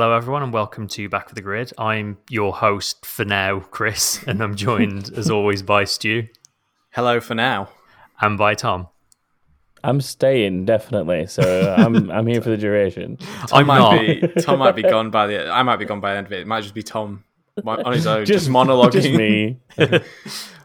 Hello, 0.00 0.12
everyone, 0.16 0.44
and 0.44 0.52
welcome 0.52 0.86
to 0.86 1.08
Back 1.08 1.28
of 1.28 1.34
the 1.34 1.40
Grid. 1.40 1.72
I'm 1.76 2.18
your 2.30 2.54
host 2.54 3.04
for 3.04 3.24
now, 3.24 3.58
Chris, 3.58 4.22
and 4.28 4.40
I'm 4.40 4.54
joined, 4.54 5.10
as 5.16 5.28
always, 5.28 5.60
by 5.64 5.82
Stu 5.82 6.28
Hello 6.92 7.18
for 7.18 7.34
now. 7.34 7.70
and 8.20 8.38
by 8.38 8.54
Tom. 8.54 8.86
I'm 9.82 10.00
staying 10.00 10.66
definitely, 10.66 11.26
so 11.26 11.74
I'm 11.78 12.12
I'm 12.12 12.28
here 12.28 12.40
for 12.40 12.50
the 12.50 12.56
duration. 12.56 13.16
Tom 13.16 13.58
I'm 13.58 13.66
might 13.66 13.78
not. 13.78 13.98
be 13.98 14.40
Tom 14.40 14.60
might 14.60 14.76
be 14.76 14.82
gone 14.82 15.10
by 15.10 15.26
the 15.26 15.50
I 15.50 15.64
might 15.64 15.78
be 15.80 15.84
gone 15.84 15.98
by 15.98 16.12
the 16.12 16.18
end 16.18 16.28
of 16.28 16.32
it. 16.32 16.42
It 16.42 16.46
might 16.46 16.60
just 16.60 16.74
be 16.74 16.84
Tom 16.84 17.24
on 17.66 17.92
his 17.92 18.06
own, 18.06 18.24
just, 18.24 18.44
Just 18.44 18.50
monologuing. 18.52 18.92
just 18.92 19.10
me. 19.10 19.58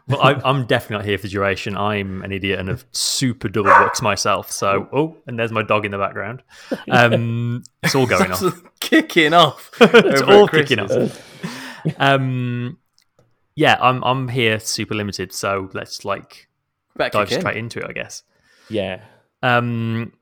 Well, 0.07 0.21
I, 0.21 0.33
I'm 0.43 0.65
definitely 0.65 0.97
not 0.97 1.05
here 1.05 1.17
for 1.17 1.23
the 1.23 1.29
duration. 1.29 1.77
I'm 1.77 2.23
an 2.23 2.31
idiot 2.33 2.59
and 2.59 2.67
have 2.67 2.83
super 2.91 3.47
double 3.47 3.71
booked 3.73 4.01
myself. 4.01 4.51
So, 4.51 4.89
oh, 4.91 5.15
and 5.27 5.39
there's 5.39 5.51
my 5.51 5.63
dog 5.63 5.85
in 5.85 5.91
the 5.91 5.97
background. 5.97 6.43
Um, 6.91 7.63
it's 7.81 7.95
all 7.95 8.05
going 8.05 8.29
It's 8.31 8.43
off. 8.43 8.61
kicking 8.81 9.33
off. 9.33 9.71
It's 9.81 10.21
all 10.21 10.47
kicking 10.47 10.79
off. 10.79 11.21
Um, 11.97 12.77
yeah, 13.55 13.77
I'm 13.81 14.03
I'm 14.03 14.27
here 14.27 14.59
super 14.59 14.95
limited. 14.95 15.31
So 15.33 15.69
let's 15.73 16.03
like 16.05 16.47
Better 16.95 17.09
dive 17.19 17.27
kick 17.29 17.35
in. 17.37 17.41
straight 17.41 17.57
into 17.57 17.79
it, 17.79 17.85
I 17.89 17.93
guess. 17.93 18.23
Yeah, 18.69 19.01
Um, 19.41 20.13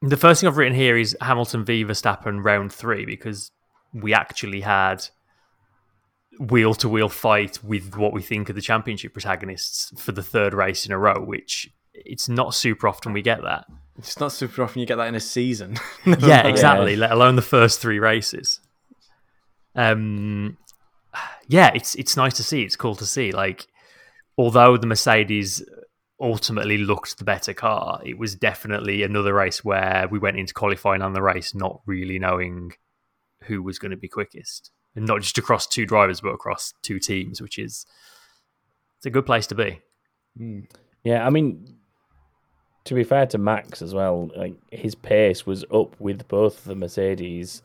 the 0.00 0.16
first 0.16 0.40
thing 0.40 0.48
I've 0.48 0.56
written 0.56 0.74
here 0.76 0.96
is 0.96 1.16
Hamilton 1.20 1.64
v 1.64 1.84
Verstappen 1.84 2.44
round 2.44 2.72
three 2.72 3.04
because 3.06 3.50
we 3.94 4.12
actually 4.14 4.60
had 4.62 5.06
wheel 6.38 6.74
to 6.74 6.88
wheel 6.88 7.08
fight 7.08 7.62
with 7.62 7.96
what 7.96 8.12
we 8.12 8.22
think 8.22 8.48
are 8.48 8.54
the 8.54 8.60
championship 8.60 9.12
protagonists 9.12 9.92
for 10.00 10.12
the 10.12 10.22
third 10.22 10.54
race 10.54 10.86
in 10.86 10.92
a 10.92 10.98
row, 10.98 11.22
which 11.22 11.70
it's 11.94 12.28
not 12.28 12.54
super 12.54 12.88
often 12.88 13.12
we 13.12 13.22
get 13.22 13.42
that. 13.42 13.66
It's 13.98 14.18
not 14.18 14.32
super 14.32 14.62
often 14.62 14.80
you 14.80 14.86
get 14.86 14.96
that 14.96 15.08
in 15.08 15.14
a 15.14 15.20
season. 15.20 15.76
yeah, 16.06 16.46
exactly. 16.46 16.96
Let 16.96 17.12
alone 17.12 17.36
the 17.36 17.42
first 17.42 17.80
three 17.80 17.98
races. 17.98 18.60
Um, 19.74 20.56
yeah, 21.46 21.70
it's 21.74 21.94
it's 21.96 22.16
nice 22.16 22.34
to 22.34 22.42
see. 22.42 22.62
It's 22.62 22.76
cool 22.76 22.94
to 22.96 23.06
see. 23.06 23.32
Like, 23.32 23.66
although 24.38 24.76
the 24.76 24.86
Mercedes 24.86 25.62
ultimately 26.20 26.78
looked 26.78 27.18
the 27.18 27.24
better 27.24 27.52
car, 27.52 28.00
it 28.04 28.16
was 28.16 28.34
definitely 28.34 29.02
another 29.02 29.34
race 29.34 29.64
where 29.64 30.08
we 30.10 30.18
went 30.18 30.38
into 30.38 30.54
qualifying 30.54 31.02
on 31.02 31.12
the 31.12 31.22
race 31.22 31.54
not 31.54 31.80
really 31.84 32.18
knowing 32.18 32.72
who 33.44 33.62
was 33.62 33.78
going 33.78 33.90
to 33.90 33.96
be 33.96 34.08
quickest, 34.08 34.70
and 34.94 35.06
not 35.06 35.20
just 35.20 35.38
across 35.38 35.66
two 35.66 35.86
drivers, 35.86 36.20
but 36.20 36.30
across 36.30 36.74
two 36.82 36.98
teams, 36.98 37.40
which 37.40 37.58
is 37.58 37.86
it's 38.98 39.06
a 39.06 39.10
good 39.10 39.26
place 39.26 39.46
to 39.48 39.54
be. 39.54 39.80
Hmm. 40.36 40.60
yeah. 41.02 41.26
I 41.26 41.30
mean, 41.30 41.76
to 42.84 42.94
be 42.94 43.04
fair 43.04 43.26
to 43.26 43.38
Max 43.38 43.82
as 43.82 43.94
well, 43.94 44.30
like 44.36 44.54
his 44.70 44.94
pace 44.94 45.46
was 45.46 45.64
up 45.72 45.98
with 46.00 46.28
both 46.28 46.64
the 46.64 46.74
Mercedes. 46.74 47.62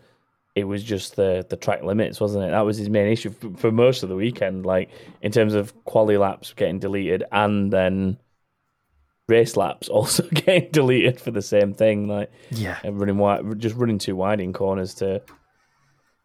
It 0.56 0.64
was 0.64 0.84
just 0.84 1.16
the 1.16 1.46
the 1.48 1.58
track 1.58 1.84
limits, 1.84 2.20
wasn't 2.20 2.46
it? 2.46 2.52
That 2.52 2.66
was 2.66 2.78
his 2.78 2.90
main 2.90 3.12
issue 3.12 3.30
for, 3.30 3.52
for 3.58 3.72
most 3.72 4.04
of 4.04 4.10
the 4.10 4.16
weekend. 4.16 4.66
Like 4.66 4.90
in 5.22 5.32
terms 5.32 5.54
of 5.54 5.74
quali 5.86 6.18
laps 6.18 6.54
getting 6.54 6.80
deleted, 6.80 7.24
and 7.32 7.72
then 7.72 8.18
race 9.28 9.56
laps 9.56 9.90
also 9.90 10.24
getting 10.30 10.72
deleted 10.72 11.20
for 11.20 11.32
the 11.32 11.42
same 11.42 11.74
thing. 11.74 12.08
Like 12.08 12.32
Yeah, 12.50 12.80
running 12.84 13.18
wide, 13.18 13.60
just 13.60 13.76
running 13.76 14.00
too 14.00 14.16
wide 14.16 14.40
in 14.40 14.54
corners 14.54 14.96
to 14.96 15.22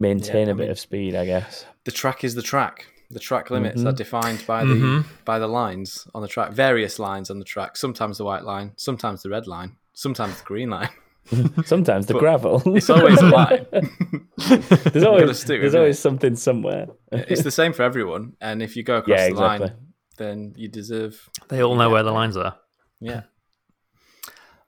maintain 0.02 0.46
Yeah, 0.48 0.52
a 0.52 0.56
I 0.56 0.58
bit 0.58 0.62
mean- 0.64 0.70
of 0.70 0.78
speed, 0.78 1.14
I 1.14 1.24
guess. 1.24 1.64
the 1.84 1.90
track 1.92 2.24
is 2.24 2.34
the 2.34 2.42
track. 2.42 2.86
The 3.10 3.20
track 3.20 3.50
limits 3.50 3.78
Mm-hmm. 3.78 3.88
are 3.88 3.92
defined 4.04 4.42
by 4.46 4.64
the 4.64 5.04
by 5.26 5.38
the 5.38 5.46
lines 5.46 6.08
on 6.14 6.22
the 6.22 6.28
track. 6.28 6.52
Various 6.52 6.98
lines 6.98 7.28
on 7.30 7.38
the 7.38 7.44
track. 7.44 7.76
Sometimes 7.76 8.16
the 8.18 8.24
white 8.24 8.44
line, 8.44 8.72
sometimes 8.76 9.22
the 9.22 9.28
red 9.28 9.46
line, 9.46 9.76
sometimes 9.92 10.38
the 10.38 10.44
green 10.44 10.70
line. 10.70 10.88
Sometimes 11.64 12.06
the 12.06 12.14
gravel. 12.14 12.60
It's 12.76 12.90
always 12.90 13.20
a 13.20 13.26
line. 13.28 13.64
there's 14.92 15.04
always 15.04 15.38
stick 15.38 15.60
there's 15.60 15.74
always 15.76 15.96
it. 15.96 16.00
something 16.00 16.34
somewhere. 16.34 16.86
it's 17.12 17.44
the 17.44 17.50
same 17.52 17.72
for 17.72 17.84
everyone. 17.84 18.32
And 18.40 18.60
if 18.60 18.74
you 18.76 18.82
go 18.82 18.96
across 18.96 19.18
Yeah, 19.20 19.28
the 19.28 19.34
line, 19.36 19.72
then 20.16 20.52
you 20.56 20.66
deserve. 20.66 21.28
they 21.48 21.62
all 21.62 21.76
know 21.76 21.90
where 21.90 22.02
the 22.02 22.10
lines 22.10 22.36
are. 22.36 22.56
Yeah. 23.00 23.22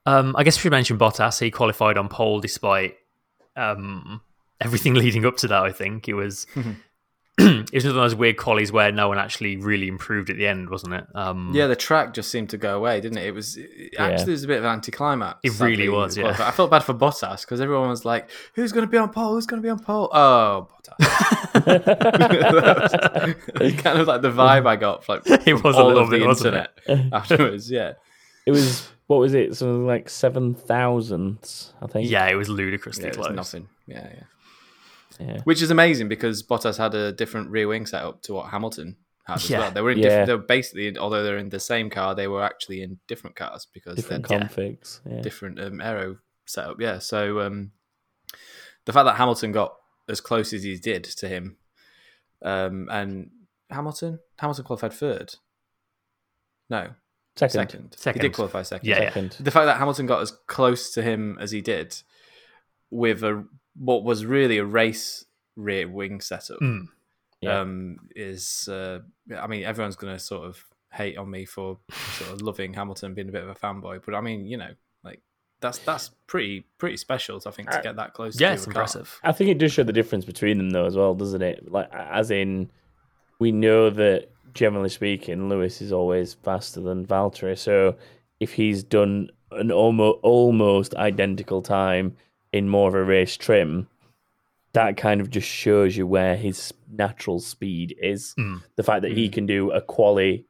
Um, 0.05 0.33
I 0.37 0.43
guess 0.45 0.55
we 0.57 0.61
should 0.61 0.71
mention 0.71 0.97
Bottas. 0.97 1.39
He 1.41 1.51
qualified 1.51 1.97
on 1.97 2.07
pole 2.07 2.39
despite 2.39 2.95
um, 3.57 4.21
everything 4.61 4.93
leading 5.03 5.25
up 5.25 5.37
to 5.37 5.47
that. 5.49 5.63
I 5.63 5.71
think 5.71 6.07
it 6.09 6.13
was 6.13 6.47
it 7.37 7.73
was 7.73 7.83
one 7.83 7.89
of 7.91 7.95
those 7.95 8.15
weird 8.15 8.37
collies 8.37 8.71
where 8.71 8.93
no 8.93 9.09
one 9.09 9.17
actually 9.17 9.57
really 9.57 9.89
improved 9.89 10.29
at 10.29 10.37
the 10.37 10.47
end, 10.47 10.69
wasn't 10.69 10.93
it? 10.93 11.05
Um, 11.13 11.51
Yeah, 11.53 11.67
the 11.67 11.75
track 11.75 12.13
just 12.13 12.31
seemed 12.31 12.49
to 12.51 12.57
go 12.57 12.77
away, 12.77 13.01
didn't 13.01 13.17
it? 13.17 13.25
It 13.25 13.31
was 13.33 13.57
it, 13.57 13.93
actually 13.99 14.29
it 14.31 14.35
was 14.35 14.43
a 14.45 14.47
bit 14.47 14.57
of 14.59 14.63
an 14.63 14.71
anticlimax. 14.71 15.39
It 15.43 15.59
really 15.59 15.89
was, 15.89 16.15
yeah. 16.17 16.29
I 16.39 16.51
felt 16.51 16.71
bad 16.71 16.83
for 16.85 16.93
Bottas 16.93 17.41
because 17.41 17.59
everyone 17.59 17.89
was 17.89 18.05
like, 18.05 18.29
"Who's 18.53 18.71
going 18.71 18.85
to 18.85 18.89
be 18.89 18.97
on 18.97 19.09
pole? 19.09 19.33
Who's 19.33 19.45
going 19.47 19.61
to 19.61 19.65
be 19.65 19.69
on 19.69 19.79
pole?" 19.79 20.09
Oh, 20.13 20.69
Bottas. 20.87 22.15
It's 23.61 23.81
kind 23.81 23.99
of 23.99 24.07
like 24.07 24.21
the 24.21 24.31
vibe 24.31 24.65
I 24.65 24.75
got, 24.77 25.07
like 25.09 25.23
It 25.25 25.61
was 25.61 25.75
a 25.75 25.79
all 25.79 25.87
little 25.87 26.05
the 26.07 26.17
bit, 26.19 26.25
wasn't 26.27 26.55
it? 26.55 26.69
internet 26.87 27.13
afterwards. 27.13 27.69
Yeah, 27.69 27.93
It 28.45 28.51
was 28.51 28.87
what 29.07 29.17
was 29.17 29.33
it? 29.33 29.55
Something 29.55 29.85
like 29.85 30.09
seven 30.09 30.53
thousandths, 30.55 31.73
I 31.81 31.87
think. 31.87 32.09
yeah, 32.09 32.27
it 32.27 32.35
was 32.35 32.49
ludicrously 32.49 33.03
yeah, 33.03 33.09
it 33.09 33.17
was 33.17 33.27
close. 33.27 33.35
nothing. 33.35 33.67
Yeah, 33.87 34.07
yeah. 34.13 34.23
Yeah. 35.19 35.39
Which 35.43 35.61
is 35.61 35.71
amazing 35.71 36.07
because 36.09 36.43
Bottas 36.43 36.77
had 36.77 36.93
a 36.95 37.11
different 37.11 37.49
rear 37.49 37.67
wing 37.67 37.85
setup 37.85 38.21
to 38.23 38.33
what 38.33 38.49
Hamilton 38.49 38.97
had 39.25 39.35
as 39.37 39.49
Yeah. 39.49 39.59
well. 39.59 39.71
They 39.71 39.81
were 39.81 39.91
in 39.91 39.97
Yeah. 39.99 40.03
different. 40.09 40.27
They 40.27 40.33
were 40.35 40.41
basically, 40.43 40.97
although 40.97 41.23
they're 41.23 41.37
in 41.37 41.49
the 41.49 41.59
same 41.59 41.89
car, 41.89 42.13
they 42.15 42.27
were 42.27 42.43
actually 42.43 42.81
in 42.81 42.99
different 43.07 43.35
cars 43.35 43.65
because 43.73 43.95
Different 43.95 44.27
they're 44.27 44.39
configs. 44.41 44.99
Yeah. 45.09 45.21
different 45.21 45.59
um, 45.59 45.79
aero 45.81 46.17
setup. 46.45 46.79
Yeah, 46.81 46.99
so 46.99 47.39
um, 47.41 47.71
the 48.85 48.93
fact 48.93 49.05
that 49.05 49.15
Hamilton 49.15 49.51
got 49.51 49.75
as 50.07 50.21
close 50.21 50.53
as 50.53 50.63
he 50.63 50.77
did 50.77 51.03
to 51.05 51.27
him, 51.27 51.57
um, 52.41 52.87
and 52.91 53.31
Hamilton, 53.71 54.19
Hamilton 54.37 54.63
qualified 54.65 54.93
third. 54.93 55.35
No, 56.69 56.91
Second. 57.35 57.51
second. 57.53 57.89
He 57.95 58.01
Second. 58.01 58.21
did 58.21 58.33
qualify 58.33 58.61
second. 58.61 58.87
Yeah, 58.87 59.01
yeah. 59.01 59.09
Second. 59.09 59.31
The 59.39 59.51
fact 59.51 59.65
that 59.65 59.77
Hamilton 59.77 60.05
got 60.05 60.21
as 60.21 60.31
close 60.47 60.91
to 60.93 61.01
him 61.01 61.37
as 61.39 61.51
he 61.51 61.61
did, 61.61 61.95
with 62.89 63.23
a 63.23 63.45
what 63.77 64.03
was 64.03 64.25
really 64.25 64.57
a 64.57 64.65
race 64.65 65.25
rear 65.55 65.87
wing 65.87 66.21
setup, 66.21 66.59
Mm. 66.59 66.87
Yeah. 67.41 67.59
um, 67.59 67.97
is 68.15 68.67
uh, 68.71 68.99
I 69.37 69.47
mean 69.47 69.63
everyone's 69.63 69.95
going 69.95 70.13
to 70.13 70.19
sort 70.19 70.47
of 70.47 70.63
hate 70.91 71.17
on 71.17 71.29
me 71.29 71.45
for 71.45 71.77
sort 72.17 72.31
of 72.31 72.41
loving 72.41 72.73
Hamilton, 72.73 73.13
being 73.13 73.29
a 73.29 73.31
bit 73.31 73.43
of 73.43 73.49
a 73.49 73.55
fanboy, 73.55 74.01
but 74.05 74.15
I 74.15 74.21
mean 74.21 74.45
you 74.45 74.57
know 74.57 74.71
like 75.03 75.21
that's 75.59 75.77
that's 75.79 76.11
pretty 76.27 76.65
pretty 76.77 76.97
special. 76.97 77.41
I 77.45 77.51
think 77.51 77.69
to 77.71 77.79
Uh, 77.79 77.81
get 77.81 77.95
that 77.97 78.13
close. 78.13 78.39
Yeah, 78.39 78.49
to 78.49 78.53
it's 78.55 78.63
a 78.63 78.65
car. 78.67 78.71
impressive. 78.83 79.19
I 79.23 79.31
think 79.31 79.49
it 79.49 79.57
does 79.57 79.71
show 79.73 79.83
the 79.83 79.93
difference 79.93 80.25
between 80.25 80.57
them 80.57 80.69
though 80.71 80.85
as 80.85 80.95
well, 80.95 81.13
doesn't 81.15 81.41
it? 81.41 81.69
Like 81.71 81.89
as 81.93 82.31
in 82.31 82.69
we 83.39 83.51
know 83.51 83.89
that 83.89 84.29
generally 84.53 84.89
speaking, 84.89 85.49
Lewis 85.49 85.81
is 85.81 85.91
always 85.91 86.33
faster 86.35 86.79
than 86.79 87.05
Valtteri. 87.05 87.57
So 87.57 87.97
if 88.39 88.53
he's 88.53 88.83
done 88.83 89.29
an 89.51 89.71
almost 89.71 90.19
almost 90.23 90.95
identical 90.95 91.61
time 91.61 92.15
in 92.53 92.69
more 92.69 92.87
of 92.89 92.95
a 92.95 93.03
race 93.03 93.35
trim, 93.37 93.87
that 94.73 94.97
kind 94.97 95.21
of 95.21 95.29
just 95.29 95.47
shows 95.47 95.95
you 95.95 96.05
where 96.07 96.35
his 96.35 96.73
natural 96.91 97.39
speed 97.39 97.95
is. 98.01 98.33
Mm. 98.37 98.61
The 98.75 98.83
fact 98.83 99.01
that 99.03 99.11
he 99.13 99.29
can 99.29 99.45
do 99.45 99.71
a 99.71 99.81
quali 99.81 100.45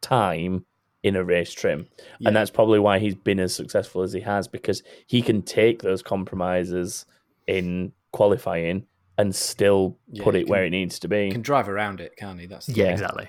time 0.00 0.64
in 1.02 1.16
a 1.16 1.24
race 1.24 1.52
trim. 1.52 1.86
Yeah. 2.18 2.28
And 2.28 2.36
that's 2.36 2.50
probably 2.50 2.78
why 2.78 2.98
he's 2.98 3.14
been 3.14 3.38
as 3.40 3.54
successful 3.54 4.02
as 4.02 4.12
he 4.12 4.20
has 4.20 4.48
because 4.48 4.82
he 5.06 5.20
can 5.22 5.42
take 5.42 5.82
those 5.82 6.02
compromises 6.02 7.04
in 7.46 7.92
qualifying 8.12 8.86
and 9.18 9.34
still 9.34 9.96
Yeah, 10.10 10.24
put 10.24 10.34
it 10.34 10.44
can- 10.44 10.50
where 10.50 10.64
it 10.64 10.70
needs 10.70 10.98
to 11.00 11.08
be. 11.08 11.30
Can 11.30 11.42
drive 11.42 11.68
around 11.68 12.00
it, 12.00 12.16
can't 12.16 12.40
he? 12.40 12.46
That's 12.46 12.66
the 12.66 12.72
Yeah, 12.72 12.84
Yeah. 12.86 12.90
exactly. 12.92 13.28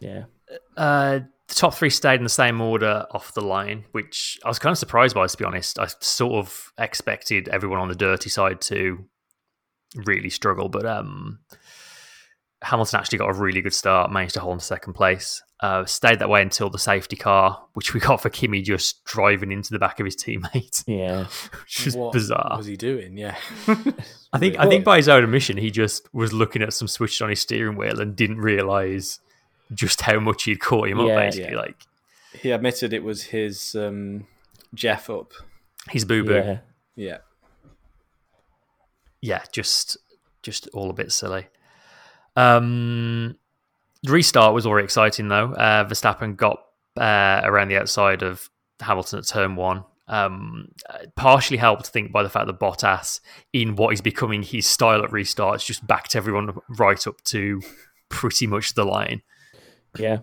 yeah. 0.00 0.24
Uh, 0.76 1.20
the 1.54 1.60
top 1.60 1.74
three 1.74 1.90
stayed 1.90 2.16
in 2.16 2.24
the 2.24 2.28
same 2.28 2.60
order 2.60 3.06
off 3.12 3.32
the 3.34 3.40
line, 3.40 3.84
which 3.92 4.38
I 4.44 4.48
was 4.48 4.58
kind 4.58 4.72
of 4.72 4.78
surprised 4.78 5.14
by, 5.14 5.26
to 5.26 5.36
be 5.36 5.44
honest. 5.44 5.78
I 5.78 5.86
sort 6.00 6.34
of 6.34 6.72
expected 6.78 7.48
everyone 7.48 7.78
on 7.78 7.88
the 7.88 7.94
dirty 7.94 8.30
side 8.30 8.60
to 8.62 9.04
really 10.06 10.30
struggle, 10.30 10.68
but 10.68 10.84
um, 10.84 11.38
Hamilton 12.62 12.98
actually 12.98 13.18
got 13.18 13.30
a 13.30 13.34
really 13.34 13.60
good 13.60 13.74
start, 13.74 14.10
managed 14.10 14.34
to 14.34 14.40
hold 14.40 14.54
in 14.54 14.60
second 14.60 14.94
place. 14.94 15.42
Uh, 15.60 15.84
stayed 15.86 16.18
that 16.18 16.28
way 16.28 16.42
until 16.42 16.68
the 16.68 16.78
safety 16.78 17.16
car, 17.16 17.62
which 17.74 17.94
we 17.94 18.00
got 18.00 18.20
for 18.20 18.28
Kimi 18.28 18.60
just 18.60 19.02
driving 19.04 19.50
into 19.52 19.70
the 19.72 19.78
back 19.78 20.00
of 20.00 20.04
his 20.04 20.16
teammate, 20.16 20.82
Yeah. 20.86 21.26
which 21.62 21.86
is 21.86 21.96
what 21.96 22.12
bizarre. 22.12 22.56
was 22.56 22.66
he 22.66 22.76
doing? 22.76 23.16
Yeah, 23.16 23.36
I 24.32 24.38
think 24.38 24.58
I 24.58 24.68
think 24.68 24.84
by 24.84 24.96
his 24.96 25.08
own 25.08 25.24
admission, 25.24 25.56
he 25.56 25.70
just 25.70 26.12
was 26.12 26.32
looking 26.32 26.60
at 26.62 26.72
some 26.74 26.88
switches 26.88 27.22
on 27.22 27.30
his 27.30 27.40
steering 27.40 27.76
wheel 27.76 28.00
and 28.00 28.14
didn't 28.16 28.38
realize 28.38 29.20
just 29.72 30.02
how 30.02 30.18
much 30.20 30.44
he'd 30.44 30.60
caught 30.60 30.88
him 30.88 31.00
up. 31.00 31.06
Basically, 31.08 31.52
Yeah. 31.52 31.58
like 31.60 31.76
he 32.40 32.50
admitted 32.50 32.92
it 32.92 33.02
was 33.04 33.22
his 33.24 33.74
um, 33.74 34.26
Jeff 34.74 35.08
up. 35.08 35.32
he's 35.90 36.04
boo 36.04 36.24
boo. 36.24 36.34
Yeah. 36.34 36.58
Yeah, 36.96 37.18
yeah, 39.20 39.42
just 39.52 39.96
just 40.42 40.68
all 40.74 40.90
a 40.90 40.92
bit 40.94 41.10
silly. 41.12 41.46
Um, 42.36 43.36
the 44.02 44.12
restart 44.12 44.54
was 44.54 44.66
already 44.66 44.84
exciting 44.84 45.28
though. 45.28 45.52
Uh, 45.52 45.84
Verstappen 45.88 46.36
got 46.36 46.58
uh, 46.98 47.40
around 47.44 47.68
the 47.68 47.78
outside 47.78 48.22
of 48.22 48.50
Hamilton 48.80 49.20
at 49.20 49.26
turn 49.26 49.56
one, 49.56 49.84
Um, 50.08 50.68
uh, 50.90 50.98
partially 51.16 51.56
helped, 51.56 51.86
I 51.86 51.90
think, 51.90 52.12
by 52.12 52.22
the 52.22 52.28
fact 52.28 52.46
that 52.46 52.60
Bottas, 52.60 53.20
in 53.52 53.76
what 53.76 53.94
is 53.94 54.00
becoming 54.00 54.42
his 54.42 54.66
style 54.66 55.02
at 55.02 55.10
restarts, 55.10 55.64
just 55.64 55.86
backed 55.86 56.14
everyone 56.14 56.54
right 56.68 57.06
up 57.06 57.22
to 57.24 57.62
pretty 58.10 58.46
much 58.46 58.74
the 58.74 58.84
line. 58.84 59.22
Yeah. 59.98 60.18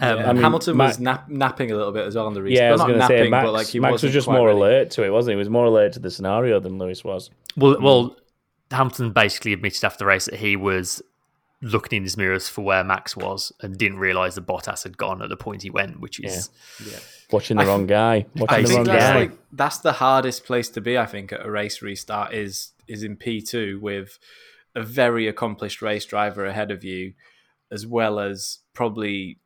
Um, 0.00 0.18
Yeah, 0.18 0.30
I 0.30 0.32
mean, 0.32 0.42
Hamilton 0.42 0.76
Ma- 0.76 0.86
was 0.86 1.00
nap- 1.00 1.28
napping 1.28 1.72
a 1.72 1.76
little 1.76 1.92
bit 1.92 2.06
as 2.06 2.14
well 2.14 2.26
on 2.26 2.34
the 2.34 2.42
restart. 2.42 2.62
Yeah, 2.62 2.68
I 2.68 2.72
was 2.72 2.80
going 2.82 3.00
to 3.00 3.06
say 3.06 3.28
Max, 3.28 3.44
but 3.46 3.52
like 3.52 3.66
he 3.66 3.80
Max 3.80 4.02
was 4.02 4.12
just 4.12 4.28
more 4.28 4.46
ready. 4.46 4.56
alert 4.58 4.90
to 4.92 5.04
it, 5.04 5.10
wasn't 5.10 5.32
he? 5.32 5.34
He 5.34 5.38
was 5.38 5.50
more 5.50 5.64
alert 5.66 5.92
to 5.94 5.98
the 5.98 6.10
scenario 6.10 6.60
than 6.60 6.78
Lewis 6.78 7.02
was. 7.02 7.30
Well, 7.56 7.80
well, 7.80 8.16
Hamilton 8.70 9.10
basically 9.12 9.52
admitted 9.52 9.84
after 9.84 9.98
the 9.98 10.06
race 10.06 10.26
that 10.26 10.36
he 10.36 10.54
was 10.54 11.02
looking 11.60 11.96
in 11.96 12.02
his 12.04 12.16
mirrors 12.16 12.48
for 12.48 12.62
where 12.62 12.84
Max 12.84 13.16
was 13.16 13.50
and 13.60 13.76
didn't 13.76 13.98
realise 13.98 14.36
that 14.36 14.46
Bottas 14.46 14.84
had 14.84 14.96
gone 14.96 15.20
at 15.22 15.28
the 15.30 15.36
point 15.36 15.62
he 15.62 15.70
went, 15.70 15.98
which 15.98 16.20
is 16.20 16.50
Watching 17.32 17.56
the 17.56 17.64
I 17.64 17.66
wrong 17.66 17.86
guy. 17.88 18.14
I 18.14 18.26
Watching 18.36 18.62
the 18.62 18.68
think 18.68 18.76
wrong 18.76 18.84
that's 18.84 19.04
guy. 19.12 19.18
like 19.18 19.32
that's 19.52 19.78
the 19.78 19.92
hardest 19.92 20.44
place 20.44 20.68
to 20.70 20.80
be. 20.80 20.96
I 20.96 21.06
think 21.06 21.32
at 21.32 21.44
a 21.44 21.50
race 21.50 21.82
restart 21.82 22.32
is 22.32 22.72
is 22.86 23.02
in 23.02 23.16
P 23.16 23.42
two 23.42 23.80
with 23.82 24.18
a 24.76 24.82
very 24.84 25.26
accomplished 25.26 25.82
race 25.82 26.04
driver 26.06 26.46
ahead 26.46 26.70
of 26.70 26.84
you, 26.84 27.14
as 27.70 27.86
well 27.86 28.18
as 28.18 28.58
probably 28.74 29.38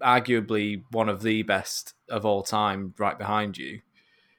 arguably 0.00 0.82
one 0.90 1.08
of 1.08 1.22
the 1.22 1.42
best 1.42 1.94
of 2.08 2.24
all 2.24 2.42
time 2.42 2.94
right 2.98 3.18
behind 3.18 3.56
you. 3.56 3.80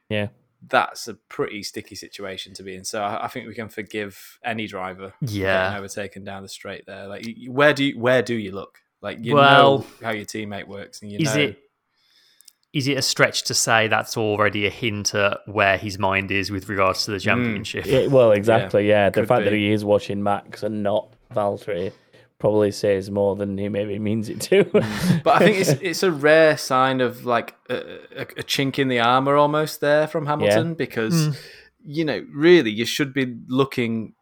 Yeah. 0.10 0.28
That's 0.68 1.08
a 1.08 1.14
pretty 1.14 1.64
sticky 1.64 1.96
situation 1.96 2.54
to 2.56 2.64
be 2.64 2.76
in. 2.76 2.84
So 2.84 3.02
I, 3.02 3.26
I 3.26 3.28
think 3.30 3.48
we 3.48 3.56
can 3.56 3.70
forgive 3.70 4.40
any 4.44 4.68
driver 4.68 5.14
getting 5.22 5.42
yeah. 5.42 5.78
overtaken 5.78 6.26
down 6.26 6.44
the 6.44 6.50
straight 6.50 6.86
there. 6.86 7.08
Like 7.08 7.26
where 7.48 7.74
do 7.74 7.86
you, 7.86 8.00
where 8.00 8.22
do 8.22 8.36
you 8.36 8.52
look? 8.52 8.80
Like 9.02 9.20
you 9.22 9.36
Well, 9.36 9.80
know 9.80 9.86
how 10.02 10.12
your 10.12 10.26
teammate 10.26 10.68
works, 10.68 11.02
and 11.02 11.10
you 11.10 11.20
Is 11.20 11.34
know 11.34 11.42
it 11.42 11.60
is 12.74 12.88
it 12.88 12.98
a 12.98 13.02
stretch 13.02 13.44
to 13.44 13.54
say 13.54 13.88
that's 13.88 14.16
already 14.16 14.68
a 14.68 14.70
hint 14.70 15.16
at 15.16 15.40
where 15.48 15.78
his 15.78 15.98
mind 15.98 16.32
is 16.32 16.52
with 16.52 16.70
regards 16.70 17.06
to 17.06 17.12
the 17.12 17.18
hmm. 17.18 17.24
championship? 17.24 17.86
Yeah, 17.86 18.08
well, 18.08 18.32
exactly. 18.32 18.88
Yeah, 18.88 19.10
the 19.10 19.22
could 19.22 19.28
fact 19.28 19.46
that 19.46 19.54
he 19.54 19.72
is 19.72 19.84
watching 19.86 20.22
Max 20.22 20.62
and 20.62 20.84
not 20.84 21.14
Valtteri 21.34 21.94
probably 22.40 22.72
says 22.72 23.12
more 23.12 23.36
than 23.36 23.58
he 23.58 23.70
maybe 23.70 24.00
means 24.00 24.30
it 24.30 24.42
to. 24.42 24.64
Hmm. 24.64 25.18
But 25.24 25.36
I 25.36 25.40
think 25.40 25.58
it's 25.58 25.70
it's 25.82 26.04
a 26.04 26.12
rare 26.12 26.58
sign 26.58 27.02
of 27.02 27.26
like 27.26 27.56
a, 27.70 27.76
a, 28.16 28.22
a 28.22 28.44
chink 28.44 28.80
in 28.80 28.88
the 28.88 29.00
armor 29.00 29.36
almost 29.36 29.82
there 29.82 30.08
from 30.08 30.26
Hamilton 30.26 30.68
hmm. 30.70 30.74
because 30.74 31.38
you 31.86 32.04
know 32.06 32.26
really 32.34 32.72
you 32.72 32.86
should 32.86 33.14
be 33.14 33.38
looking 33.48 34.14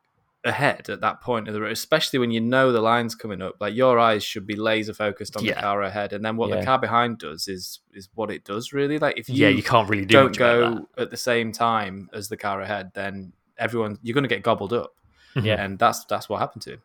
ahead 0.44 0.90
at 0.90 1.02
that 1.02 1.20
point 1.22 1.48
of 1.48 1.54
the 1.54 1.62
race, 1.62 1.78
especially 1.80 2.20
when 2.20 2.32
you 2.32 2.40
know 2.40 2.72
the 2.72 2.82
line's 2.82 3.16
coming 3.16 3.42
up. 3.42 3.56
Like 3.60 3.76
your 3.76 4.00
eyes 4.00 4.24
should 4.24 4.48
be 4.48 4.56
laser 4.56 4.94
focused 4.94 5.36
on 5.36 5.44
Yeah. 5.44 5.56
the 5.56 5.62
car 5.62 5.82
ahead, 5.84 6.14
and 6.14 6.24
then 6.24 6.38
what 6.38 6.50
Yeah. 6.50 6.60
the 6.60 6.66
car 6.66 6.80
behind 6.80 7.20
does 7.20 7.48
is 7.48 7.80
is 7.94 8.10
what 8.16 8.32
it 8.32 8.44
does 8.44 8.74
really. 8.74 8.98
Like 8.98 9.18
if 9.18 9.30
you, 9.30 9.36
yeah, 9.36 9.50
you 9.50 9.64
can't 9.64 9.90
really 9.90 10.06
do 10.06 10.14
don't 10.14 10.38
go 10.38 10.88
at 10.98 11.12
the 11.12 11.18
same 11.18 11.52
time 11.52 12.10
as 12.14 12.30
the 12.30 12.38
car 12.38 12.62
ahead, 12.62 12.92
then 12.94 13.34
everyone 13.58 14.00
you're 14.02 14.14
going 14.14 14.24
to 14.24 14.30
get 14.30 14.44
gobbled 14.44 14.74
up, 14.74 14.94
Yeah. 15.36 15.62
and 15.64 15.78
that's 15.78 16.06
that's 16.06 16.30
what 16.30 16.40
happened 16.40 16.64
to 16.64 16.74
him. 16.74 16.82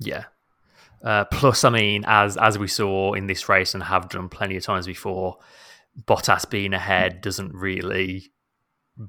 Yeah. 0.00 0.24
Uh, 1.04 1.24
plus, 1.26 1.62
I 1.64 1.70
mean, 1.70 2.04
as 2.06 2.36
as 2.36 2.58
we 2.58 2.66
saw 2.68 3.12
in 3.14 3.26
this 3.26 3.48
race 3.48 3.72
and 3.74 3.82
have 3.84 4.08
done 4.08 4.28
plenty 4.28 4.56
of 4.56 4.64
times 4.64 4.86
before, 4.86 5.38
Bottas 6.06 6.48
being 6.50 6.74
ahead 6.74 7.20
doesn't 7.20 7.54
really 7.54 8.32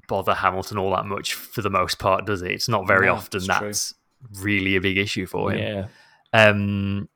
bother 0.08 0.32
Hamilton 0.34 0.78
all 0.78 0.90
that 0.92 1.04
much 1.04 1.34
for 1.34 1.60
the 1.60 1.68
most 1.68 1.98
part, 1.98 2.24
does 2.24 2.40
it? 2.42 2.50
It's 2.52 2.68
not 2.68 2.86
very 2.86 3.06
No, 3.08 3.14
often 3.16 3.40
true. 3.40 3.46
that's 3.48 3.94
really 4.40 4.76
a 4.76 4.80
big 4.80 4.96
issue 4.96 5.26
for 5.26 5.52
him. 5.52 5.58
yeah. 5.58 5.88
Um, 6.32 7.08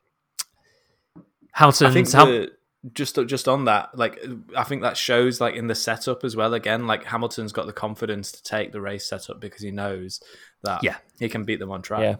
Hamilton, 1.52 1.86
I 1.86 1.90
think 1.92 2.12
Ham- 2.12 2.28
the, 2.28 2.52
just 2.92 3.18
just 3.26 3.48
on 3.48 3.64
that, 3.64 3.96
like 3.96 4.22
I 4.56 4.64
think 4.64 4.82
that 4.82 4.96
shows 4.98 5.40
like 5.40 5.54
in 5.54 5.68
the 5.68 5.74
setup 5.74 6.22
as 6.22 6.36
well. 6.36 6.52
Again, 6.54 6.86
like 6.86 7.04
Hamilton's 7.04 7.52
got 7.52 7.66
the 7.66 7.72
confidence 7.72 8.30
to 8.32 8.42
take 8.42 8.72
the 8.72 8.80
race 8.80 9.06
setup 9.08 9.40
because 9.40 9.62
he 9.62 9.70
knows 9.70 10.20
that 10.62 10.82
Yeah. 10.84 10.96
he 11.18 11.28
can 11.28 11.44
beat 11.44 11.58
them 11.58 11.70
on 11.70 11.80
track. 11.82 12.02
Yeah. 12.02 12.16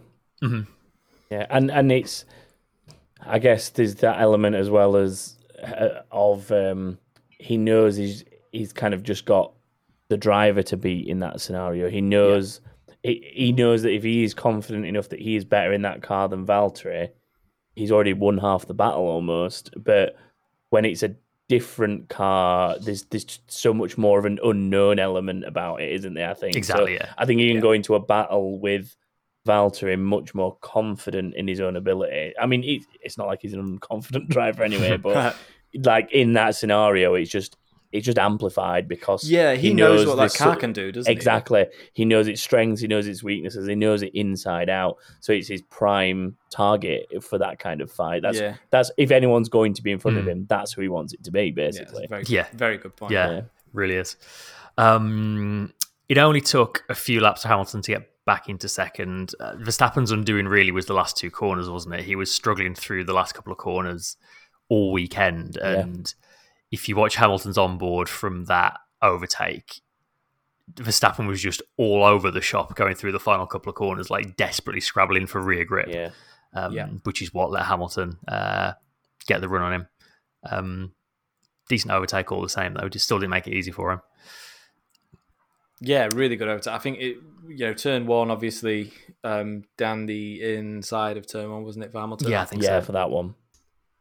Mhm. 0.49 0.67
Yeah, 1.31 1.47
and 1.51 1.71
and 1.71 1.91
it's, 1.91 2.25
I 3.25 3.39
guess 3.39 3.71
there's 3.71 3.97
that 3.97 4.21
element 4.21 4.57
as 4.57 4.71
well 4.71 4.97
as 4.97 5.37
uh, 5.63 6.03
of 6.11 6.51
um, 6.53 6.99
he 7.31 7.57
knows 7.57 7.97
he's 7.97 8.25
he's 8.53 8.73
kind 8.73 8.95
of 8.95 9.03
just 9.03 9.25
got 9.25 9.53
the 10.09 10.17
driver 10.17 10.63
to 10.63 10.77
beat 10.77 11.09
in 11.09 11.19
that 11.21 11.41
scenario. 11.41 11.89
He 11.91 12.01
knows 12.01 12.61
he, 13.03 13.29
he 13.35 13.53
knows 13.53 13.83
that 13.83 13.93
if 13.93 14.03
he 14.03 14.25
is 14.25 14.35
confident 14.35 14.87
enough 14.87 15.09
that 15.09 15.21
he 15.21 15.37
is 15.37 15.45
better 15.45 15.73
in 15.73 15.83
that 15.83 16.03
car 16.03 16.29
than 16.29 16.47
Valtteri, 16.47 17.11
he's 17.75 17.91
already 17.91 18.13
won 18.13 18.39
half 18.39 18.67
the 18.67 18.75
battle 18.75 19.03
almost. 19.07 19.71
But 19.77 20.17
when 20.71 20.85
it's 20.85 21.03
a 21.03 21.17
different 21.49 22.09
car, 22.09 22.79
there's 22.79 23.03
there's 23.07 23.41
so 23.49 23.75
much 23.75 23.99
more 23.99 24.19
of 24.19 24.25
an 24.25 24.39
unknown 24.45 24.99
element 25.01 25.45
about 25.45 25.81
it, 25.81 25.91
isn't 25.93 26.15
there? 26.15 26.31
I 26.31 26.35
think 26.35 26.55
So 26.55 26.59
Exactly, 26.59 26.95
yeah. 26.95 27.13
I 27.19 27.25
think 27.27 27.41
he 27.41 27.49
can 27.49 27.57
Yeah. 27.57 27.63
go 27.63 27.73
into 27.73 27.95
a 27.97 28.01
battle 28.01 28.59
with 28.61 28.97
Valtteri 29.47 29.99
much 29.99 30.35
more 30.35 30.57
confident 30.61 31.35
in 31.35 31.47
his 31.49 31.61
own 31.61 31.77
ability. 31.77 32.35
I 32.41 32.47
mean, 32.47 32.63
he, 32.63 32.85
it's 33.03 33.17
not 33.17 33.27
like 33.27 33.41
he's 33.43 33.53
an 33.55 33.79
unconfident 33.79 34.29
driver 34.37 34.63
anyway, 34.65 34.97
but 35.03 35.37
like 35.85 36.13
in 36.13 36.35
that 36.35 36.55
scenario, 36.57 37.15
it's 37.15 37.31
just 37.31 37.57
it's 37.93 38.05
just 38.05 38.19
amplified 38.19 38.89
because 38.89 39.31
yeah, 39.31 39.55
he, 39.55 39.73
knows, 39.73 40.07
what 40.07 40.17
that 40.17 40.35
car 40.35 40.57
can 40.57 40.73
do, 40.73 40.91
doesn't 40.93 41.11
he? 41.11 41.17
Exactly. 41.17 41.67
He 41.95 42.05
knows 42.05 42.27
its 42.27 42.43
strengths, 42.43 42.81
he 42.81 42.89
knows 42.89 43.07
its 43.07 43.23
weaknesses, 43.23 43.67
he 43.69 43.77
knows 43.77 44.03
it 44.03 44.13
inside 44.13 44.69
out. 44.69 44.97
So 45.21 45.33
it's 45.33 45.49
his 45.49 45.63
prime 45.63 46.37
target 46.51 47.07
for 47.23 47.39
that 47.39 47.59
kind 47.61 47.81
of 47.81 47.91
fight. 47.91 48.23
That's 48.23 48.39
yeah, 48.41 48.57
that's 48.71 48.91
if 48.99 49.13
anyone's 49.13 49.49
going 49.49 49.73
to 49.75 49.83
be 49.83 49.93
in 49.93 49.99
front 50.01 50.19
of 50.19 50.25
Hmm. 50.25 50.31
him, 50.31 50.47
that's 50.49 50.73
who 50.73 50.83
he 50.83 50.89
wants 50.89 51.15
it 51.15 51.23
to 51.25 51.31
be, 51.31 51.53
basically. 51.53 52.05
a 52.05 52.09
very, 52.09 52.25
Yeah. 52.27 52.47
very 52.53 52.77
good 52.77 52.97
point. 52.97 53.13
yeah, 53.13 53.31
Yeah. 53.31 53.41
really 53.73 53.95
is. 53.95 54.17
Um, 54.77 55.73
it 56.09 56.19
only 56.19 56.41
took 56.41 56.85
a 56.89 56.95
few 56.95 57.21
laps 57.21 57.43
for 57.43 57.49
Hamilton 57.49 57.83
to 57.83 57.93
get 57.93 58.11
back 58.27 58.49
into 58.49 58.69
second. 58.69 59.33
Uh, 59.41 59.55
Verstappen's 59.55 60.11
undoing 60.11 60.47
really 60.49 60.73
was 60.73 60.87
the 60.87 60.93
last 60.95 61.17
two 61.17 61.31
corners, 61.31 61.71
wasn't 61.71 61.95
it? 61.95 62.05
He 62.05 62.17
was 62.17 62.31
struggling 62.35 62.75
through 62.75 63.05
the 63.05 63.13
last 63.15 63.33
couple 63.35 63.53
of 63.53 63.59
corners 63.59 64.17
all 64.69 64.93
weekend, 64.93 65.57
Yeah. 65.61 65.81
and 65.81 66.13
if 66.73 66.89
you 66.89 66.97
watch 66.97 67.15
Hamilton's 67.17 67.57
onboard 67.57 68.09
from 68.09 68.47
that 68.47 68.79
overtake, 69.01 69.81
Verstappen 70.75 71.29
was 71.29 71.41
just 71.41 71.63
all 71.77 72.03
over 72.03 72.31
the 72.33 72.41
shop 72.41 72.75
going 72.75 72.97
through 72.97 73.13
the 73.13 73.21
final 73.21 73.47
couple 73.47 73.71
of 73.71 73.77
corners, 73.77 74.11
like 74.11 74.37
desperately 74.37 74.81
scrabbling 74.81 75.27
for 75.29 75.41
rear 75.41 75.65
grip. 75.65 75.89
Yeah. 75.89 76.11
um, 76.53 76.73
Yeah. 76.73 76.87
which 77.05 77.23
is 77.23 77.33
what 77.33 77.53
let 77.53 77.67
Hamilton 77.67 78.19
uh, 78.27 78.73
get 79.29 79.41
the 79.41 79.49
run 79.49 79.63
on 79.63 79.73
him. 79.73 79.87
Um, 80.51 80.93
decent 81.69 81.93
overtake 81.93 82.33
all 82.33 82.43
the 82.43 82.49
same, 82.49 82.75
though. 82.75 82.89
Just 82.89 83.05
still 83.05 83.19
didn't 83.21 83.31
make 83.31 83.47
it 83.47 83.55
easy 83.55 83.71
for 83.71 83.93
him. 83.93 84.01
Yeah, 85.81 86.09
really 86.15 86.37
good 86.37 86.49
overtake. 86.49 86.73
I 86.73 86.79
think 86.79 86.99
it, 86.99 87.19
you 87.49 87.67
know, 87.67 87.75
turn 87.75 88.07
one 88.07 88.31
obviously 88.31 88.93
um, 89.25 89.65
down 89.77 90.07
the 90.07 90.43
inside 90.57 91.17
of 91.17 91.27
turn 91.27 91.51
one, 91.51 91.65
wasn't 91.65 91.85
it 91.85 91.93
for 91.93 92.01
Hamilton? 92.01 92.31
Yeah, 92.31 92.43
I 92.43 92.45
think 92.47 92.63
Yeah, 92.63 92.81
so. 92.81 92.87
for 92.87 92.93
that 92.93 93.11
one. 93.11 93.35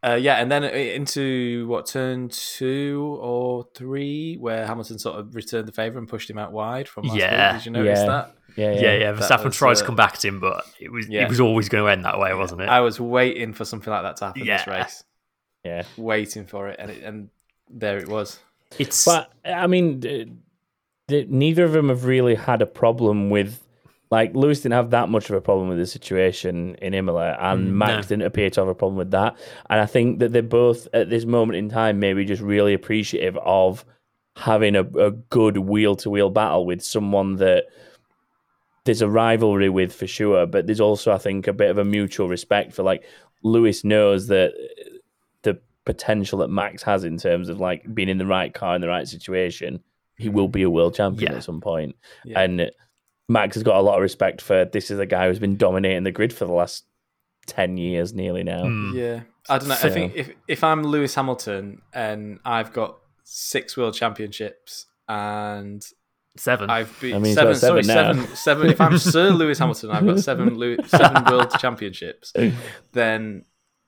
Uh, 0.06 0.14
yeah, 0.14 0.36
and 0.36 0.52
then 0.52 0.64
into 0.64 1.68
what 1.68 1.88
turn 1.88 2.30
two 2.30 3.18
or 3.20 3.68
three, 3.74 4.36
where 4.38 4.68
Hamilton 4.68 5.00
sort 5.00 5.20
of 5.20 5.34
returned 5.34 5.68
the 5.68 5.72
favour 5.72 5.98
and 5.98 6.08
pushed 6.08 6.30
him 6.30 6.38
out 6.38 6.52
wide 6.52 6.88
from 6.88 7.08
last 7.08 7.18
Yeah. 7.18 7.54
week. 7.54 7.62
Did 7.62 7.66
you 7.66 7.72
notice 7.72 8.00
Yeah. 8.00 8.06
that? 8.06 8.36
Yeah, 8.56 8.72
yeah. 8.72 8.80
Yeah, 8.82 8.98
yeah. 8.98 9.14
Verstappen 9.14 9.46
was, 9.46 9.56
tried 9.56 9.76
to 9.76 9.84
uh, 9.84 9.86
come 9.88 9.96
back 9.96 10.14
at 10.14 10.24
him, 10.24 10.40
but 10.40 10.64
it 10.80 10.92
was 10.92 11.10
yeah. 11.10 11.24
it 11.24 11.30
was 11.30 11.40
always 11.40 11.68
going 11.70 11.84
to 11.84 11.90
end 11.92 12.06
that 12.06 12.20
way, 12.20 12.34
wasn't 12.36 12.62
it? 12.62 12.70
I 12.70 12.82
was 12.82 13.00
waiting 13.00 13.52
for 13.52 13.66
something 13.66 13.92
like 13.92 14.04
that 14.04 14.18
to 14.18 14.26
happen 14.28 14.46
this 14.46 14.68
race, 14.68 15.04
yeah. 15.66 15.84
waiting 15.98 16.46
for 16.46 16.70
it, 16.70 16.80
and 16.80 16.92
it, 16.92 17.04
and 17.04 17.30
there 17.70 17.98
it 17.98 18.08
was. 18.08 18.40
it's 18.78 19.04
But 19.04 19.32
I 19.44 19.68
mean, 19.68 20.42
neither 21.10 21.64
of 21.66 21.74
them 21.74 21.90
have 21.90 22.06
really 22.06 22.36
had 22.36 22.62
a 22.62 22.66
problem 22.66 23.30
with. 23.30 23.62
Like 24.12 24.36
Lewis 24.36 24.62
didn't 24.62 24.74
have 24.74 24.92
that 24.92 25.10
much 25.10 25.30
of 25.30 25.36
a 25.36 25.42
problem 25.42 25.68
with 25.68 25.80
the 25.80 25.88
situation 25.88 26.76
in 26.76 26.94
Imola, 26.94 27.36
and 27.40 27.70
Mm, 27.70 27.74
Max 27.74 28.06
no. 28.06 28.10
didn't 28.10 28.28
appear 28.28 28.50
to 28.52 28.62
have 28.62 28.68
a 28.68 28.76
problem 28.76 28.98
with 28.98 29.12
that. 29.12 29.36
And 29.70 29.82
I 29.82 29.88
think 29.88 30.20
that 30.20 30.32
they're 30.32 30.44
both 30.44 30.88
at 30.94 31.10
this 31.10 31.26
moment 31.26 31.58
in 31.58 31.70
time 31.70 32.00
maybe 32.00 32.24
just 32.24 32.42
really 32.42 32.74
appreciative 32.74 33.36
of 33.38 33.84
having 34.36 34.76
a, 34.76 34.84
a 34.84 35.12
good 35.12 35.58
wheel 35.58 35.96
to 35.98 36.10
wheel 36.10 36.30
battle 36.30 36.66
with 36.66 36.84
someone 36.84 37.38
that 37.38 37.66
there's 38.86 39.02
a 39.02 39.10
rivalry 39.10 39.70
with 39.70 39.92
for 39.92 40.06
sure, 40.06 40.46
but 40.46 40.68
there's 40.68 40.80
also 40.80 41.12
I 41.12 41.18
think 41.18 41.48
a 41.48 41.54
bit 41.54 41.72
of 41.72 41.80
a 41.80 41.84
mutual 41.84 42.30
respect 42.30 42.74
for 42.74 42.84
like 42.84 43.04
Lewis 43.42 43.84
knows 43.84 44.28
that 44.28 44.54
the 45.42 45.60
potential 45.84 46.40
that 46.40 46.50
Max 46.50 46.84
has 46.84 47.04
in 47.04 47.18
terms 47.18 47.50
of 47.50 47.60
like 47.60 47.94
being 47.94 48.10
in 48.10 48.20
the 48.20 48.26
right 48.28 48.54
car 48.54 48.76
in 48.76 48.82
the 48.82 48.88
right 48.88 49.08
situation, 49.08 49.82
he 50.18 50.30
will 50.30 50.48
be 50.48 50.64
a 50.64 50.70
world 50.70 50.96
champion 50.96 51.32
Yeah. 51.32 51.38
at 51.38 51.44
some 51.44 51.62
point. 51.62 51.96
Yeah. 52.24 52.40
And 52.42 52.72
Max 53.28 53.56
has 53.56 53.64
got 53.64 53.78
a 53.78 53.82
lot 53.82 53.96
of 53.96 54.02
respect 54.02 54.42
for 54.42 54.66
this 54.66 54.92
is 54.92 55.00
a 55.00 55.06
guy 55.06 55.28
who's 55.28 55.40
been 55.40 55.58
dominating 55.58 56.04
the 56.04 56.12
grid 56.12 56.32
for 56.34 56.46
the 56.46 56.52
last 56.54 56.86
ten 57.48 57.78
years 57.78 58.14
nearly 58.14 58.44
now. 58.44 58.64
mm, 58.64 58.94
Yeah, 58.94 59.22
I 59.50 59.58
don't 59.58 59.68
know. 59.70 59.76
So- 59.76 59.88
I 59.88 59.92
think 59.92 60.16
if 60.16 60.32
if 60.48 60.64
I'm 60.64 60.84
Lewis 60.84 61.16
Hamilton 61.16 61.82
and 61.94 62.40
I've 62.46 62.72
got 62.74 62.98
six 63.24 63.76
world 63.76 63.94
championships 63.96 64.86
and 65.08 65.84
seven. 66.38 66.70
I've 66.70 67.00
been 67.00 67.16
I 67.16 67.20
mean, 67.20 67.34
seven, 67.34 67.56
seven 67.56 67.84
sorry, 67.84 67.96
now. 68.14 68.14
seven, 68.14 68.36
seven. 68.36 68.70
If 68.70 68.82
I'm 68.82 68.98
Sir 69.00 69.30
Lewis 69.30 69.58
Hamilton, 69.60 69.92
I've 69.92 70.06
got 70.06 70.20
seven, 70.20 70.56
Lew- 70.58 70.78
seven 70.86 71.24
world 71.32 71.50
championships. 71.60 72.34
Then, 72.92 73.46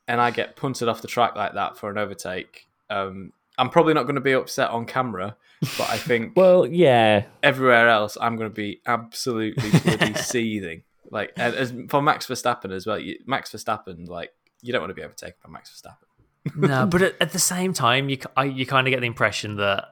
and 0.08 0.22
I 0.22 0.32
get 0.32 0.56
punted 0.56 0.88
off 0.88 1.02
the 1.02 1.08
track 1.08 1.36
like 1.36 1.54
that 1.54 1.78
for 1.78 1.90
an 1.90 1.98
overtake. 1.98 2.68
Um, 2.90 3.34
I'm 3.58 3.70
probably 3.70 3.94
not 3.94 4.04
going 4.04 4.16
to 4.16 4.22
be 4.22 4.32
upset 4.34 4.70
on 4.70 4.86
camera, 4.86 5.36
but 5.78 5.90
I 5.90 5.98
think 5.98 6.34
Well, 6.36 6.66
yeah, 6.66 7.26
everywhere 7.44 7.90
else 7.90 8.18
I'm 8.20 8.36
going 8.36 8.50
to 8.50 8.54
be 8.56 8.82
absolutely 8.86 9.70
bloody 9.80 10.14
seething. 10.16 10.84
Like 11.10 11.32
as 11.38 11.74
for 11.90 12.02
Max 12.02 12.28
Verstappen 12.28 12.72
as 12.72 12.86
well. 12.86 13.00
You, 13.00 13.18
Max 13.26 13.52
Verstappen, 13.52 14.08
like 14.08 14.32
you 14.62 14.74
don't 14.74 14.82
want 14.82 14.90
to 14.92 14.96
be 14.96 15.04
overtaken 15.04 15.36
by 15.44 15.50
Max 15.52 15.70
Verstappen. 15.72 16.56
no, 16.68 16.86
but 16.90 17.02
at, 17.02 17.16
at 17.22 17.32
the 17.32 17.40
same 17.40 17.74
time, 17.74 18.10
you 18.10 18.18
I, 18.36 18.44
you 18.46 18.66
kind 18.66 18.88
of 18.88 18.92
get 18.92 19.00
the 19.02 19.08
impression 19.08 19.56
that 19.58 19.86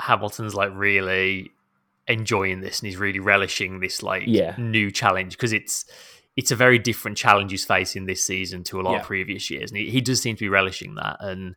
Hamilton's 0.00 0.54
like 0.54 0.70
really 0.74 1.50
enjoying 2.08 2.60
this 2.60 2.80
and 2.80 2.86
he's 2.88 2.96
really 2.96 3.20
relishing 3.20 3.80
this 3.80 4.02
like 4.02 4.24
Yeah. 4.26 4.54
new 4.58 4.90
challenge 4.90 5.32
because 5.36 5.52
it's 5.52 5.84
it's 6.36 6.50
a 6.50 6.56
very 6.56 6.78
different 6.78 7.16
challenge 7.16 7.50
he's 7.50 7.64
facing 7.64 8.06
this 8.06 8.24
season 8.24 8.62
to 8.64 8.80
a 8.80 8.82
lot 8.82 8.92
Yeah. 8.92 9.00
of 9.00 9.06
previous 9.06 9.50
years, 9.50 9.70
and 9.70 9.78
he, 9.78 9.90
he 9.90 10.00
does 10.00 10.20
seem 10.22 10.36
to 10.36 10.40
be 10.44 10.48
relishing 10.48 10.94
that. 10.94 11.16
And 11.20 11.54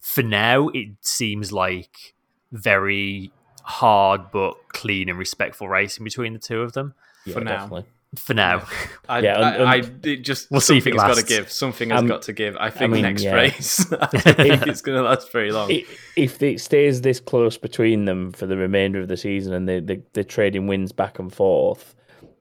for 0.00 0.22
now, 0.22 0.68
it 0.68 0.88
seems 1.00 1.52
like 1.52 2.14
very 2.52 3.32
hard 3.64 4.30
but 4.32 4.54
clean 4.68 5.08
and 5.08 5.18
respectful 5.18 5.68
racing 5.68 6.04
between 6.04 6.32
the 6.32 6.38
two 6.38 6.60
of 6.62 6.72
them. 6.72 6.94
yeah 7.24 7.34
For 7.34 7.40
now. 7.40 7.50
definitely. 7.52 7.84
For 8.14 8.34
now, 8.34 8.66
I, 9.08 9.20
Yeah, 9.20 9.38
I, 9.40 9.50
and- 9.54 9.68
I, 9.68 10.08
it 10.10 10.16
just 10.18 10.50
We'll 10.50 10.60
see 10.60 10.76
if 10.76 10.86
it 10.86 10.94
something's 10.94 11.16
got 11.16 11.26
to 11.26 11.34
give. 11.34 11.50
Something 11.50 11.88
has 11.90 12.00
Um, 12.00 12.06
got 12.08 12.20
to 12.22 12.34
give. 12.34 12.56
I 12.58 12.68
think 12.68 12.92
mean, 12.92 13.02
next 13.02 13.22
yeah. 13.22 13.32
race, 13.34 13.90
I 14.00 14.06
think 14.18 14.66
it's 14.66 14.82
going 14.82 14.98
to 14.98 15.02
last 15.04 15.32
very 15.32 15.50
long. 15.50 15.72
I- 15.72 15.86
If 16.16 16.42
it 16.42 16.60
stays 16.60 17.00
this 17.00 17.20
close 17.20 17.56
between 17.56 18.04
them 18.04 18.32
for 18.32 18.44
the 18.46 18.56
remainder 18.58 19.00
of 19.00 19.08
the 19.08 19.16
season 19.16 19.54
and 19.54 19.66
they, 19.66 19.80
they, 19.80 20.02
they're 20.12 20.24
trading 20.24 20.66
wins 20.66 20.92
back 20.92 21.18
and 21.18 21.32
forth, 21.32 21.94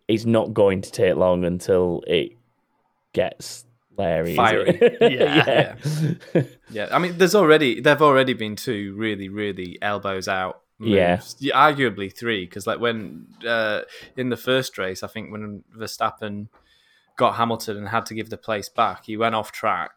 it's 0.09 0.25
not 0.25 0.53
going 0.53 0.81
to 0.81 0.91
take 0.91 1.15
long 1.15 1.45
until 1.45 2.03
it 2.05 2.33
gets 3.13 3.63
Larry. 3.97 4.31
is 4.31 4.35
Fiery. 4.37 4.69
it? 4.81 5.11
Yeah. 5.13 5.75
yeah. 6.33 6.43
Yeah, 6.71 6.87
I 6.91 6.99
mean, 6.99 7.17
there's 7.17 7.35
already 7.35 7.81
there've 7.81 8.01
already 8.01 8.33
been 8.33 8.55
two 8.55 8.93
really, 8.95 9.29
really 9.29 9.77
elbows 9.81 10.27
out. 10.27 10.61
Moves. 10.79 10.95
Yeah. 10.95 11.19
yeah 11.39 11.71
arguably 11.71 12.11
three 12.15 12.45
because 12.45 12.65
like 12.65 12.79
when 12.79 13.27
uh, 13.45 13.81
in 14.17 14.29
the 14.29 14.37
first 14.37 14.77
race, 14.77 15.03
I 15.03 15.07
think 15.07 15.31
when 15.31 15.63
Verstappen 15.77 16.47
got 17.17 17.35
Hamilton 17.35 17.77
and 17.77 17.87
had 17.89 18.05
to 18.07 18.15
give 18.15 18.29
the 18.29 18.37
place 18.37 18.69
back, 18.69 19.05
he 19.05 19.17
went 19.17 19.35
off 19.35 19.51
track. 19.51 19.91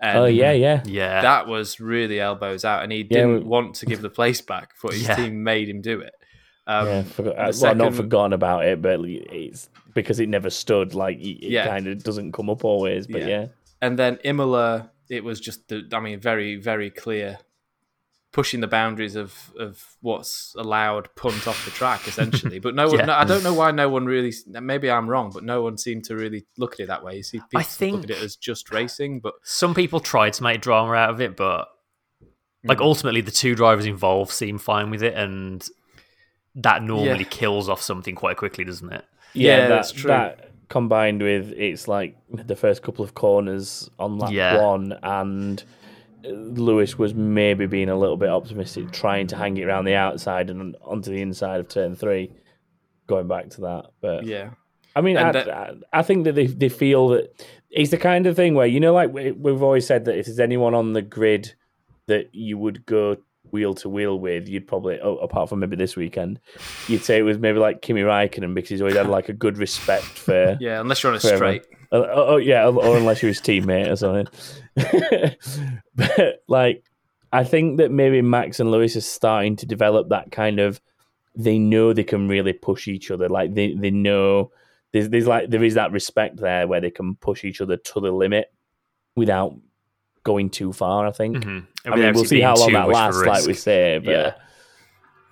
And 0.00 0.18
Oh 0.18 0.24
yeah, 0.24 0.52
yeah. 0.52 0.82
yeah, 0.86 1.20
that 1.20 1.46
was 1.46 1.78
really 1.78 2.18
elbows 2.18 2.64
out, 2.64 2.82
and 2.82 2.90
he 2.90 3.02
didn't 3.02 3.34
we- 3.34 3.44
want 3.44 3.74
to 3.76 3.86
give 3.86 4.00
the 4.00 4.08
place 4.10 4.40
back, 4.40 4.70
but 4.82 4.94
his 4.94 5.06
Yeah. 5.06 5.14
team 5.16 5.44
made 5.44 5.68
him 5.68 5.82
do 5.82 6.00
it. 6.00 6.14
Um, 6.66 6.86
yeah, 6.86 7.02
forgot, 7.02 7.36
the 7.52 7.58
well, 7.62 7.74
not 7.74 7.94
forgotten 7.94 8.32
about 8.32 8.64
it, 8.64 8.80
but 8.80 9.00
it's 9.04 9.68
because 9.94 10.20
it 10.20 10.28
never 10.28 10.50
stood. 10.50 10.94
Like 10.94 11.18
it 11.18 11.42
Yeah. 11.50 11.66
kind 11.66 11.86
of 11.86 12.02
doesn't 12.02 12.32
come 12.32 12.50
up 12.50 12.64
always. 12.64 13.06
But 13.06 13.22
Yeah. 13.22 13.28
yeah, 13.28 13.46
And 13.82 13.98
then 13.98 14.18
Imola, 14.24 14.90
it 15.08 15.24
was 15.24 15.40
just 15.40 15.68
the, 15.68 15.88
I 15.92 16.00
mean, 16.00 16.20
very, 16.20 16.56
very 16.56 16.90
clear, 16.90 17.38
pushing 18.32 18.60
the 18.60 18.68
boundaries 18.68 19.16
of, 19.16 19.50
of 19.58 19.96
what's 20.02 20.54
allowed 20.56 21.12
punt 21.16 21.48
off 21.48 21.64
the 21.64 21.70
track, 21.72 22.06
essentially. 22.06 22.60
But 22.60 22.74
no 22.76 22.86
one, 22.88 22.98
Yeah. 23.00 23.04
no, 23.06 23.14
I 23.14 23.24
don't 23.24 23.42
know 23.42 23.54
why 23.54 23.72
no 23.72 23.88
one 23.88 24.06
really, 24.06 24.32
maybe 24.46 24.88
I'm 24.90 25.08
wrong, 25.08 25.30
but 25.34 25.42
no 25.42 25.62
one 25.62 25.76
seemed 25.78 26.04
to 26.04 26.14
really 26.14 26.44
look 26.56 26.74
at 26.74 26.80
it 26.80 26.86
that 26.86 27.02
way. 27.02 27.16
You 27.16 27.22
see, 27.24 27.38
people 27.38 27.48
I 27.58 27.60
look 27.62 27.66
think- 27.68 28.04
at 28.04 28.10
it 28.10 28.22
as 28.22 28.36
just 28.36 28.70
racing, 28.70 29.18
but 29.20 29.34
some 29.42 29.74
people 29.74 29.98
tried 29.98 30.34
to 30.34 30.42
make 30.44 30.60
drama 30.60 30.92
out 30.92 31.10
of 31.10 31.20
it, 31.20 31.36
but 31.36 31.68
like 32.62 32.78
Mm. 32.78 32.82
ultimately 32.82 33.20
the 33.22 33.30
two 33.32 33.54
drivers 33.56 33.86
involved 33.86 34.30
seem 34.30 34.58
fine 34.58 34.90
with 34.90 35.02
it, 35.02 35.14
and 35.14 35.66
that 36.54 36.82
normally 36.82 37.20
Yeah. 37.24 37.30
kills 37.30 37.68
off 37.68 37.80
something 37.82 38.14
quite 38.14 38.36
quickly, 38.36 38.62
doesn't 38.64 38.92
it? 38.92 39.04
Yeah, 39.34 39.56
Yeah, 39.56 39.60
that, 39.62 39.68
that's 39.68 39.92
true. 39.92 40.08
That 40.08 40.50
combined 40.68 41.20
with 41.22 41.52
it's 41.56 41.88
like 41.88 42.16
the 42.32 42.54
first 42.56 42.82
couple 42.82 43.04
of 43.04 43.14
corners 43.14 43.90
on 43.98 44.18
lap 44.18 44.30
Yeah. 44.32 44.62
one, 44.62 44.96
and 45.02 45.62
Lewis 46.24 46.98
was 46.98 47.14
maybe 47.14 47.66
being 47.66 47.88
a 47.88 47.96
little 47.98 48.16
bit 48.16 48.28
optimistic, 48.28 48.92
trying 48.92 49.26
to 49.28 49.36
hang 49.36 49.56
it 49.56 49.64
around 49.64 49.84
the 49.86 49.94
outside 49.94 50.50
and 50.50 50.76
onto 50.82 51.10
the 51.10 51.20
inside 51.22 51.60
of 51.60 51.68
turn 51.68 51.96
three. 51.96 52.32
Going 53.06 53.26
back 53.26 53.50
to 53.50 53.62
that, 53.62 53.86
but 54.00 54.24
yeah. 54.24 54.50
I 54.94 55.00
mean, 55.00 55.16
I, 55.16 55.32
that- 55.32 55.48
I, 55.50 55.74
I 55.92 56.02
think 56.02 56.24
that 56.24 56.34
they 56.34 56.46
they 56.46 56.68
feel 56.68 57.08
that 57.08 57.44
it's 57.70 57.90
the 57.90 57.96
kind 57.96 58.26
of 58.26 58.36
thing 58.36 58.54
where 58.54 58.66
you 58.66 58.78
know, 58.80 58.92
like 58.92 59.12
we, 59.12 59.32
we've 59.32 59.62
always 59.62 59.86
said 59.86 60.04
that 60.04 60.16
if 60.18 60.26
there's 60.26 60.38
anyone 60.40 60.74
on 60.74 60.92
the 60.92 61.02
grid 61.02 61.54
that 62.06 62.28
you 62.32 62.58
would 62.58 62.86
go 62.86 63.16
wheel 63.52 63.74
to 63.74 63.88
wheel 63.88 64.18
with, 64.18 64.48
you'd 64.48 64.66
probably, 64.66 65.00
oh, 65.00 65.16
apart 65.16 65.48
from 65.48 65.60
maybe 65.60 65.76
this 65.76 65.96
weekend, 65.96 66.40
you'd 66.88 67.04
say 67.04 67.18
it 67.18 67.22
was 67.22 67.38
maybe 67.38 67.58
like 67.58 67.82
Kimi 67.82 68.02
Raikkonen 68.02 68.54
because 68.54 68.70
he's 68.70 68.80
always 68.80 68.96
had 68.96 69.08
like 69.08 69.28
a 69.28 69.32
good 69.32 69.58
respect 69.58 70.04
for. 70.04 70.40
Yeah, 70.60 70.80
unless 70.80 71.02
you're 71.02 71.12
on 71.12 71.16
a 71.16 71.20
straight. 71.20 71.62
Uh, 71.92 71.96
oh, 71.96 72.34
oh, 72.34 72.36
yeah, 72.36 72.66
or, 72.66 72.84
or 72.84 72.96
unless 72.96 73.22
you're 73.22 73.30
his 73.30 73.40
teammate 73.40 73.90
or 73.90 73.96
something. 73.96 74.26
but 75.94 76.42
like, 76.48 76.84
I 77.32 77.44
think 77.44 77.78
that 77.78 77.90
maybe 77.90 78.22
Max 78.22 78.60
and 78.60 78.70
Lewis 78.70 78.96
are 78.96 79.00
starting 79.00 79.56
to 79.56 79.66
develop 79.66 80.10
that 80.10 80.30
kind 80.30 80.60
of. 80.60 80.80
They 81.36 81.58
know 81.58 81.92
they 81.92 82.04
can 82.04 82.28
really 82.28 82.52
push 82.52 82.88
each 82.88 83.10
other. 83.10 83.28
Like 83.28 83.54
they, 83.54 83.74
they 83.74 83.90
know 83.90 84.50
there's 84.92 85.08
there's 85.08 85.26
like 85.26 85.50
there 85.50 85.64
is 85.64 85.74
that 85.74 85.92
respect 85.92 86.38
there 86.38 86.66
where 86.66 86.80
they 86.80 86.90
can 86.90 87.14
push 87.16 87.44
each 87.44 87.60
other 87.60 87.76
to 87.76 88.00
the 88.00 88.10
limit 88.10 88.52
without 89.16 89.54
going 90.24 90.50
too 90.50 90.72
far. 90.72 91.06
I 91.06 91.12
think. 91.12 91.36
Mhm. 91.38 91.66
I 91.86 91.96
mean, 91.96 92.14
we'll 92.14 92.24
see 92.24 92.40
how 92.40 92.56
long 92.56 92.72
that 92.72 92.88
lasts, 92.88 93.22
like 93.24 93.46
we 93.46 93.54
say. 93.54 93.98
But 93.98 94.10
Yeah. 94.12 94.34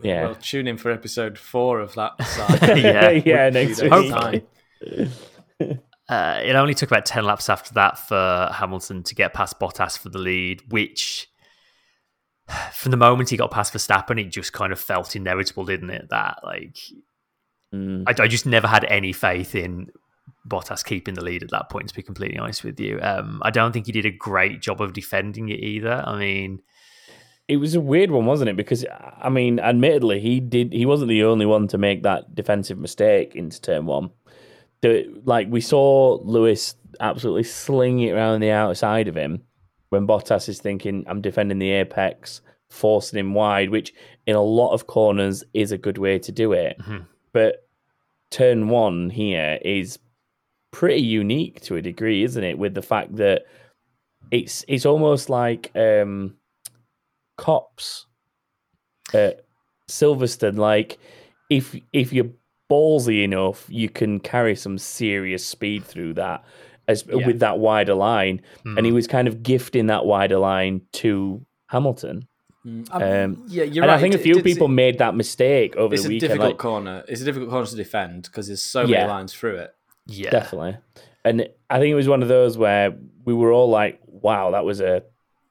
yeah, 0.03 0.23
Well, 0.27 0.35
tune 0.37 0.67
in 0.67 0.77
for 0.79 0.91
episode 0.91 1.39
four 1.39 1.81
of 1.81 1.95
that 1.95 2.23
side. 2.25 2.79
Yeah. 2.83 3.11
yeah, 3.11 3.51
next 3.51 3.83
week. 3.83 4.11
time. 4.11 4.43
Uh, 6.09 6.41
it 6.43 6.55
only 6.57 6.73
took 6.73 6.91
about 6.91 7.05
10 7.05 7.23
laps 7.27 7.51
after 7.51 7.75
that 7.75 7.99
for 7.99 8.49
Hamilton 8.51 9.03
to 9.03 9.15
get 9.15 9.35
past 9.35 9.61
Bottas 9.61 9.99
for 9.99 10.09
the 10.09 10.17
lead, 10.19 10.63
which 10.73 11.29
from 12.73 12.93
the 12.93 12.97
moment 12.97 13.29
he 13.29 13.37
got 13.37 13.51
past 13.51 13.75
Verstappen, 13.75 14.19
it 14.19 14.31
just 14.31 14.55
kind 14.55 14.73
of 14.73 14.81
felt 14.81 15.15
inevitable, 15.15 15.67
didn't 15.67 15.91
it? 15.91 16.09
That, 16.09 16.39
like, 16.43 16.79
Mm. 17.75 18.05
I, 18.07 18.23
I 18.23 18.29
just 18.29 18.47
never 18.47 18.67
had 18.67 18.87
any 18.87 19.13
faith 19.13 19.55
in 19.55 19.89
Bottas 20.47 20.85
keeping 20.85 21.15
the 21.15 21.25
lead 21.25 21.43
at 21.43 21.51
that 21.51 21.69
point, 21.71 21.89
to 21.89 21.95
be 21.95 22.03
completely 22.03 22.39
honest 22.39 22.65
with 22.65 22.79
you. 22.81 22.99
Um, 23.03 23.41
I 23.45 23.51
don't 23.51 23.73
think 23.73 23.87
he 23.87 23.93
did 23.93 24.07
a 24.07 24.11
great 24.11 24.61
job 24.61 24.81
of 24.81 24.93
defending 24.93 25.49
it 25.49 25.61
either. 25.61 26.03
I 26.07 26.19
mean, 26.19 26.61
It 27.49 27.57
was 27.57 27.75
a 27.75 27.81
weird 27.81 28.11
one, 28.11 28.27
wasn't 28.27 28.51
it? 28.51 28.57
Because 28.57 28.85
I 29.21 29.31
mean, 29.31 29.59
admittedly, 29.59 30.21
he 30.21 30.39
did. 30.39 30.73
He 30.73 30.85
wasn't 30.85 31.09
the 31.09 31.25
only 31.25 31.47
one 31.47 31.67
to 31.69 31.79
make 31.79 32.03
that 32.03 32.35
defensive 32.35 32.79
mistake 32.79 33.35
into 33.35 33.59
turn 33.61 33.87
one. 33.87 34.11
The, 34.83 35.07
like 35.25 35.49
we 35.51 35.61
saw 35.63 36.19
Lewis 36.23 36.75
absolutely 37.01 37.45
sling 37.45 38.01
it 38.01 38.13
around 38.13 38.41
the 38.41 38.51
outside 38.51 39.09
of 39.09 39.17
him 39.17 39.43
when 39.89 40.07
Bottas 40.07 40.49
is 40.49 40.61
thinking, 40.61 41.05
"I'm 41.09 41.23
defending 41.23 41.59
the 41.59 41.71
apex," 41.71 42.43
forcing 42.69 43.19
him 43.19 43.33
wide, 43.33 43.71
which 43.71 43.95
in 44.27 44.37
a 44.37 44.43
lot 44.43 44.75
of 44.75 44.87
corners 44.87 45.43
is 45.55 45.73
a 45.73 45.79
good 45.79 45.97
way 45.97 46.19
to 46.19 46.31
do 46.31 46.53
it. 46.53 46.77
Mhm. 46.81 47.07
But 47.33 47.67
turn 48.31 48.69
one 48.69 49.09
here 49.09 49.59
is 49.63 49.99
pretty 50.71 51.01
unique 51.03 51.61
to 51.63 51.77
a 51.77 51.83
degree, 51.83 52.23
isn't 52.25 52.43
it? 52.45 52.59
With 52.59 52.75
the 52.75 52.83
fact 52.83 53.17
that 53.17 53.47
it's 54.31 54.65
it's 54.69 54.85
almost 54.87 55.31
like 55.31 55.71
um, 55.77 56.37
Copse 57.37 58.07
at 59.15 59.45
Silverstone. 59.89 60.59
Like 60.59 60.99
if 61.51 61.75
if 61.93 62.13
you're 62.13 62.31
ballsy 62.71 63.25
enough, 63.25 63.65
you 63.69 63.89
can 63.89 64.21
carry 64.21 64.55
some 64.55 64.77
serious 64.79 65.47
speed 65.47 65.85
through 65.85 66.15
that 66.15 66.45
as 66.87 67.05
Yeah. 67.07 67.27
with 67.27 67.41
that 67.41 67.59
wider 67.59 67.95
line. 67.95 68.43
And 68.65 68.85
he 68.85 68.93
mm, 68.93 68.95
was 68.95 69.07
kind 69.07 69.29
of 69.29 69.43
gifting 69.43 69.87
that 69.87 70.05
wider 70.05 70.39
line 70.39 70.83
to 70.95 71.45
Hamilton. 71.69 72.27
Mm, 72.67 72.91
Um, 72.93 73.45
yeah, 73.47 73.63
you're 73.65 73.85
and 73.85 73.91
right. 73.91 73.97
I 73.97 74.01
think 74.01 74.15
It- 74.15 74.21
a 74.21 74.23
few 74.23 74.37
it 74.39 74.45
people 74.45 74.67
seem- 74.67 74.75
made 74.75 74.99
that 74.99 75.15
mistake 75.15 75.77
over 75.77 75.97
the 75.97 76.03
weekend. 76.03 76.03
It's 76.03 76.03
the 76.03 76.09
a 76.09 76.11
weekend. 76.11 76.21
difficult 76.33 76.51
like- 76.51 76.59
corner. 76.59 77.05
It's 77.09 77.21
a 77.23 77.25
difficult 77.25 77.51
corner 77.51 77.67
to 77.67 77.77
defend 77.77 78.23
because 78.25 78.49
there's 78.49 78.63
so 78.63 78.83
Yeah. 78.83 78.99
many 78.99 79.09
lines 79.11 79.33
through 79.33 79.57
it. 79.57 79.75
Yeah. 80.09 80.31
Definitely. 80.31 80.77
And 81.25 81.49
I 81.71 81.79
think 81.79 81.93
it 81.93 81.95
was 81.95 82.09
one 82.09 82.23
of 82.23 82.29
those 82.29 82.59
where 82.59 82.97
we 83.25 83.35
were 83.35 83.53
all 83.53 83.69
like, 83.69 84.01
wow, 84.07 84.51
that 84.51 84.65
was 84.65 84.81
a 84.81 85.03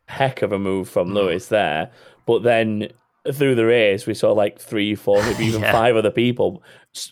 heck 0.08 0.42
of 0.42 0.52
a 0.52 0.60
move 0.60 0.90
from 0.90 1.10
Mm. 1.10 1.14
Lewis 1.14 1.48
there. 1.48 1.92
But 2.26 2.44
then 2.44 2.90
through 3.32 3.56
the 3.56 3.66
race, 3.66 4.06
we 4.08 4.14
saw 4.14 4.32
like 4.34 4.60
three, 4.60 4.96
four, 4.96 5.22
maybe 5.24 5.46
even 5.50 5.62
Yeah. 5.62 5.72
five 5.72 5.96
other 5.96 6.12
people 6.12 6.64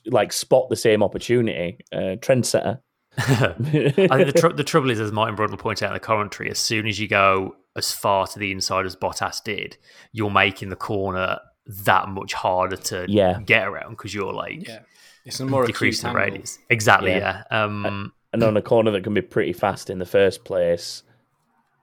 like 0.07 0.33
spot 0.33 0.69
the 0.69 0.75
same 0.75 1.03
opportunity. 1.03 1.77
Uh, 1.93 2.17
trendsetter. 2.19 2.79
I 3.17 3.53
think 3.53 4.09
the, 4.33 4.33
tr- 4.37 4.55
the 4.55 4.63
trouble 4.63 4.89
is, 4.89 4.99
as 4.99 5.11
Martin 5.11 5.35
Brundle 5.37 5.57
pointed 5.59 5.85
out 5.85 5.91
in 5.91 5.93
the 5.93 5.99
commentary, 6.01 6.49
as 6.51 6.59
soon 6.59 6.87
as 6.87 6.99
you 6.99 7.07
go 7.07 7.55
as 7.77 7.91
far 7.93 8.27
to 8.27 8.39
the 8.39 8.51
inside 8.51 8.85
as 8.85 8.95
Bottas 8.95 9.43
did, 9.43 9.77
you're 10.11 10.29
making 10.31 10.69
the 10.69 10.75
corner 10.75 11.39
that 11.67 12.07
much 12.09 12.33
harder 12.33 12.75
to 12.77 13.05
Yeah. 13.07 13.39
get 13.45 13.67
around 13.67 13.91
because 13.91 14.13
you're 14.13 14.33
like 14.33 14.67
Yeah, 14.67 14.79
it's 15.25 15.39
a 15.39 15.45
more 15.45 15.63
acute 15.63 15.75
decreasing 15.75 16.03
the 16.13 16.19
angle. 16.19 16.33
radius. 16.33 16.59
Exactly. 16.69 17.11
Yeah. 17.11 17.43
Yeah. 17.51 17.63
Um, 17.63 18.13
and 18.31 18.43
on 18.43 18.57
a 18.57 18.61
corner 18.61 18.91
that 18.91 19.03
can 19.03 19.13
be 19.13 19.21
pretty 19.21 19.53
fast 19.53 19.89
in 19.89 19.97
the 19.97 20.05
first 20.05 20.43
place, 20.43 21.03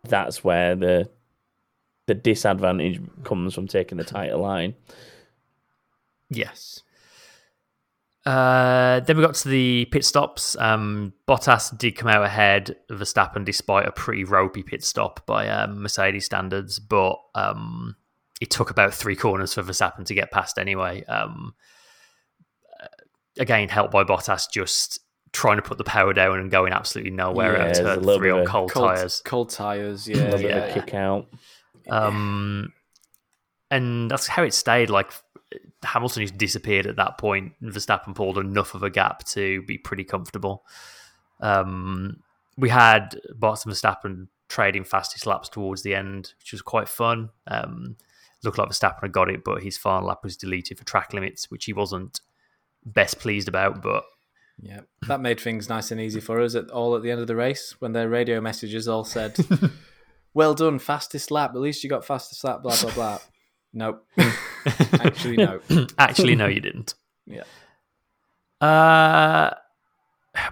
that's 0.05 0.45
where 0.45 0.77
the 0.77 1.11
the 2.07 2.15
disadvantage 2.15 3.01
comes 3.25 3.55
from 3.55 3.69
taking 3.69 3.99
the 3.99 4.05
tighter 4.05 4.37
line. 4.37 4.75
yes. 6.31 6.83
Uh, 8.25 9.01
then 9.01 9.17
we 9.17 9.23
got 9.23 9.35
to 9.35 9.49
the 9.49 9.85
pit 9.87 10.05
stops. 10.05 10.57
Um, 10.61 11.13
Bottas 11.27 11.77
did 11.77 11.97
come 11.97 12.09
out 12.09 12.23
ahead 12.23 12.77
of 12.89 13.01
Verstappen 13.01 13.45
despite 13.45 13.87
a 13.87 13.91
pretty 13.91 14.23
ropey 14.23 14.63
pit 14.63 14.85
stop 14.85 15.27
by 15.27 15.49
um, 15.49 15.83
Mercedes 15.83 16.25
standards, 16.25 16.79
but 16.79 17.17
um, 17.35 17.97
it 18.41 18.51
took 18.51 18.71
about 18.71 18.95
three 18.95 19.17
corners 19.17 19.55
for 19.55 19.63
Verstappen 19.65 20.05
to 20.07 20.15
get 20.15 20.31
past 20.31 20.57
anyway. 20.57 21.03
Um, 21.05 21.55
again, 23.39 23.69
helped 23.69 23.93
by 23.93 24.05
Bottas 24.05 24.51
just 24.51 25.01
trying 25.33 25.57
to 25.57 25.63
put 25.63 25.79
the 25.79 25.85
power 25.85 26.13
down 26.13 26.39
and 26.39 26.51
going 26.51 26.73
absolutely 26.73 27.11
nowhere 27.11 27.57
Yeah, 27.57 27.65
out 27.65 27.71
a 27.71 27.83
to 27.83 27.95
little 27.97 28.19
three 28.19 28.31
bit 28.31 28.41
on 28.41 28.47
cold, 28.47 28.71
cold 28.71 28.97
tires. 28.97 29.23
Cold 29.25 29.51
tires. 29.51 30.07
Yeah. 30.07 30.17
a 30.17 30.19
Yeah, 30.19 30.25
little 30.25 30.39
bit 30.49 30.57
of 30.57 30.77
a 30.77 30.81
kick 30.81 30.95
out. 30.95 31.27
Um, 31.89 32.73
and 33.71 34.11
that's 34.11 34.27
how 34.27 34.43
it 34.43 34.53
stayed. 34.55 34.91
Like 34.91 35.11
Hamilton 35.83 36.23
just 36.23 36.39
disappeared 36.39 36.87
at 36.87 36.97
that 36.97 37.19
point. 37.19 37.55
and 37.61 37.73
Verstappen 37.73 38.15
pulled 38.15 38.39
enough 38.39 38.75
of 38.75 38.83
a 38.83 38.91
gap 38.91 39.25
to 39.29 39.63
be 39.63 39.79
pretty 39.79 40.05
comfortable. 40.05 40.65
Um, 41.41 42.23
we 42.57 42.69
had 42.69 43.19
Bottas 43.39 43.65
and 43.65 43.75
Verstappen 43.75 44.29
trading 44.49 44.85
fastest 44.85 45.27
laps 45.27 45.49
towards 45.49 45.83
the 45.83 45.95
end, 45.95 46.35
which 46.39 46.53
was 46.53 46.61
quite 46.61 46.89
fun. 46.89 47.31
Um, 47.47 47.97
looked 48.45 48.59
like 48.59 48.69
Verstappen 48.69 49.01
had 49.03 49.13
got 49.13 49.31
it, 49.31 49.43
but 49.45 49.63
his 49.63 49.79
final 49.79 50.09
lap 50.09 50.21
was 50.23 50.37
deleted 50.37 50.79
for 50.79 50.85
track 50.85 51.15
limits, 51.15 51.51
which 51.51 51.65
he 51.65 51.73
wasn't 51.73 52.21
best 52.85 53.19
pleased 53.19 53.49
about. 53.49 53.83
But 53.83 54.05
Yeah, 54.61 54.81
that 55.09 55.21
made 55.21 55.41
things 55.41 55.69
nice 55.69 55.91
and 55.91 56.01
easy 56.01 56.21
for 56.21 56.41
us 56.41 56.55
at 56.55 56.71
all 56.71 56.97
at 56.97 57.03
the 57.03 57.11
end 57.11 57.21
of 57.21 57.27
the 57.27 57.37
race 57.37 57.77
when 57.79 57.93
their 57.93 58.09
radio 58.09 58.41
messages 58.41 58.89
all 58.89 59.05
said, 59.05 59.37
"Well 60.35 60.55
done, 60.55 60.79
fastest 60.79 61.31
lap. 61.31 61.53
At 61.55 61.61
least 61.61 61.83
you 61.85 61.91
got 61.91 62.05
fastest 62.05 62.45
lap." 62.45 62.63
Blah 62.63 62.77
blah 62.81 62.95
blah. 62.95 63.19
nope. 63.73 64.07
Actually, 64.93 65.37
no. 65.37 65.61
actually, 65.99 66.37
no, 66.37 66.47
you 66.47 66.61
didn't. 66.61 66.95
Yeah. 67.27 67.45
Uh, 68.61 69.55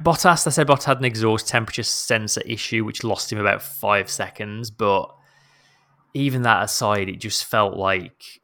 Bottas, 0.02 0.44
they 0.44 0.50
said 0.50 0.66
Bottas 0.66 0.84
had 0.84 0.98
an 0.98 1.04
exhaust 1.04 1.48
temperature 1.48 1.82
sensor 1.82 2.42
issue, 2.42 2.84
which 2.84 3.04
lost 3.04 3.32
him 3.32 3.38
about 3.38 3.62
five 3.62 4.10
seconds. 4.10 4.70
But 4.70 5.14
even 6.14 6.42
that 6.42 6.64
aside, 6.64 7.08
it 7.08 7.20
just 7.20 7.44
felt 7.44 7.76
like, 7.76 8.39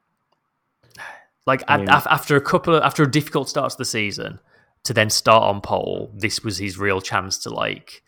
like 1.47 1.62
I 1.69 1.76
a- 1.76 1.79
mean- 1.79 1.88
af- 1.88 2.07
after 2.11 2.37
a 2.37 2.41
couple 2.41 2.75
of 2.75 2.83
after 2.83 3.03
a 3.03 3.11
difficult 3.11 3.49
start 3.49 3.71
to 3.71 3.79
the 3.79 3.85
season, 3.85 4.41
to 4.85 4.93
then 4.93 5.11
start 5.11 5.43
on 5.43 5.61
pole, 5.61 6.11
this 6.15 6.43
was 6.45 6.59
his 6.59 6.79
real 6.79 7.00
chance 7.00 7.38
to 7.38 7.50
like, 7.50 8.03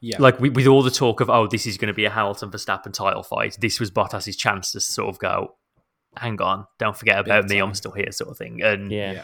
Yeah. 0.00 0.16
like 0.20 0.38
with, 0.40 0.54
with 0.54 0.66
all 0.66 0.82
the 0.82 0.90
talk 0.90 1.20
of 1.20 1.30
oh, 1.30 1.46
this 1.46 1.66
is 1.66 1.76
going 1.78 1.88
to 1.88 1.94
be 1.94 2.04
a 2.04 2.10
Hamilton 2.10 2.50
Verstappen 2.50 2.92
title 2.92 3.22
fight. 3.22 3.56
This 3.60 3.80
was 3.80 3.90
Bottas's 3.90 4.36
chance 4.36 4.72
to 4.72 4.80
sort 4.80 5.08
of 5.08 5.18
go, 5.18 5.54
hang 6.16 6.40
on, 6.42 6.66
don't 6.78 6.96
forget 6.96 7.18
about 7.18 7.48
me, 7.48 7.58
I'm 7.58 7.74
still 7.74 7.92
here, 7.92 8.12
sort 8.12 8.30
of 8.30 8.38
thing. 8.38 8.62
And 8.62 8.90
Yeah. 8.92 9.12
Yeah. 9.12 9.22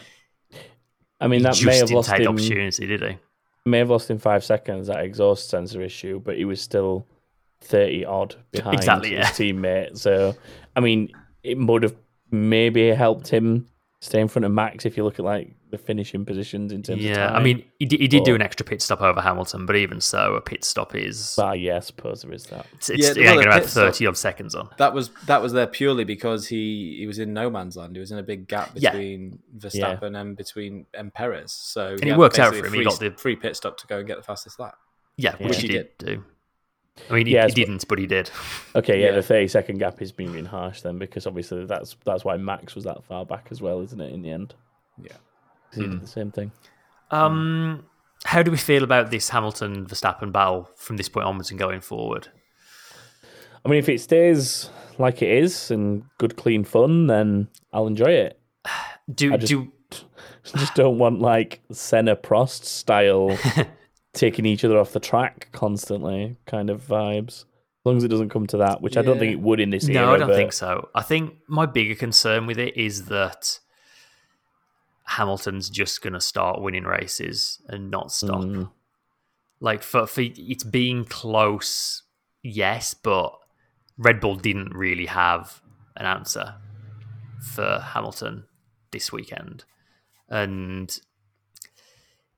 I 1.19 1.27
mean, 1.27 1.41
he 1.41 1.43
that 1.43 1.53
just 1.53 1.65
may 1.65 1.77
have 1.77 1.87
didn't 1.87 1.95
lost 1.97 2.09
take 2.09 2.21
him. 2.21 2.29
opportunity, 2.29 2.87
did 2.87 3.01
he? 3.03 3.17
May 3.65 3.77
have 3.77 3.91
lost 3.91 4.09
him 4.09 4.17
five 4.17 4.43
seconds 4.43 4.87
that 4.87 5.03
exhaust 5.05 5.49
sensor 5.49 5.81
issue, 5.83 6.19
but 6.19 6.35
he 6.35 6.45
was 6.45 6.59
still 6.59 7.05
thirty 7.61 8.03
odd 8.03 8.33
behind 8.51 8.77
Exactly, 8.77 9.09
his 9.15 9.17
yeah. 9.19 9.25
teammate. 9.29 9.99
So, 9.99 10.35
I 10.75 10.79
mean, 10.79 11.09
it 11.43 11.59
would 11.59 11.83
have 11.83 11.95
maybe 12.31 12.89
helped 12.89 13.27
him 13.27 13.67
stay 13.99 14.19
in 14.19 14.27
front 14.27 14.45
of 14.45 14.51
Max 14.51 14.85
if 14.85 14.97
you 14.97 15.03
look 15.03 15.19
at 15.19 15.25
like 15.25 15.53
the 15.69 15.77
finishing 15.77 16.25
positions 16.25 16.71
in 16.73 16.81
terms 16.81 16.97
of 16.99 17.05
Yeah. 17.09 17.31
I 17.33 17.41
mean, 17.41 17.63
he, 17.79 17.85
did- 17.85 17.99
he 18.01 18.07
did 18.07 18.23
do 18.23 18.33
an 18.35 18.41
extra 18.41 18.65
pit 18.65 18.81
stop 18.81 18.99
over 19.01 19.21
Hamilton, 19.21 19.65
but 19.65 19.75
even 19.75 20.01
so, 20.01 20.33
a 20.33 20.41
pit 20.41 20.65
stop 20.65 20.95
is 20.95 21.35
but 21.37 21.47
uh, 21.49 21.51
yeah, 21.53 21.77
I 21.77 21.79
suppose 21.79 22.23
there 22.23 22.33
is 22.33 22.45
that. 22.47 22.65
it's, 22.73 22.89
it's 22.89 22.99
Yeah, 22.99 23.11
it 23.11 23.17
well, 23.17 23.29
ain't 23.33 23.41
a 23.41 23.43
gonna 23.45 23.55
have 23.61 23.69
thirty 23.69 24.05
odd 24.07 24.17
seconds 24.17 24.53
on. 24.55 24.69
That 24.79 24.93
was 24.93 25.11
that 25.27 25.41
was 25.41 25.53
there 25.53 25.67
purely 25.67 26.03
because 26.03 26.47
he 26.47 26.95
he 26.99 27.07
was 27.07 27.19
in 27.19 27.33
no 27.33 27.49
man's 27.49 27.77
land. 27.77 27.95
He 27.95 27.99
was 27.99 28.11
in 28.11 28.17
a 28.17 28.23
big 28.23 28.47
gap 28.47 28.71
Yeah. 28.73 28.91
between 28.91 29.39
Verstappen 29.57 30.19
and 30.19 30.35
between 30.35 30.87
and 30.93 31.13
Perez. 31.13 31.51
So 31.53 31.93
it 31.93 32.03
he 32.03 32.09
had 32.09 32.17
worked 32.19 32.39
out 32.39 32.51
basically 32.51 32.69
for 32.69 32.73
him. 32.73 32.73
a 32.73 32.77
He 32.79 32.83
got 32.89 32.99
the- 32.99 33.21
free 33.21 33.35
pit 33.35 33.55
stop 33.55 33.77
to 33.77 33.87
go 33.87 33.99
and 33.99 34.07
get 34.07 34.17
the 34.17 34.23
fastest 34.23 34.59
lap. 34.59 34.75
Yeah, 35.15 35.35
Yeah. 35.39 35.47
which 35.47 35.57
Which 35.57 35.61
he 35.61 35.67
he 35.67 35.73
did 35.73 35.89
do. 35.99 36.23
I 37.09 37.13
mean, 37.13 37.25
he, 37.27 37.33
Yeah, 37.33 37.47
he 37.47 37.53
didn't, 37.53 37.87
but 37.87 37.97
he 37.99 38.07
did. 38.07 38.29
Okay, 38.75 39.01
yeah, 39.01 39.07
Yeah. 39.07 39.15
the 39.15 39.21
thirty 39.23 39.47
second 39.49 39.79
gap 39.79 40.01
is 40.01 40.11
being 40.13 40.45
harsh 40.45 40.81
then 40.81 40.97
because 40.97 41.27
obviously 41.27 41.65
that's 41.65 41.97
that's 42.05 42.23
why 42.23 42.37
Max 42.37 42.73
was 42.75 42.83
that 42.85 43.03
far 43.03 43.25
back 43.25 43.47
as 43.51 43.61
well, 43.61 43.81
isn't 43.81 43.99
it? 43.99 44.13
In 44.13 44.21
the 44.21 44.31
end, 44.31 44.53
yeah, 45.01 45.11
he 45.73 45.83
Hmm. 45.83 45.91
did 45.91 46.01
the 46.01 46.07
same 46.07 46.31
thing. 46.31 46.51
Um, 47.11 47.85
how 48.23 48.41
do 48.43 48.51
we 48.51 48.57
feel 48.57 48.83
about 48.83 49.11
this 49.11 49.29
Hamilton 49.29 49.85
Verstappen 49.85 50.31
battle 50.31 50.69
from 50.75 50.95
this 50.97 51.09
point 51.09 51.25
onwards 51.27 51.49
and 51.49 51.59
going 51.59 51.81
forward? 51.81 52.29
I 53.65 53.69
mean, 53.69 53.79
if 53.79 53.89
it 53.89 53.99
stays 53.99 54.69
like 54.97 55.21
it 55.21 55.29
is 55.29 55.69
and 55.71 56.03
good, 56.17 56.35
clean 56.37 56.63
fun, 56.63 57.07
then 57.07 57.49
I'll 57.73 57.87
enjoy 57.87 58.11
it. 58.11 58.39
Do 59.13 59.33
I 59.33 59.37
just- 59.37 59.51
do 59.51 59.71
just 60.57 60.75
don't 60.75 60.97
want 60.97 61.19
like 61.19 61.59
Senna 61.73 62.15
Prost 62.15 62.63
style 62.63 63.37
taking 64.13 64.45
each 64.45 64.63
other 64.65 64.77
off 64.77 64.91
the 64.93 64.99
track 64.99 65.49
constantly 65.51 66.37
kind 66.45 66.69
of 66.69 66.81
vibes. 66.85 67.45
As 67.45 67.85
long 67.85 67.97
as 67.97 68.03
it 68.03 68.09
doesn't 68.09 68.29
come 68.29 68.45
to 68.47 68.57
that, 68.57 68.81
which 68.81 68.95
I 68.95 69.01
don't 69.01 69.17
think 69.17 69.31
it 69.31 69.39
would 69.39 69.59
in 69.59 69.71
this 69.71 69.87
era. 69.89 70.05
no, 70.05 70.13
I 70.13 70.17
don't 70.19 70.27
but 70.27 70.35
think 70.35 70.53
so. 70.53 70.89
I 70.93 71.01
think 71.01 71.33
my 71.47 71.65
bigger 71.65 71.95
concern 71.95 72.45
with 72.45 72.59
it 72.59 72.77
is 72.77 73.05
that 73.05 73.59
Hamilton's 75.05 75.69
just 75.69 76.01
going 76.01 76.13
to 76.13 76.21
start 76.21 76.61
winning 76.61 76.83
races 76.83 77.59
and 77.67 77.89
not 77.89 78.11
stop. 78.11 78.41
Mm, 78.41 78.69
Like 79.59 79.81
for 79.83 80.05
for 80.05 80.21
it's 80.21 80.63
being 80.63 81.05
close, 81.05 82.03
yes, 82.43 82.93
but 82.93 83.33
Red 83.97 84.19
Bull 84.19 84.35
didn't 84.35 84.73
really 84.75 85.07
have 85.07 85.61
an 85.95 86.05
answer 86.05 86.55
for 87.41 87.79
Hamilton 87.79 88.45
this 88.91 89.11
weekend, 89.11 89.63
and 90.29 90.99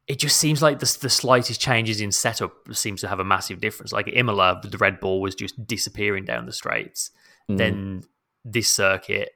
it 0.08 0.20
just 0.20 0.38
seems 0.38 0.62
like 0.62 0.80
the 0.80 0.98
the 1.02 1.10
slightest 1.10 1.62
changes 1.62 2.02
in 2.02 2.12
setup 2.12 2.54
seems 2.76 3.02
to 3.02 3.08
have 3.08 3.20
a 3.20 3.24
massive 3.24 3.62
difference. 3.62 3.94
Like 3.94 4.10
Imola, 4.12 4.60
the 4.63 4.78
Red 4.78 5.00
Bull 5.00 5.22
was 5.22 5.36
just 5.36 5.66
disappearing 5.66 6.26
down 6.26 6.46
the 6.46 6.52
straights. 6.52 7.12
mm. 7.50 7.58
Then 7.58 8.04
this 8.44 8.70
circuit, 8.70 9.32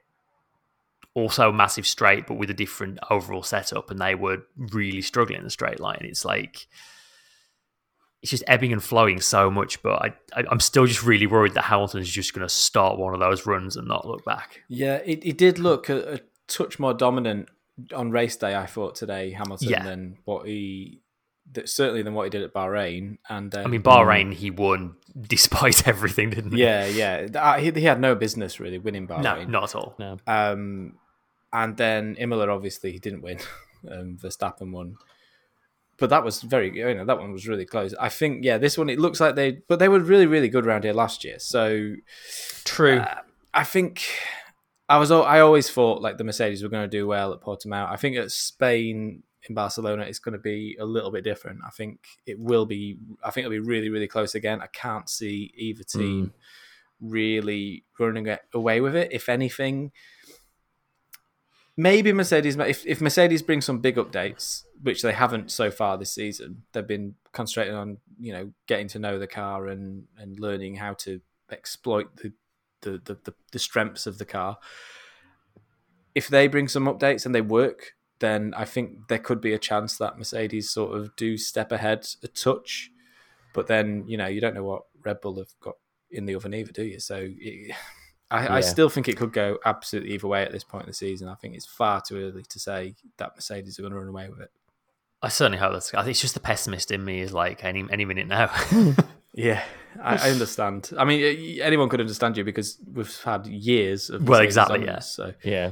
also 1.14 1.48
a 1.48 1.52
massive 1.52 1.86
straight, 1.86 2.26
but 2.26 2.34
with 2.34 2.50
a 2.50 2.54
different 2.54 2.98
overall 3.10 3.42
setup, 3.42 3.90
and 3.90 3.98
they 3.98 4.14
were 4.14 4.42
really 4.56 5.00
struggling 5.00 5.38
in 5.38 5.44
the 5.44 5.50
straight 5.50 5.80
line. 5.80 6.00
It's 6.02 6.24
like 6.24 6.66
it's 8.20 8.30
just 8.30 8.44
ebbing 8.46 8.72
and 8.72 8.82
flowing 8.82 9.20
so 9.22 9.50
much, 9.50 9.82
but 9.82 10.02
I, 10.02 10.14
I 10.34 10.44
I'm 10.50 10.60
still 10.60 10.86
just 10.86 11.02
really 11.02 11.26
worried 11.26 11.54
that 11.54 11.64
Hamilton's 11.64 12.10
just 12.10 12.34
going 12.34 12.46
to 12.46 12.52
start 12.52 12.98
one 12.98 13.14
of 13.14 13.20
those 13.20 13.46
runs 13.46 13.76
and 13.76 13.88
not 13.88 14.06
look 14.06 14.24
back. 14.26 14.60
Yeah, 14.68 14.96
it, 14.96 15.24
it 15.24 15.38
did 15.38 15.58
look 15.58 15.88
a, 15.88 16.14
a 16.14 16.20
touch 16.46 16.78
more 16.78 16.92
dominant 16.92 17.48
on 17.94 18.10
race 18.10 18.36
day. 18.36 18.54
I 18.54 18.66
thought 18.66 18.94
today 18.94 19.30
Hamilton 19.32 19.68
Yeah. 19.68 19.84
than 19.84 20.18
what 20.24 20.46
he 20.46 21.00
that, 21.52 21.68
certainly 21.68 22.02
than 22.02 22.12
what 22.14 22.24
he 22.24 22.30
did 22.30 22.42
at 22.42 22.52
Bahrain. 22.52 23.18
And 23.28 23.54
um, 23.54 23.64
I 23.66 23.68
mean, 23.68 23.82
Bahrain 23.82 24.34
he 24.34 24.50
won 24.50 24.96
despite 25.20 25.88
everything, 25.88 26.30
didn't 26.30 26.52
he? 26.52 26.60
yeah, 26.62 26.86
yeah, 26.86 27.26
uh, 27.34 27.58
he, 27.58 27.70
he 27.70 27.84
had 27.84 28.00
no 28.00 28.14
business 28.14 28.60
really 28.60 28.78
winning 28.78 29.06
Bahrain. 29.08 29.22
no, 29.22 29.44
not 29.44 29.62
at 29.64 29.74
all. 29.74 29.94
no. 29.98 30.18
Um, 30.26 30.94
and 31.52 31.76
then 31.78 32.16
Imola, 32.18 32.48
obviously, 32.50 32.92
he 32.92 32.98
didn't 32.98 33.22
win. 33.22 33.38
Um, 33.88 34.18
Verstappen 34.20 34.72
won, 34.72 34.96
but 35.98 36.10
that 36.10 36.24
was 36.24 36.42
very, 36.42 36.76
you 36.76 36.94
know, 36.94 37.04
that 37.04 37.16
one 37.20 37.30
was 37.32 37.46
really 37.46 37.64
close. 37.64 37.94
I 38.00 38.08
think, 38.08 38.44
yeah, 38.44 38.58
this 38.58 38.76
one 38.76 38.90
it 38.90 38.98
looks 38.98 39.20
like 39.20 39.36
they, 39.36 39.52
but 39.68 39.78
they 39.78 39.88
were 39.88 40.00
really, 40.00 40.26
really 40.26 40.48
good 40.48 40.66
around 40.66 40.82
here 40.82 40.92
last 40.92 41.22
year. 41.22 41.38
So 41.38 41.94
True. 42.64 42.98
uh, 42.98 43.20
I 43.54 43.62
think 43.62 44.02
I 44.88 44.98
was, 44.98 45.10
I 45.10 45.40
always 45.40 45.68
thought 45.68 46.00
like 46.00 46.16
the 46.16 46.24
Mercedes 46.24 46.62
were 46.62 46.68
going 46.68 46.88
to 46.88 46.96
do 46.96 47.06
well 47.06 47.32
at 47.32 47.40
Portimao. 47.40 47.90
I 47.90 47.96
think 47.96 48.16
at 48.16 48.30
Spain 48.32 49.22
in 49.48 49.54
Barcelona, 49.54 50.02
it's 50.02 50.18
going 50.18 50.32
to 50.32 50.38
be 50.38 50.76
a 50.80 50.84
little 50.84 51.10
bit 51.10 51.24
different. 51.24 51.60
I 51.66 51.70
think 51.70 52.00
it 52.26 52.38
will 52.38 52.66
be. 52.66 52.98
I 53.22 53.30
think 53.30 53.44
it'll 53.44 53.56
be 53.56 53.58
really, 53.58 53.90
really 53.90 54.08
close 54.08 54.34
again. 54.34 54.60
I 54.62 54.66
can't 54.66 55.08
see 55.08 55.52
either 55.56 55.84
hmm. 55.92 55.98
team 55.98 56.32
really 57.00 57.84
running 57.98 58.34
away 58.54 58.80
with 58.80 58.96
it. 58.96 59.12
If 59.12 59.28
anything, 59.28 59.92
maybe 61.76 62.12
Mercedes. 62.12 62.56
If 62.56 62.86
if 62.86 63.00
Mercedes 63.00 63.42
bring 63.42 63.60
some 63.60 63.80
big 63.80 63.96
updates, 63.96 64.64
which 64.82 65.02
they 65.02 65.12
haven't 65.12 65.50
so 65.50 65.70
far 65.70 65.98
this 65.98 66.12
season, 66.12 66.62
they've 66.72 66.86
been 66.86 67.14
concentrating 67.32 67.74
on 67.74 67.98
you 68.18 68.32
know 68.32 68.52
getting 68.66 68.88
to 68.88 68.98
know 68.98 69.18
the 69.18 69.26
car 69.26 69.68
and 69.68 70.04
and 70.16 70.40
learning 70.40 70.76
how 70.76 70.94
to 70.94 71.20
exploit 71.50 72.16
the 72.16 72.32
the 72.82 73.00
the, 73.04 73.18
the, 73.24 73.34
the 73.52 73.58
strengths 73.58 74.06
of 74.06 74.18
the 74.18 74.24
car. 74.24 74.58
If 76.14 76.28
they 76.28 76.48
bring 76.48 76.68
some 76.68 76.86
updates 76.86 77.26
and 77.26 77.34
they 77.34 77.40
work, 77.40 77.94
then 78.18 78.52
I 78.56 78.64
think 78.64 79.08
there 79.08 79.18
could 79.18 79.40
be 79.40 79.52
a 79.52 79.58
chance 79.58 79.98
that 79.98 80.18
Mercedes 80.18 80.70
sort 80.70 80.96
of 80.96 81.14
do 81.16 81.36
step 81.36 81.70
ahead 81.70 82.06
a 82.22 82.28
touch. 82.28 82.90
But 83.52 83.66
then 83.66 84.04
you 84.06 84.16
know 84.16 84.26
you 84.26 84.40
don't 84.40 84.54
know 84.54 84.64
what 84.64 84.82
Red 85.04 85.20
Bull 85.20 85.36
have 85.38 85.52
got 85.60 85.76
in 86.10 86.26
the 86.26 86.34
oven 86.34 86.54
either, 86.54 86.72
do 86.72 86.84
you? 86.84 87.00
So 87.00 87.28
it, 87.28 87.74
I, 88.30 88.58
I 88.58 88.60
still 88.60 88.90
think 88.90 89.08
it 89.08 89.16
could 89.16 89.32
go 89.32 89.58
absolutely 89.64 90.12
either 90.12 90.28
way 90.28 90.42
at 90.42 90.52
this 90.52 90.62
point 90.62 90.84
in 90.84 90.90
the 90.90 90.94
season. 90.94 91.28
I 91.28 91.34
think 91.34 91.54
it's 91.54 91.64
far 91.64 92.02
too 92.02 92.18
early 92.18 92.42
to 92.42 92.58
say 92.58 92.94
that 93.16 93.34
Mercedes 93.34 93.78
are 93.78 93.82
going 93.82 93.92
to 93.92 93.98
run 93.98 94.08
away 94.08 94.28
with 94.28 94.40
it. 94.40 94.50
I 95.22 95.30
certainly 95.30 95.56
hope 95.56 95.72
that's. 95.72 95.94
I 95.94 96.02
think 96.02 96.10
it's 96.10 96.20
just 96.20 96.34
the 96.34 96.40
pessimist 96.40 96.90
in 96.90 97.02
me 97.02 97.20
is 97.20 97.32
like 97.32 97.64
any 97.64 97.86
any 97.90 98.04
minute 98.04 98.26
now. 98.26 98.52
Yeah, 99.38 99.62
I, 100.02 100.28
I 100.28 100.30
understand. 100.30 100.90
I 100.98 101.04
mean, 101.04 101.60
anyone 101.60 101.88
could 101.88 102.00
understand 102.00 102.36
you 102.36 102.44
because 102.44 102.78
we've 102.92 103.14
had 103.22 103.46
years 103.46 104.10
of 104.10 104.28
Well, 104.28 104.40
exactly, 104.40 104.84
yeah. 104.84 105.00
So, 105.00 105.34
Yeah. 105.42 105.70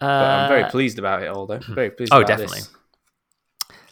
but 0.00 0.06
I'm 0.08 0.48
very 0.48 0.64
Uh, 0.64 0.70
pleased 0.70 0.98
about 0.98 1.22
it 1.22 1.26
all, 1.28 1.46
though. 1.46 1.58
Very 1.68 1.90
pleased. 1.90 2.12
Oh, 2.14 2.22
definitely. 2.22 2.60
This. 2.60 2.70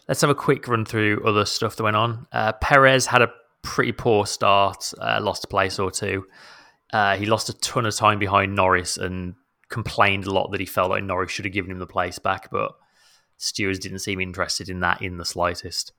Let's 0.07 0.21
have 0.21 0.29
a 0.29 0.35
quick 0.35 0.67
run 0.67 0.83
through 0.85 1.23
other 1.25 1.45
stuff 1.45 1.75
that 1.77 1.83
went 1.83 1.95
on. 1.95 2.27
Uh, 2.31 2.51
Perez 2.53 3.05
had 3.05 3.21
a 3.21 3.31
pretty 3.61 3.91
poor 3.91 4.25
start, 4.25 4.93
uh, 4.99 5.19
lost 5.21 5.45
a 5.45 5.47
place 5.47 5.79
or 5.79 5.91
two. 5.91 6.25
Uh, 6.91 7.15
he 7.15 7.25
lost 7.25 7.47
a 7.49 7.53
ton 7.59 7.85
of 7.85 7.95
time 7.95 8.19
behind 8.19 8.55
Norris 8.55 8.97
and 8.97 9.35
complained 9.69 10.25
a 10.25 10.31
lot 10.31 10.51
that 10.51 10.59
he 10.59 10.65
felt 10.65 10.89
like 10.89 11.03
Norris 11.03 11.31
should 11.31 11.45
have 11.45 11.53
given 11.53 11.71
him 11.71 11.79
the 11.79 11.87
place 11.87 12.19
back, 12.19 12.49
but 12.51 12.73
stewards 13.37 13.79
didn't 13.79 13.99
seem 13.99 14.19
interested 14.19 14.67
in 14.69 14.81
that 14.81 15.01
in 15.01 15.17
the 15.17 15.23
slightest. 15.25 15.93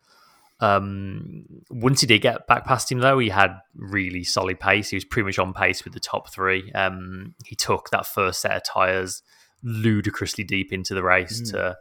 Um, 0.63 1.45
once 1.71 2.01
he 2.01 2.07
did 2.07 2.21
get 2.23 2.47
back 2.47 2.65
past 2.65 2.91
him, 2.91 3.01
though, 3.01 3.19
he 3.19 3.29
had 3.31 3.59
really 3.75 4.23
solid 4.25 4.61
pace. 4.61 4.91
He 4.91 4.97
was 4.97 5.05
pretty 5.05 5.27
much 5.27 5.39
on 5.39 5.53
pace 5.53 5.85
with 5.85 5.93
the 5.93 6.01
top 6.01 6.31
three. 6.33 6.71
Um, 6.73 7.35
he 7.45 7.57
took 7.57 7.91
that 7.91 8.07
first 8.07 8.41
set 8.41 8.53
of 8.57 8.63
tyres 8.65 9.23
ludicrously 9.63 10.45
deep 10.45 10.73
into 10.73 10.95
the 10.95 11.03
race 11.03 11.41
Mm. 11.43 11.51
to 11.53 11.77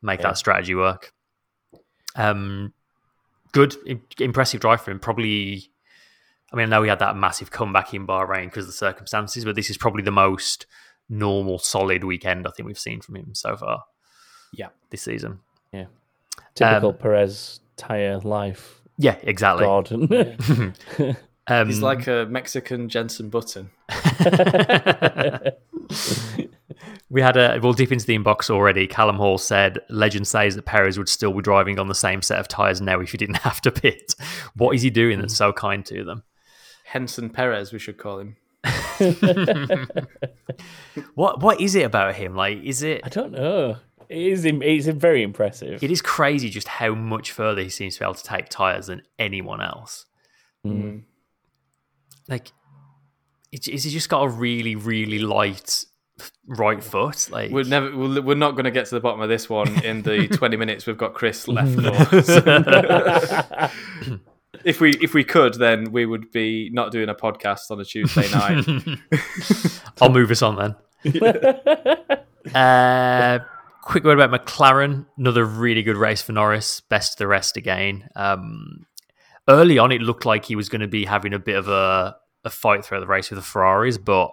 make 0.00 0.20
Yeah. 0.20 0.28
that 0.28 0.38
strategy 0.38 0.74
work. 0.74 1.12
Um, 2.16 2.72
good, 3.52 3.76
impressive 4.18 4.60
drive 4.60 4.80
for 4.82 4.90
him. 4.90 4.98
Probably, 4.98 5.70
I 6.52 6.56
mean, 6.56 6.66
I 6.66 6.70
know 6.70 6.80
we 6.82 6.88
had 6.88 6.98
that 7.00 7.16
massive 7.16 7.50
comeback 7.50 7.92
in 7.94 8.06
Bahrain 8.06 8.46
because 8.46 8.64
of 8.64 8.68
the 8.70 8.72
circumstances, 8.76 9.44
but 9.44 9.56
this 9.56 9.70
is 9.70 9.76
probably 9.78 10.02
the 10.02 10.10
most 10.10 10.66
normal, 11.08 11.58
solid 11.58 12.04
weekend 12.04 12.46
I 12.46 12.50
think 12.50 12.66
we've 12.66 12.78
seen 12.78 13.00
from 13.02 13.16
him 13.16 13.34
so 13.34 13.56
far. 13.56 13.84
Yeah. 14.54 14.68
this 14.90 15.02
season. 15.02 15.40
Typical 16.54 16.90
Um, 16.90 16.96
Perez 16.96 17.60
tire 17.76 18.18
life. 18.20 18.80
Yeah, 18.98 19.16
exactly. 19.22 19.64
Gordon. 19.64 20.74
Um, 21.48 21.66
He's 21.66 21.82
like 21.82 22.06
a 22.06 22.24
Mexican 22.30 22.88
Jenson 22.88 23.28
Button. 23.28 23.70
we 27.10 27.20
had 27.20 27.36
a. 27.36 27.58
We'll 27.60 27.72
dip 27.72 27.90
into 27.90 28.06
the 28.06 28.16
inbox 28.16 28.48
already. 28.48 28.86
Callum 28.86 29.16
Hall 29.16 29.38
said, 29.38 29.80
"Legend 29.90 30.28
says 30.28 30.54
that 30.54 30.64
Perez 30.66 30.98
would 30.98 31.08
still 31.08 31.32
be 31.32 31.42
driving 31.42 31.80
on 31.80 31.88
the 31.88 31.96
same 31.96 32.22
set 32.22 32.38
of 32.38 32.46
tires 32.46 32.80
now 32.80 33.00
if 33.00 33.10
he 33.10 33.18
didn't 33.18 33.38
have 33.38 33.60
to 33.62 33.72
pit. 33.72 34.14
What 34.54 34.76
is 34.76 34.82
he 34.82 34.90
doing 34.90 35.20
that's 35.20 35.36
so 35.36 35.52
kind 35.52 35.84
to 35.86 36.04
them? 36.04 36.22
Henson 36.84 37.28
Perez, 37.28 37.72
we 37.72 37.80
should 37.80 37.98
call 37.98 38.20
him. 38.20 38.36
What 41.14 41.40
What 41.40 41.60
is 41.60 41.74
it 41.74 41.82
about 41.82 42.14
him? 42.14 42.36
Like, 42.36 42.62
is 42.62 42.82
it? 42.82 43.00
I 43.04 43.08
don't 43.08 43.32
know. 43.32 43.78
It 44.12 44.18
is. 44.18 44.44
It's 44.44 44.86
very 44.88 45.22
impressive. 45.22 45.82
It 45.82 45.90
is 45.90 46.02
crazy 46.02 46.50
just 46.50 46.68
how 46.68 46.94
much 46.94 47.32
further 47.32 47.62
he 47.62 47.70
seems 47.70 47.94
to 47.94 48.00
be 48.00 48.04
able 48.04 48.14
to 48.14 48.22
take 48.22 48.50
tires 48.50 48.88
than 48.88 49.00
anyone 49.18 49.62
else. 49.62 50.04
Mm. 50.66 51.04
Like, 52.28 52.52
is 53.50 53.68
is 53.68 53.84
he 53.84 53.90
just 53.90 54.10
got 54.10 54.22
a 54.22 54.28
really, 54.28 54.76
really 54.76 55.18
light 55.18 55.86
right 56.46 56.84
foot? 56.84 57.30
Like, 57.30 57.50
We're 57.50 57.64
never. 57.64 57.96
We're 57.96 58.20
we're 58.20 58.34
not 58.36 58.50
going 58.52 58.66
to 58.66 58.70
get 58.70 58.84
to 58.86 58.94
the 58.94 59.00
bottom 59.00 59.22
of 59.22 59.30
this 59.30 59.48
one 59.48 59.82
in 59.82 60.02
the 60.02 60.28
twenty 60.32 60.58
minutes 60.58 60.86
we've 60.86 60.98
got 60.98 61.14
Chris 61.14 61.48
left 61.48 61.74
for. 61.80 63.70
If 64.64 64.80
we 64.80 64.90
if 65.00 65.12
we 65.12 65.24
could, 65.24 65.54
then 65.54 65.90
we 65.90 66.06
would 66.06 66.30
be 66.30 66.70
not 66.72 66.92
doing 66.92 67.08
a 67.08 67.14
podcast 67.16 67.70
on 67.70 67.80
a 67.80 67.84
Tuesday 67.84 68.30
night. 68.30 68.64
I'll 70.00 70.10
move 70.10 70.30
us 70.30 70.40
on 70.42 70.76
then. 71.04 72.54
Uh, 72.54 73.38
quick 73.82 74.04
word 74.04 74.18
about 74.18 74.46
McLaren. 74.46 75.06
Another 75.18 75.44
really 75.44 75.82
good 75.82 75.96
race 75.96 76.22
for 76.22 76.32
Norris. 76.32 76.80
Best 76.80 77.14
of 77.14 77.18
the 77.18 77.26
rest 77.26 77.56
again. 77.56 78.08
Um, 78.16 78.86
early 79.48 79.78
on, 79.78 79.92
it 79.92 80.00
looked 80.00 80.24
like 80.24 80.46
he 80.46 80.56
was 80.56 80.68
going 80.68 80.80
to 80.80 80.88
be 80.88 81.04
having 81.04 81.34
a 81.34 81.38
bit 81.38 81.56
of 81.56 81.68
a, 81.68 82.16
a 82.44 82.50
fight 82.50 82.84
throughout 82.84 83.00
the 83.00 83.06
race 83.06 83.30
with 83.30 83.38
the 83.38 83.44
Ferraris, 83.44 83.98
but 83.98 84.32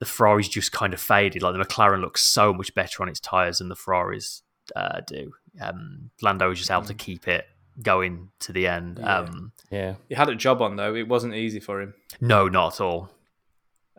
the 0.00 0.06
Ferraris 0.06 0.48
just 0.48 0.72
kind 0.72 0.92
of 0.92 1.00
faded. 1.00 1.42
Like 1.42 1.54
the 1.56 1.64
McLaren 1.64 2.00
looks 2.00 2.22
so 2.22 2.52
much 2.52 2.74
better 2.74 3.02
on 3.02 3.08
its 3.08 3.20
tyres 3.20 3.58
than 3.58 3.68
the 3.68 3.76
Ferraris 3.76 4.42
uh, 4.74 5.00
do. 5.06 5.32
Um, 5.60 6.10
Lando 6.20 6.48
was 6.48 6.58
just 6.58 6.70
able 6.70 6.82
to 6.82 6.94
keep 6.94 7.28
it 7.28 7.44
going 7.80 8.30
to 8.40 8.52
the 8.52 8.66
end. 8.66 8.98
Yeah. 9.00 9.18
Um, 9.18 9.52
yeah. 9.70 9.94
he 10.08 10.14
had 10.14 10.28
a 10.28 10.34
job 10.34 10.60
on 10.60 10.76
though. 10.76 10.94
It 10.94 11.08
wasn't 11.08 11.34
easy 11.34 11.60
for 11.60 11.80
him. 11.80 11.94
no, 12.20 12.48
not 12.48 12.74
at 12.74 12.80
all. 12.80 13.10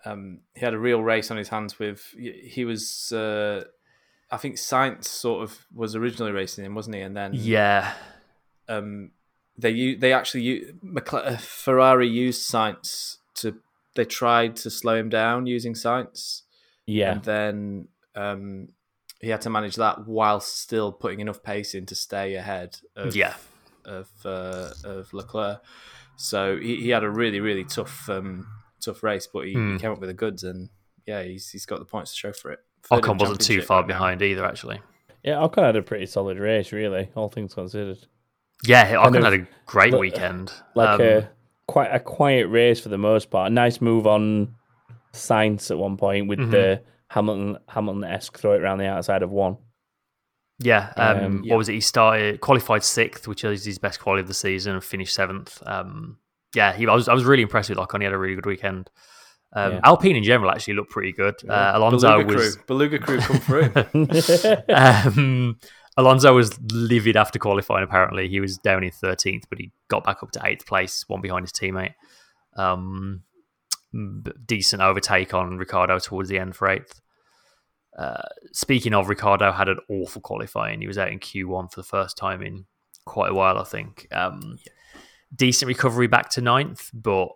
Um, 0.05 0.41
he 0.53 0.59
had 0.59 0.73
a 0.73 0.79
real 0.79 1.01
race 1.01 1.31
on 1.31 1.37
his 1.37 1.47
hands 1.47 1.79
with. 1.79 2.13
He 2.17 2.65
was. 2.65 3.11
Uh, 3.13 3.63
I 4.33 4.37
think 4.37 4.55
Sainz 4.55 5.05
sort 5.05 5.43
of 5.43 5.65
was 5.73 5.95
originally 5.95 6.31
racing 6.31 6.65
him, 6.65 6.75
wasn't 6.75 6.95
he? 6.95 7.01
And 7.01 7.15
then 7.15 7.31
Yeah. 7.33 7.93
um, 8.67 9.11
they 9.57 9.93
they 9.95 10.11
actually 10.13 10.65
uh, 11.11 11.37
Ferrari 11.37 12.07
used 12.07 12.41
Sainz 12.51 13.17
to. 13.35 13.55
They 13.95 14.05
tried 14.05 14.55
to 14.63 14.69
slow 14.71 14.95
him 14.95 15.09
down 15.09 15.45
using 15.45 15.73
Sainz, 15.75 16.41
Yeah. 16.87 17.11
and 17.11 17.23
then 17.23 17.87
um, 18.15 18.69
he 19.21 19.29
had 19.29 19.41
to 19.41 19.49
manage 19.51 19.75
that 19.75 20.07
while 20.07 20.39
still 20.39 20.91
putting 20.91 21.19
enough 21.19 21.43
pace 21.43 21.75
in 21.75 21.85
to 21.85 21.95
stay 21.95 22.33
ahead. 22.35 22.77
Of, 22.95 23.15
Yeah. 23.15 23.35
of 23.85 24.09
uh, 24.25 24.71
of 24.83 25.13
Leclerc. 25.13 25.61
So 26.15 26.57
he, 26.57 26.77
he 26.77 26.89
had 26.89 27.03
a 27.03 27.09
really 27.09 27.39
really 27.39 27.63
tough 27.65 28.09
um, 28.09 28.47
tough 28.81 29.03
race, 29.03 29.27
but 29.31 29.45
he, 29.45 29.53
Hmm. 29.53 29.73
he 29.73 29.79
came 29.79 29.91
up 29.91 29.99
with 29.99 30.09
the 30.09 30.13
goods, 30.25 30.43
and 30.43 30.69
yeah, 31.05 31.21
he's 31.23 31.51
he's 31.51 31.65
got 31.67 31.77
the 31.79 31.85
points 31.85 32.11
to 32.13 32.17
show 32.17 32.33
for 32.33 32.51
it. 32.51 32.59
Third 32.83 33.03
Ocon 33.03 33.19
wasn't 33.19 33.41
too 33.41 33.61
far 33.61 33.81
right 33.81 33.87
now. 33.87 33.93
behind 33.95 34.21
either, 34.21 34.45
actually. 34.45 34.79
Yeah. 35.23 35.35
Ocon 35.35 35.63
had 35.63 35.75
a 35.75 35.81
pretty 35.81 36.05
solid 36.05 36.37
race, 36.37 36.71
really, 36.71 37.09
all 37.15 37.29
things 37.29 37.53
considered. 37.53 37.97
Yeah, 38.65 38.83
Kind 38.95 39.15
Ocon 39.15 39.17
of 39.19 39.23
had 39.25 39.33
a 39.41 39.47
great 39.65 39.91
like- 39.93 39.99
weekend. 40.01 40.51
Like 40.75 40.99
Um, 40.99 41.01
a 41.01 41.29
quite 41.67 41.87
a 41.93 41.99
quiet 41.99 42.47
race 42.47 42.79
for 42.81 42.89
the 42.89 42.97
most 42.97 43.29
part. 43.29 43.49
A 43.51 43.53
nice 43.53 43.79
move 43.81 44.05
on 44.07 44.55
Sainz 45.13 45.71
at 45.71 45.77
one 45.77 45.95
point 45.97 46.27
with 46.27 46.39
Mhm. 46.39 46.51
the 46.51 46.81
Hamilton 47.09 47.57
Hamilton 47.69 48.03
esque 48.03 48.37
throw 48.37 48.53
it 48.53 48.61
around 48.61 48.79
the 48.79 48.87
outside 48.87 49.21
of 49.23 49.29
one. 49.31 49.57
yeah, 50.59 50.93
um, 50.97 51.17
um, 51.17 51.37
what 51.39 51.45
yeah. 51.45 51.55
was 51.55 51.69
it? 51.69 51.73
He 51.73 51.81
started 51.81 52.39
qualified 52.41 52.83
sixth, 52.83 53.27
which 53.27 53.43
is 53.43 53.65
his 53.65 53.79
best 53.79 53.99
quality 53.99 54.21
of 54.21 54.27
the 54.27 54.33
season, 54.33 54.73
and 54.73 54.83
finished 54.83 55.13
seventh. 55.13 55.61
Um, 55.65 56.17
yeah, 56.55 56.73
he, 56.73 56.87
I 56.87 56.93
was 56.93 57.07
I 57.09 57.13
was 57.13 57.25
really 57.25 57.43
impressed 57.43 57.69
with 57.69 57.77
Ocon. 57.79 57.99
He 57.99 58.03
had 58.05 58.13
a 58.13 58.17
really 58.17 58.35
good 58.35 58.45
weekend. 58.45 58.89
Um, 59.55 59.73
Yeah. 59.73 59.79
Alpine 59.83 60.15
in 60.15 60.23
general 60.23 60.51
actually 60.51 60.73
looked 60.73 60.91
pretty 60.91 61.11
good. 61.11 61.35
Uh, 61.47 61.71
Alonso 61.75 62.09
Beluga 62.09 62.33
was 62.33 62.55
crew, 62.55 62.63
Beluga 62.65 62.99
crew 62.99 63.19
come 63.19 63.39
through. 63.39 63.71
um, 64.75 65.59
Alonso 65.95 66.33
was 66.33 66.59
livid 66.71 67.15
after 67.15 67.37
qualifying. 67.37 67.83
Apparently, 67.83 68.27
he 68.27 68.39
was 68.39 68.57
down 68.57 68.83
in 68.83 68.91
thirteenth, 68.91 69.45
but 69.49 69.59
he 69.59 69.71
got 69.89 70.03
back 70.03 70.23
up 70.23 70.31
to 70.31 70.41
eighth 70.43 70.65
place, 70.65 71.07
one 71.07 71.21
behind 71.21 71.43
his 71.43 71.51
teammate. 71.51 71.93
Um, 72.55 73.21
decent 74.45 74.81
overtake 74.81 75.33
on 75.33 75.57
Ricciardo 75.57 75.99
towards 75.99 76.29
the 76.29 76.39
end 76.39 76.55
for 76.55 76.67
eighth. 76.67 76.99
Uh, 77.97 78.23
speaking 78.51 78.93
of, 78.95 79.07
Ricciardo 79.07 79.51
had 79.51 79.69
an 79.69 79.77
awful 79.87 80.19
qualifying. 80.21 80.81
He 80.81 80.87
was 80.87 80.97
out 80.97 81.11
in 81.11 81.19
Q1 81.19 81.71
for 81.71 81.79
the 81.79 81.85
first 81.87 82.17
time 82.17 82.41
in 82.41 82.65
quite 83.05 83.29
a 83.29 83.35
while, 83.35 83.59
I 83.59 83.63
think. 83.63 84.07
Um, 84.11 84.57
Decent 85.35 85.67
recovery 85.67 86.07
back 86.07 86.29
to 86.31 86.41
ninth, 86.41 86.89
but 86.93 87.29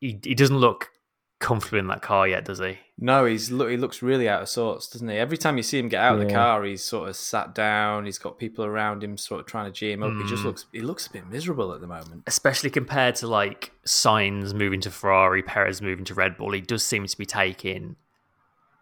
he, 0.00 0.18
he 0.22 0.34
doesn't 0.34 0.56
look 0.58 0.90
comfortable 1.38 1.78
in 1.78 1.86
that 1.88 2.02
car 2.02 2.26
yet, 2.26 2.44
does 2.44 2.58
he? 2.58 2.78
No, 2.98 3.26
he's 3.26 3.50
look. 3.50 3.68
He 3.70 3.76
looks 3.76 4.00
really 4.02 4.28
out 4.28 4.40
of 4.42 4.48
sorts, 4.48 4.88
doesn't 4.88 5.08
he? 5.08 5.16
Every 5.16 5.36
time 5.36 5.56
you 5.58 5.62
see 5.62 5.78
him 5.78 5.88
get 5.88 6.02
out 6.02 6.18
of 6.18 6.26
the 6.26 6.32
car, 6.32 6.64
he's 6.64 6.82
sort 6.82 7.08
of 7.10 7.16
sat 7.16 7.54
down. 7.54 8.06
He's 8.06 8.18
got 8.18 8.38
people 8.38 8.64
around 8.64 9.04
him, 9.04 9.18
sort 9.18 9.40
of 9.40 9.46
trying 9.46 9.66
to 9.66 9.70
G 9.72 9.92
him 9.92 10.02
up. 10.02 10.12
He 10.14 10.26
just 10.28 10.42
Mm. 10.42 10.46
looks. 10.46 10.66
He 10.72 10.80
looks 10.80 11.06
a 11.06 11.10
bit 11.12 11.28
miserable 11.28 11.72
at 11.74 11.80
the 11.82 11.86
moment. 11.86 12.22
especially 12.26 12.70
compared 12.70 13.14
to 13.16 13.26
like 13.26 13.72
Sainz 13.86 14.54
moving 14.54 14.80
to 14.80 14.90
Ferrari, 14.90 15.42
Perez 15.42 15.82
moving 15.82 16.04
to 16.06 16.14
Red 16.14 16.38
Bull, 16.38 16.52
he 16.52 16.60
does 16.62 16.84
seem 16.84 17.06
to 17.06 17.18
be 17.18 17.26
taking 17.26 17.96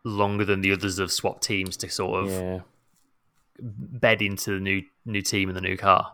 longer 0.04 0.44
than 0.44 0.60
the 0.60 0.70
others 0.70 0.98
have 0.98 1.10
swapped 1.10 1.42
teams 1.42 1.76
to 1.78 1.88
sort 1.88 2.24
of 2.24 2.30
yeah. 2.30 2.60
bed 3.58 4.22
into 4.22 4.52
the 4.52 4.60
new 4.60 4.82
new 5.04 5.22
team 5.22 5.48
and 5.48 5.56
the 5.56 5.60
new 5.60 5.76
car. 5.76 6.12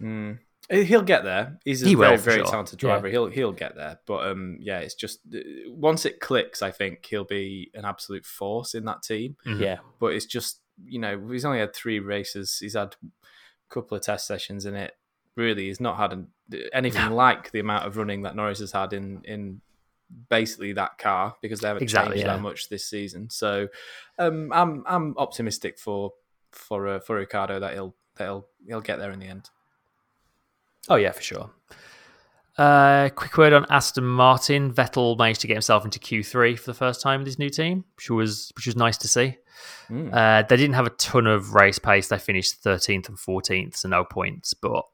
Mm. 0.00 0.38
He'll 0.70 1.02
get 1.02 1.24
there. 1.24 1.58
He's 1.64 1.82
a 1.82 1.86
He 1.88 1.94
very, 1.96 2.16
for 2.16 2.22
very 2.22 2.36
sure. 2.38 2.46
talented 2.46 2.80
Yeah. 2.82 2.88
driver. 2.90 3.08
He'll 3.08 3.26
he'll 3.26 3.52
get 3.52 3.74
there. 3.74 3.98
But 4.06 4.28
um, 4.28 4.56
yeah, 4.60 4.78
it's 4.78 4.94
just 4.94 5.20
uh, 5.34 5.38
once 5.68 6.06
it 6.06 6.20
clicks, 6.20 6.62
I 6.62 6.70
think 6.70 7.04
he'll 7.06 7.24
be 7.24 7.70
an 7.74 7.84
absolute 7.84 8.24
force 8.24 8.74
in 8.74 8.84
that 8.84 9.02
team. 9.02 9.36
Mhm. 9.46 9.60
Yeah. 9.60 9.78
But 9.98 10.14
it's 10.14 10.26
just 10.26 10.60
you 10.84 10.98
know 11.00 11.18
he's 11.28 11.44
only 11.44 11.58
had 11.58 11.74
three 11.74 11.98
races. 11.98 12.58
He's 12.60 12.74
had 12.74 12.94
a 13.02 13.74
couple 13.74 13.96
of 13.96 14.02
test 14.04 14.26
sessions 14.26 14.64
in 14.64 14.74
it. 14.76 14.92
Really, 15.36 15.66
he's 15.66 15.80
not 15.80 15.96
had 15.96 16.12
an, 16.12 16.28
anything 16.72 17.08
No. 17.08 17.14
like 17.14 17.50
the 17.50 17.60
amount 17.60 17.86
of 17.86 17.96
running 17.96 18.22
that 18.22 18.36
Norris 18.36 18.58
has 18.60 18.72
had 18.72 18.92
in 18.92 19.22
in 19.24 19.60
basically 20.28 20.72
that 20.74 20.98
car 20.98 21.36
because 21.42 21.60
they 21.60 21.68
haven't 21.68 21.82
Exactly, 21.82 22.14
changed 22.16 22.26
yeah. 22.26 22.36
that 22.36 22.42
much 22.42 22.68
this 22.68 22.84
season. 22.84 23.28
So 23.30 23.68
um, 24.18 24.52
I'm 24.52 24.84
I'm 24.86 25.16
optimistic 25.18 25.78
for 25.78 26.12
for 26.52 26.86
uh, 26.88 27.00
for 27.00 27.16
Ricciardo 27.16 27.58
that 27.60 27.72
he'll 27.74 27.94
that 28.16 28.24
he'll 28.24 28.46
he'll 28.66 28.80
get 28.80 28.98
there 28.98 29.10
in 29.12 29.18
the 29.20 29.26
end. 29.26 29.50
Oh 30.88 30.96
yeah, 30.96 31.12
for 31.12 31.22
sure. 31.22 31.50
Uh, 32.58 33.08
quick 33.10 33.38
word 33.38 33.52
on 33.52 33.64
Aston 33.70 34.04
Martin. 34.04 34.72
Vettel 34.72 35.16
managed 35.16 35.40
to 35.40 35.46
get 35.46 35.54
himself 35.54 35.84
into 35.84 35.98
Q3 35.98 36.58
for 36.58 36.66
the 36.66 36.74
first 36.74 37.00
time 37.00 37.20
with 37.20 37.26
his 37.26 37.38
new 37.38 37.48
team, 37.48 37.84
which 37.96 38.10
was 38.10 38.52
which 38.56 38.66
was 38.66 38.76
nice 38.76 38.98
to 38.98 39.08
see. 39.08 39.38
Mm. 39.88 40.12
Uh, 40.12 40.42
they 40.46 40.56
didn't 40.56 40.74
have 40.74 40.86
a 40.86 40.90
ton 40.90 41.26
of 41.26 41.54
race 41.54 41.78
pace. 41.78 42.08
They 42.08 42.18
finished 42.18 42.62
13th 42.62 43.08
and 43.08 43.18
14th, 43.18 43.76
so 43.76 43.88
no 43.88 44.04
points. 44.04 44.54
But 44.54 44.84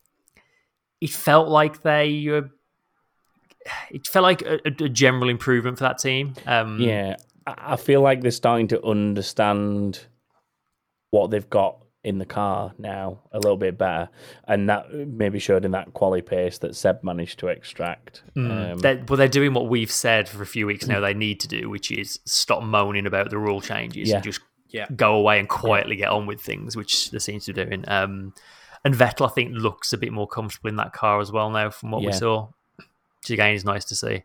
it 1.00 1.10
felt 1.10 1.48
like 1.48 1.82
they, 1.82 2.28
uh, 2.28 2.42
it 3.90 4.06
felt 4.06 4.22
like 4.22 4.42
a, 4.42 4.60
a 4.64 4.70
general 4.88 5.28
improvement 5.28 5.78
for 5.78 5.84
that 5.84 5.98
team. 5.98 6.34
Um, 6.46 6.80
Yeah, 6.80 7.16
I 7.46 7.72
I 7.72 7.76
feel 7.76 8.00
like 8.00 8.20
they're 8.20 8.30
starting 8.30 8.68
to 8.68 8.84
understand 8.84 10.04
what 11.10 11.30
they've 11.30 11.48
got 11.48 11.84
in 12.06 12.18
the 12.18 12.24
car 12.24 12.72
now 12.78 13.18
a 13.32 13.38
little 13.38 13.56
bit 13.56 13.76
better, 13.76 14.08
and 14.46 14.68
that 14.70 14.92
maybe 14.94 15.38
showed 15.38 15.64
in 15.64 15.72
that 15.72 15.92
quality 15.92 16.22
pace 16.22 16.58
that 16.58 16.76
Seb 16.76 17.02
managed 17.02 17.38
to 17.40 17.48
extract. 17.48 18.22
Um, 18.36 18.78
They're, 18.78 19.02
well, 19.08 19.16
they're 19.16 19.28
doing 19.28 19.52
what 19.54 19.68
we've 19.68 19.90
said 19.90 20.28
for 20.28 20.40
a 20.42 20.46
few 20.46 20.66
weeks 20.66 20.86
now 20.86 21.00
they 21.00 21.14
need 21.14 21.40
to 21.40 21.48
do, 21.48 21.68
which 21.68 21.90
is 21.90 22.20
stop 22.24 22.62
moaning 22.62 23.06
about 23.06 23.30
the 23.30 23.38
rule 23.38 23.60
changes 23.60 24.08
Yeah. 24.08 24.16
and 24.16 24.24
just 24.24 24.40
Yeah. 24.68 24.86
go 24.94 25.14
away 25.16 25.38
and 25.40 25.48
quietly 25.48 25.96
get 25.96 26.08
on 26.10 26.26
with 26.26 26.40
things, 26.40 26.76
which 26.76 27.10
they 27.10 27.18
seem 27.18 27.40
to 27.40 27.52
be 27.52 27.64
doing. 27.64 27.84
Um, 27.88 28.32
and 28.84 28.94
Vettel, 28.94 29.26
I 29.26 29.32
think, 29.32 29.52
looks 29.56 29.92
a 29.92 29.98
bit 29.98 30.12
more 30.12 30.28
comfortable 30.28 30.68
in 30.68 30.76
that 30.76 30.92
car 30.92 31.20
as 31.20 31.32
well 31.32 31.50
now 31.50 31.70
from 31.70 31.90
what 31.90 32.02
we 32.02 32.12
saw, 32.12 32.48
which 32.76 33.30
again 33.30 33.54
is 33.54 33.64
nice 33.64 33.84
to 33.86 33.96
see. 33.96 34.22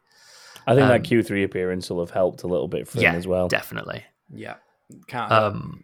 I 0.67 0.75
think 0.75 0.83
um, 0.83 0.89
that 0.89 1.01
Q3 1.03 1.43
appearance 1.43 1.89
will 1.89 1.99
have 2.01 2.11
helped 2.11 2.43
a 2.43 2.47
little 2.47 2.67
bit 2.67 2.87
for 2.87 2.99
yeah, 2.99 3.13
him 3.13 3.15
as 3.17 3.25
well. 3.25 3.47
definitely. 3.47 4.05
Yeah. 4.31 4.55
Can't. 5.07 5.31
Um, 5.31 5.83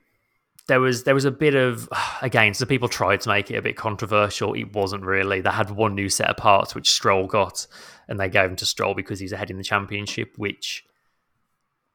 there 0.67 0.79
was 0.81 1.03
there 1.03 1.15
was 1.15 1.25
a 1.25 1.31
bit 1.31 1.55
of 1.55 1.89
again, 2.21 2.53
so 2.53 2.65
people 2.65 2.87
tried 2.89 3.21
to 3.21 3.29
make 3.29 3.49
it 3.51 3.55
a 3.55 3.61
bit 3.61 3.75
controversial. 3.77 4.53
It 4.53 4.73
wasn't 4.73 5.03
really. 5.03 5.41
They 5.41 5.49
had 5.49 5.71
one 5.71 5.95
new 5.95 6.09
set 6.09 6.29
of 6.29 6.37
parts 6.37 6.75
which 6.75 6.91
Stroll 6.91 7.27
got, 7.27 7.65
and 8.07 8.19
they 8.19 8.29
gave 8.29 8.49
him 8.49 8.55
to 8.57 8.65
Stroll 8.65 8.93
because 8.93 9.19
he's 9.19 9.31
ahead 9.31 9.49
in 9.49 9.57
the 9.57 9.63
championship, 9.63 10.33
which 10.37 10.83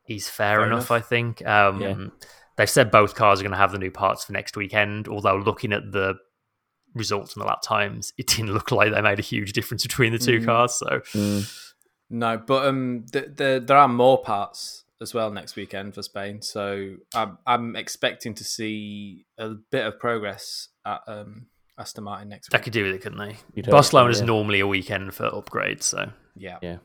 is 0.08 0.28
fair, 0.28 0.56
Fair 0.58 0.66
enough, 0.66 0.78
enough. 0.78 0.90
I 0.90 1.00
think. 1.00 1.46
Um, 1.46 1.80
Yeah. 1.80 1.94
They've 2.56 2.68
said 2.68 2.90
both 2.90 3.14
cars 3.14 3.40
are 3.40 3.44
going 3.44 3.52
to 3.52 3.56
have 3.58 3.72
the 3.72 3.78
new 3.78 3.90
parts 3.90 4.24
for 4.24 4.32
next 4.32 4.58
weekend. 4.58 5.08
Although 5.08 5.36
looking 5.38 5.72
at 5.72 5.90
the 5.90 6.16
results 6.94 7.34
and 7.34 7.42
the 7.42 7.46
lap 7.46 7.62
times, 7.62 8.12
it 8.18 8.26
didn't 8.26 8.52
look 8.52 8.70
like 8.70 8.92
they 8.92 9.00
made 9.00 9.18
a 9.18 9.22
huge 9.22 9.54
difference 9.54 9.82
between 9.82 10.12
the 10.12 10.18
two 10.18 10.40
Mm. 10.40 10.44
cars. 10.44 10.74
So 10.74 11.00
Mm, 11.14 11.50
No, 12.10 12.36
but 12.36 12.66
um, 12.66 13.06
th- 13.10 13.36
th- 13.38 13.62
there 13.66 13.76
are 13.78 13.88
more 13.88 14.22
parts 14.22 14.81
as 15.02 15.12
well 15.12 15.30
next 15.30 15.56
weekend 15.56 15.94
for 15.94 16.02
Spain. 16.02 16.40
So 16.40 16.94
I'm 17.14 17.38
I'm 17.46 17.76
expecting 17.76 18.34
to 18.34 18.44
see 18.44 19.26
a 19.36 19.50
bit 19.50 19.86
of 19.86 19.98
progress 19.98 20.68
at 20.86 21.00
um, 21.06 21.46
Aston 21.78 22.04
Martin 22.04 22.28
next 22.28 22.50
they 22.50 22.56
week. 22.56 22.64
could 22.64 22.72
do 22.72 22.84
with 22.84 22.94
it, 22.94 23.02
couldn't 23.02 23.18
they? 23.18 23.36
you'd 23.54 23.66
hope 23.66 23.72
so, 23.72 23.72
Barcelona's 23.72 24.20
yeah. 24.20 24.26
normally 24.26 24.60
a 24.60 24.66
weekend 24.66 25.14
for 25.14 25.28
upgrades, 25.30 25.82
so 25.82 26.10
Yeah. 26.36 26.58
Yeah. 26.62 26.78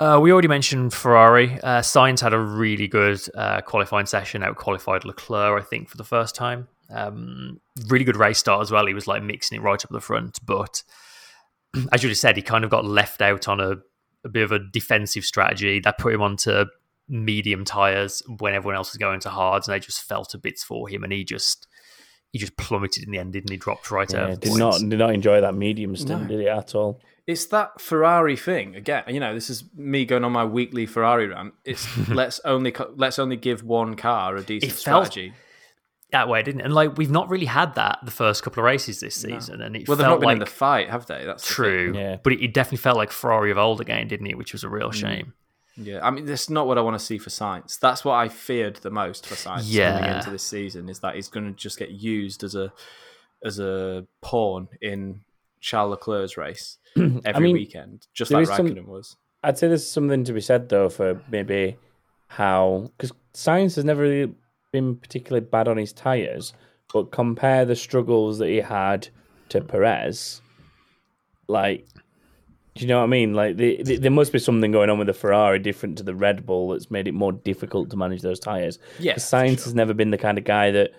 Uh, 0.00 0.18
we 0.18 0.32
already 0.32 0.48
mentioned 0.48 0.92
Ferrari. 0.92 1.60
Uh, 1.60 1.80
Sainz 1.80 2.20
had 2.20 2.32
a 2.32 2.38
really 2.38 2.88
good 2.88 3.20
uh, 3.36 3.60
qualifying 3.60 4.06
session. 4.06 4.42
Out 4.42 4.56
qualified 4.56 5.04
Leclerc, 5.04 5.62
I 5.62 5.64
think, 5.64 5.88
for 5.88 5.96
the 5.96 6.04
first 6.04 6.34
time. 6.34 6.66
Um, 6.90 7.60
really 7.86 8.04
good 8.04 8.16
race 8.16 8.38
start 8.38 8.62
as 8.62 8.70
well. 8.70 8.86
He 8.86 8.94
was 8.94 9.06
like 9.06 9.22
mixing 9.22 9.58
it 9.58 9.62
right 9.62 9.82
up 9.82 9.90
the 9.90 10.00
front, 10.00 10.40
but 10.44 10.82
as 11.92 12.02
you 12.02 12.08
just 12.08 12.20
said, 12.20 12.36
he 12.36 12.42
kind 12.42 12.64
of 12.64 12.70
got 12.70 12.84
left 12.84 13.22
out 13.22 13.48
on 13.48 13.60
a, 13.60 13.76
a 14.24 14.28
bit 14.28 14.42
of 14.44 14.52
a 14.52 14.58
defensive 14.58 15.24
strategy 15.24 15.80
that 15.80 15.98
put 15.98 16.14
him 16.14 16.22
onto 16.22 16.64
medium 17.08 17.64
tires 17.64 18.22
when 18.38 18.54
everyone 18.54 18.76
else 18.76 18.92
was 18.92 18.98
going 18.98 19.20
to 19.20 19.30
hards, 19.30 19.66
and 19.68 19.74
they 19.74 19.80
just 19.80 20.02
fell 20.02 20.24
to 20.26 20.38
bits 20.38 20.62
for 20.62 20.88
him, 20.88 21.02
and 21.04 21.12
he 21.12 21.24
just 21.24 21.66
he 22.30 22.38
just 22.38 22.56
plummeted 22.56 23.04
in 23.04 23.10
the 23.10 23.18
end, 23.18 23.32
didn't 23.34 23.50
he? 23.50 23.56
Dropped 23.56 23.90
right 23.90 24.10
Yeah, 24.12 24.24
out. 24.24 24.30
of 24.30 24.40
did 24.40 24.56
not 24.56 24.78
did 24.78 24.98
not 24.98 25.12
enjoy 25.12 25.40
that 25.40 25.54
medium 25.54 25.94
stint, 25.96 26.22
No. 26.22 26.28
did 26.28 26.40
he 26.40 26.48
at 26.48 26.74
all? 26.74 27.00
It's 27.26 27.46
that 27.46 27.80
Ferrari 27.80 28.36
thing 28.36 28.74
again. 28.74 29.04
You 29.06 29.20
know, 29.20 29.32
this 29.34 29.48
is 29.50 29.64
me 29.76 30.04
going 30.04 30.24
on 30.24 30.32
my 30.32 30.44
weekly 30.44 30.86
Ferrari 30.86 31.28
rant. 31.28 31.54
It's 31.64 31.86
let's 32.08 32.40
only 32.44 32.74
let's 32.96 33.18
only 33.18 33.36
give 33.36 33.62
one 33.62 33.94
car 33.96 34.36
a 34.36 34.42
decent 34.42 34.72
It 34.72 34.74
felt- 34.76 35.06
strategy. 35.06 35.34
That 36.12 36.28
way, 36.28 36.42
didn't 36.42 36.60
it? 36.60 36.64
And 36.64 36.74
like 36.74 36.96
we've 36.98 37.10
not 37.10 37.28
really 37.30 37.46
had 37.46 37.74
that 37.76 37.98
the 38.04 38.10
first 38.10 38.42
couple 38.42 38.60
of 38.60 38.64
races 38.66 39.00
this 39.00 39.14
season, 39.14 39.62
and 39.62 39.74
it 39.74 39.88
Well, 39.88 39.96
they've 39.96 40.04
felt 40.04 40.16
not 40.16 40.20
been 40.20 40.26
like 40.26 40.32
in 40.34 40.38
the 40.40 40.46
fight, 40.46 40.90
have 40.90 41.06
they? 41.06 41.24
That's 41.24 41.46
the 41.48 41.54
true, 41.54 41.92
Yeah. 41.96 42.16
but 42.22 42.34
it, 42.34 42.44
it 42.44 42.52
definitely 42.54 42.78
felt 42.78 42.96
like 42.98 43.10
Ferrari 43.10 43.50
of 43.50 43.56
old 43.58 43.80
again, 43.80 44.08
didn't 44.08 44.26
it? 44.26 44.36
Which 44.36 44.52
was 44.52 44.62
a 44.62 44.68
real 44.68 44.90
Mm. 44.90 44.94
shame. 44.94 45.32
Yeah, 45.76 46.06
I 46.06 46.10
mean, 46.10 46.26
that's 46.26 46.50
not 46.50 46.66
what 46.66 46.76
I 46.76 46.82
want 46.82 46.98
to 46.98 47.04
see 47.04 47.16
for 47.16 47.30
Sainz. 47.30 47.80
That's 47.80 48.04
what 48.04 48.12
I 48.12 48.28
feared 48.28 48.76
the 48.76 48.90
most 48.90 49.26
for 49.26 49.34
Sainz 49.36 49.44
coming 49.60 49.68
Yeah. 49.72 50.18
into 50.18 50.30
this 50.30 50.42
season 50.42 50.90
is 50.90 50.98
that 51.00 51.14
he's 51.14 51.28
going 51.28 51.46
to 51.46 51.52
just 51.52 51.78
get 51.78 51.90
used 51.90 52.44
as 52.44 52.54
a 52.54 52.72
as 53.44 53.58
a 53.58 54.06
pawn 54.20 54.68
in 54.82 55.22
Charles 55.62 55.90
Leclerc's 55.92 56.36
race 56.36 56.76
every 57.24 57.42
mean, 57.46 57.54
weekend, 57.54 58.06
just 58.12 58.30
like 58.30 58.42
is 58.42 58.48
some- 58.50 58.68
Raikkonen 58.68 58.84
was. 58.86 59.16
I'd 59.42 59.56
say 59.58 59.66
there's 59.68 59.86
something 59.88 60.24
to 60.24 60.32
be 60.34 60.42
said 60.42 60.68
though 60.68 60.88
for 60.90 61.20
maybe 61.30 61.78
how 62.28 62.90
because 62.96 63.12
Sainz 63.34 63.74
has 63.76 63.84
never 63.84 64.02
really 64.02 64.34
been 64.72 64.96
particularly 64.96 65.46
bad 65.46 65.68
on 65.68 65.76
his 65.76 65.92
tires, 65.92 66.52
but 66.92 67.12
compare 67.12 67.64
the 67.64 67.76
struggles 67.76 68.38
that 68.38 68.48
he 68.48 68.56
had 68.56 69.08
to 69.50 69.60
Perez, 69.60 70.40
like. 71.48 71.86
Do 72.74 72.80
you 72.80 72.88
know 72.88 73.00
what 73.00 73.04
I 73.04 73.08
mean? 73.08 73.34
Like, 73.34 73.58
the, 73.58 73.82
the, 73.82 73.96
there 73.98 74.10
must 74.10 74.32
be 74.32 74.38
something 74.38 74.72
going 74.72 74.88
on 74.88 74.96
with 74.96 75.06
the 75.06 75.12
Ferrari 75.12 75.58
different 75.58 75.98
to 75.98 76.04
the 76.04 76.14
Red 76.14 76.46
Bull 76.46 76.70
that's 76.70 76.90
made 76.90 77.06
it 77.06 77.12
more 77.12 77.30
difficult 77.30 77.90
to 77.90 77.98
manage 77.98 78.22
those 78.22 78.40
tires. 78.40 78.78
Yeah, 78.98 79.16
Sainz 79.16 79.56
sure. 79.56 79.64
has 79.64 79.74
never 79.74 79.92
been 79.92 80.10
the 80.10 80.16
kind 80.16 80.38
of 80.38 80.44
guy 80.44 80.70
that 80.70 80.92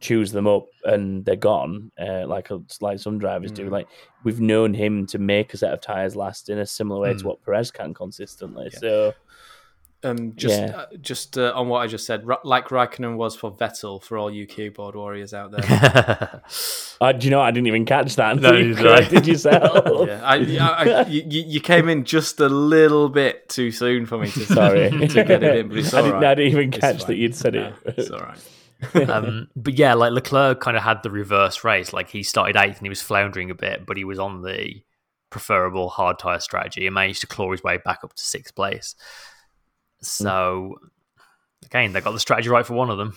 chews 0.00 0.32
them 0.32 0.48
up 0.48 0.66
and 0.82 1.24
they're 1.24 1.36
gone, 1.36 1.92
uh, 2.00 2.26
like 2.26 2.50
a, 2.50 2.60
like 2.80 2.98
some 2.98 3.20
drivers 3.20 3.52
do. 3.52 3.68
Mm. 3.68 3.70
Like 3.70 3.86
we've 4.24 4.40
known 4.40 4.74
him 4.74 5.06
to 5.06 5.18
make 5.18 5.54
a 5.54 5.56
set 5.56 5.72
of 5.72 5.80
tires 5.80 6.16
last 6.16 6.48
in 6.48 6.58
a 6.58 6.66
similar 6.66 7.00
way 7.00 7.12
to 7.14 7.20
Mm. 7.20 7.26
what 7.26 7.44
Perez 7.44 7.70
can 7.70 7.94
consistently. 7.94 8.68
Yeah. 8.72 8.78
So 8.80 9.14
Um, 10.02 10.34
just 10.34 10.58
Yeah. 10.58 10.76
uh, 10.76 10.86
just 11.00 11.36
uh, 11.36 11.52
on 11.54 11.68
what 11.68 11.80
I 11.80 11.86
just 11.86 12.06
said, 12.06 12.24
like 12.42 12.68
Raikkonen 12.68 13.16
was 13.16 13.36
for 13.36 13.52
Vettel 13.52 14.02
for 14.02 14.16
all 14.16 14.30
you 14.30 14.46
keyboard 14.46 14.94
warriors 14.94 15.34
out 15.34 15.50
there. 15.50 16.40
uh, 17.02 17.12
do 17.12 17.26
you 17.26 17.30
know? 17.30 17.40
I 17.42 17.50
didn't 17.50 17.66
even 17.66 17.84
catch 17.84 18.16
that. 18.16 18.38
No, 18.40 18.52
you 18.52 18.68
neither 18.68 18.74
did 18.74 18.82
corrected 18.82 19.26
yourself. 19.26 19.84
yeah, 20.08 20.22
I, 20.24 20.36
I, 20.58 20.90
I, 21.02 21.06
you, 21.06 21.22
you 21.28 21.42
you 21.46 21.60
came 21.60 21.88
in 21.90 22.04
just 22.04 22.40
a 22.40 22.48
little 22.48 23.10
bit 23.10 23.48
too 23.50 23.70
soon 23.70 24.06
for 24.06 24.16
me 24.16 24.30
to 24.30 24.40
Sorry. 24.46 24.88
to 24.90 25.06
get 25.24 25.42
it 25.42 25.56
in, 25.58 25.68
but 25.68 25.76
it's 25.78 25.92
I, 25.92 26.00
didn't, 26.00 26.14
right. 26.14 26.24
I 26.24 26.34
didn't 26.34 26.52
even 26.52 26.70
catch 26.70 27.04
that 27.04 27.16
you'd 27.16 27.34
said 27.34 27.52
No, 27.54 27.72
it. 27.84 27.94
it's 27.98 28.10
all 28.10 28.20
right. 28.20 29.10
um, 29.10 29.48
but 29.54 29.74
yeah, 29.74 29.92
like 29.92 30.12
Leclerc 30.12 30.60
kind 30.60 30.78
of 30.78 30.82
had 30.82 31.02
the 31.02 31.10
reverse 31.10 31.62
race. 31.62 31.92
Like 31.92 32.08
he 32.08 32.22
started 32.22 32.56
eighth 32.56 32.78
and 32.78 32.86
he 32.86 32.88
was 32.88 33.02
floundering 33.02 33.50
a 33.50 33.54
bit, 33.54 33.84
but 33.84 33.98
he 33.98 34.04
was 34.04 34.18
on 34.18 34.40
the 34.40 34.82
preferable 35.28 35.90
hard 35.90 36.18
tire 36.18 36.40
strategy 36.40 36.86
and 36.86 36.94
managed 36.94 37.20
to 37.20 37.26
claw 37.26 37.52
his 37.52 37.62
way 37.62 37.76
back 37.84 38.00
up 38.02 38.14
to 38.14 38.22
sixth 38.24 38.54
place. 38.54 38.94
So 40.02 40.76
again, 41.64 41.92
they 41.92 42.00
got 42.00 42.12
the 42.12 42.20
strategy 42.20 42.48
right 42.48 42.66
for 42.66 42.74
one 42.74 42.90
of 42.90 42.98
them. 42.98 43.16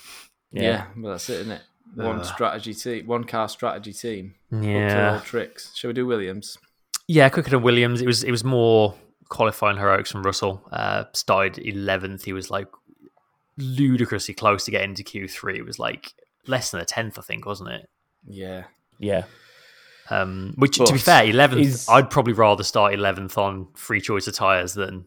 Yeah, 0.51 0.85
well, 0.97 1.13
that's 1.13 1.29
it, 1.29 1.41
isn't 1.41 1.51
it? 1.51 1.61
One 1.95 2.19
Ugh. 2.19 2.25
strategy 2.25 2.73
team, 2.73 3.05
one 3.07 3.23
car 3.23 3.47
strategy 3.49 3.93
team. 3.93 4.35
Up 4.53 4.63
Yeah, 4.63 5.13
all 5.13 5.19
tricks. 5.21 5.75
Shall 5.75 5.89
we 5.89 5.93
do 5.93 6.05
Williams? 6.05 6.57
yeah, 7.07 7.29
quicker 7.29 7.49
than 7.51 7.61
Williams. 7.61 8.01
It 8.01 8.07
was 8.07 8.23
it 8.23 8.31
was 8.31 8.43
more 8.43 8.95
qualifying 9.29 9.77
heroics 9.77 10.11
from 10.11 10.23
Russell. 10.23 10.61
Uh, 10.71 11.05
started 11.13 11.59
eleventh. 11.65 12.23
He 12.23 12.33
was 12.33 12.49
like 12.49 12.67
ludicrously 13.57 14.33
close 14.33 14.65
to 14.65 14.71
getting 14.71 14.91
into 14.91 15.03
Q 15.03 15.27
three. 15.27 15.57
It 15.57 15.65
was 15.65 15.79
like 15.79 16.13
less 16.47 16.71
than 16.71 16.81
a 16.81 16.85
tenth, 16.85 17.17
I 17.19 17.21
think, 17.21 17.45
wasn't 17.45 17.69
it? 17.71 17.89
Yeah. 18.25 18.63
Yeah, 18.99 19.23
Um, 20.09 20.53
which, 20.55 20.77
to 20.77 20.93
be 20.93 20.99
fair, 20.99 21.25
eleventh, 21.25 21.89
I'd 21.89 22.09
probably 22.09 22.33
rather 22.33 22.63
start 22.63 22.93
eleventh 22.93 23.37
on 23.37 23.67
free 23.75 23.99
choice 24.01 24.27
of 24.27 24.35
tires 24.35 24.73
than 24.75 24.89
In 24.93 25.05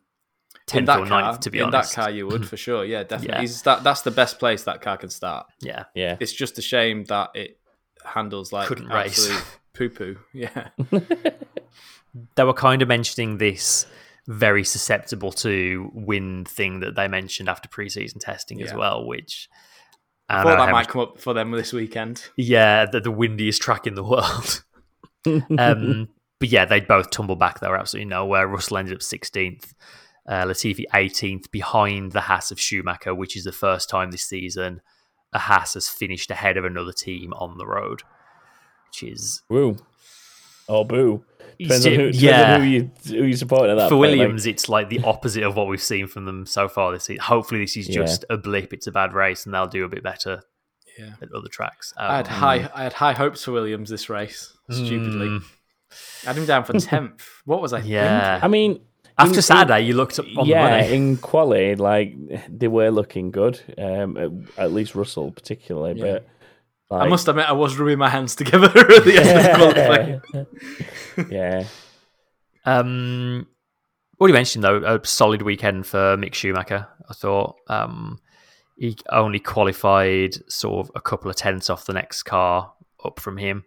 tenth 0.66 0.86
that 0.86 1.00
or 1.00 1.06
car, 1.06 1.36
To 1.38 1.50
be 1.50 1.58
in 1.58 1.64
honest, 1.66 1.94
that 1.94 2.00
car, 2.02 2.10
you 2.10 2.26
would 2.26 2.46
for 2.48 2.56
sure. 2.56 2.84
Yeah, 2.84 3.02
definitely. 3.04 3.34
Yeah. 3.34 3.40
He's 3.42 3.62
that, 3.62 3.84
that's 3.84 4.02
the 4.02 4.10
best 4.10 4.38
place 4.38 4.64
that 4.64 4.80
car 4.80 4.96
can 4.96 5.10
start. 5.10 5.46
yeah, 5.60 5.84
yeah. 5.94 6.16
It's 6.20 6.32
just 6.32 6.58
a 6.58 6.62
shame 6.62 7.04
that 7.04 7.30
it 7.34 7.58
handles 8.04 8.52
like 8.52 8.68
Couldn't 8.68 8.88
race. 8.88 9.28
absolute 9.28 9.44
poo 9.74 9.88
poo. 9.90 10.16
Yeah. 10.32 10.68
they 12.36 12.44
were 12.44 12.54
kind 12.54 12.82
of 12.82 12.88
mentioning 12.88 13.38
this 13.38 13.86
very 14.26 14.64
susceptible 14.64 15.30
to 15.32 15.90
wind 15.94 16.48
thing 16.48 16.80
that 16.80 16.96
they 16.96 17.06
mentioned 17.08 17.48
after 17.48 17.68
preseason 17.68 18.18
testing 18.18 18.60
as 18.62 18.74
well, 18.74 19.06
which 19.06 19.48
I 20.28 20.40
I 20.40 20.42
thought 20.42 20.50
that 20.50 20.58
how 20.58 20.64
might 20.66 20.72
much- 20.72 20.88
come 20.88 21.00
up 21.02 21.18
for 21.20 21.32
them 21.34 21.50
this 21.52 21.72
weekend. 21.72 22.24
yeah, 22.36 22.86
the, 22.86 23.00
the 23.00 23.10
windiest 23.12 23.62
track 23.62 23.86
in 23.86 23.94
the 23.94 24.02
world. 24.04 24.64
um, 25.58 26.08
but 26.40 26.48
yeah, 26.48 26.64
they 26.64 26.80
both 26.80 27.10
tumble 27.10 27.36
back. 27.36 27.60
They 27.60 27.68
were 27.68 27.78
absolutely 27.78 28.08
nowhere. 28.08 28.46
Russell 28.48 28.78
ended 28.78 28.94
up 28.94 29.00
16th, 29.00 29.72
uh, 30.28 30.44
Latifi 30.44 30.84
18th, 30.92 31.50
behind 31.50 32.12
the 32.12 32.22
Haas 32.22 32.50
of 32.50 32.60
Schumacher, 32.60 33.14
which 33.14 33.36
is 33.36 33.44
the 33.44 33.52
first 33.52 33.88
time 33.88 34.10
this 34.10 34.24
season 34.24 34.80
a 35.32 35.38
Haas 35.38 35.74
has 35.74 35.88
finished 35.88 36.30
ahead 36.30 36.56
of 36.56 36.64
another 36.64 36.92
team 36.92 37.32
on 37.34 37.58
the 37.58 37.66
road, 37.66 38.02
which 38.88 39.02
is 39.02 39.42
Woo. 39.48 39.76
Or 40.68 40.84
boo. 40.84 41.24
Depends 41.58 41.86
on 41.86 41.92
who, 41.92 41.98
depends 41.98 42.22
yeah. 42.22 42.54
on 42.54 42.60
who 42.60 42.66
you 42.66 42.90
who 43.06 43.24
you 43.24 43.36
supporting 43.36 43.70
at 43.70 43.74
that 43.76 43.88
for 43.88 43.96
point, 43.96 44.10
like- 44.12 44.18
Williams, 44.18 44.46
it's 44.46 44.68
like 44.68 44.88
the 44.88 45.00
opposite 45.04 45.42
of 45.44 45.56
what 45.56 45.68
we've 45.68 45.82
seen 45.82 46.06
from 46.06 46.24
them 46.24 46.44
so 46.44 46.68
far 46.68 46.92
this 46.92 47.04
season. 47.04 47.22
Hopefully, 47.22 47.60
this 47.60 47.76
is 47.76 47.88
Yeah. 47.88 47.96
just 48.02 48.24
a 48.30 48.36
blip. 48.36 48.72
It's 48.72 48.86
a 48.86 48.92
bad 48.92 49.12
race, 49.14 49.44
and 49.46 49.54
they'll 49.54 49.66
do 49.68 49.84
a 49.84 49.88
bit 49.88 50.02
better 50.02 50.42
Yeah. 50.98 51.12
at 51.22 51.30
other 51.32 51.48
tracks. 51.48 51.94
I 51.96 52.16
had 52.16 52.26
Um, 52.28 52.32
high 52.34 52.70
I 52.74 52.82
had 52.84 52.92
high 52.94 53.12
hopes 53.12 53.44
for 53.44 53.52
Williams 53.52 53.90
this 53.90 54.08
race. 54.10 54.56
Stupidly. 54.70 55.28
mm, 55.28 55.44
I 56.24 56.26
had 56.28 56.36
him 56.36 56.46
down 56.46 56.64
for 56.64 56.72
tenth. 56.80 57.24
What 57.44 57.62
was 57.62 57.72
I 57.72 57.80
yeah. 57.80 58.40
I 58.42 58.48
mean, 58.48 58.80
After 59.18 59.36
in- 59.36 59.42
Saturday, 59.42 59.80
you 59.80 59.94
looked 59.94 60.18
up 60.18 60.26
on 60.36 60.46
yeah, 60.46 60.64
the 60.64 60.82
money. 60.82 60.94
in 60.94 61.16
quality, 61.16 61.74
like 61.74 62.14
they 62.48 62.68
were 62.68 62.90
looking 62.90 63.30
good. 63.30 63.60
Um, 63.78 64.16
at, 64.16 64.30
at 64.64 64.72
least 64.72 64.94
Russell, 64.94 65.30
particularly. 65.32 66.00
Yeah. 66.00 66.18
But 66.88 67.02
I 67.02 67.08
must 67.08 67.26
admit 67.26 67.48
I 67.48 67.52
was 67.52 67.76
rubbing 67.78 67.98
my 67.98 68.08
hands 68.08 68.36
together 68.36 68.66
at 68.76 69.04
the 69.04 69.18
end 69.18 69.38
of 69.38 69.74
the 69.74 70.20
qualifying. 70.36 71.30
yeah, 71.30 71.64
Um, 72.64 73.46
already 74.20 74.34
mentioned 74.34 74.62
though, 74.62 74.82
a 74.84 75.04
solid 75.04 75.42
weekend 75.42 75.86
for 75.86 76.16
Mick 76.16 76.34
Schumacher. 76.34 76.86
I 77.08 77.14
thought 77.14 77.56
um, 77.68 78.20
he 78.76 78.96
only 79.10 79.40
qualified 79.40 80.36
sort 80.50 80.86
of 80.86 80.92
a 80.94 81.00
couple 81.00 81.28
of 81.30 81.36
tenths 81.36 81.70
off 81.70 81.86
the 81.86 81.92
next 81.92 82.22
car 82.24 82.72
up 83.04 83.18
from 83.18 83.36
him. 83.38 83.64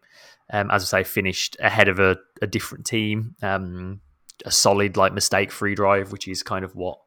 Um, 0.52 0.72
as 0.72 0.94
I 0.94 1.02
say, 1.02 1.04
finished 1.04 1.58
ahead 1.60 1.90
of 1.90 2.00
a, 2.00 2.18
a 2.42 2.48
different 2.48 2.86
team. 2.86 3.36
Um, 3.42 4.00
a 4.45 4.52
solid, 4.52 4.97
like 4.97 5.13
mistake 5.13 5.52
free 5.52 5.75
drive, 5.75 6.12
which 6.12 6.28
is 6.28 6.43
kind 6.43 6.63
of 6.65 6.75
what 6.75 6.99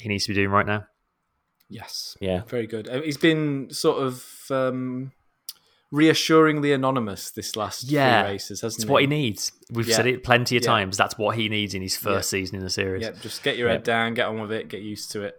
he 0.00 0.08
needs 0.08 0.24
to 0.24 0.30
be 0.30 0.34
doing 0.34 0.50
right 0.50 0.66
now. 0.66 0.84
Yes. 1.68 2.16
Yeah. 2.20 2.42
Very 2.46 2.66
good. 2.66 2.88
Uh, 2.88 3.00
He's 3.02 3.16
been 3.16 3.68
sort 3.70 4.02
of 4.02 4.26
um, 4.50 5.12
reassuringly 5.92 6.72
anonymous 6.72 7.30
this 7.30 7.56
last 7.56 7.84
Yeah, 7.90 8.22
few 8.24 8.32
races, 8.32 8.60
hasn't 8.60 8.78
he? 8.80 8.82
It's 8.82 8.88
he? 8.88 8.92
what 8.92 9.00
he 9.02 9.06
needs. 9.06 9.52
We've 9.70 9.88
Yeah. 9.88 9.96
said 9.96 10.06
it 10.06 10.24
plenty 10.24 10.56
of 10.56 10.62
Yeah. 10.62 10.68
times. 10.68 10.96
That's 10.96 11.18
what 11.18 11.36
he 11.36 11.48
needs 11.48 11.74
in 11.74 11.82
his 11.82 11.96
first 11.96 12.30
season 12.30 12.56
in 12.56 12.62
the 12.62 12.70
series. 12.70 13.02
Yeah, 13.02 13.12
just 13.20 13.42
get 13.42 13.56
your 13.56 13.68
Yeah. 13.68 13.74
head 13.74 13.84
down, 13.84 14.14
get 14.14 14.26
on 14.26 14.40
with 14.40 14.52
it, 14.52 14.68
get 14.68 14.82
used 14.82 15.10
to 15.12 15.22
it. 15.22 15.36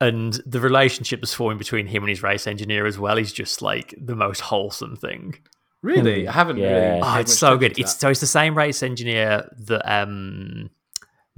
And 0.00 0.34
the 0.44 0.60
relationship 0.60 1.20
that's 1.20 1.34
forming 1.34 1.56
between 1.58 1.86
him 1.86 2.02
and 2.02 2.10
his 2.10 2.22
race 2.22 2.46
engineer 2.46 2.84
as 2.86 2.98
well 2.98 3.16
is 3.16 3.32
just 3.32 3.62
like 3.62 3.94
the 4.00 4.16
most 4.16 4.40
wholesome 4.40 4.96
thing. 4.96 5.38
Really, 5.84 6.26
I 6.26 6.32
haven't 6.32 6.56
Yeah. 6.56 6.72
really. 6.94 7.00
Oh, 7.02 7.16
it's 7.20 7.36
so 7.38 7.56
good. 7.58 7.78
It's 7.78 7.98
so 7.98 8.08
it's 8.08 8.20
the 8.20 8.26
same 8.26 8.56
race 8.56 8.82
engineer 8.82 9.48
that 9.66 9.82
um 10.02 10.70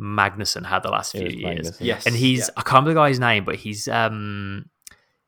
Magnussen 0.01 0.65
had 0.67 0.83
the 0.83 0.91
last 0.91 1.15
It 1.15 1.19
few 1.19 1.27
was 1.27 1.35
years. 1.35 1.81
Yes, 1.81 2.07
And 2.07 2.15
he's 2.15 2.41
yeah. 2.41 2.47
I 2.57 2.63
can't 2.63 2.73
remember 2.87 2.91
the 2.91 2.95
guy's 3.01 3.19
name, 3.19 3.45
but 3.45 3.57
he's 3.57 3.89
um 3.89 4.67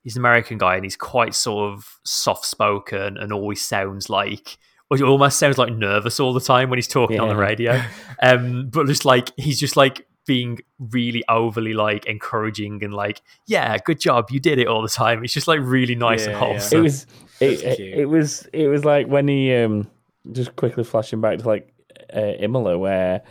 he's 0.02 0.16
an 0.16 0.20
American 0.22 0.58
guy 0.58 0.76
and 0.76 0.84
he's 0.84 0.96
quite 0.96 1.34
sort 1.34 1.72
of 1.72 1.86
soft 2.04 2.44
spoken 2.46 3.16
and 3.16 3.32
always 3.32 3.62
sounds 3.62 4.08
like 4.08 4.58
or 4.90 5.02
almost 5.02 5.38
sounds 5.38 5.58
like 5.58 5.72
nervous 5.72 6.18
all 6.20 6.32
the 6.32 6.40
time 6.40 6.70
when 6.70 6.78
he's 6.78 6.88
talking 6.88 7.20
on 7.20 7.28
the 7.28 7.36
radio. 7.36 7.82
Um 8.22 8.68
but 8.70 8.86
just 8.86 9.04
like 9.04 9.30
he's 9.36 9.60
just 9.60 9.76
like 9.76 10.06
being 10.28 10.60
really 10.78 11.24
overly 11.28 11.72
like 11.74 12.06
encouraging 12.06 12.84
and 12.84 12.94
like, 12.94 13.20
yeah, 13.46 13.76
good 13.78 13.98
job, 13.98 14.30
you 14.30 14.38
did 14.38 14.60
it 14.60 14.68
all 14.68 14.82
the 14.82 14.88
time. 14.88 15.24
It's 15.24 15.32
just 15.32 15.48
like 15.48 15.58
really 15.60 15.96
nice 15.96 16.26
and 16.26 16.34
Yeah, 16.34 16.40
yeah. 16.40 16.46
wholesome. 16.52 16.78
it 16.78 16.82
was 16.82 17.06
it, 17.40 17.62
it, 17.64 17.80
it 17.80 18.04
was 18.06 18.46
it 18.52 18.68
was 18.68 18.84
like 18.84 19.08
when 19.08 19.26
he 19.26 19.52
um 19.56 19.90
just 20.30 20.54
quickly 20.54 20.84
flashing 20.84 21.20
back 21.20 21.38
to 21.38 21.46
like 21.48 21.72
uh, 22.14 22.20
Imola 22.38 22.78
where 22.78 23.22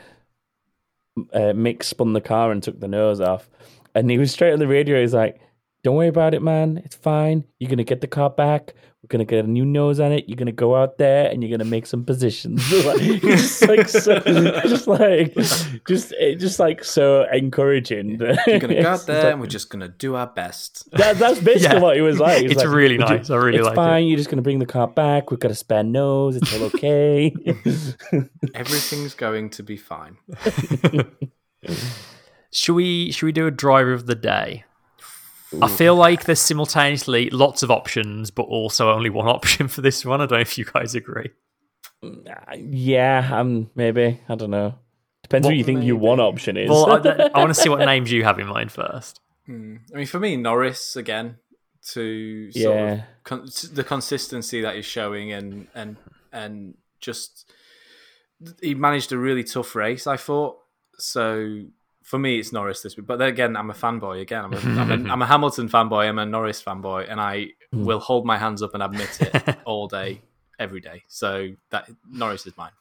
uh, 1.34 1.54
Mick 1.54 1.84
spun 1.84 2.14
the 2.14 2.22
car 2.22 2.52
and 2.52 2.62
took 2.62 2.80
the 2.80 2.88
nose 2.88 3.22
off, 3.22 3.50
and 3.96 4.10
he 4.12 4.18
was 4.18 4.32
straight 4.32 4.54
on 4.54 4.60
the 4.60 4.68
radio. 4.68 5.00
He's 5.02 5.14
like, 5.14 5.40
"Don't 5.84 5.96
worry 5.96 6.08
about 6.08 6.34
it, 6.34 6.42
man. 6.42 6.82
It's 6.84 6.96
fine. 6.96 7.46
You're 7.60 7.70
gonna 7.70 7.84
get 7.84 8.02
the 8.02 8.08
car 8.08 8.30
back. 8.30 8.74
We're 9.04 9.10
gonna 9.10 9.26
get 9.26 9.46
a 9.46 9.48
new 9.48 9.64
nose 9.64 10.00
on 10.00 10.12
it. 10.12 10.26
You're 10.28 10.36
gonna 10.36 10.52
go 10.52 10.76
out 10.76 10.98
there 10.98 11.30
and 11.30 11.42
you're 11.42 11.56
gonna 11.56 11.70
make 11.70 11.86
some 11.86 12.04
positions." 12.04 12.68
just 12.70 13.68
like 13.68 13.88
so, 13.88 14.20
just 14.20 14.88
like 14.88 15.34
just 15.88 16.14
eh, 16.20 16.34
just 16.36 16.60
like 16.60 16.84
so 16.84 17.26
encouraging. 17.32 18.20
You're 18.48 18.60
gonna 18.60 18.82
go 18.82 18.90
out 18.90 19.06
there, 19.06 19.24
like- 19.24 19.32
and 19.34 19.40
we're 19.42 19.48
just 19.48 19.70
gonna 19.70 19.88
do 19.88 20.16
our 20.16 20.28
best. 20.28 20.90
that, 20.92 21.18
that's 21.20 21.40
basically 21.40 21.78
Yeah. 21.78 21.82
what 21.82 21.96
he 21.96 22.02
was 22.02 22.20
like. 22.20 22.44
Was 22.44 22.52
It's 22.54 22.64
like, 22.64 22.76
really 22.76 22.98
"Would 22.98 23.08
you- 23.10 23.16
nice. 23.18 23.30
I 23.30 23.36
really 23.38 23.60
like 23.60 23.68
it. 23.68 23.70
it's 23.70 23.76
fine. 23.76 24.08
You're 24.08 24.18
just 24.18 24.30
going 24.30 24.38
to 24.38 24.42
bring 24.44 24.60
the 24.60 24.66
car 24.66 24.88
back. 24.88 25.30
We've 25.32 25.40
got 25.40 25.52
a 25.52 25.56
spare 25.56 25.84
nose. 25.84 26.36
It's 26.36 26.54
all 26.56 26.64
okay. 26.64 27.34
Everything's 28.56 29.14
going 29.14 29.52
to 29.52 29.64
be 29.64 29.78
fine. 29.78 30.18
Should 32.52 32.74
we 32.76 33.12
should 33.12 33.26
we 33.26 33.32
do 33.32 33.48
a 33.48 33.52
driver 33.52 33.94
of 33.94 34.06
the 34.06 34.16
day? 34.16 34.64
I 35.62 35.68
feel 35.70 35.96
like 35.96 36.26
there's 36.26 36.40
simultaneously 36.42 37.30
lots 37.30 37.64
of 37.64 37.72
options, 37.72 38.32
but 38.32 38.44
also 38.44 38.92
only 38.92 39.10
one 39.10 39.28
option 39.38 39.68
for 39.68 39.82
this 39.82 40.04
one. 40.06 40.22
I 40.22 40.26
don't 40.26 40.38
know 40.38 40.42
if 40.42 40.58
you 40.58 40.66
guys 40.66 40.96
agree. 40.96 41.32
yeah, 42.58 43.30
um, 43.32 43.70
maybe. 43.76 44.20
I 44.28 44.36
don't 44.36 44.52
know. 44.52 44.76
Depends 45.24 45.46
What- 45.46 45.52
what 45.52 45.58
you 45.58 45.64
think 45.64 45.84
your 45.84 45.98
one 45.98 46.20
option 46.20 46.58
is. 46.58 46.70
Well, 46.70 46.92
I, 46.92 47.30
I 47.36 47.40
want 47.40 47.50
to 47.50 47.60
see 47.62 47.70
what 47.70 47.80
names 47.80 48.12
you 48.12 48.24
have 48.24 48.40
in 48.40 48.48
mind 48.48 48.72
first. 48.72 49.20
Hmm. 49.46 49.78
I 49.94 49.98
mean, 49.98 50.06
for 50.08 50.20
me, 50.20 50.36
Norris 50.38 50.96
again 50.96 51.38
to 51.94 52.52
sort 52.52 52.78
of 52.78 52.98
yeah. 52.98 53.04
con- 53.24 53.48
the 53.72 53.84
consistency 53.84 54.62
that 54.62 54.76
he's 54.76 54.86
showing 54.86 55.32
and 55.32 55.68
and 55.74 55.96
and 56.34 56.74
just 57.00 57.50
he 58.62 58.76
managed 58.76 59.12
a 59.14 59.18
really 59.18 59.44
tough 59.44 59.74
race. 59.76 60.06
I 60.08 60.18
thought 60.18 60.58
so. 60.98 61.62
For 62.08 62.18
me, 62.18 62.40
it's 62.40 62.54
Norris 62.54 62.82
this 62.82 62.96
week. 62.96 63.06
But 63.06 63.18
then 63.20 63.28
again, 63.28 63.58
I'm 63.58 63.70
a 63.70 63.74
fanboy. 63.74 64.22
Again, 64.22 64.46
I'm 64.46 64.54
a, 64.54 64.58
I'm, 64.82 64.92
a, 65.08 65.12
I'm 65.12 65.22
a 65.22 65.26
Hamilton 65.26 65.68
fanboy. 65.68 66.08
I'm 66.08 66.20
a 66.20 66.26
Norris 66.26 66.64
fanboy, 66.64 67.12
and 67.12 67.20
I 67.20 67.48
Hmm. 67.74 67.84
will 67.84 68.00
hold 68.00 68.26
my 68.26 68.38
hands 68.38 68.64
up 68.64 68.74
and 68.76 68.82
admit 68.82 69.20
it 69.20 69.58
all 69.66 69.90
day, 69.90 70.22
every 70.58 70.80
day. 70.80 71.04
So 71.10 71.50
that 71.70 71.90
Norris 72.10 72.48
is 72.48 72.56
mine. 72.56 72.72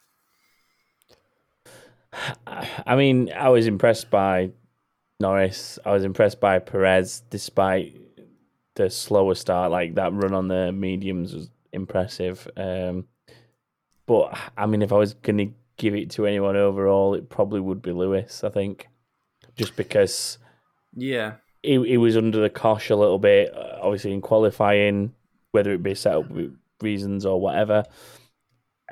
I 2.85 2.95
mean, 2.95 3.31
I 3.33 3.49
was 3.49 3.67
impressed 3.67 4.09
by 4.09 4.51
Norris. 5.19 5.77
I 5.85 5.91
was 5.91 6.03
impressed 6.05 6.39
by 6.39 6.59
Perez, 6.59 7.21
despite 7.29 7.99
the 8.75 8.89
slower 8.89 9.35
start. 9.35 9.71
Like 9.71 9.95
that 9.95 10.13
run 10.13 10.33
on 10.33 10.47
the 10.47 10.71
mediums 10.71 11.33
was 11.33 11.49
impressive. 11.73 12.47
Um, 12.55 13.07
but 14.05 14.37
I 14.55 14.65
mean, 14.67 14.81
if 14.81 14.93
I 14.93 14.97
was 14.97 15.13
going 15.15 15.37
to 15.39 15.51
give 15.75 15.95
it 15.95 16.11
to 16.11 16.25
anyone 16.25 16.55
overall, 16.55 17.13
it 17.13 17.29
probably 17.29 17.59
would 17.59 17.81
be 17.81 17.91
Lewis. 17.91 18.43
I 18.43 18.49
think, 18.49 18.87
just 19.57 19.75
because 19.75 20.37
Yeah, 20.95 21.35
he, 21.63 21.83
he 21.85 21.97
was 21.97 22.15
under 22.15 22.39
the 22.39 22.49
cosh 22.49 22.89
a 22.89 22.95
little 22.95 23.19
bit, 23.19 23.53
uh, 23.55 23.79
obviously 23.81 24.13
in 24.13 24.21
qualifying, 24.21 25.13
whether 25.51 25.73
it 25.73 25.83
be 25.83 25.95
set 25.95 26.15
up 26.15 26.25
reasons 26.81 27.25
or 27.25 27.41
whatever. 27.41 27.83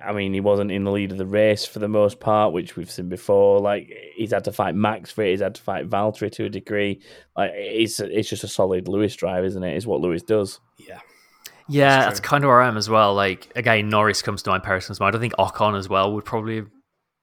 I 0.04 0.12
mean, 0.12 0.34
he 0.34 0.42
wasn't 0.42 0.72
in 0.72 0.84
the 0.84 0.92
lead 0.92 1.14
of 1.14 1.18
the 1.18 1.26
race 1.26 1.66
for 1.66 1.80
the 1.80 1.88
most 1.88 2.20
part, 2.20 2.52
which 2.52 2.76
we've 2.76 2.92
seen 2.92 3.08
before. 3.08 3.60
Like 3.62 3.90
he's 4.16 4.34
had 4.34 4.44
to 4.44 4.52
fight 4.52 4.76
Max 4.76 5.12
for 5.12 5.24
it, 5.24 5.32
he's 5.32 5.42
had 5.42 5.56
to 5.56 5.62
fight 5.62 5.90
Valtteri 5.90 6.32
to 6.34 6.46
a 6.46 6.50
degree. 6.50 7.02
Like 7.38 7.52
it's 7.54 8.00
it's 8.02 8.30
just 8.30 8.44
a 8.44 8.48
solid 8.50 8.90
Lewis 8.90 9.16
drive, 9.16 9.46
isn't 9.46 9.64
it? 9.64 9.78
Is 9.78 9.88
what 9.88 10.02
Lewis 10.02 10.24
does. 10.24 10.60
yeah. 10.78 11.00
Yeah, 11.68 11.90
That's 11.90 12.06
that's, 12.06 12.20
kind 12.20 12.44
of 12.44 12.50
where 12.50 12.62
I 12.62 12.68
am 12.68 12.78
as 12.78 12.90
well. 12.90 13.16
Like 13.16 13.52
again, 13.56 13.90
Norris 13.90 14.22
comes 14.22 14.44
to 14.44 14.52
my 14.52 14.60
personal 14.60 14.98
mind. 15.00 15.16
I 15.16 15.20
think 15.20 15.34
Ocon 15.40 15.76
as 15.76 15.90
well 15.90 16.14
would 16.14 16.26
probably 16.26 16.58
have 16.58 16.70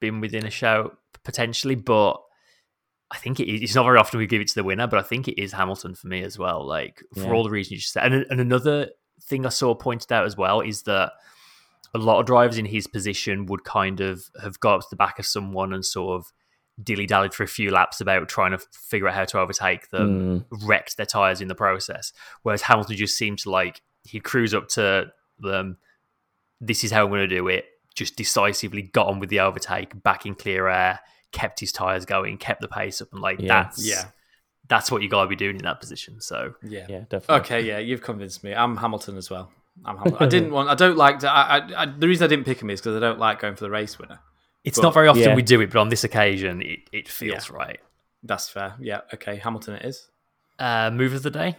been 0.00 0.20
within 0.20 0.44
a 0.44 0.50
shout 0.50 0.96
potentially, 1.22 1.76
but 1.76 2.20
I 3.12 3.18
think 3.18 3.38
it 3.40 3.48
is, 3.48 3.60
it's 3.62 3.74
not 3.74 3.84
very 3.84 3.98
often 3.98 4.18
we 4.18 4.26
give 4.26 4.40
it 4.40 4.48
to 4.48 4.54
the 4.54 4.64
winner, 4.64 4.86
but 4.86 4.98
I 4.98 5.02
think 5.02 5.28
it 5.28 5.40
is 5.40 5.52
Hamilton 5.52 5.94
for 5.94 6.06
me 6.08 6.22
as 6.22 6.38
well. 6.38 6.66
Like 6.66 7.02
for 7.14 7.20
Yeah. 7.20 7.32
all 7.32 7.44
the 7.44 7.50
reasons 7.50 7.72
you 7.72 7.78
just 7.78 7.92
said. 7.92 8.10
And, 8.12 8.26
and 8.30 8.40
another 8.40 8.88
thing 9.22 9.44
I 9.46 9.50
saw 9.50 9.74
pointed 9.74 10.10
out 10.12 10.24
as 10.24 10.36
well 10.36 10.60
is 10.60 10.82
that 10.84 11.12
a 11.94 11.98
lot 11.98 12.20
of 12.20 12.26
drivers 12.26 12.56
in 12.58 12.64
his 12.64 12.86
position 12.86 13.44
would 13.46 13.64
kind 13.64 14.00
of 14.00 14.24
have 14.42 14.58
got 14.60 14.76
up 14.76 14.80
to 14.80 14.86
the 14.90 14.96
back 14.96 15.18
of 15.18 15.26
someone 15.26 15.72
and 15.74 15.84
sort 15.84 16.18
of 16.18 16.32
dilly 16.82 17.04
dallied 17.06 17.34
for 17.34 17.42
a 17.42 17.46
few 17.48 17.70
laps 17.70 18.00
about 18.00 18.26
trying 18.30 18.52
to 18.52 18.58
figure 18.72 19.06
out 19.08 19.14
how 19.14 19.26
to 19.26 19.38
overtake 19.38 19.90
them 19.90 20.40
Mm. 20.50 20.66
wrecked 20.66 20.96
their 20.96 21.04
tires 21.06 21.42
in 21.42 21.48
the 21.48 21.54
process. 21.54 22.12
Whereas 22.42 22.62
Hamilton 22.62 22.96
just 22.96 23.16
seemed 23.18 23.38
to 23.40 23.50
like 23.50 23.82
he'd 24.04 24.24
cruise 24.24 24.54
up 24.54 24.68
to 24.70 25.12
them. 25.38 25.76
This 26.62 26.82
is 26.82 26.90
how 26.90 27.04
I'm 27.04 27.10
going 27.10 27.28
to 27.28 27.36
do 27.36 27.46
it. 27.48 27.66
Just 27.94 28.16
decisively 28.16 28.80
got 28.82 29.08
on 29.08 29.20
with 29.20 29.28
the 29.28 29.40
overtake, 29.40 30.02
back 30.02 30.24
in 30.24 30.34
clear 30.34 30.66
air, 30.68 31.00
kept 31.32 31.58
his 31.60 31.72
tires 31.72 32.04
going, 32.04 32.38
kept 32.38 32.60
the 32.60 32.68
pace 32.68 33.00
up, 33.02 33.08
and 33.12 33.20
like 33.20 33.40
Yeah. 33.40 33.48
that's 33.64 33.84
Yeah. 33.84 34.04
that's 34.68 34.90
what 34.90 35.02
you 35.02 35.08
got 35.08 35.22
to 35.24 35.28
be 35.28 35.36
doing 35.36 35.56
in 35.56 35.62
that 35.62 35.80
position. 35.80 36.20
So 36.20 36.54
Yeah. 36.62 36.86
Yeah, 36.88 37.00
definitely. 37.08 37.34
Okay, 37.40 37.60
yeah, 37.62 37.78
you've 37.78 38.02
convinced 38.02 38.44
me. 38.44 38.54
I'm 38.54 38.76
Hamilton 38.76 39.16
as 39.16 39.28
well. 39.30 39.50
I'm 39.84 39.96
Hamilton. 39.96 40.26
I 40.26 40.28
didn't 40.36 40.52
want. 40.52 40.68
I 40.68 40.74
don't 40.74 40.96
like. 40.96 41.18
To, 41.20 41.30
I, 41.30 41.58
I, 41.58 41.82
I, 41.82 41.86
the 41.86 42.06
reason 42.06 42.24
I 42.24 42.28
didn't 42.28 42.44
pick 42.44 42.60
him 42.62 42.70
is 42.70 42.80
because 42.80 42.96
I 42.96 43.00
don't 43.00 43.18
like 43.18 43.40
going 43.40 43.54
for 43.56 43.64
the 43.64 43.70
race 43.70 43.98
winner. 43.98 44.20
it's 44.64 44.78
But- 44.78 44.82
not 44.84 44.94
very 44.94 45.08
often 45.08 45.22
Yeah. 45.22 45.34
we 45.34 45.42
do 45.42 45.60
it, 45.60 45.70
but 45.72 45.80
on 45.80 45.88
this 45.88 46.04
occasion, 46.04 46.62
it, 46.62 46.80
it 46.92 47.08
feels 47.08 47.50
right. 47.50 47.80
That's 48.22 48.48
fair. 48.48 48.74
Yeah. 48.78 49.00
Okay. 49.14 49.36
Hamilton 49.36 49.74
it 49.74 49.84
is. 49.84 50.08
Uh, 50.58 50.90
move 50.92 51.12
of 51.14 51.22
the 51.22 51.30
day. 51.30 51.56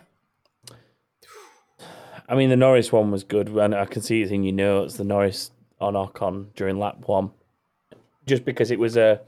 I 2.29 2.35
mean, 2.35 2.49
the 2.49 2.55
Norris 2.55 2.91
one 2.91 3.11
was 3.11 3.23
good, 3.23 3.49
and 3.49 3.75
I 3.75 3.85
can 3.85 4.01
see 4.01 4.21
it 4.21 4.31
in 4.31 4.43
your 4.43 4.53
notes. 4.55 4.95
The 4.95 5.03
Norris 5.03 5.51
on 5.81 5.93
Ocon 5.95 6.53
during 6.55 6.79
lap 6.79 6.97
one, 7.07 7.31
just 8.25 8.45
because 8.45 8.71
it 8.71 8.79
was 8.79 8.95
a 8.95 9.19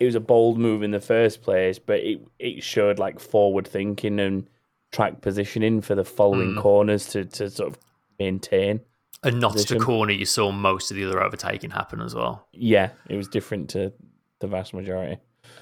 it 0.00 0.04
was 0.06 0.14
a 0.14 0.20
bold 0.20 0.58
move 0.58 0.82
in 0.82 0.90
the 0.90 1.00
first 1.00 1.42
place, 1.42 1.78
but 1.78 2.00
it 2.00 2.20
it 2.38 2.62
showed 2.62 2.98
like 2.98 3.20
forward 3.20 3.68
thinking 3.68 4.18
and 4.18 4.48
track 4.92 5.20
positioning 5.20 5.80
for 5.80 5.94
the 5.94 6.04
following 6.04 6.54
Mm. 6.54 6.60
corners 6.62 7.06
to 7.10 7.24
to 7.26 7.48
sort 7.50 7.70
of 7.72 7.78
maintain. 8.18 8.80
And 9.22 9.38
not 9.38 9.52
Position. 9.52 9.78
the 9.78 9.84
corner 9.84 10.12
you 10.12 10.24
saw 10.24 10.50
most 10.50 10.90
of 10.90 10.96
the 10.96 11.04
other 11.04 11.22
overtaking 11.22 11.70
happen 11.70 12.00
as 12.00 12.14
well. 12.14 12.46
Yeah, 12.52 12.90
it 13.08 13.16
was 13.16 13.28
different 13.28 13.68
to 13.70 13.92
the 14.38 14.46
vast 14.46 14.72
majority. 14.72 15.18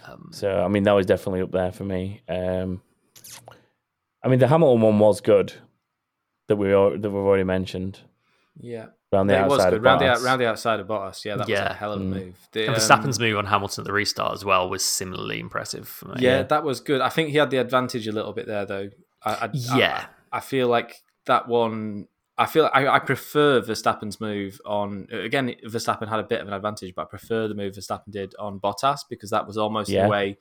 Um, 0.06 0.30
So 0.32 0.62
I 0.64 0.68
mean, 0.68 0.84
that 0.84 0.92
was 0.92 1.06
definitely 1.06 1.42
up 1.42 1.50
there 1.50 1.72
for 1.72 1.84
me. 1.84 2.20
Um, 2.28 2.80
I 4.22 4.28
mean, 4.28 4.38
the 4.38 4.46
Hamilton 4.48 4.80
one 4.82 4.98
was 5.00 5.20
good 5.20 5.52
that 6.46 6.56
we 6.56 6.68
that 6.68 7.00
we've 7.02 7.14
already 7.14 7.44
mentioned 7.44 7.98
Yeah. 8.60 8.86
Around 9.12 9.26
the 9.28 9.38
it 9.38 9.42
was 9.46 9.52
outside 9.60 9.70
good. 9.70 9.76
of 9.78 9.82
Round 9.84 10.00
the, 10.00 10.04
Bottas. 10.04 10.16
out, 10.16 10.22
round 10.22 10.40
the 10.40 10.48
outside 10.48 10.80
of 10.80 10.86
Bottas. 10.86 11.24
Yeah, 11.24 11.36
that 11.36 11.48
was 11.48 11.58
a 11.58 11.72
hell 11.74 11.92
of 11.92 12.00
a 12.00 12.04
Mm. 12.04 12.08
move. 12.08 12.48
The, 12.52 12.60
and 12.66 12.68
um, 12.70 12.74
Verstappen's 12.76 13.18
move 13.18 13.36
on 13.38 13.46
Hamilton 13.46 13.82
at 13.82 13.86
the 13.86 13.92
restart 13.92 14.32
as 14.34 14.44
well 14.44 14.68
was 14.68 14.84
similarly 14.84 15.40
impressive 15.40 15.88
for 15.88 16.08
me. 16.08 16.14
yeah, 16.18 16.38
Yeah. 16.38 16.42
that 16.44 16.64
was 16.64 16.80
good. 16.80 17.00
I 17.00 17.08
think 17.08 17.30
he 17.30 17.36
had 17.38 17.50
the 17.50 17.56
advantage 17.58 18.06
a 18.06 18.12
little 18.12 18.32
bit 18.32 18.46
there, 18.46 18.66
though. 18.66 18.90
I, 19.24 19.30
I, 19.32 19.50
Yeah. 19.52 20.06
I, 20.32 20.36
I 20.38 20.40
feel 20.40 20.68
like 20.68 21.02
that 21.26 21.48
one. 21.48 22.08
I 22.40 22.46
feel 22.46 22.70
I, 22.72 22.86
I 22.86 22.98
prefer 23.00 23.60
Verstappen's 23.60 24.20
move 24.20 24.60
on. 24.64 25.08
Again, 25.10 25.56
Verstappen 25.66 26.08
had 26.08 26.20
a 26.20 26.22
bit 26.22 26.40
of 26.40 26.46
an 26.46 26.52
advantage, 26.52 26.94
but 26.94 27.02
I 27.02 27.04
prefer 27.06 27.48
the 27.48 27.54
move 27.54 27.72
Verstappen 27.74 28.10
did 28.12 28.34
on 28.38 28.60
Bottas 28.60 29.00
because 29.10 29.30
that 29.30 29.46
was 29.46 29.58
almost 29.58 29.90
Yeah. 29.90 30.04
the 30.04 30.08
way. 30.10 30.38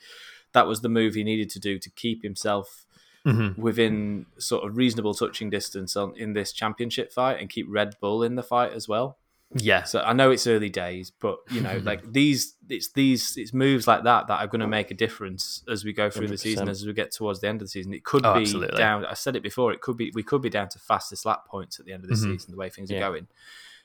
That 0.54 0.68
was 0.68 0.82
the 0.82 0.90
move 0.90 1.16
he 1.16 1.24
needed 1.24 1.50
to 1.52 1.60
do 1.60 1.80
to 1.80 1.90
keep 1.90 2.22
himself 2.22 2.86
Mhm. 3.28 3.58
within 3.58 4.26
sort 4.38 4.64
of 4.66 4.78
reasonable 4.78 5.14
touching 5.14 5.50
distance 5.50 5.96
on 5.96 6.16
in 6.16 6.34
this 6.34 6.52
championship 6.54 7.12
fight 7.12 7.40
and 7.40 7.50
keep 7.50 7.66
Red 7.70 7.96
Bull 8.00 8.24
in 8.24 8.36
the 8.36 8.44
fight 8.44 8.72
as 8.74 8.88
well. 8.88 9.18
Yeah, 9.56 9.84
So 9.84 10.02
I 10.02 10.12
know 10.12 10.32
it's 10.32 10.46
early 10.46 10.70
days, 10.70 11.10
but 11.10 11.38
you 11.50 11.62
know, 11.62 11.78
like 11.84 12.12
these, 12.12 12.56
it's 12.70 12.90
these, 12.92 13.38
it's 13.38 13.54
moves 13.54 13.88
like 13.88 14.04
that 14.04 14.28
that 14.28 14.40
are 14.42 14.48
going 14.48 14.60
to 14.60 14.68
make 14.68 14.92
a 14.92 14.94
difference 14.94 15.64
as 15.70 15.86
we 15.86 15.94
go 15.94 16.10
through 16.10 16.28
the 16.28 16.38
season, 16.38 16.68
as 16.68 16.86
we 16.86 16.92
get 16.94 17.12
towards 17.12 17.40
the 17.40 17.48
end 17.48 17.62
of 17.62 17.68
the 17.68 17.72
season. 17.72 17.94
It 17.94 18.04
could 18.04 18.26
Oh, 18.26 18.34
be 18.34 18.42
absolutely. 18.42 18.78
down. 18.78 19.06
I 19.06 19.14
said 19.14 19.36
it 19.38 19.44
before. 19.44 19.72
It 19.72 19.80
could 19.82 19.96
be. 19.96 20.12
We 20.14 20.22
could 20.24 20.42
be 20.42 20.50
down 20.50 20.68
to 20.70 20.80
fastest 20.80 21.26
lap 21.26 21.46
points 21.48 21.80
at 21.80 21.86
the 21.86 21.94
end 21.94 22.04
of 22.04 22.10
the 22.10 22.16
Mhm. 22.16 22.34
season. 22.34 22.52
The 22.52 22.58
way 22.58 22.70
things 22.70 22.92
Yeah. 22.92 22.98
are 22.98 23.10
going, 23.12 23.28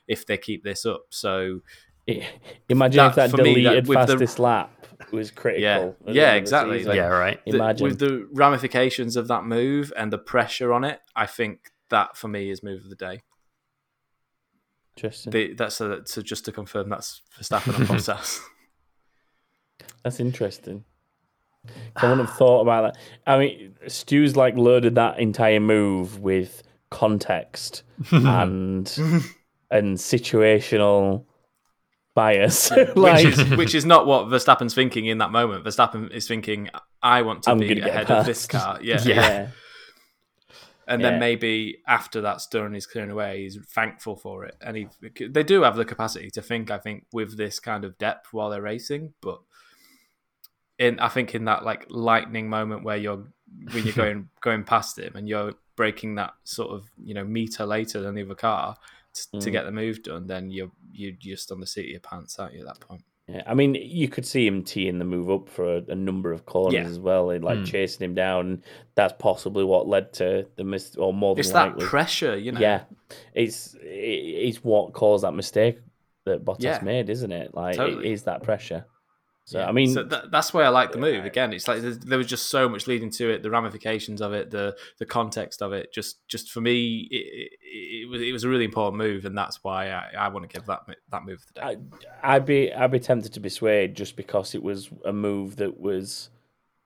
if 0.07 0.25
they 0.25 0.37
keep 0.37 0.63
this 0.65 0.85
up. 0.85 1.05
So 1.11 1.61
I- 2.09 2.27
Imagine 2.69 2.97
That- 2.97 3.09
if 3.09 3.15
that 3.15 3.29
for 3.31 3.37
me, 3.37 3.63
that- 3.63 3.85
deleted 3.85 3.85
the- 3.85 3.93
fastest 3.93 4.39
lap 4.39 4.69
was 5.11 5.31
critical. 5.31 5.61
Yeah. 5.63 5.79
Yeah, 5.79 5.83
end 5.85 5.97
of 6.07 6.13
the 6.13 6.35
exactly. 6.37 6.77
season. 6.79 6.95
yeah, 6.95 7.07
right. 7.07 7.39
the- 7.45 7.55
Imagine. 7.55 7.83
with 7.87 7.99
the 7.99 8.27
ramifications 8.33 9.15
of 9.15 9.27
that 9.27 9.43
move 9.45 9.93
and 9.95 10.11
the 10.11 10.17
pressure 10.17 10.73
on 10.73 10.83
it, 10.83 10.99
I 11.15 11.25
think 11.27 11.71
that 11.89 12.17
for 12.17 12.27
me 12.27 12.49
is 12.49 12.63
move 12.63 12.83
of 12.83 12.89
the 12.89 12.95
day. 12.95 13.21
Interesting. 14.97 15.31
The, 15.31 15.53
that's 15.53 15.81
a, 15.81 16.01
so 16.05 16.21
just 16.21 16.45
to 16.45 16.51
confirm 16.51 16.89
that's 16.89 17.21
Verstappen 17.39 17.75
and 17.75 17.87
Bottas. 17.87 18.39
That's 20.03 20.19
interesting. 20.19 20.85
I 21.95 22.09
wouldn't 22.09 22.27
have 22.27 22.37
thought 22.37 22.61
about 22.61 22.93
that. 22.93 23.01
I 23.25 23.39
mean, 23.39 23.75
Stu's 23.87 24.35
like 24.35 24.55
loaded 24.57 24.95
that 24.95 25.17
entire 25.19 25.59
move 25.61 26.19
with 26.19 26.61
context 26.91 27.83
and 28.11 28.85
and 29.71 29.97
situational 29.97 31.25
bias. 32.13 32.71
like, 32.95 32.95
which 32.95 33.25
is 33.25 33.49
which 33.57 33.75
is 33.75 33.85
not 33.85 34.05
what 34.05 34.27
Verstappen's 34.27 34.73
thinking 34.73 35.05
in 35.05 35.17
that 35.19 35.31
moment. 35.31 35.65
Verstappen 35.65 36.11
is 36.11 36.27
thinking, 36.27 36.69
"I 37.01 37.21
want 37.21 37.43
to 37.43 37.51
I'm 37.51 37.59
be 37.59 37.79
ahead 37.79 38.09
of 38.11 38.25
this 38.25 38.45
car." 38.47 38.79
Yeah, 38.81 39.01
Yeah. 39.03 39.15
yeah, 39.15 39.47
and 40.87 41.01
Yeah. 41.01 41.09
then 41.11 41.19
maybe 41.19 41.77
after 41.87 42.21
that's 42.21 42.47
done, 42.47 42.73
he's 42.73 42.85
clearing 42.85 43.11
away. 43.11 43.43
He's 43.43 43.57
thankful 43.67 44.15
for 44.15 44.45
it, 44.45 44.55
and 44.61 44.77
he 44.77 44.87
they 45.27 45.43
do 45.43 45.63
have 45.63 45.75
the 45.75 45.85
capacity 45.85 46.29
to 46.31 46.41
think. 46.41 46.71
I 46.71 46.77
think 46.77 47.05
with 47.11 47.37
this 47.37 47.59
kind 47.59 47.85
of 47.85 47.97
depth 47.97 48.33
while 48.33 48.49
they're 48.49 48.61
racing, 48.61 49.13
but 49.21 49.39
in 50.79 50.99
I 50.99 51.07
think 51.09 51.35
in 51.35 51.45
that 51.45 51.63
like 51.63 51.85
lightning 51.89 52.49
moment 52.49 52.83
where 52.83 52.97
you're 52.97 53.23
when 53.71 53.83
you're 53.85 53.93
going 53.93 54.29
going 54.41 54.63
past 54.63 54.97
him 54.97 55.15
and 55.15 55.29
you're 55.29 55.53
breaking 55.75 56.15
that 56.15 56.33
sort 56.43 56.71
of 56.71 56.89
you 57.03 57.13
know 57.13 57.23
meter 57.23 57.65
later 57.65 58.01
than 58.01 58.15
the 58.15 58.23
other 58.23 58.35
car 58.35 58.75
t- 59.13 59.39
to 59.39 59.49
Mm. 59.49 59.51
get 59.51 59.63
the 59.65 59.71
move 59.71 60.03
done, 60.03 60.27
then 60.27 60.49
you're 60.51 60.71
you're 60.91 61.11
just 61.11 61.51
on 61.51 61.59
the 61.59 61.65
seat 61.67 61.85
of 61.85 61.91
your 61.91 61.99
pants, 62.01 62.37
aren't 62.37 62.53
you? 62.53 62.59
At 62.61 62.67
that 62.67 62.79
point. 62.79 63.01
yeah. 63.27 63.41
I 63.47 63.53
mean, 63.55 63.73
you 63.75 64.07
could 64.09 64.25
see 64.27 64.45
him 64.45 64.63
teeing 64.63 64.99
the 64.99 65.05
move 65.05 65.31
up 65.31 65.47
for 65.49 65.77
a, 65.77 65.83
a 65.87 65.95
number 65.95 66.31
of 66.33 66.45
corners 66.45 66.73
Yeah. 66.73 66.83
as 66.85 66.99
well, 66.99 67.29
and 67.31 67.43
like 67.43 67.59
Mm. 67.59 67.65
chasing 67.65 68.03
him 68.03 68.13
down. 68.15 68.61
That's 68.95 69.13
possibly 69.17 69.63
what 69.63 69.87
led 69.87 70.13
to 70.13 70.45
the 70.55 70.63
miss, 70.63 70.95
or 70.97 71.13
more 71.13 71.33
than 71.35 71.39
It's 71.39 71.51
that 71.51 71.79
pressure, 71.79 72.37
you 72.37 72.51
know. 72.51 72.59
Yeah, 72.59 72.83
it's 73.33 73.75
it's 73.81 74.63
what 74.63 74.93
caused 74.93 75.23
that 75.23 75.33
mistake 75.33 75.79
that 76.25 76.43
Bottas 76.45 76.61
Yeah. 76.63 76.79
made, 76.83 77.09
isn't 77.09 77.31
it? 77.31 77.53
Like 77.55 77.75
Totally. 77.77 78.07
it 78.07 78.11
is 78.13 78.23
that 78.23 78.43
pressure. 78.43 78.85
So 79.45 79.59
Yeah. 79.59 79.67
I 79.67 79.71
mean, 79.73 79.93
so 79.93 80.03
that, 80.03 80.31
that's 80.31 80.53
why 80.53 80.63
I 80.63 80.69
like 80.69 80.93
the 80.93 80.97
move. 80.97 81.25
Again, 81.25 81.51
it's 81.51 81.67
like 81.67 81.81
there 81.81 82.17
was 82.17 82.27
just 82.27 82.47
so 82.47 82.69
much 82.69 82.87
leading 82.87 83.09
to 83.11 83.29
it, 83.29 83.43
the 83.43 83.49
ramifications 83.49 84.21
of 84.21 84.33
it, 84.33 84.51
the 84.51 84.75
the 84.99 85.05
context 85.05 85.61
of 85.61 85.73
it. 85.73 85.93
Just 85.93 86.25
just 86.27 86.51
for 86.51 86.61
me, 86.61 87.07
it, 87.11 87.15
it, 87.15 87.59
it 87.61 88.09
was 88.09 88.21
it 88.21 88.31
was 88.31 88.43
a 88.45 88.49
really 88.49 88.63
important 88.65 88.97
move, 88.97 89.25
and 89.25 89.37
that's 89.37 89.63
why 89.63 89.89
I, 89.89 90.11
I 90.17 90.27
want 90.29 90.49
to 90.49 90.57
give 90.57 90.65
that 90.67 90.83
that 91.11 91.25
move 91.25 91.43
the 91.47 91.59
day. 91.59 91.77
I, 92.23 92.35
I'd 92.35 92.45
be 92.45 92.73
I'd 92.73 92.91
be 92.91 92.99
tempted 92.99 93.33
to 93.33 93.39
be 93.41 93.49
swayed 93.49 93.95
just 93.95 94.15
because 94.15 94.55
it 94.55 94.63
was 94.63 94.89
a 95.03 95.11
move 95.11 95.57
that 95.57 95.77
was 95.77 96.29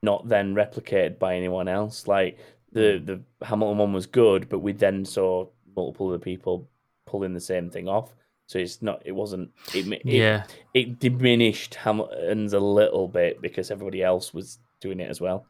not 0.02 0.28
then 0.28 0.56
replicated 0.56 1.20
by 1.20 1.36
anyone 1.36 1.68
else. 1.68 2.08
Like 2.08 2.40
the 2.72 2.98
hmm. 2.98 3.06
the 3.06 3.46
Hamilton 3.46 3.78
one 3.78 3.94
was 3.94 4.08
good, 4.08 4.50
but 4.50 4.60
we 4.60 4.72
then 4.72 5.06
saw 5.06 5.48
multiple 5.76 6.10
other 6.10 6.18
people 6.18 6.70
pulling 7.06 7.34
the 7.34 7.40
same 7.40 7.70
thing 7.70 7.88
off. 7.88 8.16
So 8.48 8.60
it's 8.60 8.82
not 8.82 9.02
it 9.06 9.12
wasn't 9.12 9.52
it 9.76 9.88
it, 9.92 10.02
Yeah, 10.06 10.44
it 10.74 11.00
diminished 11.00 11.76
Hamilton's 11.76 12.54
a 12.54 12.60
little 12.60 13.08
bit 13.08 13.42
because 13.42 13.70
everybody 13.72 14.02
else 14.02 14.34
was 14.34 14.58
doing 14.82 15.00
it 15.00 15.10
as 15.10 15.20
well. 15.22 15.46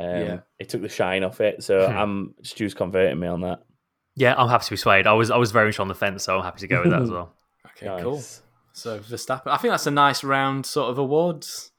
Um, 0.00 0.08
Yeah. 0.08 0.38
It 0.58 0.68
took 0.68 0.82
the 0.82 0.88
shine 0.88 1.24
off 1.24 1.40
it. 1.40 1.62
So 1.62 1.86
Hmm. 1.88 1.96
I'm 1.98 2.34
Stu's 2.42 2.74
converting 2.74 3.18
me 3.18 3.26
on 3.26 3.40
that. 3.42 3.60
yeah. 4.14 4.34
I'm 4.38 4.48
happy 4.48 4.64
to 4.66 4.70
be 4.70 4.76
swayed. 4.76 5.06
I 5.06 5.12
was 5.14 5.30
I 5.30 5.36
was 5.36 5.50
very 5.52 5.66
much 5.68 5.80
on 5.80 5.88
the 5.88 5.94
fence, 5.94 6.24
so 6.24 6.38
I'm 6.38 6.44
happy 6.44 6.60
to 6.60 6.68
go 6.68 6.80
with 6.82 6.90
that 6.92 7.02
as 7.02 7.10
well. 7.16 7.34
Okay, 7.76 8.02
cool. 8.02 8.22
So 8.72 9.00
Verstappen, 9.00 9.48
I 9.48 9.56
think 9.58 9.72
that's 9.72 9.86
a 9.86 9.90
nice 9.90 10.22
round 10.24 10.64
sort 10.64 10.90
of 10.90 10.98
awards 10.98 11.72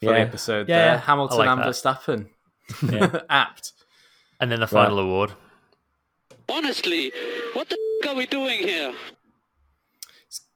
for 0.00 0.06
the 0.12 0.18
episode. 0.20 0.68
Yeah, 0.68 0.92
there. 0.92 0.98
Hamilton 0.98 1.40
I 1.40 1.44
like 1.44 1.48
and 1.48 1.60
that. 1.60 1.66
Verstappen, 1.68 2.28
Yeah. 2.90 3.20
apt. 3.30 3.72
And 4.40 4.50
then 4.50 4.60
the 4.60 4.66
final 4.66 4.98
award. 4.98 5.32
Honestly, 6.48 7.12
what 7.52 7.68
the 7.68 7.76
f- 8.02 8.10
are 8.10 8.14
we 8.16 8.26
doing 8.26 8.58
here? 8.60 8.92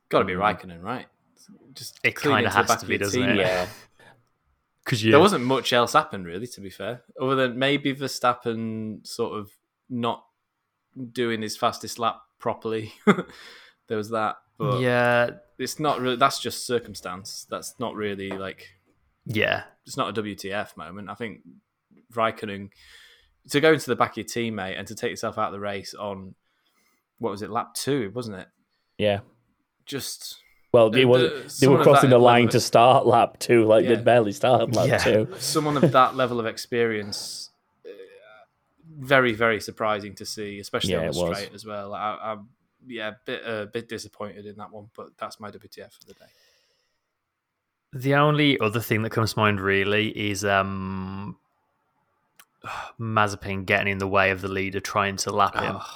Got 0.08 0.20
to 0.20 0.24
be 0.24 0.34
mm. 0.34 0.40
Raikkonen, 0.40 0.82
right? 0.82 1.06
Just 1.74 2.00
It 2.02 2.18
kinda 2.18 2.38
into 2.38 2.50
has 2.50 2.76
to 2.76 2.86
be, 2.86 2.98
doesn't 2.98 3.20
team. 3.20 3.30
it? 3.30 3.36
Yeah. 3.38 3.66
Because 4.84 5.02
There 5.02 5.18
wasn't 5.18 5.44
much 5.44 5.72
else 5.72 5.94
happened 5.94 6.26
really, 6.26 6.46
to 6.46 6.60
be 6.60 6.70
fair, 6.70 7.02
other 7.20 7.34
than 7.34 7.58
maybe 7.58 7.92
Verstappen 7.92 9.04
sort 9.04 9.36
of 9.36 9.50
not 9.90 10.24
doing 11.10 11.42
his 11.42 11.56
fastest 11.56 11.98
lap 11.98 12.20
properly. 12.38 12.92
there 13.88 13.96
was 13.96 14.10
that, 14.10 14.36
but 14.58 14.80
yeah, 14.80 15.30
it's 15.58 15.80
not 15.80 16.00
really. 16.00 16.14
That's 16.14 16.38
just 16.38 16.68
circumstance. 16.68 17.48
That's 17.50 17.74
not 17.80 17.96
really 17.96 18.30
like 18.30 18.68
yeah. 19.24 19.64
it's 19.84 19.96
not 19.96 20.16
a 20.16 20.22
WTF 20.22 20.76
moment. 20.76 21.10
I 21.10 21.14
think 21.14 21.40
Raikkonen 22.12 22.70
to 23.50 23.60
go 23.60 23.72
into 23.72 23.86
the 23.86 23.96
back 23.96 24.12
of 24.12 24.16
your 24.18 24.24
teammate 24.26 24.78
and 24.78 24.86
to 24.88 24.94
take 24.94 25.10
yourself 25.10 25.38
out 25.38 25.48
of 25.48 25.52
the 25.52 25.60
race 25.60 25.94
on 25.94 26.34
what 27.18 27.30
was 27.30 27.42
it, 27.42 27.50
lap 27.50 27.74
two, 27.74 28.10
wasn't 28.14 28.36
it? 28.36 28.48
Yeah. 28.98 29.20
Just 29.86 30.42
Well, 30.72 30.90
The- 30.90 31.00
it 31.00 31.04
was 31.06 31.22
the- 31.58 31.66
they 31.66 31.72
were 31.72 31.82
crossing 31.82 32.10
the 32.10 32.18
line 32.18 32.44
level 32.46 32.52
to 32.52 32.60
start 32.60 33.06
lap 33.06 33.38
two, 33.38 33.64
like 33.64 33.84
Yeah. 33.84 33.94
they 33.94 34.02
barely 34.02 34.32
started 34.32 34.74
lap 34.76 34.88
Yeah. 34.88 34.98
two. 34.98 35.28
someone 35.38 35.76
of 35.82 35.90
that 35.92 36.16
level 36.16 36.38
of 36.40 36.44
experience, 36.46 37.50
uh, 37.86 37.90
very 38.98 39.32
very 39.32 39.60
surprising 39.60 40.14
to 40.16 40.26
see, 40.26 40.58
especially 40.58 40.90
Yeah, 40.92 41.06
on 41.06 41.10
the 41.12 41.18
it 41.20 41.28
was. 41.28 41.36
straight 41.38 41.54
as 41.54 41.64
well. 41.64 41.94
I, 41.94 42.18
I'm 42.20 42.48
yeah, 42.86 43.08
a 43.08 43.14
bit 43.24 43.42
a 43.46 43.66
bit 43.72 43.88
disappointed 43.88 44.44
in 44.44 44.56
that 44.56 44.70
one, 44.70 44.90
but 44.96 45.16
that's 45.18 45.40
my 45.40 45.50
WTF 45.50 45.92
for 45.92 46.04
the 46.06 46.14
day. 46.14 46.26
The 47.94 48.14
only 48.14 48.58
other 48.60 48.80
thing 48.80 49.02
that 49.02 49.10
comes 49.10 49.32
to 49.34 49.38
mind 49.38 49.60
really 49.60 50.08
is 50.08 50.44
um 50.44 51.36
Mazepin 53.00 53.64
getting 53.66 53.92
in 53.92 53.98
the 53.98 54.08
way 54.08 54.30
of 54.30 54.40
the 54.42 54.48
leader 54.48 54.80
trying 54.80 55.16
to 55.18 55.30
lap 55.30 55.54
him. 55.54 55.76
Oh, 55.78 55.86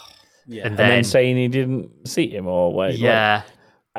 yeah, 0.47 0.62
And 0.62 0.70
And 0.70 0.78
then 0.78 0.88
Then- 0.88 1.05
saying 1.05 1.36
he 1.36 1.49
didn't 1.49 2.09
see 2.09 2.28
him 2.28 2.47
or 2.47 2.72
wait. 2.72 2.97
yeah. 2.99 3.43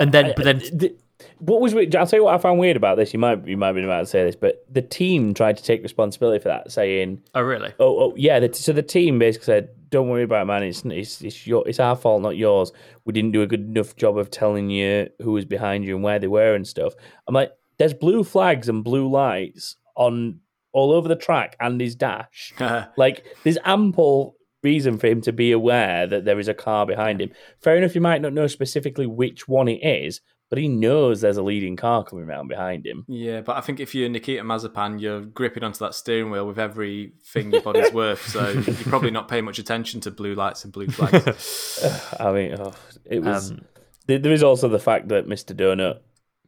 And 0.02 0.12
then 0.12 0.34
but 0.36 0.46
then 0.46 0.60
th- 0.60 0.96
what 1.38 1.62
was 1.62 1.74
weird? 1.74 1.96
I'll 1.96 2.08
tell 2.08 2.20
you 2.20 2.24
what 2.26 2.34
I 2.34 2.38
found 2.38 2.60
weird 2.60 2.78
about 2.78 2.98
this. 2.98 3.14
You 3.14 3.20
might 3.20 3.48
you 3.48 3.58
might 3.58 3.74
be 3.74 3.84
about 3.84 4.02
to 4.02 4.06
say 4.06 4.24
this, 4.24 4.36
but 4.36 4.66
the 4.70 4.82
team 4.82 5.34
tried 5.34 5.58
to 5.58 5.64
take 5.64 5.84
responsibility 5.84 6.42
for 6.42 6.50
that, 6.50 6.72
saying, 6.72 7.22
Oh 7.36 7.42
really? 7.42 7.72
"Oh, 7.80 8.00
oh 8.00 8.14
yeah." 8.16 8.40
The, 8.40 8.54
so 8.54 8.74
the 8.74 8.82
team 8.82 9.20
basically 9.20 9.46
said, 9.46 9.70
"Don't 9.90 10.10
worry 10.10 10.24
about 10.24 10.44
it, 10.44 10.46
man. 10.46 10.64
It's 10.64 10.84
it's 10.86 11.22
it's 11.22 11.48
your 11.48 11.68
it's 11.68 11.80
our 11.80 11.96
fault, 11.96 12.22
not 12.22 12.38
yours. 12.38 12.72
We 13.06 13.14
didn't 13.14 13.32
do 13.32 13.42
a 13.42 13.48
good 13.48 13.62
enough 13.62 13.96
job 13.96 14.18
of 14.18 14.32
telling 14.32 14.70
you 14.70 15.10
who 15.22 15.34
was 15.34 15.46
behind 15.46 15.86
you 15.86 15.96
and 15.96 16.04
where 16.04 16.20
they 16.20 16.28
were 16.28 16.56
and 16.56 16.68
stuff." 16.68 16.94
I'm 17.28 17.36
like, 17.36 17.52
"There's 17.78 17.94
blue 17.94 18.24
flags 18.24 18.70
and 18.70 18.84
blue 18.84 19.08
lights 19.10 19.78
on 19.96 20.40
all 20.74 20.92
over 20.92 21.08
the 21.08 21.16
track 21.16 21.56
and 21.60 21.80
his 21.80 21.96
dash." 21.96 22.54
Like, 22.98 23.26
there's 23.44 23.58
ample 23.64 24.36
reason 24.64 24.98
for 24.98 25.08
him 25.08 25.22
to 25.22 25.34
be 25.34 25.52
aware 25.52 26.08
that 26.08 26.26
there 26.26 26.40
is 26.40 26.48
a 26.48 26.54
car 26.54 26.86
behind 26.86 27.22
him. 27.22 27.32
Fair 27.62 27.78
enough, 27.78 27.96
you 27.96 28.02
might 28.02 28.22
not 28.22 28.34
know 28.34 28.48
specifically 28.48 29.06
which 29.08 29.48
one 29.48 29.68
it 29.68 29.84
is, 29.84 30.22
but 30.50 30.60
he 30.60 30.68
knows 30.68 31.22
there's 31.22 31.38
a 31.38 31.44
leading 31.44 31.78
car 31.78 32.04
coming 32.04 32.26
around 32.26 32.50
behind 32.50 32.86
him. 32.86 33.06
yeah, 33.08 33.40
but 33.42 33.56
I 33.56 33.62
think 33.62 33.80
if 33.80 33.96
you're 33.96 34.10
Nikita 34.10 34.44
Mazepin, 34.44 35.00
you're 35.00 35.22
gripping 35.22 35.64
onto 35.64 35.80
that 35.80 35.96
steering 35.96 36.30
wheel 36.30 36.46
with 36.46 36.60
everything 36.60 37.52
your 37.54 37.62
body's 37.62 37.94
worth, 37.94 38.28
so 38.28 38.50
you're 38.50 38.76
probably 38.76 39.12
not 39.12 39.30
paying 39.30 39.46
much 39.46 39.60
attention 39.60 40.02
to 40.02 40.12
blue 40.12 40.36
lights 40.36 40.66
and 40.66 40.74
blue 40.74 40.88
flags. 40.88 41.80
I 42.20 42.32
mean, 42.34 42.56
oh, 42.60 42.74
it 43.06 43.24
was. 43.24 43.52
Um, 43.52 43.62
there 44.08 44.20
there 44.20 44.34
is 44.34 44.44
also 44.44 44.68
the 44.68 44.80
fact 44.80 45.08
that 45.08 45.26
Mr. 45.26 45.56
Donut, 45.56 46.00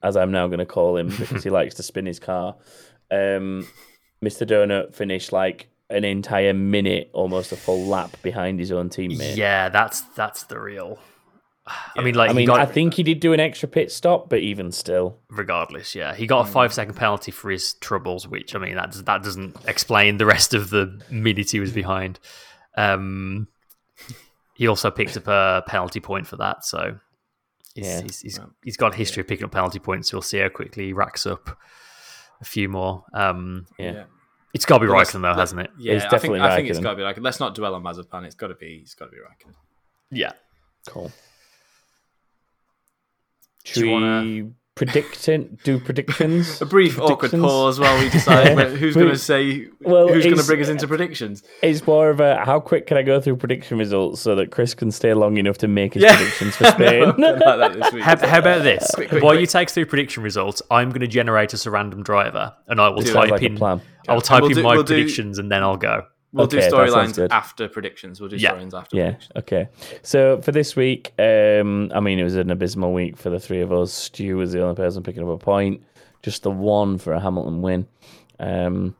as 0.01 0.17
I'm 0.17 0.31
now 0.31 0.47
going 0.47 0.59
to 0.59 0.65
call 0.65 0.97
him 0.97 1.07
because 1.07 1.43
he 1.43 1.49
likes 1.59 1.75
to 1.75 1.83
spin 1.83 2.05
his 2.05 2.19
car, 2.19 2.57
um, 3.09 3.65
Mr. 4.21 4.45
Donut 4.45 4.95
finished 4.95 5.31
like 5.31 5.69
an 5.89 6.03
entire 6.03 6.53
minute, 6.53 7.09
almost 7.13 7.51
a 7.51 7.55
full 7.55 7.85
lap 7.85 8.15
behind 8.21 8.59
his 8.59 8.71
own 8.71 8.89
teammate. 8.89 9.35
Yeah, 9.35 9.69
that's 9.69 10.01
that's 10.01 10.43
the 10.43 10.59
real 10.59 10.99
I 11.95 12.01
mean 12.01 12.15
like 12.15 12.29
I 12.29 12.33
mean, 12.33 12.47
got 12.47 12.59
I 12.59 12.65
think 12.65 12.93
he 12.95 13.03
did 13.03 13.21
do 13.21 13.31
an 13.31 13.39
extra 13.39 13.69
pit 13.69 13.89
stop, 13.91 14.29
but 14.29 14.39
even 14.39 14.71
still, 14.71 15.19
regardless, 15.29 15.95
yeah. 15.95 16.13
He 16.13 16.27
got 16.27 16.47
a 16.47 16.51
five 16.51 16.73
second 16.73 16.95
penalty 16.95 17.31
for 17.31 17.49
his 17.49 17.75
troubles, 17.75 18.27
which 18.27 18.53
I 18.53 18.59
mean 18.59 18.75
that 18.75 18.91
does, 18.91 19.03
that 19.03 19.23
doesn't 19.23 19.55
explain 19.65 20.17
the 20.17 20.25
rest 20.25 20.53
of 20.53 20.69
the 20.71 20.99
minute 21.09 21.51
he 21.51 21.61
was 21.61 21.71
behind. 21.71 22.19
Um, 22.75 23.47
he 24.55 24.67
also 24.67 24.91
picked 24.91 25.15
up 25.15 25.27
a 25.27 25.63
penalty 25.65 26.01
point 26.01 26.27
for 26.27 26.35
that, 26.37 26.65
so 26.65 26.97
he's, 27.75 27.85
Yeah. 27.87 28.01
he's, 28.01 28.19
he's, 28.19 28.39
he's 28.63 28.77
got 28.77 28.93
a 28.93 28.97
history 28.97 29.21
of 29.21 29.27
picking 29.27 29.45
up 29.45 29.51
penalty 29.51 29.79
points. 29.79 30.09
So 30.09 30.17
we'll 30.17 30.21
see 30.21 30.39
how 30.39 30.49
quickly 30.49 30.87
he 30.87 30.93
racks 30.93 31.25
up 31.25 31.57
a 32.41 32.45
few 32.45 32.67
more. 32.67 33.05
Um, 33.13 33.67
yeah. 33.79 34.03
It's 34.53 34.65
got 34.65 34.77
to 34.77 34.85
be 34.85 34.91
Raikkonen, 34.91 35.21
though, 35.23 35.33
hasn't 35.33 35.61
it? 35.61 35.71
Yeah, 35.79 35.93
It's 35.93 36.05
I 36.05 36.09
think 36.09 36.21
definitely 36.21 36.41
I 36.41 36.55
think 36.55 36.69
it's 36.69 36.79
Raikkonen. 36.79 36.83
got 36.83 36.89
to 36.91 36.95
be 36.97 37.03
like. 37.03 37.17
Let's 37.19 37.39
not 37.39 37.55
dwell 37.55 37.73
on 37.75 37.83
Mazepin. 37.83 38.23
It's 38.25 38.35
got 38.35 38.47
to 38.47 38.55
be. 38.55 38.79
It's 38.83 38.93
got 38.93 39.05
to 39.05 39.11
be 39.11 39.17
Raikkonen. 39.17 39.55
Yeah. 40.11 40.33
Cool. 40.87 41.07
Do 41.07 41.11
Should 43.71 43.77
you 43.77 43.85
we 43.87 43.91
wanna- 43.93 44.49
predict 44.75 45.27
it? 45.29 45.63
Do 45.63 45.79
predictions? 45.79 46.61
A 46.61 46.65
brief 46.65 46.99
awkward 46.99 47.31
pause 47.31 47.79
while 47.79 47.97
we 47.99 48.09
decide 48.09 48.57
who's 48.77 48.95
going 48.95 49.09
to 49.09 49.17
say 49.17 49.67
Well, 49.81 50.07
who's 50.07 50.23
going 50.25 50.37
to 50.37 50.43
bring 50.45 50.61
us 50.61 50.67
into 50.67 50.87
predictions. 50.87 51.43
It's 51.61 51.85
more 51.87 52.09
of 52.09 52.19
a 52.19 52.43
how 52.43 52.59
quick 52.59 52.87
can 52.87 52.97
I 52.97 53.03
go 53.03 53.21
through 53.21 53.37
prediction 53.37 53.77
results 53.77 54.19
so 54.21 54.35
that 54.35 54.51
Chris 54.51 54.73
can 54.73 54.91
stay 54.91 55.13
long 55.13 55.37
enough 55.37 55.57
to 55.59 55.67
make 55.67 55.93
his 55.93 56.03
Yeah. 56.03 56.15
predictions 56.17 56.55
for 56.57 56.65
Spain. 56.71 57.05
like 57.17 57.73
this 57.73 57.93
week. 57.93 58.03
How, 58.03 58.17
how 58.27 58.39
about 58.39 58.63
this? 58.63 58.89
Quick, 58.95 59.09
quick, 59.09 59.23
While 59.23 59.33
quick. 59.33 59.41
you 59.41 59.47
take 59.47 59.69
through 59.69 59.85
prediction 59.85 60.23
results, 60.23 60.61
I'm 60.69 60.89
going 60.89 61.01
to 61.01 61.07
generate 61.07 61.53
us 61.53 61.65
a 61.65 61.71
random 61.71 62.03
driver, 62.03 62.53
and 62.67 62.81
I 62.81 62.89
will 62.89 63.03
type 63.03 63.29
like 63.31 63.41
a 63.43 63.45
in. 63.45 63.55
I'll 64.07 64.21
type 64.21 64.41
We'll 64.41 64.51
in 64.51 64.57
do- 64.57 64.63
my 64.63 64.73
we'll 64.75 64.83
do- 64.83 64.93
predictions, 64.95 65.39
and 65.39 65.51
then 65.51 65.63
I'll 65.63 65.77
go. 65.77 66.03
We'll 66.33 66.45
Okay, 66.47 66.61
do 66.67 66.75
storylines 66.75 67.27
after 67.29 67.67
predictions. 67.67 68.19
We'll 68.19 68.29
do 68.29 68.37
Yeah. 68.37 68.53
storylines 68.53 68.73
after. 68.73 68.97
Yeah. 68.97 69.03
predictions. 69.11 69.31
Okay. 69.37 69.67
So 70.01 70.41
for 70.41 70.51
this 70.51 70.75
week, 70.75 71.13
um, 71.19 71.91
I 71.93 71.99
mean, 71.99 72.17
it 72.19 72.23
was 72.23 72.35
an 72.35 72.49
abysmal 72.49 72.91
week 72.91 73.17
for 73.17 73.29
the 73.29 73.39
three 73.39 73.61
of 73.61 73.71
us. 73.71 73.93
Stu 73.93 74.37
was 74.37 74.51
the 74.51 74.61
only 74.63 74.75
person 74.75 75.03
picking 75.03 75.21
up 75.21 75.29
a 75.29 75.37
point, 75.37 75.81
just 76.23 76.41
the 76.43 76.49
one 76.51 76.97
for 76.97 77.13
a 77.13 77.19
Hamilton 77.19 77.61
win. 77.61 77.85
Um, 78.39 78.95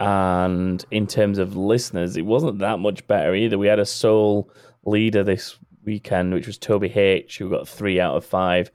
and 0.00 0.84
in 0.90 1.06
terms 1.06 1.38
of 1.38 1.56
listeners, 1.56 2.16
it 2.16 2.24
wasn't 2.26 2.58
that 2.58 2.78
much 2.78 3.06
better 3.06 3.34
either. 3.34 3.58
We 3.58 3.66
had 3.66 3.78
a 3.78 3.86
sole 3.86 4.50
leader 4.84 5.22
this 5.24 5.56
weekend, 5.84 6.34
which 6.34 6.46
was 6.46 6.58
Toby 6.58 6.88
H, 6.94 7.38
who 7.38 7.48
got 7.50 7.66
three 7.68 8.00
out 8.00 8.16
of 8.16 8.24
five 8.24 8.70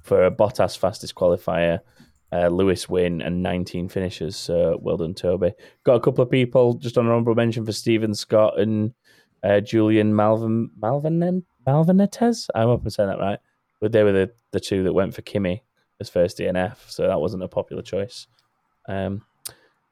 for 0.00 0.24
a 0.24 0.30
Bottas 0.30 0.76
fastest 0.76 1.14
qualifier. 1.14 1.80
Uh, 2.32 2.48
Lewis 2.48 2.88
win 2.88 3.20
and 3.20 3.42
19 3.42 3.88
finishes. 3.88 4.36
So 4.36 4.78
well 4.80 4.96
done, 4.96 5.14
Toby. 5.14 5.52
Got 5.84 5.96
a 5.96 6.00
couple 6.00 6.22
of 6.22 6.30
people 6.30 6.74
just 6.74 6.96
on 6.96 7.06
honorable 7.06 7.34
mention 7.34 7.66
for 7.66 7.72
Stephen 7.72 8.14
Scott 8.14 8.58
and 8.58 8.94
uh, 9.42 9.60
Julian 9.60 10.14
Malvin 10.16 10.70
Malvin 10.80 11.44
Malvinetes. 11.66 12.48
I 12.54 12.62
hope 12.62 12.82
I'm 12.82 12.90
saying 12.90 13.10
that 13.10 13.18
right. 13.18 13.38
But 13.80 13.92
they 13.92 14.02
were 14.02 14.12
the, 14.12 14.30
the 14.52 14.60
two 14.60 14.84
that 14.84 14.92
went 14.92 15.14
for 15.14 15.22
Kimi 15.22 15.62
as 16.00 16.08
first 16.08 16.38
DNF, 16.38 16.76
so 16.88 17.06
that 17.06 17.20
wasn't 17.20 17.42
a 17.42 17.48
popular 17.48 17.82
choice. 17.82 18.26
Um, 18.88 19.22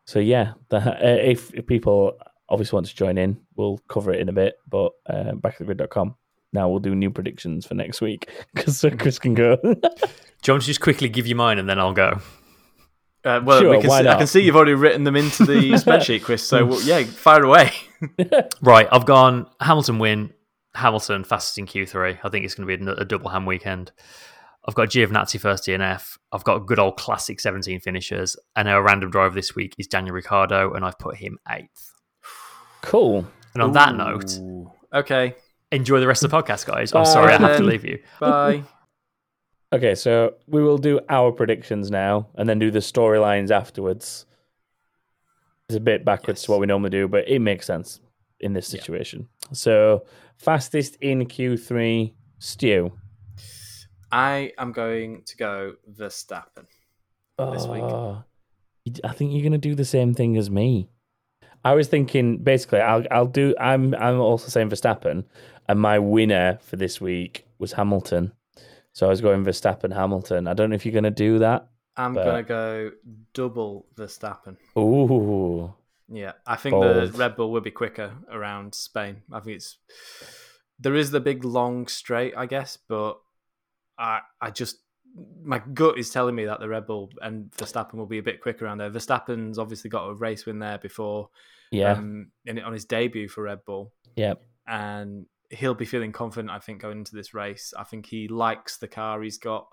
so 0.05 0.19
yeah, 0.19 0.55
uh, 0.71 0.95
if, 1.01 1.53
if 1.55 1.67
people 1.67 2.17
obviously 2.49 2.77
want 2.77 2.87
to 2.87 2.95
join 2.95 3.19
in, 3.19 3.41
we'll 3.57 3.79
cover 3.89 4.13
it 4.13 4.21
in 4.21 4.29
a 4.29 4.33
bit. 4.33 4.57
But 4.69 4.93
uh, 5.07 5.33
backofthegrid.com. 5.33 6.15
Now 6.53 6.69
we'll 6.69 6.81
do 6.81 6.95
new 6.95 7.11
predictions 7.11 7.67
for 7.67 7.75
next 7.75 8.01
week 8.01 8.29
because 8.55 8.85
Chris 8.99 9.19
can 9.19 9.35
go. 9.35 9.57
Do 9.57 10.53
you 10.53 10.59
just 10.59 10.81
quickly 10.81 11.09
give 11.09 11.27
you 11.27 11.35
mine, 11.35 11.59
and 11.59 11.69
then 11.69 11.79
I'll 11.79 11.93
go? 11.93 12.21
Uh, 13.25 13.41
well, 13.45 13.61
Sure, 13.61 13.71
we 13.71 13.81
can 13.81 13.89
why 13.91 14.03
see, 14.03 14.09
I 14.09 14.17
can 14.17 14.27
see 14.27 14.41
you've 14.41 14.57
already 14.57 14.75
written 14.75 15.05
them 15.05 15.15
into 15.15 15.45
the 15.45 15.73
spreadsheet, 15.73 16.23
Chris. 16.23 16.43
So 16.43 16.65
well, 16.65 16.83
yeah, 16.83 17.03
fire 17.05 17.45
away. 17.45 17.73
Right, 18.63 18.89
I've 18.91 19.05
gone 19.05 19.47
Hamilton 19.61 19.99
win, 19.99 20.33
Hamilton 20.75 21.23
fastest 21.25 21.59
in 21.59 21.67
Q3. 21.67 22.19
I 22.25 22.29
think 22.31 22.47
it's 22.47 22.55
going 22.55 22.67
to 22.67 22.77
be 22.79 22.91
a, 22.91 22.95
a 22.95 23.05
double 23.05 23.29
ham 23.29 23.45
weekend. 23.45 23.93
I've 24.67 24.75
got 24.75 24.89
Giovinazzi 24.89 25.39
first 25.39 25.67
DNF. 25.67 26.17
I've 26.33 26.45
got 26.45 26.57
a 26.57 26.61
good 26.61 26.79
old 26.79 26.97
classic 26.97 27.41
17 27.41 27.81
finishers. 27.81 28.37
And 28.57 28.69
our 28.69 28.83
random 28.83 29.11
driver 29.11 29.35
this 29.35 29.55
week 29.55 29.75
is 29.79 29.87
Daniel 29.87 30.15
Ricciardo, 30.15 30.73
and 30.73 30.83
I've 30.85 30.99
put 30.99 31.17
him 31.17 31.39
eighth. 31.51 31.93
cool. 32.81 33.27
And 33.53 33.63
on 33.63 33.73
that 33.73 33.95
note, 33.97 34.39
okay, 34.95 35.35
enjoy 35.73 36.01
the 36.01 36.07
rest 36.07 36.23
of 36.25 36.31
the 36.31 36.37
podcast, 36.43 36.67
guys. 36.67 36.93
I'm 36.93 37.05
Bye. 37.05 37.11
sorry 37.13 37.33
I 37.35 37.39
have 37.39 37.57
to 37.59 37.63
leave 37.63 37.85
you. 37.85 37.99
bye. 38.21 38.65
Okay, 39.73 39.95
so 39.95 40.35
we 40.49 40.63
will 40.63 40.79
do 40.79 41.01
our 41.09 41.31
predictions 41.31 41.91
now 41.91 42.29
and 42.35 42.49
then 42.49 42.59
do 42.59 42.71
the 42.71 42.81
storylines 42.81 43.51
afterwards. 43.51 44.27
It's 45.69 45.77
a 45.77 45.81
bit 45.81 46.05
backwards 46.05 46.41
Yes. 46.41 46.47
to 46.47 46.51
what 46.51 46.61
we 46.61 46.67
normally 46.67 46.91
do, 46.91 47.07
but 47.07 47.29
it 47.29 47.39
makes 47.39 47.67
sense 47.67 48.01
in 48.41 48.53
this 48.53 48.67
situation. 48.67 49.29
So, 49.53 50.05
fastest 50.39 50.97
in 51.01 51.27
Q3, 51.27 52.13
Stu. 52.41 52.93
I 54.11 54.53
am 54.59 54.73
going 54.73 55.23
to 55.27 55.37
go 55.37 55.75
Verstappen. 55.89 56.67
This 57.39 57.67
week. 57.67 57.83
Oh, 57.83 58.25
I 59.05 59.13
think 59.13 59.33
you're 59.33 59.41
going 59.43 59.53
to 59.53 59.59
do 59.59 59.75
the 59.75 59.85
same 59.85 60.13
thing 60.15 60.37
as 60.37 60.51
me. 60.51 60.91
I 61.65 61.75
was 61.75 61.89
thinking 61.89 62.39
basically 62.43 62.81
I'll 62.81 63.05
I'll 63.11 63.27
do 63.27 63.55
I'm 63.61 63.95
I'm 63.95 64.19
also 64.19 64.49
saying 64.49 64.71
Verstappen 64.71 65.25
and 65.71 65.81
my 65.81 65.99
winner 65.99 66.59
for 66.63 66.77
this 66.77 67.01
week 67.01 67.47
was 67.59 67.73
Hamilton. 67.73 68.33
So 68.93 69.07
I 69.07 69.11
was 69.11 69.21
going 69.21 69.45
Verstappen 69.45 69.95
Hamilton. 69.95 70.49
I 70.49 70.55
don't 70.55 70.71
know 70.71 70.75
if 70.77 70.85
you're 70.85 70.93
going 70.93 71.05
to 71.05 71.11
do 71.29 71.39
that. 71.39 71.69
I'm 71.97 72.15
But- 72.15 72.25
going 72.25 72.45
to 72.45 72.49
go 72.49 72.91
double 73.35 73.87
Verstappen. 73.95 74.57
Ooh. 74.77 75.73
Yeah, 76.13 76.33
I 76.45 76.57
think 76.57 76.75
the 76.75 77.13
Red 77.17 77.37
Bull 77.37 77.53
will 77.53 77.61
be 77.61 77.71
quicker 77.71 78.13
around 78.33 78.75
Spain. 78.75 79.23
I 79.33 79.39
think 79.41 79.57
it's 79.57 79.79
there 80.81 80.97
is 80.97 81.13
the 81.13 81.21
big 81.21 81.45
long 81.45 81.87
straight, 81.87 82.35
I 82.37 82.47
guess, 82.47 82.77
but 82.89 83.21
I 83.97 84.21
I 84.41 84.51
just 84.51 84.79
my 85.45 85.61
gut 85.73 85.99
is 85.99 86.11
telling 86.11 86.35
me 86.35 86.47
that 86.47 86.59
the 86.59 86.69
Red 86.69 86.87
Bull 86.87 87.11
and 87.23 87.51
Verstappen 87.53 87.95
will 87.95 88.07
be 88.07 88.19
a 88.19 88.23
bit 88.25 88.41
quicker 88.41 88.65
around 88.65 88.79
there. 88.79 88.91
Verstappen's 88.91 89.57
obviously 89.59 89.89
got 89.91 90.09
a 90.09 90.15
race 90.15 90.47
win 90.47 90.59
there 90.59 90.79
before, 90.79 91.29
Yeah. 91.71 91.93
um, 91.93 92.33
in, 92.45 92.59
on 92.61 92.73
his 92.73 92.87
debut 92.87 93.29
for 93.29 93.43
Red 93.45 93.65
Bull, 93.65 93.93
yeah. 94.17 94.35
and 94.67 95.27
he'll 95.51 95.75
be 95.75 95.85
feeling 95.85 96.13
confident. 96.13 96.51
I 96.51 96.59
think 96.59 96.81
going 96.81 96.99
into 96.99 97.15
this 97.15 97.35
race, 97.35 97.75
I 97.77 97.85
think 97.85 98.07
he 98.07 98.29
likes 98.29 98.79
the 98.79 98.89
car 98.89 99.21
he's 99.23 99.39
got, 99.39 99.69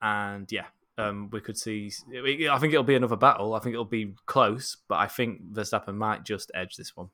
and 0.00 0.50
yeah, 0.50 0.66
um, 0.98 1.28
we 1.30 1.40
could 1.40 1.58
see. 1.58 1.92
I 2.14 2.58
think 2.58 2.72
it'll 2.72 2.82
be 2.82 2.94
another 2.94 3.16
battle. 3.16 3.54
I 3.54 3.58
think 3.58 3.74
it'll 3.74 3.84
be 3.84 4.14
close, 4.26 4.76
but 4.88 4.98
I 4.98 5.06
think 5.06 5.52
Verstappen 5.52 5.96
might 5.96 6.24
just 6.24 6.50
edge 6.54 6.76
this 6.76 6.96
one. 6.96 7.10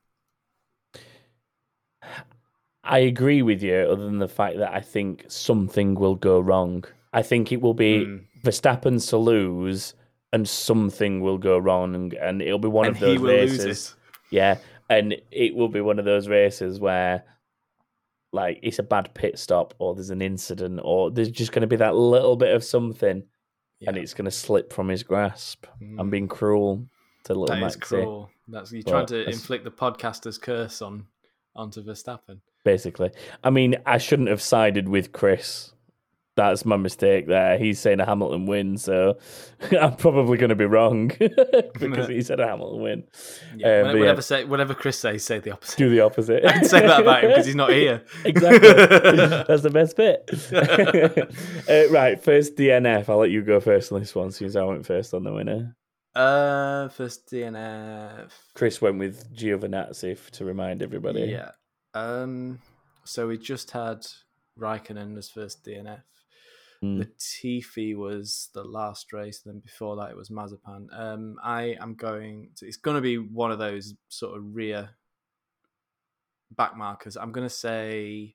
I 2.84 2.98
agree 2.98 3.42
with 3.42 3.62
you, 3.62 3.74
other 3.74 4.04
than 4.04 4.18
the 4.18 4.28
fact 4.28 4.58
that 4.58 4.72
I 4.72 4.80
think 4.80 5.24
something 5.28 5.94
will 5.96 6.14
go 6.14 6.38
wrong. 6.38 6.84
I 7.12 7.22
think 7.22 7.50
it 7.50 7.60
will 7.60 7.74
be 7.74 8.04
Mm. 8.04 8.24
Verstappen's 8.44 9.06
to 9.06 9.16
lose, 9.16 9.94
and 10.32 10.48
something 10.48 11.20
will 11.20 11.38
go 11.38 11.58
wrong, 11.58 11.94
and, 11.94 12.12
and 12.14 12.40
it'll 12.42 12.60
be 12.60 12.68
one 12.68 12.86
and 12.86 12.96
of 12.96 13.00
those 13.00 13.18
races. 13.20 13.94
Yeah, 14.30 14.58
and 14.88 15.16
it 15.32 15.54
will 15.54 15.68
be 15.68 15.80
one 15.80 15.98
of 15.98 16.04
those 16.04 16.28
races 16.28 16.78
where, 16.78 17.24
like, 18.32 18.58
it's 18.62 18.78
a 18.78 18.82
bad 18.82 19.14
pit 19.14 19.38
stop, 19.38 19.74
or 19.78 19.94
there's 19.94 20.10
an 20.10 20.22
incident, 20.22 20.80
or 20.82 21.10
there's 21.10 21.30
just 21.30 21.52
going 21.52 21.62
to 21.62 21.66
be 21.66 21.76
that 21.76 21.94
little 21.94 22.36
bit 22.36 22.54
of 22.54 22.62
something, 22.64 23.22
and 23.86 23.96
it's 23.96 24.14
going 24.14 24.24
to 24.26 24.30
slip 24.30 24.72
from 24.72 24.88
his 24.88 25.02
grasp. 25.02 25.66
I'm 25.80 26.08
Mm. 26.08 26.10
being 26.10 26.28
cruel 26.28 26.86
to 27.24 27.34
little 27.34 27.46
That 27.56 27.62
is 27.66 27.76
Maxi, 27.76 27.80
cruel. 27.80 28.30
That's 28.48 28.72
you're 28.72 28.82
But 28.84 28.90
trying 28.90 29.06
to 29.06 29.16
that's- 29.18 29.34
inflict 29.34 29.64
the 29.64 29.70
podcaster's 29.70 30.38
curse 30.38 30.80
on 30.82 31.06
onto 31.54 31.82
Verstappen. 31.82 32.40
basically. 32.64 33.10
I 33.42 33.50
mean, 33.50 33.76
I 33.86 33.98
shouldn't 33.98 34.28
have 34.28 34.42
sided 34.42 34.88
with 34.88 35.12
Chris. 35.12 35.72
That's 36.36 36.66
my 36.66 36.76
mistake 36.76 37.26
there. 37.26 37.56
He's 37.56 37.80
saying 37.80 37.98
a 37.98 38.04
Hamilton 38.04 38.44
win, 38.44 38.76
so 38.76 39.16
I'm 39.80 39.96
probably 39.96 40.36
going 40.36 40.50
to 40.50 40.54
be 40.54 40.66
wrong 40.66 41.08
because 41.18 42.08
he 42.08 42.20
said 42.20 42.40
a 42.40 42.46
Hamilton 42.46 42.82
win. 42.82 43.04
Yeah, 43.56 43.82
when- 43.82 43.84
but 43.84 43.94
yeah. 43.94 44.00
whatever 44.00 44.22
say, 44.22 44.44
whatever 44.44 44.74
Chris 44.74 44.98
says, 44.98 45.24
say 45.24 45.38
the 45.38 45.52
opposite. 45.52 45.78
Do 45.78 45.88
the 45.88 46.00
opposite. 46.00 46.44
I 46.44 46.52
can 46.58 46.64
say 46.66 46.86
that 46.86 47.00
about 47.00 47.24
him 47.24 47.30
because 47.30 47.46
he's 47.46 47.54
not 47.54 47.70
here. 47.70 48.04
exactly. 48.24 48.68
That's 48.68 49.62
the 49.62 49.70
best 49.70 49.96
bit. 49.96 50.28
uh, 51.68 51.90
right, 51.90 52.22
first 52.22 52.54
DNF. 52.56 53.08
I'll 53.08 53.16
let 53.18 53.30
you 53.30 53.42
go 53.42 53.58
first 53.58 53.90
on 53.92 54.00
this 54.00 54.14
one, 54.14 54.30
since 54.30 54.56
I 54.56 54.62
went 54.62 54.84
first 54.84 55.14
on 55.14 55.24
the 55.24 55.32
winner. 55.32 55.74
Uh, 56.14 56.88
first 56.88 57.30
DNF. 57.30 58.30
Chris 58.54 58.80
went 58.82 58.98
with 58.98 59.34
Giovinazzi 59.34 60.30
to 60.32 60.44
remind 60.44 60.82
everybody. 60.82 61.22
Yeah. 61.22 61.52
Um. 61.94 62.58
So 63.04 63.28
we 63.28 63.38
just 63.38 63.70
had 63.70 64.06
Raikkonen 64.58 65.16
as 65.16 65.30
first 65.30 65.64
DNF. 65.64 66.02
Mm. 66.82 67.06
Latifi 67.06 67.96
was 67.96 68.50
the 68.52 68.62
last 68.64 69.12
race, 69.12 69.42
and 69.44 69.54
then 69.54 69.60
before 69.60 69.96
that 69.96 70.10
it 70.10 70.16
was 70.16 70.28
Mazepin. 70.28 70.86
Um, 70.92 71.36
I 71.42 71.76
am 71.80 71.94
going. 71.94 72.50
To, 72.56 72.66
it's 72.66 72.76
going 72.76 72.96
to 72.96 73.00
be 73.00 73.18
one 73.18 73.50
of 73.50 73.58
those 73.58 73.94
sort 74.08 74.36
of 74.36 74.54
rear 74.54 74.90
back 76.54 76.76
markers. 76.76 77.16
I'm 77.16 77.32
going 77.32 77.46
to 77.46 77.54
say. 77.54 78.34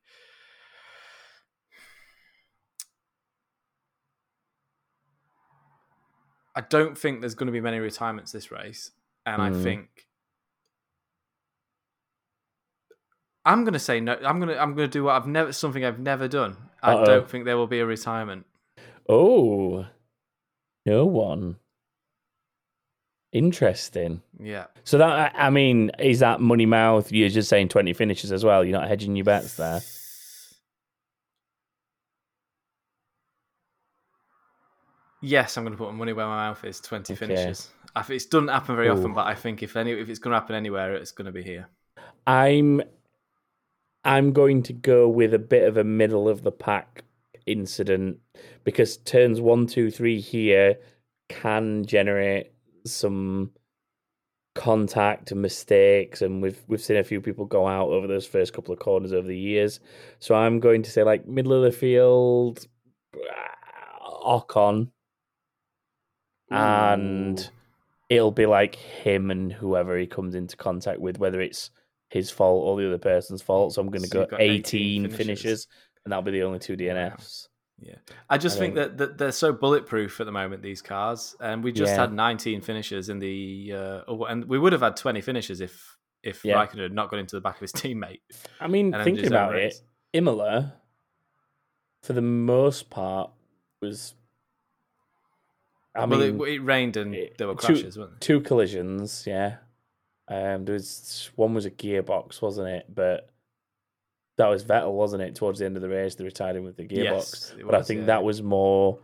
I 6.54 6.62
don't 6.62 6.98
think 6.98 7.22
there's 7.22 7.36
going 7.36 7.48
to 7.48 7.54
be 7.54 7.62
many 7.62 7.80
retirements 7.80 8.32
this 8.32 8.52
race, 8.52 8.92
and 9.26 9.42
I 9.42 9.50
Mm. 9.52 9.64
think 9.64 10.08
I'm 13.46 13.64
going 13.64 13.74
to 13.74 13.80
say 13.80 14.00
no. 14.00 14.14
I'm 14.24 14.40
going 14.40 14.50
to 14.50 14.62
I'm 14.62 14.76
going 14.76 14.90
to 14.90 14.92
do 14.92 15.04
what 15.06 15.16
I've 15.16 15.28
never 15.28 15.54
something 15.54 15.84
I've 15.86 16.00
never 16.00 16.28
done. 16.28 16.58
I 16.82 16.94
Uh-oh. 16.94 17.06
don't 17.06 17.30
think 17.30 17.46
there 17.46 17.58
will 17.58 17.68
be 17.68 17.80
a 17.80 17.86
retirement. 17.86 18.46
Oh, 19.08 19.86
no 20.86 21.06
one. 21.06 21.58
Interesting. 23.32 24.22
Yeah. 24.40 24.66
So 24.84 24.98
that 24.98 25.34
I 25.36 25.48
I 25.48 25.50
mean, 25.50 25.92
is 26.00 26.20
that 26.20 26.42
money 26.42 26.66
mouth? 26.66 27.12
You're 27.12 27.30
just 27.30 27.48
saying 27.50 27.70
twenty 27.70 27.94
finishes 27.94 28.32
as 28.32 28.44
well. 28.44 28.64
You're 28.66 28.78
not 28.78 28.90
hedging 28.90 29.16
your 29.16 29.24
bets 29.26 29.56
there. 29.56 29.82
Yes, 35.22 35.56
I'm 35.56 35.64
going 35.64 35.74
to 35.74 35.78
put 35.78 35.92
my 35.92 35.98
money 35.98 36.14
where 36.14 36.26
my 36.26 36.50
mouth 36.50 36.64
is. 36.66 36.80
Twenty 36.80 37.14
Okay. 37.14 37.20
finishes. 37.28 37.70
I 37.96 38.02
think 38.02 38.22
it 38.22 38.32
doesn't 38.32 38.48
happen 38.48 38.76
very 38.76 38.90
often, 38.90 39.14
but 39.14 39.28
I 39.28 39.36
think 39.36 39.62
if 39.62 39.76
any 39.76 39.92
if 39.92 40.10
it's 40.10 40.20
going 40.20 40.32
to 40.32 40.40
happen 40.40 40.56
anywhere, 40.56 40.96
it's 40.96 41.12
going 41.12 41.26
to 41.26 41.32
be 41.32 41.44
here. 41.44 41.68
I'm 42.26 42.82
I'm 44.04 44.34
going 44.34 44.64
to 44.64 44.74
go 44.74 45.08
with 45.08 45.34
a 45.34 45.40
bit 45.40 45.68
of 45.68 45.78
a 45.78 45.84
middle 45.84 46.28
of 46.28 46.42
the 46.44 46.52
pack 46.52 47.04
incident 47.46 48.18
because 48.64 48.98
turns 48.98 49.40
one, 49.40 49.68
two, 49.68 49.92
three 49.92 50.20
here 50.20 50.78
can 51.30 51.86
generate 51.86 52.52
some 52.86 53.52
contact 54.54 55.32
and 55.32 55.42
mistakes 55.42 56.22
and 56.22 56.42
we've 56.42 56.62
we've 56.68 56.82
seen 56.82 56.98
a 56.98 57.04
few 57.06 57.22
people 57.22 57.46
go 57.46 57.66
out 57.66 57.88
over 57.88 58.06
those 58.06 58.26
first 58.28 58.52
couple 58.52 58.74
of 58.74 58.80
corners 58.80 59.14
over 59.14 59.28
the 59.28 59.38
years. 59.38 59.80
So 60.20 60.36
I'm 60.36 60.60
going 60.60 60.82
to 60.84 60.92
say 60.92 61.04
like 61.04 61.28
middle 61.28 61.54
of 61.54 61.64
the 61.64 61.72
field 61.72 62.66
uh, 63.16 64.26
Ocon 64.26 64.90
and 66.50 67.50
it'll 68.10 68.32
be 68.32 68.46
like 68.46 68.76
him 68.76 69.32
and 69.32 69.54
whoever 69.54 69.98
he 69.98 70.06
comes 70.06 70.36
into 70.36 70.58
contact 70.58 71.00
with, 71.00 71.18
whether 71.18 71.40
it's 71.40 71.72
his 72.12 72.30
fault 72.30 72.64
or 72.66 72.78
the 72.80 72.88
other 72.88 72.98
person's 72.98 73.42
fault. 73.42 73.74
So 73.74 73.82
I'm 73.82 73.90
going 73.90 74.02
to 74.04 74.08
So 74.08 74.26
go 74.26 74.38
18, 74.38 75.06
18 75.06 75.10
finishes. 75.10 75.18
finishes. 75.18 75.68
and 76.04 76.12
that'll 76.12 76.24
be 76.24 76.32
the 76.32 76.44
only 76.44 76.60
two 76.60 76.76
DNFs. 76.76 77.48
Yeah, 77.80 77.96
I 78.30 78.38
just 78.38 78.58
I 78.58 78.60
think 78.60 78.76
think- 78.76 78.90
that, 78.90 78.98
that 79.00 79.18
they're 79.18 79.32
so 79.32 79.52
bulletproof 79.54 80.20
at 80.20 80.26
the 80.28 80.32
moment. 80.32 80.62
These 80.62 80.82
cars, 80.84 81.36
and 81.40 81.64
we 81.64 81.72
just 81.72 81.92
Yeah. 81.94 82.02
had 82.02 82.14
19 82.14 82.62
finishes 82.62 83.10
in 83.10 83.18
the, 83.18 83.72
uh, 83.74 84.02
oh, 84.08 84.26
and 84.26 84.46
we 84.46 84.60
would 84.60 84.72
have 84.74 84.82
had 84.84 84.96
20 84.98 85.20
finishes 85.22 85.62
if 85.62 85.98
if 86.24 86.46
Yeah. 86.46 86.56
Raikkonen 86.64 86.84
had 86.84 86.94
not 86.94 87.10
got 87.10 87.18
into 87.20 87.36
the 87.36 87.42
back 87.42 87.56
of 87.56 87.62
his 87.62 87.72
teammate. 87.82 88.20
I 88.60 88.68
mean, 88.68 88.94
And 88.94 89.04
thinking 89.04 89.26
about 89.26 89.54
it, 89.56 89.58
race. 89.58 89.82
Imola, 90.14 90.74
for 92.04 92.14
the 92.14 92.22
most 92.22 92.92
part, 92.92 93.32
was. 93.82 94.14
I 95.96 96.06
well, 96.06 96.20
mean, 96.20 96.40
it, 96.42 96.48
it 96.50 96.60
rained 96.60 96.98
and 96.98 97.14
it- 97.16 97.38
there 97.38 97.48
were 97.48 97.56
two- 97.56 97.68
crashes, 97.74 97.98
weren't 97.98 98.12
there? 98.12 98.20
two 98.20 98.42
collisions, 98.42 99.26
yeah. 99.28 99.58
Um, 100.32 100.64
there 100.64 100.74
was 100.74 101.30
one 101.36 101.54
was 101.54 101.66
a 101.66 101.72
gearbox, 101.72 102.42
wasn't 102.42 102.70
it? 102.70 102.86
But 102.94 103.30
that 104.38 104.48
was 104.48 104.64
Vettel, 104.64 104.94
wasn't 104.94 105.24
it? 105.24 105.36
Towards 105.36 105.60
the 105.60 105.66
end 105.66 105.76
of 105.76 105.82
the 105.82 105.90
race, 105.90 106.16
they 106.16 106.24
retired 106.24 106.56
him 106.56 106.64
with 106.64 106.78
the 106.78 106.88
gearbox. 106.88 107.04
Yes, 107.04 107.56
but 107.66 107.76
I 107.76 107.82
think 107.82 108.02
yeah. 108.02 108.06
that 108.08 108.24
was 108.24 108.42
more 108.42 109.00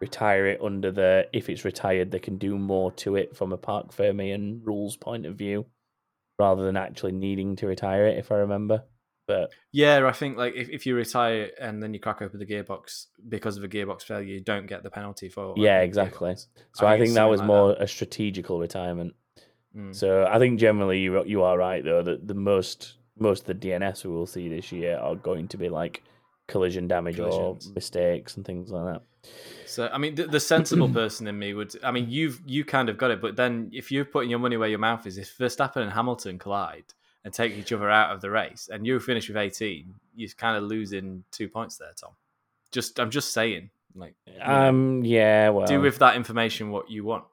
retire 0.00 0.46
it 0.46 0.60
under 0.62 0.92
the 0.92 1.28
if 1.32 1.48
it's 1.48 1.64
retired, 1.64 2.10
they 2.10 2.18
can 2.18 2.36
do 2.36 2.58
more 2.58 2.92
to 2.92 3.16
it 3.16 3.34
from 3.34 3.52
a 3.52 3.56
parc 3.56 3.94
fermé 3.96 4.60
rules 4.64 4.96
point 4.96 5.24
of 5.24 5.36
view, 5.36 5.64
rather 6.38 6.64
than 6.64 6.76
actually 6.76 7.12
needing 7.12 7.56
to 7.56 7.66
retire 7.66 8.06
it. 8.06 8.18
If 8.18 8.30
I 8.30 8.36
remember, 8.36 8.82
but 9.26 9.50
Yeah, 9.72 10.06
I 10.06 10.12
think 10.12 10.36
like 10.36 10.54
if, 10.54 10.68
if 10.68 10.84
you 10.84 10.94
retire 10.94 11.50
and 11.58 11.82
then 11.82 11.94
you 11.94 12.00
crack 12.00 12.20
open 12.20 12.38
the 12.38 12.46
gearbox 12.46 13.06
because 13.26 13.56
of 13.56 13.64
a 13.64 13.68
gearbox 13.68 14.02
failure, 14.02 14.26
you 14.26 14.40
don't 14.40 14.66
get 14.66 14.82
the 14.82 14.90
penalty 14.90 15.30
for. 15.30 15.54
yeah, 15.56 15.80
exactly. 15.80 16.36
So 16.74 16.86
I, 16.86 16.96
think 16.96 17.06
think, 17.06 17.14
that 17.14 17.24
was 17.24 17.40
like 17.40 17.46
more 17.46 17.72
a 17.78 17.88
strategical 17.88 18.60
retirement. 18.60 19.14
Mm. 19.76 19.94
So 19.94 20.26
I 20.30 20.38
think 20.38 20.58
generally 20.58 21.00
you 21.00 21.24
you 21.24 21.42
are 21.42 21.58
right 21.58 21.84
though 21.84 22.02
that 22.02 22.26
the 22.26 22.34
most 22.34 22.94
most 23.18 23.48
of 23.48 23.60
the 23.60 23.68
DNS 23.68 24.04
we 24.04 24.10
will 24.10 24.26
see 24.26 24.48
this 24.48 24.72
year 24.72 24.96
are 24.98 25.16
going 25.16 25.48
to 25.48 25.56
be 25.56 25.68
like 25.68 26.02
collision 26.48 26.86
damage 26.86 27.16
Collisions. 27.16 27.68
or 27.68 27.72
mistakes 27.72 28.36
and 28.36 28.44
things 28.44 28.70
like 28.70 28.94
that. 28.94 29.02
So 29.66 29.88
I 29.92 29.98
mean, 29.98 30.14
the, 30.14 30.26
the 30.26 30.40
sensible 30.40 30.88
person 30.88 31.26
in 31.26 31.38
me 31.38 31.54
would. 31.54 31.74
I 31.82 31.90
mean, 31.90 32.06
you've 32.08 32.40
you 32.46 32.64
kind 32.64 32.88
of 32.88 32.96
got 32.96 33.10
it, 33.10 33.20
but 33.20 33.36
then 33.36 33.70
if 33.72 33.90
you're 33.90 34.04
putting 34.04 34.30
your 34.30 34.38
money 34.38 34.56
where 34.56 34.68
your 34.68 34.78
mouth 34.78 35.06
is, 35.06 35.18
if 35.18 35.36
Verstappen 35.36 35.82
and 35.82 35.92
Hamilton 35.92 36.38
collide 36.38 36.84
and 37.24 37.34
take 37.34 37.52
each 37.52 37.72
other 37.72 37.90
out 37.90 38.14
of 38.14 38.20
the 38.20 38.30
race, 38.30 38.68
and 38.72 38.86
you 38.86 38.98
finish 39.00 39.28
with 39.28 39.36
18, 39.36 39.92
you're 40.14 40.30
kind 40.36 40.56
of 40.56 40.62
losing 40.62 41.24
two 41.32 41.48
points 41.48 41.76
there, 41.76 41.92
Tom. 42.00 42.10
Just 42.70 43.00
I'm 43.00 43.10
just 43.10 43.32
saying, 43.32 43.70
like, 43.94 44.14
Um, 44.40 45.04
yeah, 45.04 45.48
well, 45.48 45.66
do 45.66 45.80
with 45.80 45.98
that 45.98 46.14
information 46.14 46.70
what 46.70 46.90
you 46.90 47.04
want. 47.04 47.24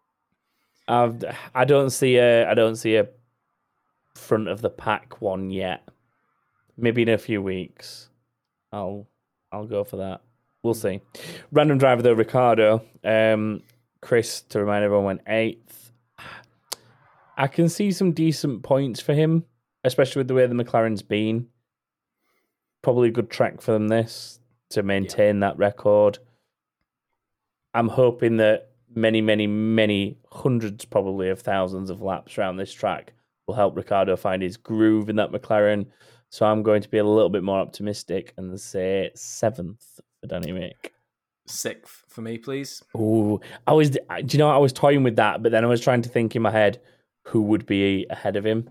I've, 0.87 1.23
I 1.55 1.65
don't 1.65 1.89
see 1.89 2.17
a 2.17 2.49
I 2.49 2.53
don't 2.53 2.75
see 2.75 2.95
a 2.97 3.07
front 4.15 4.47
of 4.47 4.61
the 4.61 4.69
pack 4.69 5.21
one 5.21 5.49
yet. 5.49 5.87
Maybe 6.77 7.03
in 7.03 7.09
a 7.09 7.17
few 7.17 7.41
weeks, 7.41 8.09
I'll 8.71 9.07
I'll 9.51 9.65
go 9.65 9.83
for 9.83 9.97
that. 9.97 10.21
We'll 10.63 10.73
see. 10.73 11.01
Random 11.51 11.77
driver 11.77 12.01
though, 12.01 12.13
Ricciardo. 12.13 12.83
Um, 13.03 13.61
Chris 14.01 14.41
to 14.49 14.59
remind 14.59 14.83
everyone 14.83 15.05
went 15.05 15.21
eighth. 15.27 15.91
I 17.37 17.47
can 17.47 17.69
see 17.69 17.91
some 17.91 18.11
decent 18.11 18.63
points 18.63 18.99
for 18.99 19.13
him, 19.13 19.45
especially 19.83 20.19
with 20.19 20.27
the 20.27 20.33
way 20.33 20.45
the 20.45 20.53
McLaren's 20.55 21.01
been. 21.01 21.47
Probably 22.81 23.09
a 23.09 23.11
good 23.11 23.29
track 23.29 23.61
for 23.61 23.71
them 23.71 23.87
this 23.87 24.39
to 24.69 24.83
maintain 24.83 25.39
that 25.39 25.57
record. 25.57 26.19
I'm 27.73 27.87
hoping 27.87 28.37
that 28.37 28.72
many, 28.95 29.21
many, 29.21 29.47
many 29.47 30.17
hundreds, 30.31 30.85
probably 30.85 31.29
of 31.29 31.41
thousands 31.41 31.89
of 31.89 32.01
laps 32.01 32.37
around 32.37 32.57
this 32.57 32.73
track 32.73 33.13
will 33.47 33.55
help 33.55 33.75
Ricciardo 33.75 34.15
find 34.15 34.41
his 34.41 34.57
groove 34.57 35.09
in 35.09 35.15
that 35.17 35.31
McLaren. 35.31 35.85
So 36.29 36.45
I'm 36.45 36.63
going 36.63 36.81
to 36.81 36.89
be 36.89 36.97
a 36.97 37.03
little 37.03 37.29
bit 37.29 37.43
more 37.43 37.59
optimistic 37.59 38.33
and 38.37 38.59
say 38.59 39.11
seventh 39.15 39.99
for 40.19 40.27
Danny 40.27 40.51
Ric. 40.51 40.93
Sixth 41.45 42.03
for 42.07 42.21
me, 42.21 42.37
please. 42.37 42.81
Ooh, 42.95 43.39
I 43.67 43.73
was. 43.73 43.91
Do 43.91 43.99
you 44.29 44.39
know? 44.39 44.49
I 44.49 44.57
was 44.57 44.71
toying 44.71 45.03
with 45.03 45.17
that, 45.17 45.43
but 45.43 45.51
then 45.51 45.63
I 45.63 45.67
was 45.67 45.81
trying 45.81 46.01
to 46.03 46.09
think 46.09 46.35
in 46.35 46.41
my 46.41 46.51
head 46.51 46.81
who 47.25 47.41
would 47.41 47.65
be 47.65 48.07
ahead 48.09 48.35
of 48.35 48.45
him. 48.45 48.69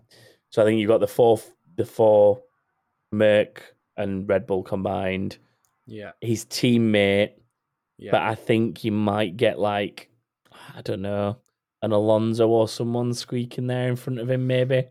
So 0.51 0.62
I 0.62 0.64
think 0.64 0.81
you 0.81 0.89
got 0.89 1.01
the 1.01 1.07
fourth, 1.07 1.53
the 1.77 1.85
four, 1.85 2.43
Merc 3.12 3.62
and 3.97 4.29
Red 4.29 4.47
Bull 4.47 4.62
combined. 4.62 5.37
Yeah, 5.87 6.12
His 6.20 6.45
teammate, 6.47 7.33
yeah. 7.99 8.11
but 8.12 8.23
I 8.23 8.35
think 8.35 8.85
you 8.85 8.93
might 8.93 9.37
get 9.37 9.59
like 9.59 10.09
I 10.77 10.83
don't 10.83 11.03
know, 11.03 11.39
an 11.83 11.93
Alonso 11.93 12.49
or 12.49 12.68
someone 12.68 13.14
squeaking 13.14 13.66
there 13.66 13.89
in 13.89 13.97
front 13.97 14.18
of 14.18 14.31
him, 14.31 14.47
maybe. 14.47 14.85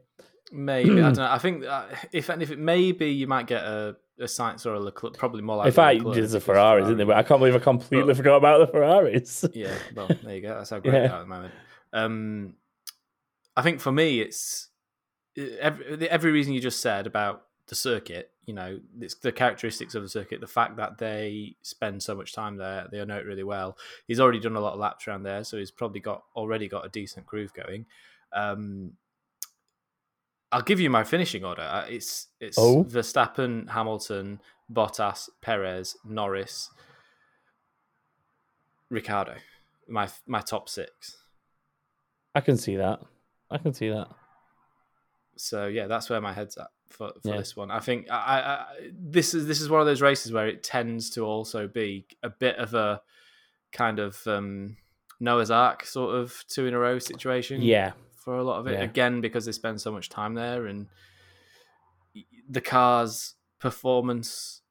Maybe 0.52 0.92
I 0.92 0.96
don't 0.96 1.18
know. 1.18 1.30
I 1.32 1.38
think 1.38 1.66
uh, 1.66 1.86
if 2.12 2.30
and 2.30 2.42
if 2.42 2.52
it 2.52 2.60
maybe 2.60 3.10
you 3.10 3.28
might 3.28 3.48
get 3.48 3.64
a 3.64 3.96
a 4.20 4.26
Sainz 4.26 4.66
or 4.68 4.74
a 4.76 4.80
Leclerc, 4.80 5.18
probably 5.18 5.42
more 5.42 5.58
like 5.58 5.68
In 5.68 5.74
fact, 5.74 6.04
there's 6.14 6.34
the 6.34 6.40
Ferraris, 6.40 6.84
isn't 6.84 6.98
there? 6.98 7.08
But 7.08 7.16
I 7.18 7.24
can't 7.24 7.40
believe 7.40 7.56
I 7.56 7.60
completely 7.60 8.08
But- 8.08 8.18
forgot 8.18 8.36
about 8.38 8.60
the 8.60 8.68
Ferraris. 8.72 9.46
Yeah, 9.54 9.74
well, 9.96 10.08
there 10.24 10.36
you 10.36 10.42
go. 10.42 10.56
That's 10.56 10.70
how 10.70 10.80
great 10.80 10.94
Yeah. 10.94 11.00
they 11.08 11.08
are 11.08 11.18
at 11.18 11.22
the 11.22 11.26
moment. 11.28 11.54
Um, 11.94 12.54
I 13.58 13.62
think 13.64 13.80
for 13.80 13.92
me, 13.92 14.22
it's 14.22 14.70
every, 15.60 16.08
every 16.10 16.32
reason 16.32 16.54
you 16.54 16.60
just 16.62 16.82
said 16.82 17.08
about 17.08 17.44
the 17.72 17.76
circuit. 17.76 18.32
You 18.45 18.53
know, 18.53 18.80
it's 18.99 19.15
the 19.15 19.32
characteristics 19.32 19.95
of 19.95 20.03
the 20.03 20.09
circuit, 20.09 20.41
the 20.41 20.47
fact 20.47 20.76
that 20.76 20.97
they 20.97 21.55
spend 21.61 22.03
so 22.03 22.13
much 22.13 22.34
time 22.34 22.57
there, 22.57 22.86
they 22.91 23.03
know 23.05 23.17
it 23.17 23.26
really 23.26 23.45
well. 23.45 23.78
He's 24.07 24.19
already 24.19 24.41
done 24.41 24.57
a 24.57 24.59
lot 24.59 24.74
of 24.74 24.80
laps 24.80 25.07
around 25.07 25.24
there, 25.24 25.45
so 25.45 25.57
he's 25.57 25.72
probably 25.72 26.01
got 26.01 26.24
already 26.36 26.67
got 26.67 26.86
a 26.86 26.89
decent 26.89 27.26
groove 27.26 27.53
going. 27.53 27.86
Um, 28.34 28.91
I'll 30.51 30.61
give 30.61 30.82
you 30.82 30.89
my 30.89 31.05
finishing 31.05 31.45
order. 31.45 31.61
Uh, 31.61 31.86
It's 31.88 32.28
it's 32.41 32.57
Oh. 32.59 32.84
Verstappen, 32.84 33.69
Hamilton, 33.69 34.41
Bottas, 34.69 35.30
Perez, 35.41 35.95
Norris, 36.03 36.72
Ricciardo. 38.89 39.36
My 39.88 40.09
my 40.28 40.41
top 40.41 40.67
six. 40.67 41.17
I 42.36 42.41
can 42.41 42.57
see 42.57 42.76
that. 42.76 42.99
I 43.49 43.57
can 43.59 43.74
see 43.74 43.88
that. 43.89 44.09
So 45.38 45.67
yeah, 45.67 45.88
that's 45.88 46.09
where 46.09 46.19
my 46.19 46.34
head's 46.34 46.57
at 46.57 46.67
for, 46.94 47.12
for 47.22 47.30
Yeah. 47.30 47.38
this 47.38 47.56
one. 47.56 47.72
I 47.72 47.80
think 47.80 48.10
I, 48.12 48.16
I, 48.16 48.66
this 48.94 49.34
is 49.34 49.48
this 49.48 49.62
is 49.62 49.70
one 49.70 49.80
of 49.82 49.88
those 49.88 50.02
races 50.02 50.32
where 50.32 50.48
it 50.48 50.64
tends 50.64 51.10
to 51.12 51.22
also 51.22 51.68
be 51.68 52.06
a 52.24 52.30
bit 52.30 52.58
of 52.58 52.74
a 52.74 53.02
kind 53.72 54.00
of 54.00 54.22
um, 54.28 54.78
Noah's 55.20 55.52
Ark 55.52 55.86
sort 55.86 56.16
of 56.16 56.44
two 56.48 56.66
in 56.68 56.74
a 56.74 56.80
row 56.80 57.00
situation. 57.00 57.62
Yeah. 57.62 57.94
for 58.16 58.38
a 58.38 58.44
lot 58.44 58.60
of 58.60 58.68
it 58.68 58.74
Yeah. 58.74 58.84
again 58.84 59.20
because 59.22 59.46
they 59.46 59.52
spend 59.52 59.82
so 59.82 59.92
much 59.92 60.10
time 60.10 60.36
there 60.36 60.68
and 60.68 60.88
the 62.50 62.62
cars 62.62 63.36
performance 63.60 64.62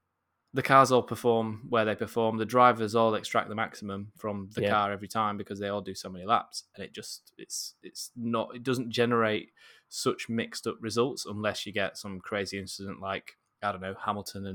the 0.53 0.63
cars 0.63 0.91
all 0.91 1.03
perform 1.03 1.61
where 1.69 1.85
they 1.85 1.95
perform 1.95 2.37
the 2.37 2.45
drivers 2.45 2.95
all 2.97 3.15
extract 3.15 3.49
the 3.49 3.55
maximum 3.55 4.11
from 4.17 4.51
the 4.55 4.63
Yeah. 4.63 4.71
car 4.71 4.93
every 4.93 5.07
time 5.09 5.37
because 5.37 5.61
they 5.61 5.69
all 5.69 5.81
do 5.81 5.95
so 5.95 6.09
many 6.09 6.25
laps 6.25 6.65
and 6.75 6.85
it 6.85 6.93
just 6.93 7.33
it's 7.39 7.75
it's 7.83 8.11
not 8.17 8.55
it 8.55 8.63
doesn't 8.65 8.91
generate 8.91 9.51
such 9.91 10.29
mixed 10.29 10.67
up 10.67 10.77
results 10.81 11.27
unless 11.27 11.67
you 11.67 11.73
get 11.73 11.99
some 11.99 12.19
crazy 12.21 12.59
incident 12.59 13.01
like 13.01 13.37
i 13.63 13.71
don't 13.73 13.81
know 13.83 13.95
hamilton 14.05 14.47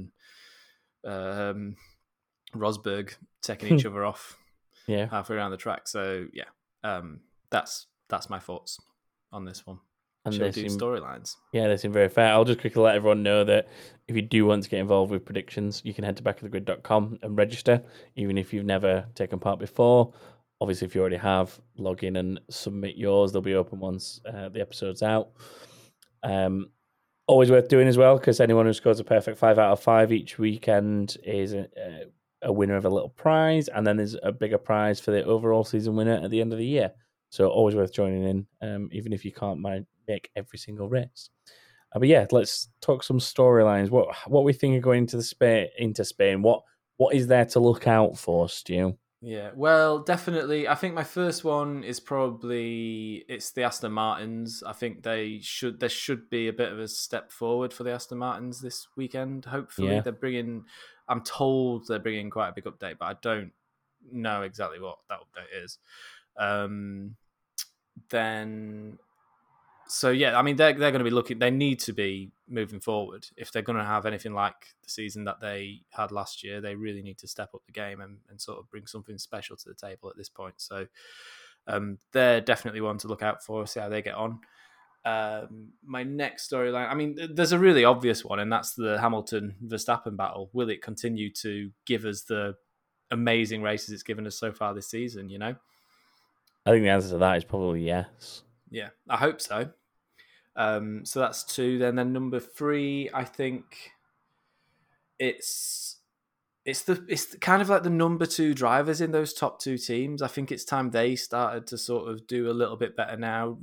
and 1.03 1.11
um 1.13 1.75
rosberg 2.55 3.13
taking 3.41 3.75
each 3.75 3.85
other 3.89 4.03
off 4.05 4.37
Yeah. 4.87 5.07
halfway 5.07 5.35
around 5.35 5.51
the 5.51 5.57
track 5.57 5.87
so 5.87 6.25
yeah 6.33 6.45
um 6.83 7.19
that's 7.49 7.87
that's 8.09 8.29
my 8.29 8.39
thoughts 8.39 8.79
on 9.31 9.45
this 9.45 9.65
one 9.67 9.79
And 10.23 10.33
they 10.33 10.51
do 10.51 10.65
storylines 10.65 11.35
yeah, 11.53 11.67
they 11.67 11.77
seem 11.77 11.93
very 11.93 12.09
fair. 12.09 12.31
I'll 12.33 12.43
just 12.45 12.59
quickly 12.59 12.81
let 12.81 12.95
everyone 12.95 13.21
know 13.23 13.43
that 13.43 13.67
if 14.07 14.15
you 14.15 14.21
do 14.21 14.45
want 14.45 14.63
to 14.63 14.69
get 14.69 14.79
involved 14.79 15.11
with 15.11 15.23
predictions, 15.23 15.81
you 15.85 15.93
can 15.93 16.03
head 16.03 16.17
to 16.17 16.23
backofthegrid.com 16.23 17.19
and 17.21 17.37
register, 17.37 17.81
even 18.15 18.37
if 18.37 18.51
you've 18.53 18.65
never 18.65 19.05
taken 19.15 19.39
part 19.39 19.59
before. 19.59 20.13
Obviously, 20.61 20.87
if 20.87 20.95
you 20.95 21.01
already 21.01 21.17
have, 21.17 21.59
log 21.77 22.03
in 22.03 22.15
and 22.15 22.39
submit 22.49 22.95
yours. 22.95 23.31
They'll 23.31 23.41
be 23.41 23.55
open 23.55 23.79
once 23.79 24.21
uh, 24.25 24.49
the 24.49 24.61
episode's 24.61 25.03
out. 25.03 25.29
Um, 26.23 26.69
always 27.27 27.51
worth 27.51 27.67
doing 27.67 27.87
as 27.87 27.97
well 27.97 28.17
because 28.17 28.39
anyone 28.39 28.65
who 28.65 28.73
scores 28.73 28.99
a 28.99 29.03
perfect 29.03 29.37
five 29.37 29.59
out 29.59 29.71
of 29.71 29.79
five 29.79 30.11
each 30.11 30.37
weekend 30.37 31.17
is 31.23 31.53
a, 31.53 31.67
a 32.43 32.51
winner 32.51 32.75
of 32.75 32.85
a 32.85 32.89
little 32.89 33.09
prize, 33.09 33.67
and 33.67 33.85
then 33.85 33.97
there's 33.97 34.15
a 34.23 34.31
bigger 34.31 34.57
prize 34.57 34.99
for 34.99 35.11
the 35.11 35.23
overall 35.25 35.63
season 35.63 35.95
winner 35.95 36.19
at 36.23 36.29
the 36.29 36.41
end 36.41 36.53
of 36.53 36.59
the 36.59 36.65
year. 36.65 36.91
So 37.29 37.49
always 37.49 37.75
worth 37.75 37.93
joining 37.93 38.23
in, 38.23 38.47
um, 38.61 38.89
even 38.91 39.11
if 39.11 39.25
you 39.25 39.31
can't 39.31 39.59
make 40.07 40.29
every 40.35 40.57
single 40.57 40.87
race. 40.87 41.29
Uh, 41.93 41.99
but 41.99 42.07
yeah, 42.07 42.25
let's 42.31 42.69
talk 42.81 43.03
some 43.03 43.19
storylines. 43.19 43.89
What 43.89 44.15
what 44.27 44.43
we 44.43 44.53
think 44.53 44.77
are 44.77 44.81
going 44.81 45.03
into 45.03 45.17
the 45.17 45.23
Spain 45.23 45.67
into 45.77 46.05
Spain? 46.05 46.41
What 46.41 46.61
what 46.97 47.15
is 47.15 47.27
there 47.27 47.45
to 47.45 47.59
look 47.59 47.87
out 47.87 48.17
for, 48.17 48.47
Stu? 48.47 48.97
Yeah, 49.21 49.51
well, 49.55 49.99
definitely. 49.99 50.67
I 50.67 50.75
think 50.75 50.93
my 50.93 51.03
first 51.03 51.43
one 51.43 51.83
is 51.83 51.99
probably 51.99 53.25
it's 53.27 53.51
the 53.51 53.63
Aston 53.63 53.91
Martins. 53.91 54.61
I 54.65 54.73
think 54.73 55.01
they 55.03 55.39
should 55.41 55.79
there 55.79 55.89
should 55.89 56.29
be 56.29 56.47
a 56.47 56.53
bit 56.53 56.71
of 56.71 56.79
a 56.79 56.87
step 56.87 57.31
forward 57.31 57.73
for 57.73 57.83
the 57.83 57.91
Aston 57.91 58.19
Martins 58.19 58.61
this 58.61 58.87
weekend. 58.95 59.45
Hopefully, 59.45 59.95
Yeah. 59.95 60.01
they're 60.01 60.13
bringing. 60.13 60.65
I'm 61.07 61.21
told 61.21 61.87
they're 61.87 61.99
bringing 61.99 62.29
quite 62.29 62.49
a 62.49 62.53
big 62.53 62.65
update, 62.65 62.97
but 62.99 63.05
I 63.05 63.15
don't 63.21 63.51
know 64.11 64.43
exactly 64.43 64.79
what 64.79 64.99
that 65.09 65.19
update 65.19 65.63
is. 65.63 65.79
Um, 66.37 67.15
then, 68.09 68.99
so 69.87 70.09
yeah, 70.09 70.37
I 70.37 70.41
mean 70.41 70.55
they're 70.55 70.73
they're 70.73 70.91
going 70.91 70.99
to 70.99 71.09
be 71.09 71.11
looking. 71.11 71.39
They 71.39 71.51
need 71.51 71.79
to 71.81 71.93
be 71.93 72.31
moving 72.47 72.79
forward 72.79 73.27
if 73.37 73.51
they're 73.51 73.61
going 73.61 73.77
to 73.77 73.85
have 73.85 74.05
anything 74.05 74.33
like 74.33 74.75
the 74.83 74.89
season 74.89 75.25
that 75.25 75.39
they 75.39 75.81
had 75.91 76.11
last 76.11 76.43
year. 76.43 76.61
They 76.61 76.75
really 76.75 77.01
need 77.01 77.17
to 77.19 77.27
step 77.27 77.49
up 77.53 77.65
the 77.65 77.71
game 77.71 78.01
and, 78.01 78.17
and 78.29 78.39
sort 78.41 78.59
of 78.59 78.69
bring 78.69 78.87
something 78.87 79.17
special 79.17 79.55
to 79.57 79.69
the 79.69 79.75
table 79.75 80.09
at 80.09 80.17
this 80.17 80.29
point. 80.29 80.55
So 80.57 80.87
um, 81.67 81.99
they're 82.11 82.41
definitely 82.41 82.81
one 82.81 82.97
to 82.99 83.07
look 83.07 83.23
out 83.23 83.43
for. 83.43 83.65
See 83.67 83.79
how 83.79 83.89
they 83.89 84.01
get 84.01 84.15
on. 84.15 84.39
Um, 85.05 85.73
my 85.85 86.01
next 86.01 86.49
storyline, 86.49 86.89
I 86.89 86.95
mean, 86.95 87.17
there's 87.31 87.51
a 87.51 87.59
really 87.59 87.85
obvious 87.85 88.25
one, 88.25 88.39
and 88.39 88.51
that's 88.51 88.73
the 88.73 88.99
Hamilton 88.99 89.55
Verstappen 89.63 90.17
battle. 90.17 90.49
Will 90.51 90.69
it 90.69 90.81
continue 90.81 91.31
to 91.33 91.69
give 91.85 92.05
us 92.05 92.23
the 92.23 92.55
amazing 93.11 93.61
races 93.61 93.91
it's 93.91 94.01
given 94.01 94.25
us 94.25 94.35
so 94.35 94.51
far 94.51 94.73
this 94.73 94.87
season? 94.87 95.29
You 95.29 95.37
know, 95.37 95.55
I 96.65 96.71
think 96.71 96.83
the 96.83 96.89
answer 96.89 97.09
to 97.09 97.17
that 97.19 97.37
is 97.37 97.43
probably 97.43 97.85
yes. 97.85 98.41
Yeah, 98.69 98.89
I 99.09 99.17
hope 99.17 99.41
so. 99.41 99.69
Um, 100.55 101.05
so 101.05 101.19
that's 101.19 101.43
two. 101.43 101.77
Then, 101.77 101.95
then 101.95 102.13
number 102.13 102.39
three, 102.39 103.09
I 103.13 103.23
think 103.23 103.91
it's 105.19 105.97
it's 106.65 106.81
the 106.83 107.05
it's 107.07 107.35
kind 107.35 107.61
of 107.61 107.69
like 107.69 107.83
the 107.83 107.89
number 107.89 108.25
two 108.25 108.53
drivers 108.53 109.01
in 109.01 109.11
those 109.11 109.33
top 109.33 109.59
two 109.59 109.77
teams. 109.77 110.21
I 110.21 110.27
think 110.27 110.51
it's 110.51 110.65
time 110.65 110.91
they 110.91 111.15
started 111.15 111.67
to 111.67 111.77
sort 111.77 112.09
of 112.09 112.25
do 112.27 112.49
a 112.49 112.53
little 112.53 112.75
bit 112.75 112.95
better 112.95 113.17
now. 113.17 113.59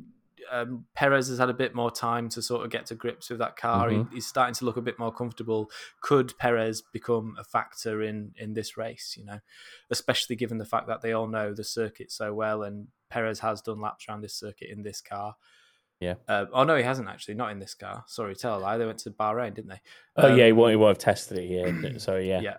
Um, 0.51 0.85
Perez 0.95 1.29
has 1.29 1.39
had 1.39 1.49
a 1.49 1.55
bit 1.55 1.75
more 1.75 1.91
time 1.91 2.29
to 2.31 2.43
sort 2.43 2.63
of 2.65 2.71
get 2.71 2.85
to 2.87 2.95
grips 2.95 3.31
with 3.31 3.39
that 3.39 3.57
car. 3.57 3.89
Mhm. 3.89 4.11
He, 4.11 4.17
he's 4.17 4.27
starting 4.27 4.55
to 4.57 4.65
look 4.67 4.77
a 4.77 4.83
bit 4.83 4.99
more 4.99 5.13
comfortable. 5.13 5.71
Could 6.03 6.37
Perez 6.37 6.83
become 6.83 7.37
a 7.39 7.45
factor 7.45 8.03
in 8.03 8.33
in 8.37 8.53
this 8.53 8.77
race? 8.77 9.15
You 9.19 9.25
know, 9.25 9.41
especially 9.91 10.37
given 10.37 10.59
the 10.59 10.67
fact 10.67 10.89
that 10.89 11.01
they 11.01 11.13
all 11.13 11.29
know 11.29 11.55
the 11.55 11.65
circuit 11.65 12.13
so 12.13 12.35
well, 12.35 12.63
and 12.63 12.89
Perez 13.13 13.41
has 13.41 13.61
done 13.61 13.81
laps 13.81 14.07
around 14.09 14.23
this 14.23 14.35
circuit 14.35 14.71
in 14.71 14.83
this 14.83 15.01
car. 15.03 15.35
Yeah. 16.01 16.15
Uh, 16.27 16.47
oh 16.53 16.65
no, 16.65 16.77
he 16.77 16.83
hasn't 16.83 17.09
actually. 17.09 17.35
Not 17.35 17.53
in 17.53 17.59
this 17.59 17.75
car. 17.75 18.05
Sorry, 18.09 18.35
tell 18.35 18.57
a 18.57 18.61
lie. 18.61 18.79
They 18.79 18.87
went 18.87 18.99
to 19.01 19.11
Bahrain, 19.11 19.55
didn't 19.55 19.69
they? 19.71 19.81
Oh 20.17 20.35
yeah, 20.35 20.47
he 20.47 20.51
Um, 20.53 20.57
won't, 20.57 20.71
he 20.71 20.77
won't 20.77 20.97
have 20.97 21.05
tested 21.05 21.39
it 21.39 21.47
here. 21.47 21.99
So 21.99 22.17
yeah, 22.17 22.41
yeah. 22.41 22.57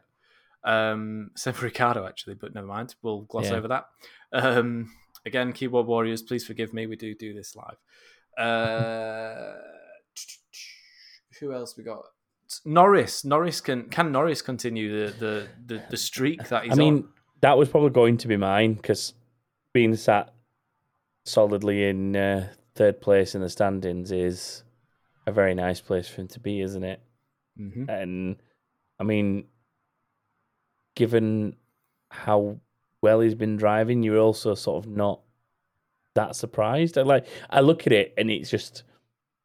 Um, 0.63 1.31
same 1.35 1.53
for 1.53 1.65
Ricciardo 1.65 2.05
actually, 2.05 2.35
but 2.35 2.53
never 2.53 2.67
mind. 2.67 2.95
We'll 3.01 3.21
gloss 3.23 3.49
Yeah. 3.49 3.55
over 3.57 3.67
that. 3.69 3.85
Um, 4.31 4.93
again, 5.25 5.51
keyboard 5.53 5.87
warriors, 5.87 6.21
please 6.21 6.45
forgive 6.45 6.73
me. 6.73 6.85
We 6.87 6.95
do 6.95 7.13
do 7.15 7.33
this 7.33 7.55
live. 7.55 7.77
Uh, 8.37 9.53
who 11.39 11.51
else 11.53 11.75
we 11.77 11.83
got? 11.83 12.03
Norris. 12.65 13.25
Norris 13.25 13.59
can 13.61 13.89
can 13.89 14.11
Norris 14.11 14.41
continue 14.41 15.05
the 15.07 15.11
the 15.17 15.47
the, 15.65 15.83
the 15.89 15.97
streak 15.97 16.47
that 16.49 16.63
he's 16.63 16.73
I 16.73 16.75
mean, 16.75 16.95
on? 16.95 17.09
that 17.41 17.57
was 17.57 17.67
probably 17.69 17.89
going 17.89 18.17
to 18.17 18.27
be 18.27 18.37
mine 18.37 18.75
because 18.75 19.13
being 19.73 19.95
sat 19.95 20.33
solidly 21.25 21.87
in 21.87 22.15
uh, 22.15 22.47
third 22.75 23.01
place 23.01 23.35
in 23.35 23.41
the 23.41 23.49
standings 23.49 24.11
is 24.11 24.63
a 25.25 25.31
very 25.31 25.53
nice 25.55 25.79
place 25.81 26.07
for 26.07 26.21
him 26.21 26.27
to 26.29 26.39
be, 26.39 26.61
isn't 26.61 26.83
it? 26.83 27.01
Mhm. 27.59 27.87
And 27.89 28.35
I 28.99 29.03
mean, 29.03 29.45
given 30.95 31.55
how 32.09 32.59
well 33.01 33.19
he's 33.19 33.35
been 33.35 33.57
driving, 33.57 34.03
you're 34.03 34.19
also 34.19 34.55
sort 34.55 34.83
of 34.85 34.91
not 34.91 35.21
that 36.15 36.35
surprised. 36.35 36.97
I 36.97 37.01
like 37.01 37.25
I 37.49 37.61
look 37.61 37.87
at 37.87 37.93
it 37.93 38.13
and 38.17 38.29
it's 38.29 38.49
just 38.49 38.83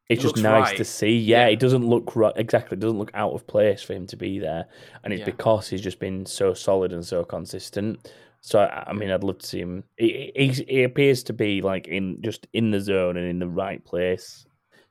it's 0.07 0.23
It 0.23 0.27
just 0.27 0.37
nice 0.37 0.69
right. 0.69 0.77
to 0.77 0.85
see. 0.85 1.17
Yeah, 1.17 1.45
Yeah. 1.45 1.53
it 1.53 1.59
doesn't 1.59 1.87
look 1.87 2.15
right 2.15 2.33
exactly. 2.35 2.75
It 2.77 2.79
doesn't 2.79 2.97
look 2.97 3.11
out 3.13 3.33
of 3.33 3.45
place 3.47 3.81
for 3.83 3.93
him 3.93 4.07
to 4.07 4.17
be 4.17 4.39
there, 4.39 4.65
and 5.03 5.13
it's 5.13 5.19
Yeah. 5.19 5.25
because 5.25 5.69
he's 5.69 5.81
just 5.81 5.99
been 5.99 6.25
so 6.25 6.53
solid 6.53 6.91
and 6.93 7.05
so 7.05 7.23
consistent. 7.23 8.11
So 8.41 8.59
I, 8.59 8.93
mean, 8.93 9.11
I'd 9.11 9.23
love 9.23 9.39
to 9.39 9.45
see 9.45 9.59
him. 9.59 9.83
He, 9.97 10.31
he, 10.35 10.47
he 10.49 10.83
appears 10.83 11.23
to 11.23 11.33
be 11.33 11.61
like 11.61 11.87
in 11.87 12.21
just 12.21 12.47
in 12.53 12.71
the 12.71 12.79
zone 12.79 13.17
and 13.17 13.27
in 13.27 13.39
the 13.39 13.49
right 13.49 13.83
place, 13.83 14.45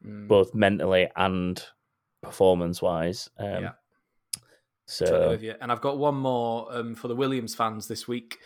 Mm, 0.07 0.29
both 0.29 0.55
mentally 0.55 1.09
and 1.17 1.61
performance 2.23 2.81
wise. 2.81 3.29
Um, 3.37 3.63
Yeah. 3.63 3.71
So 4.87 5.07
totally 5.07 5.29
with 5.29 5.43
you. 5.43 5.55
And 5.61 5.73
I've 5.73 5.81
got 5.81 5.99
one 5.99 6.15
more 6.15 6.69
um, 6.71 6.95
for 6.95 7.09
the 7.09 7.17
Williams 7.17 7.55
fans 7.55 7.89
this 7.89 8.07
week. 8.07 8.39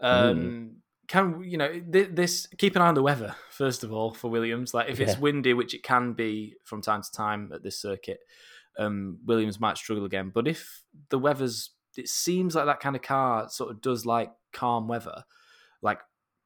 Um, 0.00 0.76
Can 1.08 1.42
you 1.42 1.58
know 1.58 1.80
th- 1.80 2.10
this? 2.12 2.46
Keep 2.58 2.76
an 2.76 2.82
eye 2.82 2.88
on 2.88 2.94
the 2.94 3.02
weather 3.02 3.34
first 3.50 3.82
of 3.82 3.92
all 3.92 4.14
for 4.14 4.30
Williams. 4.30 4.72
Like 4.72 4.88
if 4.88 5.00
it's 5.00 5.14
Yeah. 5.14 5.20
windy, 5.20 5.52
which 5.52 5.74
it 5.74 5.82
can 5.82 6.12
be 6.12 6.54
from 6.64 6.80
time 6.80 7.02
to 7.02 7.10
time 7.10 7.50
at 7.52 7.62
this 7.62 7.76
circuit, 7.78 8.20
um, 8.78 9.18
Williams 9.26 9.58
might 9.60 9.76
struggle 9.76 10.04
again. 10.04 10.30
But 10.32 10.46
if 10.46 10.82
the 11.08 11.18
weather's, 11.18 11.70
it 12.00 12.08
seems 12.08 12.54
like 12.54 12.66
that 12.66 12.80
kind 12.80 12.96
of 12.96 13.02
car 13.02 13.48
sort 13.48 13.70
of 13.70 13.80
does 13.80 14.04
like 14.06 14.32
calm 14.52 14.88
weather, 14.88 15.24
like 15.82 16.00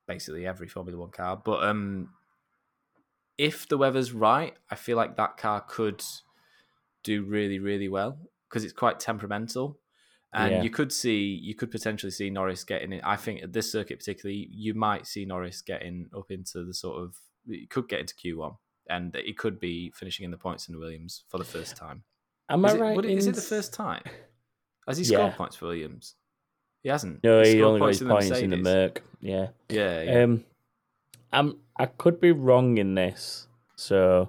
basically 0.06 0.46
every 0.46 0.68
Formula 0.68 0.98
One 0.98 1.10
car. 1.10 1.36
But 1.42 1.64
um, 1.64 2.10
if 3.38 3.68
the 3.68 3.78
weather's 3.78 4.12
right, 4.12 4.54
I 4.70 4.74
feel 4.74 4.96
like 4.96 5.16
that 5.16 5.36
car 5.36 5.60
could 5.66 6.02
do 7.02 7.24
really, 7.24 7.58
really 7.58 7.88
well 7.88 8.18
because 8.48 8.64
it's 8.64 8.72
quite 8.72 9.00
temperamental. 9.00 9.78
And 10.32 10.52
Yeah. 10.52 10.62
you 10.62 10.70
could 10.70 10.92
see, 10.92 11.22
you 11.42 11.54
could 11.54 11.70
potentially 11.70 12.10
see 12.10 12.28
Norris 12.30 12.64
getting 12.64 12.92
in. 12.92 13.00
I 13.02 13.16
think 13.16 13.42
at 13.42 13.52
this 13.52 13.70
circuit, 13.70 13.98
particularly, 13.98 14.48
you 14.50 14.74
might 14.74 15.06
see 15.06 15.24
Norris 15.24 15.62
getting 15.62 16.08
up 16.16 16.30
into 16.30 16.64
the 16.64 16.74
sort 16.74 17.00
of, 17.02 17.16
he 17.46 17.66
could 17.66 17.88
get 17.88 18.00
into 18.00 18.14
Q1 18.16 18.56
and 18.88 19.14
it 19.14 19.38
could 19.38 19.60
be 19.60 19.92
finishing 19.94 20.24
in 20.24 20.30
the 20.30 20.36
points 20.36 20.68
in 20.68 20.72
the 20.74 20.78
Williams 20.80 21.24
for 21.28 21.38
the 21.38 21.44
first 21.44 21.76
time. 21.76 22.02
am 22.48 22.64
Is 22.64 22.72
I 22.74 22.76
it, 22.76 22.80
right? 22.80 22.98
it- 22.98 23.04
in 23.04 23.18
is 23.18 23.26
it 23.28 23.34
the 23.36 23.40
first 23.42 23.72
time? 23.72 24.02
Has 24.86 24.98
he 24.98 25.04
Yeah. 25.04 25.18
scored 25.18 25.34
points 25.34 25.56
for 25.56 25.66
Williams? 25.66 26.16
He 26.82 26.88
hasn't. 26.90 27.24
No, 27.24 27.38
He's 27.40 27.48
he 27.48 27.58
scored 27.58 27.66
only 27.66 27.80
got 27.80 27.86
his 27.88 28.02
points 28.02 28.38
in 28.40 28.50
the. 28.50 28.56
Merc. 28.58 29.02
Yeah. 29.20 29.48
Yeah, 29.68 30.02
yeah. 30.02 30.22
Um, 30.22 30.44
I'm 31.32 31.58
I 31.76 31.86
could 31.86 32.20
be 32.20 32.30
wrong 32.32 32.78
in 32.78 32.94
this, 32.94 33.48
so 33.76 34.28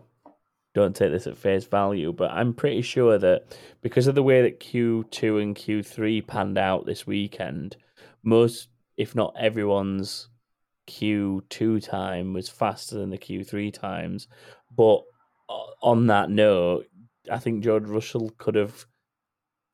don't 0.74 0.95
take 0.95 1.12
this 1.12 1.28
at 1.28 1.38
face 1.38 1.66
value. 1.66 2.12
But 2.14 2.32
I'm 2.32 2.53
pretty 2.53 2.82
sure 2.82 3.18
that 3.18 3.58
because 3.82 4.08
of 4.08 4.16
the 4.16 4.24
way 4.24 4.41
that 4.41 4.60
Q2 4.60 5.41
and 5.41 5.56
Q3 5.56 6.26
panned 6.26 6.58
out 6.58 6.86
this 6.86 7.06
weekend, 7.06 7.76
most, 8.24 8.70
if 8.97 9.14
not 9.16 9.36
everyone's 9.38 10.30
Q2 10.88 11.84
time 11.84 12.34
was 12.34 12.49
faster 12.49 12.95
than 12.97 13.10
the 13.10 13.18
Q3 13.18 13.72
times. 13.74 14.28
But 14.76 15.03
on 15.82 16.08
that 16.08 16.30
note, 16.30 16.88
I 17.32 17.38
think 17.39 17.64
George 17.64 17.86
Russell 17.88 18.32
could 18.38 18.56
have 18.56 18.86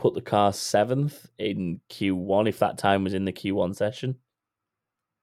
put 0.01 0.15
the 0.15 0.21
car 0.21 0.51
seventh 0.51 1.29
in 1.37 1.79
Q1 1.89 2.49
if 2.49 2.59
that 2.59 2.77
time 2.77 3.03
was 3.03 3.13
in 3.13 3.23
the 3.25 3.31
Q1 3.31 3.75
session. 3.75 4.15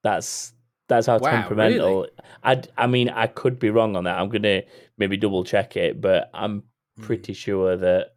That's 0.05 0.53
that's 0.89 1.07
how 1.07 1.19
Wow, 1.19 1.51
temperamental. 1.51 2.03
really? 2.03 2.11
I 2.45 2.63
I 2.77 2.87
mean 2.87 3.11
I 3.11 3.27
could 3.27 3.59
be 3.59 3.71
wrong 3.71 3.97
on 3.97 4.05
that. 4.05 4.19
I'm 4.19 4.29
gonna 4.29 4.63
maybe 4.97 5.17
double 5.17 5.45
check 5.45 5.77
it, 5.77 6.01
but 6.01 6.31
I'm 6.33 6.63
Hmm. 6.97 7.03
pretty 7.03 7.33
sure 7.35 7.77
that 7.77 8.15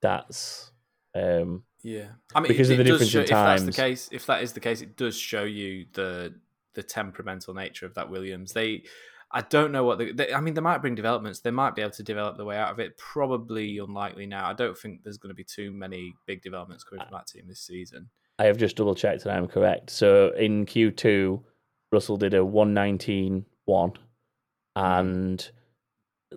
that's 0.00 0.70
um 1.14 1.62
Yeah, 1.82 2.08
I 2.34 2.40
mean, 2.40 2.52
Because 2.52 2.70
it, 2.70 2.72
of 2.72 2.78
the 2.78 2.84
difference 2.84 3.12
show, 3.12 3.18
in 3.20 3.24
if 3.24 3.30
that's 3.30 3.62
the 3.62 3.72
case, 3.72 4.08
if 4.12 4.26
that 4.26 4.42
is 4.42 4.52
the 4.54 4.60
case, 4.60 4.80
it 4.80 4.96
does 4.96 5.16
show 5.16 5.44
you 5.44 5.86
the 5.92 6.34
the 6.74 6.82
temperamental 6.82 7.54
nature 7.54 7.86
of 7.86 7.94
that 7.94 8.10
Williams. 8.10 8.52
They, 8.52 8.84
I 9.32 9.42
don't 9.42 9.72
know 9.72 9.84
what 9.84 9.98
the, 9.98 10.12
they, 10.12 10.32
I 10.32 10.40
mean. 10.40 10.54
They 10.54 10.60
might 10.60 10.80
bring 10.80 10.94
developments. 10.94 11.40
They 11.40 11.50
might 11.50 11.74
be 11.74 11.82
able 11.82 11.92
to 11.92 12.02
develop 12.02 12.36
the 12.36 12.44
way 12.44 12.56
out 12.56 12.70
of 12.70 12.78
it. 12.78 12.96
Probably 12.96 13.78
unlikely 13.78 14.26
now. 14.26 14.48
I 14.48 14.52
don't 14.52 14.78
think 14.78 15.02
there's 15.02 15.18
going 15.18 15.30
to 15.30 15.34
be 15.34 15.44
too 15.44 15.72
many 15.72 16.14
big 16.26 16.42
developments 16.42 16.84
coming 16.84 17.04
from 17.04 17.18
that 17.18 17.26
team 17.26 17.44
this 17.48 17.60
season. 17.60 18.08
I 18.38 18.44
have 18.44 18.56
just 18.56 18.76
double 18.76 18.94
checked 18.94 19.22
and 19.22 19.32
I'm 19.32 19.48
correct. 19.48 19.90
So 19.90 20.30
in 20.32 20.66
Q2, 20.66 21.42
Russell 21.90 22.16
did 22.16 22.34
a 22.34 22.44
119 22.44 23.44
1 23.64 23.90
mm-hmm. 23.90 23.98
and 24.76 25.50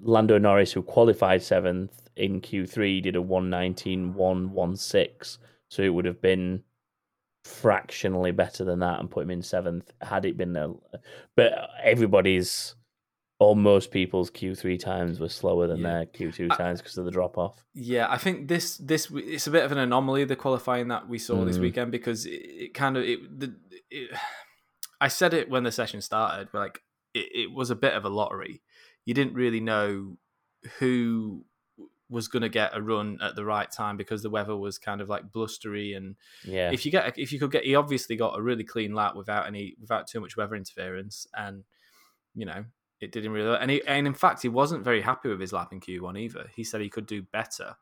Lando 0.01 0.37
Norris, 0.37 0.71
who 0.71 0.81
qualified 0.81 1.43
seventh 1.43 2.09
in 2.15 2.41
Q3, 2.41 3.03
did 3.03 3.15
a 3.15 3.21
119 3.21 4.13
116. 4.13 5.43
So 5.69 5.83
it 5.83 5.93
would 5.93 6.05
have 6.05 6.21
been 6.21 6.63
fractionally 7.43 8.31
better 8.31 8.63
than 8.63 8.79
that 8.79 8.99
and 8.99 9.09
put 9.09 9.23
him 9.23 9.31
in 9.31 9.41
seventh 9.41 9.91
had 10.01 10.25
it 10.25 10.37
been 10.37 10.55
a. 10.55 10.73
But 11.35 11.69
everybody's 11.83 12.75
or 13.39 13.55
most 13.55 13.91
people's 13.91 14.29
Q3 14.29 14.77
times 14.79 15.19
were 15.19 15.29
slower 15.29 15.65
than 15.67 15.77
Yeah. 15.79 15.89
their 15.93 16.05
Q2 16.07 16.51
I- 16.51 16.57
times 16.57 16.81
because 16.81 16.97
of 16.97 17.05
the 17.05 17.11
drop 17.11 17.37
off. 17.37 17.63
Yeah, 17.73 18.07
I 18.09 18.17
think 18.17 18.47
this 18.49 18.77
this 18.77 19.09
it's 19.11 19.47
a 19.47 19.51
bit 19.51 19.63
of 19.63 19.71
an 19.71 19.77
anomaly 19.77 20.25
the 20.25 20.35
qualifying 20.35 20.89
that 20.89 21.07
we 21.07 21.17
saw 21.17 21.45
this 21.45 21.57
Mhm. 21.57 21.61
weekend 21.61 21.91
because 21.91 22.25
it, 22.25 22.31
it 22.31 22.73
kind 22.73 22.97
of 22.97 23.03
it, 23.03 23.39
the, 23.39 23.55
it 23.89 24.11
I 25.01 25.07
said 25.07 25.33
it 25.33 25.49
when 25.49 25.63
the 25.63 25.71
session 25.71 26.01
started, 26.01 26.49
but 26.51 26.59
like 26.59 26.81
it, 27.13 27.29
it 27.33 27.51
was 27.51 27.69
a 27.69 27.75
bit 27.75 27.93
of 27.93 28.03
a 28.05 28.09
lottery. 28.09 28.61
You 29.05 29.13
didn't 29.13 29.33
really 29.33 29.61
know 29.61 30.17
who 30.79 31.45
was 32.09 32.27
going 32.27 32.41
to 32.41 32.49
get 32.49 32.75
a 32.75 32.81
run 32.81 33.17
at 33.21 33.35
the 33.35 33.45
right 33.45 33.71
time 33.71 33.95
because 33.95 34.21
the 34.23 34.29
weather 34.29 34.55
was 34.57 34.77
kind 34.79 34.99
of 34.99 35.07
like 35.07 35.31
blustery 35.31 35.93
and 35.93 36.15
Yeah. 36.43 36.71
if 36.71 36.85
you 36.85 36.91
get 36.91 37.17
if 37.17 37.31
you 37.31 37.39
could 37.39 37.51
get 37.51 37.63
he 37.63 37.75
obviously 37.75 38.15
got 38.17 38.37
a 38.37 38.41
really 38.41 38.63
clean 38.65 38.93
lap 38.93 39.15
without 39.15 39.47
any 39.47 39.75
without 39.79 40.07
too 40.07 40.19
much 40.19 40.35
weather 40.35 40.55
interference 40.55 41.27
and 41.35 41.63
you 42.35 42.45
know 42.45 42.65
it 43.01 43.11
didn't 43.11 43.31
really 43.31 43.57
and 43.59 43.71
he, 43.71 43.81
and 43.87 44.07
in 44.07 44.13
fact 44.13 44.41
he 44.41 44.49
wasn't 44.49 44.83
very 44.83 45.01
happy 45.01 45.29
with 45.29 45.39
his 45.39 45.53
lap 45.53 45.71
in 45.71 45.79
Q1 45.79 46.19
either 46.19 46.49
he 46.55 46.63
said 46.63 46.81
he 46.81 46.89
could 46.89 47.05
do 47.05 47.21
better 47.21 47.75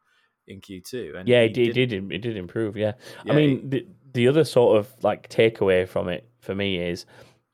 in 0.47 0.61
Q2 0.61 1.19
and 1.19 1.27
yeah, 1.27 1.43
he 1.43 1.49
did, 1.49 1.73
didn't. 1.73 2.11
it 2.11 2.19
did. 2.19 2.37
Improve. 2.37 2.77
Yeah, 2.77 2.93
Yeah, 3.25 3.33
I 3.33 3.35
mean, 3.35 3.69
the 3.69 3.85
the 4.13 4.27
other 4.27 4.43
sort 4.43 4.77
of 4.77 4.91
like 5.03 5.29
takeaway 5.29 5.87
from 5.87 6.09
it 6.09 6.29
for 6.39 6.55
me 6.55 6.77
is 6.79 7.05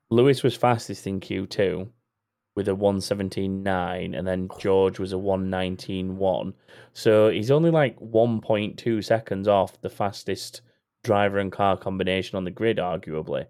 Lewis 0.09 0.43
was 0.43 0.55
fastest 0.55 1.07
in 1.07 1.19
Q 1.19 1.47
two 1.47 1.89
with 2.55 2.67
a 2.67 2.75
one 2.75 3.01
seventeen 3.01 3.63
nine, 3.63 4.13
and 4.13 4.27
then 4.27 4.47
George 4.59 4.99
was 4.99 5.11
a 5.11 5.17
one 5.17 5.49
nineteen 5.49 6.17
one. 6.17 6.53
So 6.93 7.29
he's 7.29 7.51
only 7.51 7.71
like 7.71 7.97
one 7.99 8.41
point 8.41 8.77
two 8.77 9.01
seconds 9.01 9.47
off 9.47 9.81
the 9.81 9.89
fastest 9.89 10.61
driver 11.03 11.39
and 11.39 11.51
car 11.51 11.77
combination 11.77 12.37
on 12.37 12.43
the 12.43 12.51
grid, 12.51 12.77
arguably. 12.77 13.45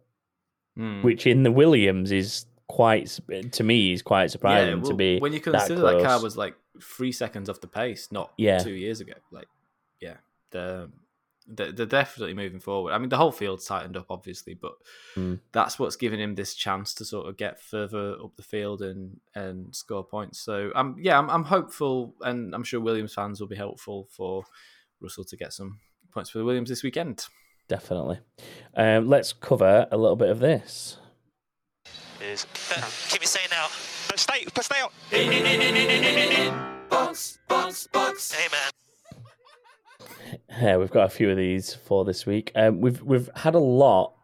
Hmm. 0.75 1.03
Which 1.03 1.27
in 1.27 1.43
the 1.43 1.51
Williams 1.51 2.11
is 2.11 2.45
quite 2.67 3.19
to 3.51 3.63
me 3.63 3.93
is 3.93 4.01
quite 4.01 4.31
surprising 4.31 4.81
to 4.83 4.89
well, 4.89 4.97
be 4.97 5.19
when 5.19 5.33
you 5.33 5.39
that 5.39 5.43
consider 5.67 5.81
that, 5.81 6.01
car 6.03 6.21
was 6.21 6.37
like 6.37 6.55
three 6.81 7.11
seconds 7.11 7.49
off 7.49 7.61
the 7.61 7.67
pace, 7.67 8.11
not 8.11 8.31
Yeah. 8.37 8.59
two 8.59 8.73
years 8.73 8.99
ago. 9.01 9.13
Like, 9.31 9.47
yeah, 10.01 10.17
they're, 10.51 10.87
they're 11.45 11.71
they're 11.71 11.85
definitely 11.85 12.33
moving 12.33 12.59
forward. 12.59 12.93
I 12.93 12.97
mean, 12.97 13.09
the 13.09 13.17
whole 13.17 13.31
field's 13.31 13.65
tightened 13.65 13.97
up, 13.97 14.07
obviously, 14.09 14.53
but 14.53 14.73
Mm. 15.15 15.39
that's 15.51 15.77
what's 15.77 15.97
giving 15.97 16.19
him 16.19 16.35
this 16.35 16.55
chance 16.55 16.93
to 16.95 17.05
sort 17.05 17.27
of 17.27 17.37
get 17.37 17.59
further 17.61 18.13
up 18.23 18.35
the 18.37 18.43
field 18.43 18.81
and 18.81 19.19
and 19.35 19.75
score 19.75 20.03
points. 20.05 20.39
So, 20.39 20.71
um, 20.73 20.95
yeah, 20.99 21.19
I'm 21.19 21.29
I'm 21.29 21.43
hopeful, 21.43 22.15
and 22.21 22.55
I'm 22.55 22.63
sure 22.63 22.79
Williams 22.79 23.13
fans 23.13 23.39
will 23.41 23.47
be 23.47 23.55
helpful 23.57 24.07
for 24.09 24.45
Russell 25.01 25.25
to 25.25 25.37
get 25.37 25.51
some 25.53 25.79
points 26.11 26.29
for 26.29 26.37
the 26.37 26.45
Williams 26.45 26.69
this 26.69 26.81
weekend. 26.83 27.25
definitely. 27.67 28.19
Um, 28.75 29.07
let's 29.09 29.33
cover 29.33 29.87
a 29.91 29.97
little 29.97 30.15
bit 30.15 30.29
of 30.29 30.39
this. 30.39 30.97
Is 32.23 32.45
keep 33.09 33.21
it 33.21 33.27
saying 33.27 33.49
now. 33.51 33.67
But 34.07 34.19
stay, 34.19 34.45
but 34.53 34.63
stay 34.63 34.79
out. 34.79 34.91
Hey 35.09 35.27
man. 38.51 38.71
Yeah, 40.61 40.77
we've 40.77 40.91
got 40.91 41.05
a 41.05 41.09
few 41.09 41.29
of 41.29 41.37
these 41.37 41.73
for 41.73 42.05
this 42.05 42.25
week. 42.25 42.51
Um, 42.55 42.81
we've 42.81 43.01
we've 43.01 43.29
had 43.35 43.55
a 43.55 43.59
lot 43.59 44.15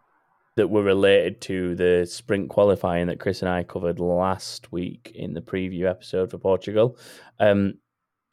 that 0.55 0.69
were 0.69 0.83
related 0.83 1.41
to 1.41 1.75
the 1.75 2.05
sprint 2.05 2.49
qualifying 2.49 3.07
that 3.07 3.19
Chris 3.19 3.41
and 3.41 3.49
I 3.49 3.63
covered 3.63 3.99
last 3.99 4.71
week 4.71 5.11
in 5.15 5.33
the 5.33 5.41
preview 5.41 5.89
episode 5.89 6.31
for 6.31 6.37
Portugal. 6.37 6.97
Um, 7.39 7.75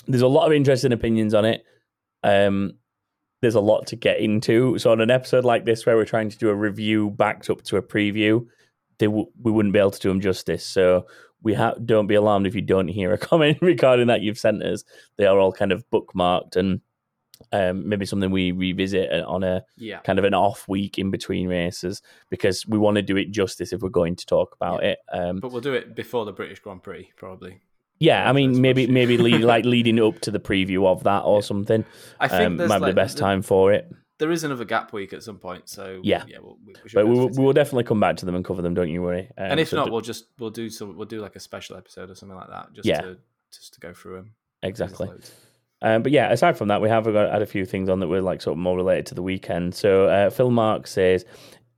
there's 0.07 0.23
a 0.23 0.29
lot 0.29 0.47
of 0.47 0.53
interesting 0.53 0.93
opinions 0.93 1.35
on 1.35 1.45
it. 1.45 1.65
Um, 2.23 2.75
there's 3.43 3.55
a 3.55 3.61
lot 3.61 3.87
to 3.89 3.97
get 3.97 4.19
into. 4.19 4.79
So 4.79 4.91
on 4.91 5.01
an 5.01 5.11
episode 5.11 5.45
like 5.45 5.65
this, 5.65 5.87
where 5.87 5.97
we're 5.97 6.05
trying 6.05 6.31
to 6.31 6.39
do 6.39 6.49
a 6.49 6.55
review 6.55 7.11
backed 7.11 7.51
up 7.51 7.63
to 7.65 7.77
a 7.77 7.83
preview, 7.83 8.47
they 8.99 9.07
w- 9.07 9.31
we 9.43 9.53
wouldn't 9.53 9.73
be 9.73 9.79
able 9.79 9.91
to 9.91 10.01
do 10.01 10.09
them 10.09 10.21
justice. 10.21 10.65
So 10.65 11.07
we 11.43 11.55
ha- 11.55 11.75
don't 11.85 12.07
be 12.07 12.15
alarmed 12.15 12.47
if 12.47 12.55
you 12.55 12.63
don't 12.63 12.89
hear 12.89 13.13
a 13.13 13.19
comment 13.31 13.59
regarding 13.61 14.07
that 14.09 14.23
you've 14.23 14.39
sent 14.39 14.63
us. 14.63 14.85
They 15.19 15.27
are 15.27 15.39
all 15.39 15.53
kind 15.53 15.73
of 15.73 15.85
bookmarked 15.91 16.57
and 16.57 16.81
um, 17.53 17.87
maybe 17.89 18.07
something 18.07 18.31
we 18.31 18.51
revisit 18.53 19.13
on 19.25 19.45
a 19.45 19.63
Yeah, 19.77 19.99
kind 20.01 20.19
of 20.19 20.25
an 20.25 20.33
off 20.33 20.67
week 20.69 20.99
in 20.99 21.11
between 21.11 21.49
races 21.49 22.01
because 22.31 22.67
we 22.67 22.79
want 22.79 22.97
to 22.97 23.03
do 23.03 23.17
it 23.19 23.31
justice 23.31 23.75
if 23.75 23.83
we're 23.83 23.91
going 23.91 24.17
to 24.17 24.25
talk 24.27 24.55
about 24.59 24.83
Yeah. 24.83 24.89
it. 24.91 24.99
Um, 25.13 25.41
but 25.41 25.53
we'll 25.53 25.61
do 25.61 25.75
it 25.75 25.95
before 25.95 26.25
the 26.25 26.33
British 26.33 26.61
Grand 26.61 26.83
Prix, 26.83 27.11
probably. 27.17 27.61
yeah, 27.99 28.27
I 28.29 28.33
mean, 28.33 28.63
maybe 28.63 28.87
maybe 28.87 29.19
lead, 29.27 29.43
like 29.43 29.67
leading 29.67 30.01
up 30.01 30.21
to 30.21 30.31
the 30.31 30.41
preview 30.41 30.87
of 30.87 31.03
that 31.05 31.21
or 31.25 31.43
something. 31.43 31.85
I 32.19 32.29
think 32.29 32.59
Um, 32.61 32.69
might 32.69 32.79
be 32.79 32.87
the 32.87 32.93
best 32.95 33.19
time 33.19 33.43
for 33.43 33.71
it. 33.73 33.91
There 34.19 34.31
is 34.31 34.45
another 34.45 34.65
gap 34.65 34.93
week 34.93 35.13
at 35.13 35.23
some 35.23 35.39
point, 35.39 35.69
so 35.69 36.01
Yeah. 36.03 36.25
yeah, 36.27 36.39
we'll, 36.41 36.59
we, 36.65 36.73
we 36.85 36.91
But 36.95 37.07
we 37.07 37.15
will, 37.15 37.29
we 37.29 37.45
will 37.45 37.53
definitely 37.53 37.85
come 37.85 38.01
back 38.01 38.17
to 38.19 38.27
them 38.27 38.35
and 38.35 38.45
cover 38.45 38.63
them. 38.63 38.73
Don't 38.75 38.89
you 38.89 39.03
worry. 39.03 39.31
Um, 39.37 39.51
and 39.53 39.61
if 39.61 39.69
so 39.69 39.77
not, 39.77 39.91
we'll 39.91 40.01
just 40.01 40.27
we'll 40.39 40.51
do 40.51 40.71
some 40.71 40.97
we'll 40.97 41.07
do 41.07 41.21
like 41.21 41.37
a 41.37 41.41
special 41.41 41.77
episode 41.77 42.11
or 42.11 42.15
something 42.15 42.37
like 42.37 42.49
that, 42.49 42.73
just 42.73 42.87
Yeah. 42.87 43.01
to 43.03 43.19
just 43.53 43.75
to 43.75 43.81
go 43.81 43.93
through 43.93 44.17
them. 44.17 44.35
exactly. 44.63 45.09
Um, 45.83 46.03
but 46.03 46.11
yeah, 46.11 46.33
aside 46.33 46.57
from 46.57 46.69
that, 46.69 46.81
we 46.81 46.89
have 46.89 47.05
got, 47.05 47.31
had 47.31 47.43
a 47.43 47.47
few 47.47 47.67
things 47.67 47.89
on 47.91 48.01
that 48.01 48.09
were 48.09 48.23
like 48.23 48.41
sort 48.41 48.55
of 48.55 48.59
more 48.59 48.77
related 48.77 49.05
to 49.07 49.15
the 49.15 49.23
weekend. 49.23 49.75
So 49.75 50.07
uh, 50.07 50.31
Phil 50.31 50.51
Mark 50.51 50.87
says, 50.87 51.27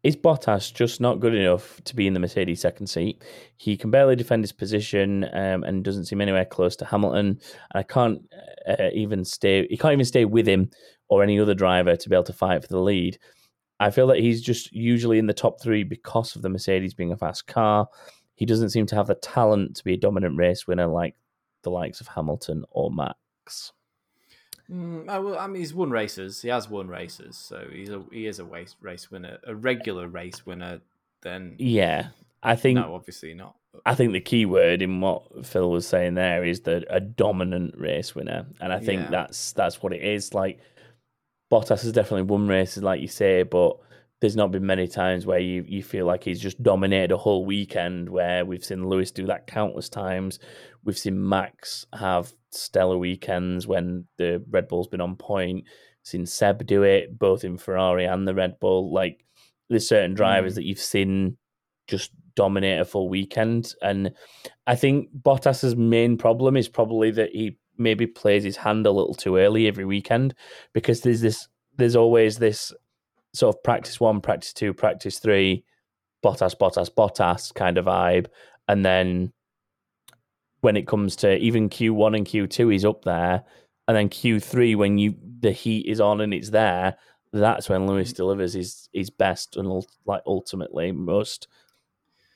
"Is 0.04 0.14
Bottas 0.16 0.72
just 0.72 1.00
not 1.00 1.18
good 1.18 1.34
enough 1.34 1.80
to 1.84 1.96
be 1.96 2.06
in 2.06 2.14
the 2.14 2.20
Mercedes 2.20 2.60
second 2.60 2.86
seat? 2.86 3.22
He 3.56 3.76
can 3.76 3.90
barely 3.90 4.14
defend 4.14 4.44
his 4.44 4.52
position 4.52 5.24
um, 5.32 5.64
and 5.64 5.82
doesn't 5.84 6.04
seem 6.04 6.20
anywhere 6.20 6.44
close 6.44 6.76
to 6.76 6.84
Hamilton. 6.84 7.26
And 7.26 7.40
I 7.72 7.82
can't 7.82 8.22
uh, 8.68 8.90
even 8.94 9.24
stay. 9.24 9.66
He 9.68 9.76
can't 9.76 9.92
even 9.94 10.04
stay 10.04 10.24
with 10.24 10.46
him 10.46 10.70
or 11.08 11.22
any 11.22 11.38
other 11.40 11.54
driver 11.54 11.96
to 11.96 12.08
be 12.08 12.14
able 12.14 12.24
to 12.24 12.32
fight 12.32 12.62
for 12.62 12.68
the 12.68 12.80
lead." 12.80 13.18
I 13.80 13.90
feel 13.90 14.08
that 14.08 14.18
he's 14.18 14.42
just 14.42 14.72
usually 14.72 15.18
in 15.18 15.26
the 15.26 15.34
top 15.34 15.60
three 15.60 15.84
because 15.84 16.34
of 16.34 16.42
the 16.42 16.48
Mercedes 16.48 16.94
being 16.94 17.12
a 17.12 17.16
fast 17.16 17.46
car. 17.46 17.88
He 18.34 18.44
doesn't 18.46 18.70
seem 18.70 18.86
to 18.86 18.96
have 18.96 19.06
the 19.06 19.14
talent 19.14 19.76
to 19.76 19.84
be 19.84 19.94
a 19.94 19.96
dominant 19.96 20.36
race 20.36 20.66
winner 20.66 20.86
like 20.86 21.14
the 21.62 21.70
likes 21.70 22.00
of 22.00 22.08
Hamilton 22.08 22.64
or 22.70 22.90
Max. 22.90 23.72
Mm, 24.70 25.08
I, 25.08 25.18
will, 25.18 25.38
I 25.38 25.46
mean, 25.46 25.60
he's 25.60 25.72
won 25.72 25.90
races. 25.90 26.42
He 26.42 26.48
has 26.48 26.68
won 26.68 26.88
races, 26.88 27.36
so 27.36 27.66
he's 27.72 27.88
a 27.88 28.02
he 28.12 28.26
is 28.26 28.38
a 28.38 28.44
race 28.44 28.76
race 28.80 29.10
winner, 29.10 29.38
a 29.46 29.54
regular 29.54 30.08
race 30.08 30.44
winner. 30.44 30.80
Then 31.22 31.56
Yeah, 31.58 32.08
I 32.42 32.54
think 32.54 32.76
no, 32.76 32.94
obviously 32.94 33.32
not. 33.34 33.56
But 33.72 33.82
I 33.86 33.94
think 33.94 34.12
the 34.12 34.20
key 34.20 34.44
word 34.44 34.82
in 34.82 35.00
what 35.00 35.46
Phil 35.46 35.70
was 35.70 35.86
saying 35.86 36.14
there 36.14 36.44
is 36.44 36.60
that 36.62 36.84
a 36.90 37.00
dominant 37.00 37.74
race 37.78 38.14
winner, 38.14 38.46
and 38.60 38.72
I 38.72 38.78
think 38.78 39.02
Yeah. 39.02 39.10
that's 39.10 39.52
that's 39.52 39.82
what 39.82 39.92
it 39.92 40.02
is. 40.02 40.34
Like 40.34 40.58
Bottas 41.50 41.82
has 41.82 41.92
definitely 41.92 42.22
won 42.22 42.46
races, 42.46 42.82
like 42.82 43.00
you 43.00 43.08
say, 43.08 43.42
but 43.42 43.76
there's 44.20 44.36
not 44.36 44.50
been 44.50 44.66
many 44.66 44.88
times 44.88 45.26
where 45.26 45.38
you 45.38 45.64
you 45.66 45.82
feel 45.82 46.04
like 46.04 46.24
he's 46.24 46.40
just 46.40 46.62
dominated 46.62 47.12
a 47.12 47.16
whole 47.16 47.44
weekend. 47.44 48.08
Where 48.08 48.44
we've 48.44 48.64
seen 48.64 48.88
Lewis 48.88 49.10
do 49.10 49.26
that 49.26 49.46
countless 49.46 49.88
times. 49.88 50.38
We've 50.84 50.98
seen 50.98 51.28
Max 51.28 51.86
have 51.92 52.32
stellar 52.50 52.98
weekends 52.98 53.66
when 53.66 54.06
the 54.16 54.42
Red 54.50 54.68
Bull's 54.68 54.88
been 54.88 55.00
on 55.00 55.16
point. 55.16 55.64
Seen 56.02 56.26
Seb 56.26 56.66
do 56.66 56.82
it 56.82 57.18
both 57.18 57.44
in 57.44 57.58
Ferrari 57.58 58.06
and 58.06 58.26
the 58.26 58.34
Red 58.34 58.58
Bull. 58.60 58.92
Like 58.92 59.24
there's 59.68 59.88
certain 59.88 60.14
drivers 60.14 60.52
mm. 60.52 60.56
that 60.56 60.64
you've 60.64 60.78
seen 60.78 61.36
just 61.86 62.10
dominate 62.34 62.80
a 62.80 62.84
full 62.84 63.08
weekend. 63.08 63.74
And 63.82 64.12
I 64.66 64.76
think 64.76 65.08
Bottas's 65.22 65.76
main 65.76 66.16
problem 66.16 66.56
is 66.56 66.68
probably 66.68 67.10
that 67.12 67.30
he 67.32 67.58
maybe 67.78 68.06
plays 68.06 68.44
his 68.44 68.56
hand 68.56 68.86
a 68.86 68.90
little 68.90 69.14
too 69.14 69.36
early 69.36 69.66
every 69.66 69.84
weekend 69.84 70.34
because 70.72 71.00
there's 71.00 71.20
this 71.20 71.48
there's 71.76 71.96
always 71.96 72.38
this 72.38 72.72
sort 73.34 73.54
of 73.54 73.62
practice 73.62 74.00
one, 74.00 74.20
practice 74.20 74.52
two, 74.52 74.74
practice 74.74 75.18
three, 75.18 75.64
Bottas, 76.24 76.56
Bottas, 76.56 76.90
Bottas 76.92 77.54
kind 77.54 77.78
of 77.78 77.84
vibe. 77.86 78.26
And 78.66 78.84
then 78.84 79.32
when 80.60 80.76
it 80.76 80.86
comes 80.86 81.16
to 81.16 81.36
even 81.36 81.68
Q1 81.68 82.16
and 82.16 82.26
Q2, 82.26 82.72
he's 82.72 82.84
up 82.84 83.04
there. 83.04 83.44
And 83.86 83.96
then 83.96 84.08
Q3, 84.08 84.76
when 84.76 84.98
you 84.98 85.14
the 85.40 85.52
heat 85.52 85.86
is 85.86 86.00
on 86.00 86.20
and 86.20 86.34
it's 86.34 86.50
there, 86.50 86.96
that's 87.32 87.68
when 87.68 87.86
Lewis 87.86 88.12
delivers 88.12 88.54
his 88.54 88.88
his 88.92 89.10
best 89.10 89.56
and 89.56 89.84
like 90.04 90.22
ultimately 90.26 90.92
most 90.92 91.48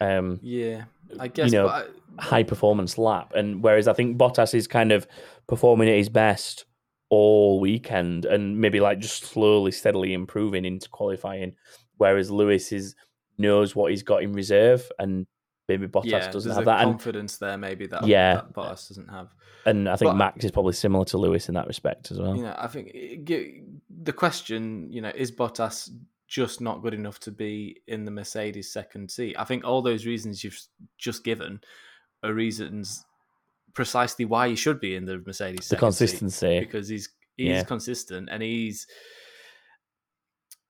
um 0.03 0.41
yeah, 0.43 0.85
I 1.21 1.29
guess. 1.29 1.53
you 1.53 1.59
know, 1.59 1.69
I- 1.69 1.87
high 2.19 2.43
performance 2.43 2.99
lap. 2.99 3.33
And 3.35 3.63
whereas 3.63 3.89
I 3.89 3.93
think 3.95 4.19
Bottas 4.19 4.55
is 4.55 4.67
kind 4.69 4.93
of 4.93 5.07
performing 5.47 5.89
at 5.89 5.97
his 5.97 6.09
best 6.11 6.67
all 7.09 7.61
weekend 7.61 8.25
and 8.25 8.59
maybe 8.61 8.81
like 8.81 8.99
just 8.99 9.25
slowly, 9.25 9.71
steadily 9.73 10.13
improving 10.13 10.65
into 10.65 10.89
qualifying. 10.89 11.55
Whereas 11.97 12.31
Lewis 12.31 12.73
is 12.73 12.95
knows 13.39 13.75
what 13.77 13.91
he's 13.91 14.03
got 14.03 14.23
in 14.23 14.33
reserve 14.33 14.91
and 14.99 15.27
maybe 15.69 15.87
Bottas 15.87 16.05
yeah, 16.07 16.31
doesn't 16.31 16.53
have 16.53 16.63
a 16.63 16.67
that. 16.67 16.81
And, 16.83 16.91
confidence 16.93 17.39
there, 17.39 17.57
maybe 17.57 17.87
that 17.87 18.07
Yeah. 18.07 18.35
that 18.35 18.53
Bottas 18.53 18.89
doesn't 18.89 19.09
have. 19.09 19.29
and 19.65 19.89
I 19.89 19.97
think 19.97 20.11
But- 20.11 20.17
Max 20.17 20.45
is 20.45 20.51
probably 20.51 20.73
similar 20.75 21.05
to 21.07 21.19
Lewis 21.19 21.49
in 21.49 21.55
that 21.55 21.67
respect 21.67 22.11
as 22.11 22.19
well. 22.19 22.37
You 22.37 22.43
know, 22.43 22.55
I 22.59 22.67
think 22.67 22.91
it- 22.95 23.63
the 24.05 24.13
question, 24.13 24.91
you 24.93 25.01
know, 25.01 25.13
is 25.15 25.31
Bottas 25.33 25.89
just 26.33 26.61
not 26.63 26.83
good 26.83 26.95
enough 26.95 27.19
to 27.21 27.31
be 27.31 27.83
in 27.87 28.05
the 28.07 28.11
Mercedes 28.11 28.73
second 28.73 29.11
seat? 29.11 29.37
I 29.39 29.45
think 29.45 29.65
all 29.65 29.83
those 29.83 30.07
reasons 30.07 30.43
you've 30.43 30.59
just 30.97 31.25
given 31.25 31.61
are 32.23 32.33
reasons 32.33 33.05
precisely 33.75 34.25
why 34.25 34.49
he 34.49 34.57
should 34.57 34.81
be 34.81 34.95
in 34.95 35.05
the 35.05 35.23
Mercedes 35.27 35.69
the 35.69 35.77
consistency. 35.77 36.59
because 36.61 36.89
he's 36.89 37.09
he's 37.37 37.49
Yeah. 37.49 37.65
consistent 37.65 38.29
and 38.31 38.43
he's 38.43 38.87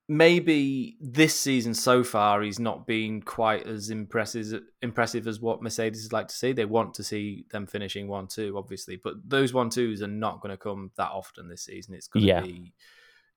maybe 0.09 0.97
this 0.99 1.39
season 1.39 1.73
so 1.73 2.03
far 2.03 2.41
he's 2.41 2.59
not 2.59 2.85
been 2.85 3.21
quite 3.21 3.65
as 3.65 3.89
impressive 3.89 4.61
impressive 4.81 5.27
as 5.27 5.39
what 5.39 5.61
Mercedes 5.63 6.03
would 6.03 6.13
like 6.13 6.27
to 6.27 6.35
see. 6.35 6.51
They 6.51 6.65
want 6.65 6.93
to 6.95 7.03
see 7.03 7.45
them 7.51 7.65
finishing 7.67 8.07
one 8.07 8.27
two, 8.27 8.57
obviously, 8.57 8.97
but 8.97 9.13
those 9.25 9.53
one 9.53 9.69
twos 9.69 10.01
are 10.01 10.07
not 10.07 10.41
going 10.41 10.51
to 10.51 10.57
come 10.57 10.91
that 10.97 11.11
often 11.11 11.47
this 11.47 11.63
season. 11.63 11.93
It's 11.93 12.07
going 12.07 12.23
to 12.23 12.27
Yeah. 12.27 12.41
be, 12.41 12.73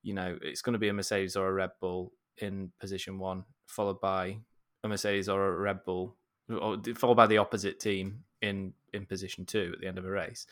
you 0.07 0.13
know, 0.13 0.37
it's 0.41 0.61
going 0.61 0.71
to 0.71 0.79
be 0.79 0.87
a 0.87 0.93
Mercedes 0.93 1.35
or 1.35 1.49
a 1.49 1.53
Red 1.53 1.71
Bull 1.81 2.13
in 2.37 2.71
position 2.79 3.19
one, 3.19 3.43
followed 3.65 3.99
by 3.99 4.37
a 4.81 4.87
Mercedes 4.87 5.27
or 5.27 5.49
a 5.49 5.59
Red 5.59 5.83
Bull, 5.83 6.15
or 6.49 6.77
followed 6.95 7.15
by 7.15 7.27
the 7.27 7.39
opposite 7.39 7.77
team 7.81 8.23
in 8.41 8.73
in 8.93 9.05
position 9.05 9.45
two 9.45 9.71
at 9.73 9.81
the 9.81 9.87
end 9.87 9.97
of 9.97 10.05
a 10.05 10.09
race. 10.09 10.47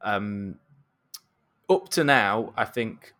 Um, 0.00 0.56
up 1.68 1.90
to 1.90 2.04
now, 2.04 2.54
I 2.56 2.64
think, 2.64 3.12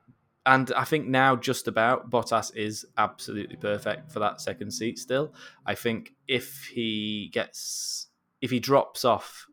and 0.47 0.73
I 0.75 0.85
think 0.85 1.09
now 1.09 1.37
just 1.37 1.69
about 1.69 2.09
Bottas 2.09 2.57
is 2.57 2.87
absolutely 2.97 3.57
perfect 3.57 4.11
for 4.11 4.21
that 4.21 4.41
second 4.41 4.71
seat. 4.71 4.99
Still, 4.99 5.35
I 5.67 5.75
think 5.75 6.15
if 6.27 6.71
he 6.73 7.29
gets 7.35 8.07
if 8.41 8.51
he 8.51 8.61
drops 8.61 9.05
off 9.05 9.47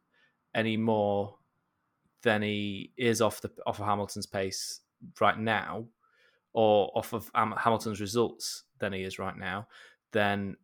any 0.56 0.78
more 0.78 1.36
than 2.22 2.44
he 2.44 2.94
is 2.96 3.22
off 3.22 3.42
the 3.42 3.52
off 3.68 3.82
of 3.82 3.86
Hamilton's 3.86 4.26
pace 4.26 4.80
right 5.20 5.38
now, 5.38 5.88
or 6.54 6.92
off 6.96 7.14
of 7.14 7.30
Hamilton's 7.36 8.00
results 8.00 8.64
than 8.80 8.94
he 8.94 9.02
is 9.04 9.20
right 9.20 9.36
now, 9.38 9.68
then 10.12 10.56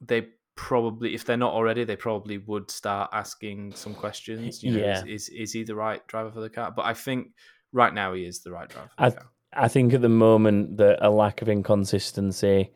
they 0.00 0.28
probably, 0.54 1.14
if 1.14 1.24
they're 1.24 1.36
not 1.36 1.52
already, 1.52 1.82
they 1.84 1.96
probably 1.96 2.38
would 2.38 2.70
start 2.70 3.10
asking 3.12 3.72
some 3.74 3.94
questions. 3.94 4.62
You 4.62 4.72
know, 4.72 4.78
Yeah. 4.86 5.02
is, 5.04 5.06
is 5.06 5.28
is 5.30 5.52
he 5.52 5.64
the 5.64 5.74
right 5.74 6.06
driver 6.06 6.30
for 6.30 6.40
the 6.40 6.50
car? 6.50 6.70
But 6.70 6.84
I 6.84 6.94
think 6.94 7.28
right 7.72 7.92
now 7.92 8.12
he 8.14 8.24
is 8.24 8.40
the 8.42 8.52
right 8.52 8.68
driver. 8.68 8.90
For 8.96 9.04
I 9.04 9.08
the 9.10 9.16
car. 9.16 9.28
I 9.54 9.68
think 9.68 9.92
at 9.92 10.00
the 10.00 10.08
moment 10.08 10.76
that 10.78 10.98
a 11.04 11.10
lack 11.10 11.42
of 11.42 11.48
inconsistency 11.48 12.70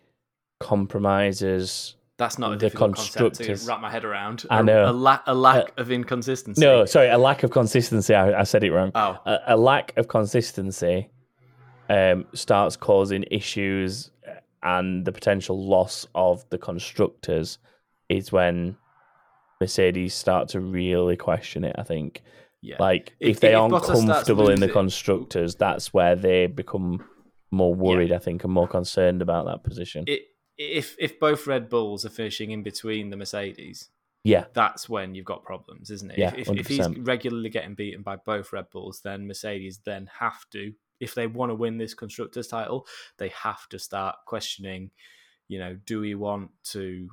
compromises. 0.60 1.94
That's 2.18 2.38
not 2.38 2.52
a 2.52 2.56
the 2.56 2.70
concept 2.70 3.36
to 3.36 3.56
wrap 3.66 3.80
my 3.80 3.90
head 3.90 4.04
around. 4.04 4.44
I 4.50 4.60
A- 4.60 4.62
know. 4.62 4.90
a, 4.90 4.92
la- 4.92 5.20
a 5.26 5.34
lack 5.34 5.64
uh, 5.66 5.82
of 5.82 5.90
inconsistency. 5.90 6.60
No, 6.62 6.86
sorry, 6.86 7.08
a 7.10 7.18
lack 7.18 7.42
of 7.42 7.50
consistency. 7.50 8.14
I, 8.14 8.40
I 8.40 8.42
said 8.44 8.64
it 8.64 8.70
wrong. 8.72 8.90
Oh, 8.94 9.18
a, 9.26 9.38
a 9.48 9.56
lack 9.56 9.92
of 9.98 10.08
consistency 10.08 11.10
um, 11.88 12.26
starts 12.34 12.76
causing 12.76 13.24
issues 13.30 14.10
and 14.62 15.04
the 15.04 15.12
potential 15.12 15.66
loss 15.66 16.06
of 16.14 16.48
the 16.50 16.58
constructors 16.58 17.58
is 18.08 18.32
when 18.32 18.76
Mercedes 19.60 20.14
start 20.14 20.48
to 20.50 20.60
really 20.60 21.16
question 21.16 21.64
it. 21.64 21.76
I 21.78 21.82
think, 21.82 22.22
yeah. 22.62 22.76
like 22.78 23.14
if, 23.20 23.36
If- 23.36 23.40
they 23.40 23.52
if 23.52 23.58
aren't 23.58 23.74
Bottas 23.74 24.06
comfortable 24.06 24.50
in 24.50 24.60
the 24.60 24.68
constructors, 24.68 25.54
that's 25.54 25.94
where 25.94 26.16
they 26.16 26.46
become 26.46 27.04
more 27.50 27.74
worried. 27.74 28.12
I 28.12 28.18
think 28.18 28.44
and 28.44 28.52
more 28.52 28.68
concerned 28.68 29.22
about 29.22 29.46
that 29.46 29.62
position. 29.62 30.04
it, 30.06 30.22
if 30.58 30.96
if 30.98 31.20
both 31.20 31.46
Red 31.46 31.68
Bulls 31.68 32.04
are 32.04 32.10
finishing 32.10 32.50
in 32.50 32.62
between 32.62 33.10
the 33.10 33.16
Mercedes, 33.16 33.90
yeah, 34.24 34.46
that's 34.52 34.88
when 34.88 35.14
you've 35.14 35.26
got 35.26 35.44
problems, 35.44 35.90
isn't 35.90 36.10
it? 36.10 36.18
Yeah, 36.18 36.34
if, 36.36 36.48
if, 36.48 36.60
if 36.60 36.66
he's 36.66 36.88
regularly 36.98 37.50
getting 37.50 37.74
beaten 37.74 38.02
by 38.02 38.16
both 38.16 38.52
Red 38.52 38.70
Bulls, 38.70 39.00
then 39.04 39.26
Mercedes 39.26 39.80
then 39.84 40.10
have 40.18 40.48
to, 40.50 40.72
if 41.00 41.14
they 41.14 41.26
want 41.26 41.50
to 41.50 41.54
win 41.54 41.78
this 41.78 41.94
constructors 41.94 42.48
title, 42.48 42.86
they 43.18 43.28
have 43.28 43.68
to 43.68 43.78
start 43.78 44.16
questioning. 44.26 44.90
You 45.48 45.58
know, 45.58 45.76
do 45.86 46.00
we 46.00 46.14
want 46.14 46.50
to? 46.70 47.08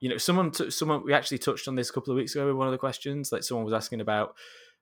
You 0.00 0.10
know, 0.10 0.18
someone, 0.18 0.50
t- 0.50 0.70
someone. 0.70 1.04
We 1.04 1.14
actually 1.14 1.38
touched 1.38 1.68
on 1.68 1.74
this 1.74 1.90
a 1.90 1.92
couple 1.92 2.12
of 2.12 2.16
weeks 2.16 2.34
ago 2.34 2.46
with 2.46 2.56
one 2.56 2.66
of 2.66 2.72
the 2.72 2.78
questions. 2.78 3.32
Like 3.32 3.42
someone 3.42 3.64
was 3.64 3.74
asking 3.74 4.00
about 4.00 4.34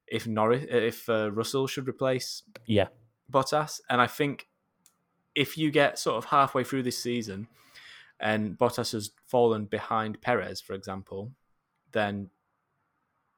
if 0.06 0.26
Norris, 0.26 0.66
if 0.68 1.08
uh, 1.08 1.30
Russell 1.32 1.66
should 1.66 1.88
replace 1.88 2.42
yeah, 2.66 2.88
Bottas. 3.30 3.80
And 3.88 4.00
I 4.00 4.06
think 4.06 4.48
if 5.34 5.56
you 5.56 5.70
get 5.70 5.98
sort 5.98 6.16
of 6.16 6.26
halfway 6.26 6.64
through 6.64 6.82
this 6.82 6.98
season 6.98 7.48
and 8.20 8.56
Bottas 8.56 8.92
has 8.92 9.10
fallen 9.26 9.64
behind 9.64 10.20
Perez, 10.20 10.60
for 10.60 10.74
example, 10.74 11.32
then 11.92 12.30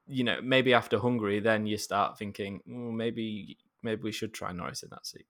you 0.07 0.23
know 0.23 0.39
maybe 0.41 0.73
after 0.73 0.99
Hungary, 0.99 1.39
then 1.39 1.65
you 1.65 1.77
start 1.77 2.17
thinking 2.17 2.61
"Mm, 2.69 2.93
maybe 2.93 3.57
maybe 3.85 4.03
we 4.03 4.11
should 4.11 4.33
try 4.33 4.51
Norris 4.51 4.83
in 4.83 4.89
that 4.89 5.05
seat. 5.05 5.25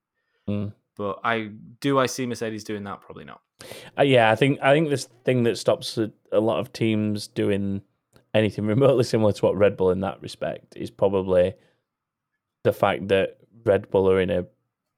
Mm. 0.50 0.74
But 0.98 1.20
I 1.24 1.52
do 1.80 2.00
I 2.00 2.08
see 2.08 2.26
Mercedes 2.26 2.64
doing 2.64 2.84
that? 2.86 3.02
Probably 3.02 3.26
not. 3.26 3.42
Uh, 3.98 4.04
yeah. 4.04 4.32
I 4.32 4.36
think 4.36 4.60
I 4.62 4.74
think 4.74 4.90
this 4.90 5.08
thing 5.24 5.44
that 5.44 5.58
stops 5.58 5.98
a, 5.98 6.12
a 6.32 6.40
lot 6.40 6.60
of 6.60 6.74
teams 6.74 7.28
doing 7.28 7.82
anything 8.34 8.66
remotely 8.76 9.04
similar 9.04 9.34
to 9.34 9.46
what 9.46 9.58
Red 9.58 9.78
Bull 9.78 9.92
in 9.92 10.00
that 10.02 10.22
respect 10.22 10.76
is 10.76 10.90
probably 10.90 11.54
the 12.64 12.74
fact 12.74 13.10
that 13.10 13.38
Red 13.66 13.90
Bull 13.92 14.10
are 14.10 14.20
in 14.20 14.30
a 14.30 14.46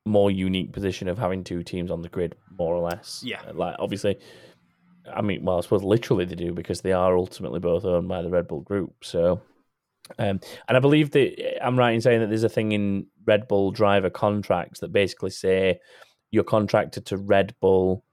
more 0.05 0.31
unique 0.31 0.71
position 0.71 1.07
of 1.09 1.17
having 1.17 1.43
two 1.43 1.63
teams 1.63 1.91
on 1.91 2.01
the 2.01 2.09
grid, 2.09 2.35
more 2.57 2.73
or 2.73 2.81
less. 2.81 3.21
Yeah. 3.25 3.41
Uh, 3.47 3.53
Like 3.53 3.75
obviously, 3.79 4.17
I 5.13 5.21
mean, 5.21 5.43
well, 5.43 5.57
I 5.57 5.61
suppose 5.61 5.83
literally 5.83 6.25
they 6.25 6.35
do 6.35 6.53
because 6.53 6.81
they 6.81 6.93
are 6.93 7.17
ultimately 7.17 7.59
both 7.59 7.85
owned 7.85 8.07
by 8.07 8.21
the 8.21 8.29
Red 8.29 8.47
Bull 8.47 8.61
Group. 8.61 9.03
So, 9.03 9.41
um, 10.19 10.39
and 10.67 10.77
I 10.77 10.79
believe 10.79 11.11
that 11.11 11.65
I'm 11.65 11.77
right 11.77 11.93
in 11.93 12.01
saying 12.01 12.21
that 12.21 12.27
there's 12.27 12.43
a 12.43 12.49
thing 12.49 12.71
in 12.71 13.07
Red 13.25 13.47
Bull 13.47 13.71
driver 13.71 14.09
contracts 14.09 14.79
that 14.79 14.91
basically 14.91 15.31
say 15.31 15.79
you're 16.31 16.43
contracted 16.43 17.05
to 17.07 17.17
Red 17.17 17.55
Bull 17.59 18.03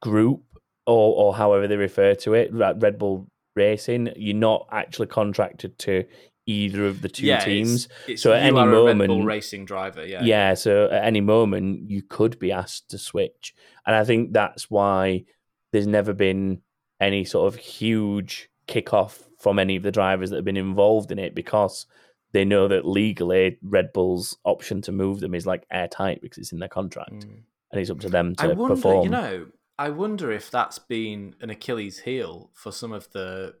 Group 0.00 0.42
or 0.86 1.14
or 1.16 1.34
however 1.34 1.68
they 1.68 1.76
refer 1.76 2.14
to 2.16 2.34
it, 2.34 2.50
Red 2.52 2.98
Bull 2.98 3.28
Racing. 3.54 4.10
You're 4.16 4.36
not 4.36 4.66
actually 4.72 5.06
contracted 5.06 5.78
to 5.80 6.04
either 6.46 6.86
of 6.86 7.02
the 7.02 7.08
two 7.08 7.26
yeah, 7.26 7.44
teams. 7.44 7.88
It's, 8.08 8.22
So 8.22 8.32
at 8.32 8.42
any 8.42 8.58
are 8.58 8.68
a 8.68 8.84
Red 8.84 8.98
Bull 8.98 9.06
moment- 9.08 9.26
racing 9.26 9.64
driver. 9.64 10.04
Yeah, 10.04 10.22
Yeah, 10.22 10.54
so 10.54 10.86
at 10.86 11.04
any 11.04 11.20
moment 11.20 11.88
you 11.88 12.02
could 12.02 12.38
be 12.38 12.50
asked 12.50 12.90
to 12.90 12.98
switch. 12.98 13.54
And 13.86 13.94
I 13.94 14.04
think 14.04 14.32
that's 14.32 14.70
why 14.70 15.24
there's 15.72 15.86
never 15.86 16.12
been 16.12 16.62
any 17.00 17.24
sort 17.24 17.52
of 17.52 17.60
huge 17.60 18.48
kickoff 18.68 19.22
from 19.42 19.58
any 19.58 19.74
of 19.76 19.82
the 19.82 19.90
drivers 19.90 20.30
that 20.30 20.36
have 20.36 20.44
been 20.44 20.56
involved 20.56 21.10
in 21.10 21.18
it 21.18 21.34
because 21.34 21.86
they 22.32 22.44
know 22.44 22.68
that 22.68 22.86
legally 22.86 23.58
Red 23.62 23.92
Bull's 23.92 24.38
option 24.44 24.80
to 24.82 24.92
move 24.92 25.20
them 25.20 25.34
is 25.34 25.46
like 25.46 25.66
airtight 25.70 26.22
because 26.22 26.38
it's 26.38 26.52
in 26.52 26.60
their 26.60 26.68
contract 26.80 27.10
Mm. 27.26 27.42
and 27.72 27.80
it's 27.80 27.90
up 27.90 28.00
to 28.00 28.08
them 28.08 28.34
to 28.36 28.44
I 28.44 28.46
wonder, 28.54 28.76
perform. 28.76 29.04
you 29.04 29.10
know, 29.10 29.46
I 29.78 29.90
wonder 29.90 30.30
if 30.30 30.50
that's 30.50 30.78
been 30.78 31.34
an 31.40 31.50
Achilles 31.50 31.98
heel 32.00 32.50
for 32.54 32.70
some 32.70 32.92
of 32.92 33.10
the 33.12 33.54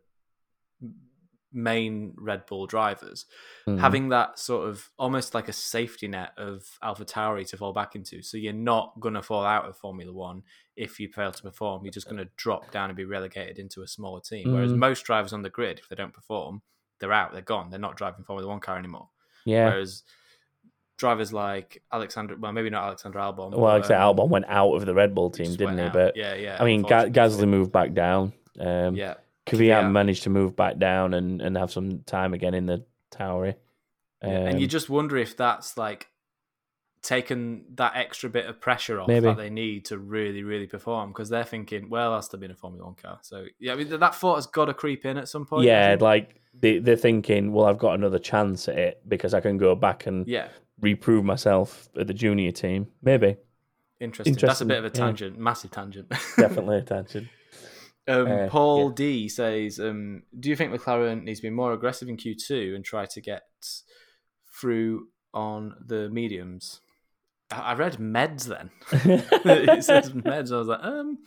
main 1.52 2.14
Red 2.16 2.46
Bull 2.46 2.66
drivers, 2.66 3.26
Mhm. 3.66 3.78
having 3.78 4.08
that 4.08 4.38
sort 4.38 4.68
of 4.68 4.90
almost 4.98 5.34
like 5.34 5.48
a 5.48 5.52
safety 5.52 6.08
net 6.08 6.32
of 6.36 6.78
Alpha 6.82 7.04
Tauri 7.04 7.46
to 7.48 7.56
fall 7.56 7.72
back 7.72 7.94
into. 7.94 8.22
So 8.22 8.36
you're 8.38 8.52
not 8.52 8.98
going 9.00 9.14
to 9.14 9.22
fall 9.22 9.44
out 9.44 9.66
of 9.66 9.76
Formula 9.76 10.12
One 10.12 10.42
if 10.76 10.98
you 10.98 11.08
fail 11.08 11.32
to 11.32 11.42
perform. 11.42 11.84
You're 11.84 11.92
just 11.92 12.06
going 12.08 12.16
to 12.24 12.28
drop 12.36 12.70
down 12.70 12.88
and 12.90 12.96
be 12.96 13.04
relegated 13.04 13.58
into 13.58 13.82
a 13.82 13.86
smaller 13.86 14.20
team. 14.20 14.52
Whereas 14.52 14.72
Mhm. 14.72 14.76
most 14.78 15.02
drivers 15.04 15.32
on 15.32 15.42
the 15.42 15.50
grid, 15.50 15.78
if 15.78 15.88
they 15.88 15.96
don't 15.96 16.14
perform, 16.14 16.62
they're 16.98 17.12
out, 17.12 17.32
they're 17.32 17.42
gone, 17.42 17.68
they're 17.70 17.78
not 17.78 17.96
driving 17.96 18.24
Formula 18.24 18.48
One 18.48 18.60
car 18.60 18.78
anymore. 18.78 19.08
yeah. 19.44 19.66
Whereas 19.66 20.04
drivers 20.96 21.32
like 21.32 21.82
Alexander, 21.92 22.36
well, 22.36 22.52
maybe 22.52 22.70
not 22.70 22.84
Alexander 22.84 23.18
Albon. 23.18 23.50
Well, 23.50 23.76
like 23.78 23.90
um, 23.90 24.16
Albon 24.16 24.28
went 24.28 24.44
out 24.48 24.72
of 24.74 24.86
the 24.86 24.94
Red 24.94 25.14
Bull 25.14 25.30
team, 25.30 25.54
didn't 25.56 25.78
he? 25.78 25.84
out. 25.84 25.92
But 25.92 26.16
yeah, 26.16 26.34
yeah. 26.34 26.56
I 26.60 26.64
mean. 26.64 26.84
Gasly 26.84 27.48
moved 27.48 27.72
back 27.72 27.92
down. 27.92 28.32
Um, 28.60 28.94
Yeah, 28.94 29.14
Kvyat 29.46 29.82
Kvyat. 29.82 29.92
managed 29.92 30.22
to 30.24 30.30
move 30.30 30.54
back 30.56 30.78
down 30.78 31.14
and, 31.14 31.40
and 31.40 31.56
have 31.56 31.72
some 31.72 32.00
time 32.04 32.34
again 32.34 32.54
in 32.54 32.66
the 32.66 32.84
Tauri. 33.10 33.54
Yeah, 34.22 34.28
and 34.30 34.60
you 34.60 34.66
Um, 34.66 34.70
just 34.70 34.88
wonder 34.88 35.16
if 35.16 35.36
that's 35.36 35.76
like 35.76 36.08
taken 37.02 37.64
that 37.74 37.96
extra 37.96 38.30
bit 38.30 38.46
of 38.46 38.60
pressure 38.60 39.00
off 39.00 39.08
Maybe. 39.08 39.26
that 39.26 39.36
they 39.36 39.50
need 39.50 39.86
to 39.86 39.98
really, 39.98 40.44
really 40.44 40.68
perform 40.68 41.10
because 41.10 41.28
they're 41.28 41.42
thinking, 41.44 41.90
well, 41.90 42.12
that's 42.12 42.28
still 42.28 42.38
been 42.38 42.52
a 42.52 42.54
Formula 42.54 42.84
One 42.84 42.94
car. 42.94 43.18
So 43.22 43.46
yeah, 43.58 43.72
I 43.72 43.76
mean 43.76 43.88
that 43.98 44.14
thought 44.14 44.36
has 44.36 44.46
got 44.46 44.66
to 44.66 44.74
creep 44.74 45.04
in 45.04 45.18
at 45.18 45.28
some 45.28 45.44
point. 45.44 45.66
Yeah, 45.66 45.96
like 46.00 46.40
they, 46.58 46.78
they're 46.78 46.96
thinking, 46.96 47.52
well, 47.52 47.66
I've 47.66 47.78
got 47.78 47.94
another 47.94 48.20
chance 48.20 48.68
at 48.68 48.78
it 48.78 49.02
because 49.08 49.34
I 49.34 49.40
can 49.40 49.58
go 49.58 49.74
back 49.74 50.06
and 50.06 50.26
yeah, 50.28 50.48
reprove 50.80 51.24
myself 51.24 51.88
at 51.98 52.06
the 52.06 52.14
junior 52.14 52.52
team. 52.52 52.86
Maybe, 53.02 53.36
interesting. 53.98 54.34
That's 54.34 54.60
a 54.60 54.64
bit 54.64 54.78
of 54.78 54.84
a 54.84 54.88
yeah. 54.88 55.04
tangent, 55.04 55.38
massive 55.38 55.72
tangent. 55.72 56.08
definitely 56.36 56.78
attention. 56.78 57.28
Um, 58.08 58.26
Uh, 58.26 58.48
Paul 58.48 58.88
yeah. 58.88 58.94
D 58.96 59.28
says, 59.28 59.78
um, 59.78 60.22
"Do 60.38 60.48
you 60.48 60.56
think 60.56 60.72
McLaren 60.72 61.22
needs 61.22 61.40
to 61.40 61.46
be 61.46 61.50
more 61.50 61.72
aggressive 61.72 62.08
in 62.08 62.16
Q 62.16 62.34
two 62.34 62.72
and 62.74 62.84
try 62.84 63.06
to 63.06 63.20
get 63.20 63.42
through 64.60 65.08
on 65.32 65.74
the 65.86 66.08
mediums?" 66.10 66.80
I 67.50 67.60
I 67.60 67.74
read 67.74 67.98
meds 67.98 68.44
then. 68.46 68.70
it 68.92 69.84
says 69.84 70.10
meds. 70.12 70.52
I 70.52 70.58
was 70.58 70.68
like, 70.68 70.82
um, 70.82 71.18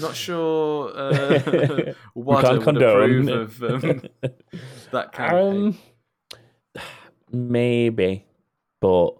not 0.00 0.14
sure. 0.14 0.92
Uh, 0.94 1.92
what 2.14 2.44
I 2.44 2.52
would 2.52 2.62
condone. 2.62 3.28
approve 3.28 3.60
of 3.60 3.62
um, 3.64 4.02
that 4.92 5.12
kind 5.12 5.32
of. 5.36 5.52
Um, 6.76 6.82
maybe, 7.32 8.24
but 8.80 9.10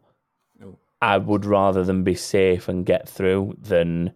Oh. 0.63 0.79
I 1.01 1.19
would 1.19 1.45
rather 1.45 1.83
them 1.85 2.05
be 2.05 2.15
safe 2.15 2.69
and 2.69 2.87
get 2.87 3.09
through 3.09 3.57
than 3.61 4.13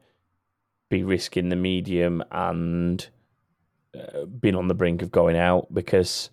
be 0.88 1.02
risking 1.02 1.48
the 1.48 1.56
medium 1.56 2.22
and 2.30 3.08
uh, 3.96 4.24
being 4.24 4.54
on 4.54 4.68
the 4.68 4.74
brink 4.74 5.02
of 5.02 5.10
going 5.10 5.36
out 5.36 5.72
because 5.72 6.30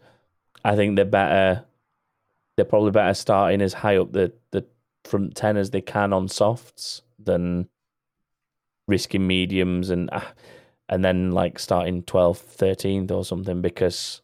I 0.64 0.76
think 0.76 0.95
they're 0.95 1.06
better. 1.06 1.66
They're 2.56 2.66
probably 2.66 2.91
better 2.91 3.14
starting 3.14 3.62
as 3.62 3.74
high 3.74 3.97
up 3.97 4.12
the, 4.12 4.34
the 4.51 4.66
front 5.06 5.36
ten 5.36 5.58
as 5.58 5.72
they 5.72 5.82
can 5.82 6.14
on 6.14 6.28
softs 6.28 7.01
than 7.18 7.68
risking 8.88 9.26
mediums 9.26 9.89
and 9.89 10.10
uh, 10.12 10.22
and 10.89 11.04
then 11.04 11.32
like 11.32 11.58
starting 11.58 12.04
12th, 12.04 12.58
13th 12.58 13.12
or 13.12 13.24
something 13.24 13.62
because 13.62 14.22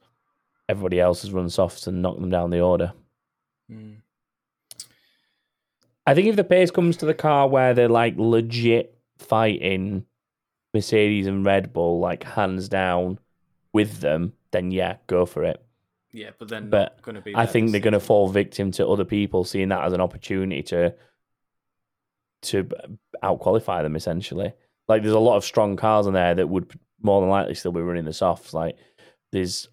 everybody 0.68 1.00
else 1.00 1.22
has 1.22 1.32
run 1.32 1.50
softs 1.50 1.88
and 1.88 2.02
knocked 2.02 2.20
them 2.20 2.30
down 2.30 2.50
the 2.50 2.60
order. 2.60 2.94
Mm. 3.72 3.98
I 6.06 6.14
think 6.14 6.28
if 6.28 6.36
the 6.36 6.44
pace 6.44 6.70
comes 6.72 6.98
to 6.98 7.06
the 7.06 7.14
car 7.14 7.48
where 7.48 7.74
they're 7.74 7.88
like 7.88 8.16
legit 8.18 8.98
fighting 9.18 10.06
Mercedes 10.74 11.28
and 11.28 11.45
Red 11.45 11.74
Bull 11.74 11.99
like 11.99 12.24
hands 12.24 12.70
down 12.70 13.20
with 13.74 13.99
them, 14.01 14.34
then 14.51 14.72
yeah, 14.72 14.97
go 15.07 15.26
for 15.26 15.43
it. 15.43 15.63
Yeah, 16.11 16.32
but 16.39 16.47
then 16.49 16.70
But 16.70 16.95
not 16.97 17.01
going 17.03 17.15
to 17.15 17.22
be. 17.22 17.36
I 17.36 17.45
think 17.45 17.72
they're 17.72 17.80
going 17.80 17.93
to 17.93 17.99
fall 17.99 18.30
victim 18.30 18.72
to 18.72 18.88
other 18.88 19.05
people 19.05 19.43
seeing 19.43 19.70
that 19.70 19.84
as 19.84 19.93
an 19.93 20.01
opportunity 20.01 20.63
to 20.63 20.95
to 22.41 22.67
out 23.22 23.39
qualify 23.39 23.84
them 23.84 23.95
essentially. 23.95 24.53
Like 24.88 25.01
there's 25.03 25.13
a 25.13 25.20
lot 25.20 25.38
of 25.38 25.43
strong 25.43 25.76
cars 25.76 26.07
in 26.07 26.13
there 26.13 26.34
that 26.36 26.47
would 26.47 26.72
more 27.01 27.22
than 27.22 27.30
likely 27.30 27.53
still 27.53 27.72
be 27.72 27.82
running 27.82 28.05
the 28.05 28.13
softs. 28.13 28.53
Like 28.53 28.76
there's 29.32 29.67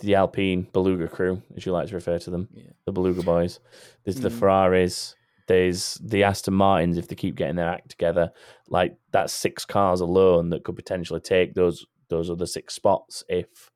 the 0.00 0.14
Alpine 0.14 0.66
Beluga 0.72 1.08
crew, 1.08 1.42
as 1.56 1.66
you 1.66 1.72
like 1.72 1.88
to 1.88 1.94
refer 1.94 2.18
to 2.18 2.30
them, 2.30 2.48
Yeah. 2.52 2.70
the 2.86 2.92
Beluga 2.92 3.22
boys. 3.22 3.60
There's 4.04 4.20
the 4.20 4.30
Mm. 4.30 4.38
Ferraris. 4.38 5.14
There's 5.48 5.94
the 5.94 6.24
Aston 6.24 6.54
Martins 6.54 6.98
if 6.98 7.08
they 7.08 7.14
keep 7.14 7.34
getting 7.34 7.56
their 7.56 7.68
act 7.68 7.90
together. 7.90 8.32
Like 8.68 8.96
that's 9.12 9.32
six 9.32 9.64
cars 9.64 10.00
alone 10.00 10.50
that 10.50 10.64
could 10.64 10.76
potentially 10.76 11.20
take 11.20 11.54
those 11.54 11.86
those 12.08 12.30
other 12.30 12.46
six 12.46 12.74
spots 12.74 13.24
if 13.28 13.70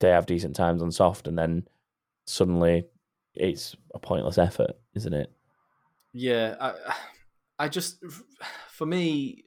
they 0.00 0.10
have 0.10 0.26
decent 0.26 0.56
times 0.56 0.82
on 0.82 0.90
soft, 0.90 1.26
and 1.26 1.38
then 1.38 1.66
suddenly 2.26 2.84
it's 3.34 3.76
a 3.94 3.98
pointless 3.98 4.38
effort, 4.38 4.72
isn't 4.94 5.14
it? 5.14 5.30
Yeah, 6.12 6.56
I, 6.60 6.74
I 7.58 7.68
just, 7.68 8.02
for 8.70 8.86
me, 8.86 9.44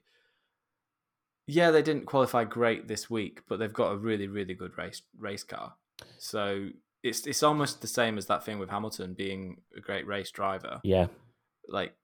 yeah, 1.47 1.71
they 1.71 1.81
didn't 1.81 2.05
qualify 2.05 2.43
great 2.43 2.87
this 2.87 3.09
week, 3.09 3.41
but 3.47 3.57
they've 3.57 3.73
got 3.73 3.91
a 3.91 3.97
really, 3.97 4.27
really 4.27 4.53
good 4.53 4.77
race 4.77 5.01
race 5.17 5.43
car. 5.43 5.73
So 6.19 6.69
it's 7.03 7.25
it's 7.25 7.43
almost 7.43 7.81
the 7.81 7.87
same 7.87 8.17
as 8.17 8.27
that 8.27 8.43
thing 8.43 8.59
with 8.59 8.69
Hamilton 8.69 9.15
being 9.15 9.61
a 9.75 9.81
great 9.81 10.05
race 10.05 10.31
driver. 10.31 10.79
Yeah, 10.83 11.07
Like 11.67 11.95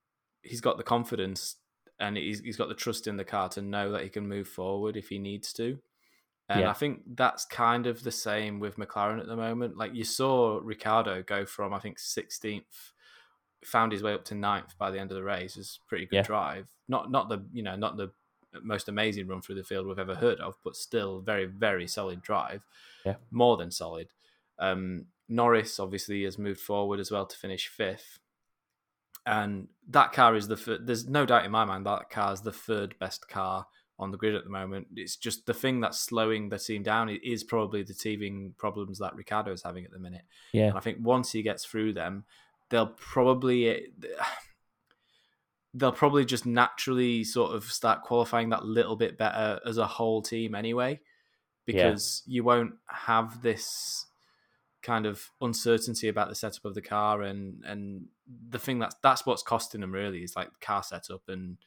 he's 0.41 0.61
got 0.61 0.77
the 0.77 0.83
confidence 0.83 1.57
and 1.99 2.17
he's 2.17 2.39
he's 2.41 2.57
got 2.57 2.67
the 2.69 2.75
trust 2.75 3.07
in 3.07 3.17
the 3.17 3.23
car 3.25 3.49
to 3.49 3.61
know 3.61 3.91
that 3.91 4.03
he 4.03 4.09
can 4.09 4.27
move 4.27 4.47
forward 4.47 4.97
if 4.97 5.09
he 5.09 5.19
needs 5.19 5.53
to. 5.53 5.79
And 6.49 6.61
Yeah. 6.61 6.69
I 6.69 6.73
think 6.73 7.01
that's 7.15 7.43
kind 7.45 7.87
of 7.87 8.03
the 8.03 8.11
same 8.11 8.59
with 8.59 8.77
McLaren 8.77 9.19
at 9.19 9.27
the 9.27 9.35
moment. 9.35 9.77
Like 9.77 9.95
you 9.95 10.03
saw 10.03 10.59
Ricciardo 10.61 11.23
go 11.23 11.45
from 11.45 11.73
I 11.73 11.79
think 11.79 11.97
16th 11.97 12.91
found 13.63 13.91
his 13.91 14.03
way 14.03 14.13
up 14.13 14.23
to 14.25 14.35
ninth 14.35 14.77
by 14.77 14.91
the 14.91 14.99
end 14.99 15.09
of 15.11 15.15
the 15.15 15.23
race. 15.23 15.57
It's 15.57 15.79
pretty 15.87 16.05
good 16.05 16.17
Yeah. 16.17 16.21
drive. 16.23 16.67
Not 16.87 17.09
not 17.09 17.29
the 17.29 17.43
you 17.51 17.63
know 17.63 17.75
not 17.75 17.97
the 17.97 18.11
most 18.61 18.87
amazing 18.87 19.27
run 19.27 19.41
through 19.41 19.55
the 19.55 19.63
field 19.63 19.85
we've 19.87 19.99
ever 19.99 20.15
heard 20.15 20.39
of, 20.39 20.55
but 20.63 20.75
still 20.75 21.19
very 21.19 21.45
very 21.45 21.87
solid 21.87 22.21
drive. 22.21 22.63
Yeah. 23.05 23.15
more 23.31 23.55
than 23.57 23.69
solid. 23.71 24.07
Um, 24.59 25.05
Norris 25.27 25.79
obviously 25.79 26.23
has 26.23 26.37
moved 26.39 26.59
forward 26.61 26.99
as 26.99 27.11
well 27.11 27.25
to 27.25 27.37
finish 27.37 27.67
fifth, 27.67 28.19
and 29.25 29.67
that 29.89 30.13
car 30.13 30.35
is 30.35 30.47
the 30.47 30.57
fir- 30.57 30.79
there's 30.81 31.07
no 31.07 31.25
doubt 31.25 31.45
in 31.45 31.51
my 31.51 31.65
mind 31.65 31.85
that 31.85 32.09
car 32.09 32.33
is 32.33 32.41
the 32.41 32.51
third 32.51 32.97
best 32.99 33.27
car 33.27 33.65
on 33.97 34.11
the 34.11 34.17
grid 34.17 34.35
at 34.35 34.43
the 34.43 34.49
moment. 34.49 34.87
It's 34.95 35.15
just 35.15 35.45
the 35.45 35.53
thing 35.53 35.79
that's 35.79 35.99
slowing 35.99 36.49
the 36.49 36.59
team 36.59 36.83
down 36.83 37.09
It 37.09 37.23
is 37.23 37.43
probably 37.43 37.81
the 37.81 37.93
teething 37.93 38.53
problems 38.57 38.99
that 38.99 39.15
Ricciardo 39.15 39.53
is 39.53 39.63
having 39.63 39.85
at 39.85 39.91
the 39.91 39.99
minute. 39.99 40.23
yeah, 40.51 40.67
And 40.67 40.77
I 40.77 40.81
think 40.81 40.97
once 41.01 41.31
he 41.31 41.41
gets 41.41 41.65
through 41.65 41.93
them, 41.93 42.25
they'll 42.69 42.87
probably 42.87 43.69
eh, 43.69 43.79
they'll 45.73 45.91
probably 45.91 46.25
just 46.25 46.45
naturally 46.45 47.23
sort 47.23 47.55
of 47.55 47.63
start 47.65 48.01
qualifying 48.03 48.49
that 48.49 48.65
little 48.65 48.95
bit 48.95 49.17
better 49.17 49.59
as 49.65 49.77
a 49.77 49.87
whole 49.87 50.21
team 50.21 50.55
anyway, 50.55 50.99
because 51.65 52.21
you 52.25 52.43
won't 52.43 52.73
have 52.87 53.41
this 53.41 54.05
kind 54.81 55.05
of 55.05 55.31
uncertainty 55.41 56.07
about 56.07 56.29
the 56.29 56.35
setup 56.35 56.63
of 56.65 56.75
the 56.75 56.81
car 56.81 57.21
and 57.23 57.63
and 57.65 58.05
the 58.49 58.59
thing 58.59 58.79
that's 58.79 58.95
that's 59.03 59.25
what's 59.25 59.43
costing 59.43 59.81
them 59.81 59.91
really 59.91 60.23
is 60.23 60.35
like 60.35 60.49
car 60.59 60.83
setup 60.83 61.21
and 61.27 61.57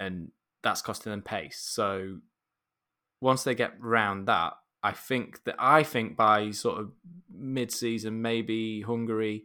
and 0.00 0.30
that's 0.62 0.82
costing 0.82 1.10
them 1.10 1.22
pace. 1.22 1.60
So 1.60 2.18
once 3.20 3.44
they 3.44 3.54
get 3.54 3.80
round 3.80 4.28
that, 4.28 4.54
I 4.82 4.92
think 4.92 5.44
that 5.44 5.56
I 5.58 5.82
think 5.82 6.16
by 6.16 6.50
sort 6.50 6.80
of 6.80 6.90
mid-season, 7.32 8.20
maybe 8.20 8.82
Hungary, 8.82 9.44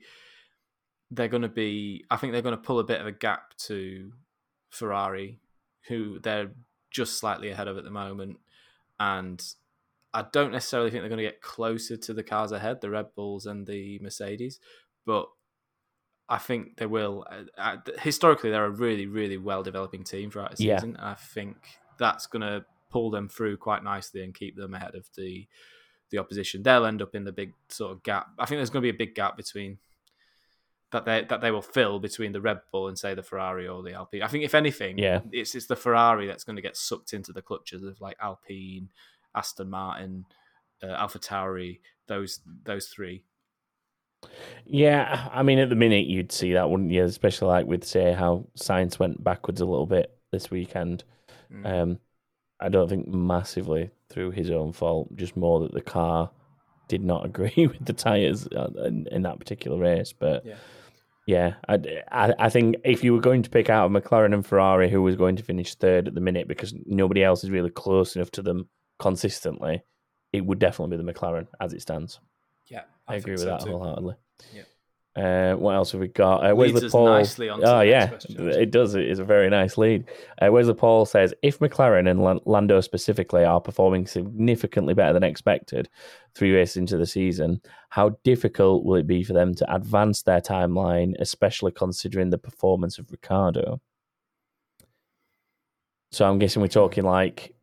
they're 1.11 1.27
going 1.27 1.43
to 1.43 1.49
be. 1.49 2.05
I 2.09 2.17
think 2.17 2.33
they're 2.33 2.41
going 2.41 2.55
to 2.55 2.61
pull 2.61 2.79
a 2.79 2.83
bit 2.83 3.01
of 3.01 3.07
a 3.07 3.11
gap 3.11 3.55
to 3.67 4.11
Ferrari, 4.69 5.39
who 5.87 6.19
they're 6.19 6.51
just 6.91 7.19
slightly 7.19 7.49
ahead 7.49 7.67
of 7.67 7.77
at 7.77 7.83
the 7.83 7.91
moment, 7.91 8.37
and 8.99 9.43
I 10.13 10.25
don't 10.31 10.51
necessarily 10.51 10.89
think 10.89 11.03
they're 11.03 11.09
going 11.09 11.23
to 11.23 11.29
get 11.29 11.41
closer 11.41 11.97
to 11.97 12.13
the 12.13 12.23
cars 12.23 12.51
ahead, 12.51 12.81
the 12.81 12.89
Red 12.89 13.13
Bulls 13.15 13.45
and 13.45 13.67
the 13.67 13.99
Mercedes, 14.01 14.59
but 15.05 15.27
I 16.29 16.37
think 16.39 16.77
they 16.77 16.85
will. 16.85 17.25
Uh, 17.29 17.43
uh, 17.57 17.77
historically, 17.99 18.49
they're 18.49 18.65
a 18.65 18.69
really, 18.69 19.05
really 19.07 19.37
well 19.37 19.63
developing 19.63 20.03
team 20.03 20.29
throughout 20.29 20.55
the 20.55 20.63
Yeah. 20.63 20.77
season. 20.77 20.97
I 20.97 21.13
think 21.13 21.57
that's 21.97 22.27
going 22.27 22.41
to 22.41 22.65
pull 22.89 23.09
them 23.11 23.29
through 23.29 23.57
quite 23.57 23.83
nicely 23.83 24.23
and 24.23 24.33
keep 24.33 24.55
them 24.55 24.73
ahead 24.73 24.95
of 24.95 25.09
the 25.15 25.47
the 26.09 26.17
opposition. 26.19 26.63
They'll 26.63 26.85
end 26.85 27.01
up 27.01 27.15
in 27.15 27.25
the 27.25 27.33
big 27.33 27.53
sort 27.67 27.91
of 27.91 28.01
gap. 28.03 28.27
I 28.39 28.45
think 28.45 28.59
there's 28.59 28.69
going 28.69 28.81
to 28.81 28.91
be 28.91 28.95
a 28.95 29.05
big 29.05 29.13
gap 29.13 29.35
between 29.35 29.77
that 30.91 31.03
they 31.03 31.25
that 31.29 31.41
they 31.41 31.51
will 31.51 31.61
fill 31.61 31.99
between 31.99 32.31
the 32.31 32.39
Red 32.41 32.61
Bull 32.71 32.87
and 32.87 32.97
say 32.97 33.13
the 33.13 33.23
Ferrari 33.23 33.67
or 33.67 33.83
the 33.83 33.93
Alpine. 33.93 34.21
I 34.21 34.27
think 34.27 34.45
if 34.45 34.55
anything, 34.55 34.97
Yeah. 34.97 35.19
it's 35.31 35.53
it's 35.55 35.65
the 35.65 35.75
Ferrari 35.75 36.27
that's 36.27 36.43
going 36.45 36.55
to 36.55 36.61
get 36.61 36.77
sucked 36.77 37.13
into 37.13 37.33
the 37.33 37.41
clutches 37.41 37.83
of 37.83 37.99
like 37.99 38.15
Alpine, 38.21 38.89
Aston 39.35 39.69
Martin, 39.69 40.25
uh, 40.81 40.87
AlphaTauri, 41.05 41.79
those 42.07 42.39
those 42.63 42.87
three. 42.87 43.23
Yeah. 44.65 45.29
I 45.31 45.43
mean, 45.43 45.59
at 45.59 45.69
the 45.69 45.75
minute, 45.75 46.07
you'd 46.07 46.31
see 46.31 46.53
that, 46.53 46.69
wouldn't 46.69 46.91
you? 46.91 47.03
Especially 47.03 47.47
like 47.47 47.65
with 47.65 47.83
say 47.83 48.13
how 48.13 48.45
Sainz 48.59 48.99
went 48.99 49.23
backwards 49.23 49.61
a 49.61 49.65
little 49.65 49.85
bit 49.85 50.17
this 50.31 50.51
weekend. 50.51 51.03
Mm. 51.51 51.65
Um, 51.65 51.99
I 52.59 52.69
don't 52.69 52.89
think 52.89 53.07
massively 53.07 53.91
through 54.09 54.31
his 54.31 54.49
own 54.49 54.73
fault, 54.73 55.15
just 55.15 55.37
more 55.37 55.59
that 55.61 55.73
the 55.73 55.81
car 55.81 56.31
did 56.87 57.03
not 57.03 57.25
agree 57.29 57.67
with 57.67 57.85
the 57.85 57.93
tires 57.93 58.47
uh, 58.47 58.69
in, 58.85 59.07
in 59.11 59.21
that 59.23 59.39
particular 59.39 59.77
race. 59.77 60.13
But 60.13 60.45
Yeah. 60.45 60.55
yeah, 61.27 61.53
I, 61.67 61.79
I, 62.11 62.33
I 62.39 62.49
think 62.49 62.77
if 62.83 63.03
you 63.03 63.13
were 63.13 63.21
going 63.21 63.43
to 63.43 63.49
pick 63.49 63.69
out 63.69 63.87
a 63.87 63.89
McLaren 63.89 64.33
and 64.33 64.45
Ferrari 64.45 64.89
who 64.89 65.01
was 65.01 65.15
going 65.15 65.35
to 65.37 65.43
finish 65.43 65.75
third 65.75 66.07
at 66.07 66.15
the 66.15 66.21
minute 66.21 66.47
because 66.47 66.73
nobody 66.85 67.23
else 67.23 67.43
is 67.43 67.51
really 67.51 67.69
close 67.69 68.15
enough 68.15 68.31
to 68.31 68.41
them 68.41 68.69
consistently, 68.99 69.83
it 70.33 70.45
would 70.45 70.59
definitely 70.59 70.97
be 70.97 71.03
the 71.03 71.13
McLaren 71.13 71.47
as 71.59 71.73
it 71.73 71.81
stands. 71.81 72.19
Yeah, 72.67 72.83
I, 73.07 73.15
agree 73.15 73.33
with 73.33 73.41
so 73.41 73.45
that 73.47 73.61
too. 73.61 73.71
wheelheartally. 73.71 74.15
Yeah. 74.53 74.63
Uh, 75.17 75.55
what 75.55 75.73
else 75.73 75.91
have 75.93 76.01
we 76.01 76.07
got? 76.07 76.45
Uh, 76.45 76.53
Leads 76.53 76.73
Wesley 76.73 76.85
us 76.85 76.91
Paul. 76.91 77.07
nicely 77.07 77.49
onto 77.49 77.65
oh 77.65 77.79
the 77.79 77.85
next 77.85 77.89
yeah, 77.89 78.07
question. 78.07 78.49
it 78.49 78.69
does. 78.69 78.93
It 78.93 79.09
is 79.09 79.17
a 79.17 79.25
very 79.25 79.49
nice 79.49 79.75
lead. 79.75 80.05
Uh, 80.39 80.51
Wesley 80.51 80.75
Paul 80.75 81.05
says 81.05 81.33
if 81.41 81.57
McLaren 81.57 82.07
and 82.07 82.39
Lando 82.45 82.81
specifically 82.81 83.43
are 83.43 83.59
performing 83.59 84.05
significantly 84.05 84.93
better 84.93 85.13
than 85.13 85.23
expected 85.23 85.89
three 86.35 86.53
races 86.53 86.77
into 86.77 86.97
the 86.97 87.07
season, 87.07 87.59
how 87.89 88.09
difficult 88.23 88.85
will 88.85 88.97
it 88.97 89.07
be 89.07 89.23
for 89.23 89.33
them 89.33 89.55
to 89.55 89.73
advance 89.73 90.21
their 90.21 90.41
timeline, 90.41 91.15
especially 91.19 91.71
considering 91.71 92.29
the 92.29 92.37
performance 92.37 92.99
of 92.99 93.09
Ricciardo? 93.09 93.81
So 96.11 96.29
I'm 96.29 96.37
guessing 96.37 96.61
we're 96.61 96.67
talking 96.67 97.03
like, 97.03 97.55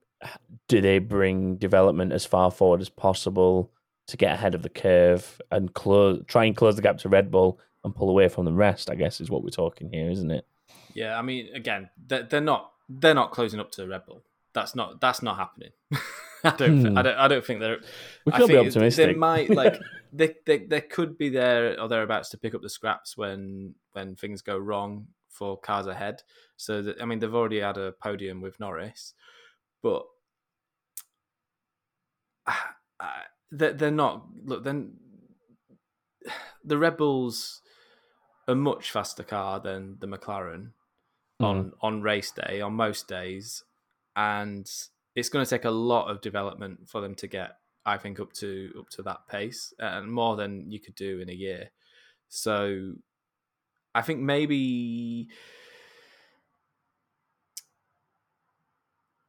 do 0.66 0.80
they 0.80 0.98
bring 0.98 1.54
development 1.56 2.12
as 2.12 2.26
far 2.26 2.50
forward 2.50 2.80
as 2.80 2.88
possible 2.88 3.70
to 4.06 4.16
get 4.16 4.34
ahead 4.34 4.54
of 4.54 4.62
the 4.62 4.68
curve 4.68 5.40
and 5.50 5.72
close, 5.74 6.22
try 6.26 6.44
and 6.44 6.56
close 6.56 6.76
the 6.76 6.82
gap 6.82 6.98
to 6.98 7.08
Red 7.08 7.30
Bull 7.30 7.58
and 7.84 7.94
pull 7.94 8.10
away 8.10 8.28
from 8.28 8.44
the 8.44 8.52
rest? 8.52 8.90
I 8.90 8.94
guess 8.94 9.20
is 9.20 9.30
what 9.30 9.42
we're 9.42 9.50
talking 9.50 9.90
here, 9.90 10.10
isn't 10.10 10.30
it? 10.30 10.46
Yeah, 10.94 11.18
I 11.18 11.22
mean, 11.22 11.48
again, 11.54 11.90
they're, 12.06 12.22
they're 12.22 12.40
not 12.40 12.72
they're 12.88 13.14
not 13.14 13.32
closing 13.32 13.60
up 13.60 13.70
to 13.72 13.86
Red 13.86 14.06
Bull. 14.06 14.22
That's 14.52 14.74
not 14.74 15.00
that's 15.00 15.22
not 15.22 15.36
happening. 15.36 15.70
I 16.44 16.50
don't, 16.56 16.86
hmm. 16.86 16.98
I 16.98 17.02
don't 17.02 17.16
I 17.16 17.28
don't 17.28 17.44
think 17.44 17.60
they're. 17.60 17.78
We 18.26 18.32
could 18.32 18.48
be 18.48 18.56
optimistic. 18.56 19.06
They 19.06 19.14
might 19.14 19.50
like 19.54 19.80
they, 20.12 20.34
they 20.46 20.58
they 20.58 20.80
could 20.80 21.16
be 21.18 21.28
there 21.28 21.80
or 21.80 21.88
thereabouts 21.88 22.28
to 22.30 22.38
pick 22.38 22.54
up 22.54 22.62
the 22.62 22.68
scraps 22.68 23.16
when 23.16 23.74
when 23.92 24.14
things 24.14 24.42
go 24.42 24.58
wrong 24.58 25.08
for 25.28 25.58
cars 25.58 25.86
ahead. 25.86 26.22
So 26.56 26.82
that, 26.82 27.02
I 27.02 27.06
mean, 27.06 27.18
they've 27.18 27.34
already 27.34 27.60
had 27.60 27.78
a 27.78 27.92
podium 27.92 28.40
with 28.40 28.60
Norris, 28.60 29.14
but 29.82 30.04
they're, 33.58 33.72
they're 33.72 33.90
not. 33.90 34.26
Look, 34.44 34.64
then 34.64 34.94
the 36.64 36.78
Red 36.78 36.96
Bulls 36.96 37.60
a 38.46 38.54
much 38.54 38.90
faster 38.90 39.22
car 39.22 39.60
than 39.60 39.96
the 40.00 40.06
McLaren 40.06 40.72
mm-hmm. 41.40 41.44
on 41.44 41.72
on 41.80 42.02
race 42.02 42.30
day 42.30 42.60
on 42.60 42.74
most 42.74 43.08
days, 43.08 43.62
and 44.16 44.70
it's 45.14 45.28
going 45.28 45.44
to 45.44 45.50
take 45.50 45.64
a 45.64 45.70
lot 45.70 46.10
of 46.10 46.20
development 46.20 46.88
for 46.88 47.00
them 47.00 47.14
to 47.16 47.26
get, 47.26 47.52
I 47.86 47.96
think, 47.96 48.20
up 48.20 48.32
to 48.34 48.70
up 48.78 48.88
to 48.90 49.02
that 49.02 49.28
pace, 49.28 49.72
and 49.78 50.12
more 50.12 50.36
than 50.36 50.70
you 50.70 50.80
could 50.80 50.94
do 50.94 51.20
in 51.20 51.28
a 51.28 51.34
year. 51.34 51.70
So, 52.28 52.94
I 53.94 54.02
think 54.02 54.20
maybe. 54.20 55.28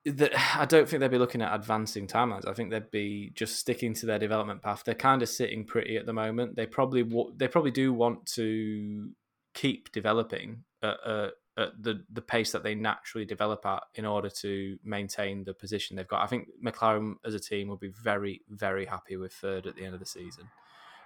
That 0.06 0.32
I 0.60 0.65
don't 0.65 0.88
think 0.88 0.99
they'd 0.99 1.11
be 1.11 1.18
looking 1.18 1.41
at 1.41 1.53
advancing 1.53 2.07
timelines. 2.07 2.48
I 2.48 2.53
think 2.53 2.72
they'd 2.72 2.91
be 2.91 3.32
just 3.36 3.57
sticking 3.57 3.94
to 3.95 4.06
their 4.06 4.19
development 4.19 4.61
path. 4.61 4.84
They're 4.86 4.95
kind 4.95 5.22
of 5.22 5.30
sitting 5.30 5.65
pretty 5.65 5.98
at 5.98 6.06
the 6.06 6.14
moment. 6.14 6.56
They 6.56 6.65
probably 6.65 7.03
wa- 7.03 7.32
they 7.36 7.48
probably 7.48 7.72
do 7.72 7.94
want 7.94 8.26
to 8.34 9.11
keep 9.53 9.91
developing 9.91 10.64
at 10.84 10.98
a, 11.06 11.30
at 11.57 11.82
the 11.82 12.03
the 12.11 12.22
pace 12.22 12.52
that 12.52 12.64
they 12.64 12.76
naturally 12.76 13.26
develop 13.26 13.65
at 13.65 13.84
in 13.95 14.06
order 14.06 14.30
to 14.30 14.77
maintain 14.84 15.44
the 15.44 15.53
position 15.53 15.95
they've 15.95 16.07
got. 16.07 16.22
I 16.22 16.27
think 16.27 16.49
McLaren 16.64 17.15
as 17.26 17.34
a 17.34 17.40
team 17.40 17.68
will 17.68 17.77
be 17.77 17.91
very 18.03 18.41
very 18.49 18.86
happy 18.86 19.18
with 19.18 19.34
third 19.34 19.65
at 19.65 19.76
the 19.76 19.86
end 19.86 19.94
of 19.94 19.99
the 19.99 20.06
season. 20.06 20.49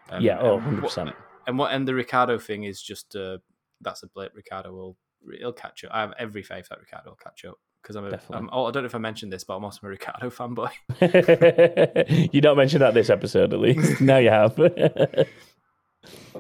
Um, 0.10 0.24
yeah, 0.24 0.40
oh, 0.40 0.60
100%. 0.60 1.14
and 1.46 1.60
what 1.60 1.72
and 1.72 1.88
the 1.88 1.94
Ricciardo 1.94 2.40
thing 2.40 2.64
is 2.64 2.82
just 2.82 3.16
uh, 3.16 3.38
that's 3.80 4.04
a 4.04 4.08
blip. 4.08 4.34
Ricciardo 4.36 4.72
will 4.74 4.98
he'll 5.38 5.54
catch 5.54 5.84
up. 5.84 5.92
I 5.94 6.02
have 6.02 6.14
every 6.18 6.42
faith 6.42 6.68
that 6.70 6.80
Ricciardo 6.80 7.12
will 7.12 7.18
catch 7.18 7.46
up 7.46 7.60
because 7.90 7.96
I'm 7.96 8.36
a. 8.36 8.38
I'm, 8.38 8.50
oh, 8.52 8.66
I 8.66 8.72
don't 8.72 8.84
know 8.84 8.88
if 8.88 8.96
I 8.96 9.00
mentioned 9.00 9.34
this, 9.34 9.44
but 9.44 9.56
I'm 9.56 9.64
also 9.64 9.80
a 9.84 9.90
Ricciardo 9.90 10.30
fanboy. 10.30 10.70
you 12.34 12.42
don't 12.42 12.58
mention 12.58 12.80
that 12.80 12.94
this 12.94 13.10
episode, 13.10 13.52
at 13.54 13.60
least. 13.60 14.00
now 14.02 14.18
you 14.18 14.30
have. 14.30 14.60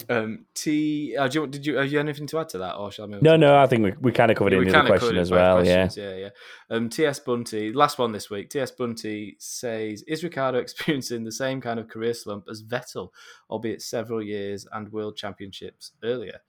Um, 0.08 0.46
T, 0.54 1.16
uh, 1.18 1.28
do 1.28 1.42
you, 1.42 1.48
did 1.48 1.66
you 1.66 1.78
have 1.78 1.92
you 1.92 2.00
anything 2.00 2.28
to 2.28 2.40
add 2.40 2.50
to 2.50 2.60
that, 2.60 2.76
or 2.76 2.92
shall 2.92 3.06
I 3.06 3.08
move? 3.08 3.24
no, 3.24 3.36
no, 3.36 3.58
I 3.58 3.66
think 3.66 3.84
we, 3.84 3.94
we 4.00 4.12
kind 4.12 4.30
of 4.30 4.38
covered 4.38 4.54
it 4.54 4.62
in 4.62 4.68
the 4.68 4.84
question 4.84 5.18
as 5.18 5.32
well. 5.32 5.66
Yeah. 5.66 5.90
yeah, 5.96 6.16
yeah. 6.16 6.30
Um, 6.70 6.88
T.S. 6.90 7.20
Bunty, 7.20 7.74
last 7.74 7.98
one 7.98 8.12
this 8.12 8.30
week. 8.30 8.52
T.S. 8.52 8.72
Bunty 8.72 9.36
says, 9.40 10.04
"Is 10.08 10.24
Ricciardo 10.24 10.60
experiencing 10.60 11.24
the 11.24 11.32
same 11.32 11.62
kind 11.62 11.80
of 11.80 11.88
career 11.88 12.14
slump 12.14 12.46
as 12.50 12.62
Vettel, 12.62 13.10
albeit 13.50 13.82
several 13.82 14.22
years 14.22 14.68
and 14.72 14.92
world 14.92 15.18
championships 15.18 15.94
earlier? 16.04 16.42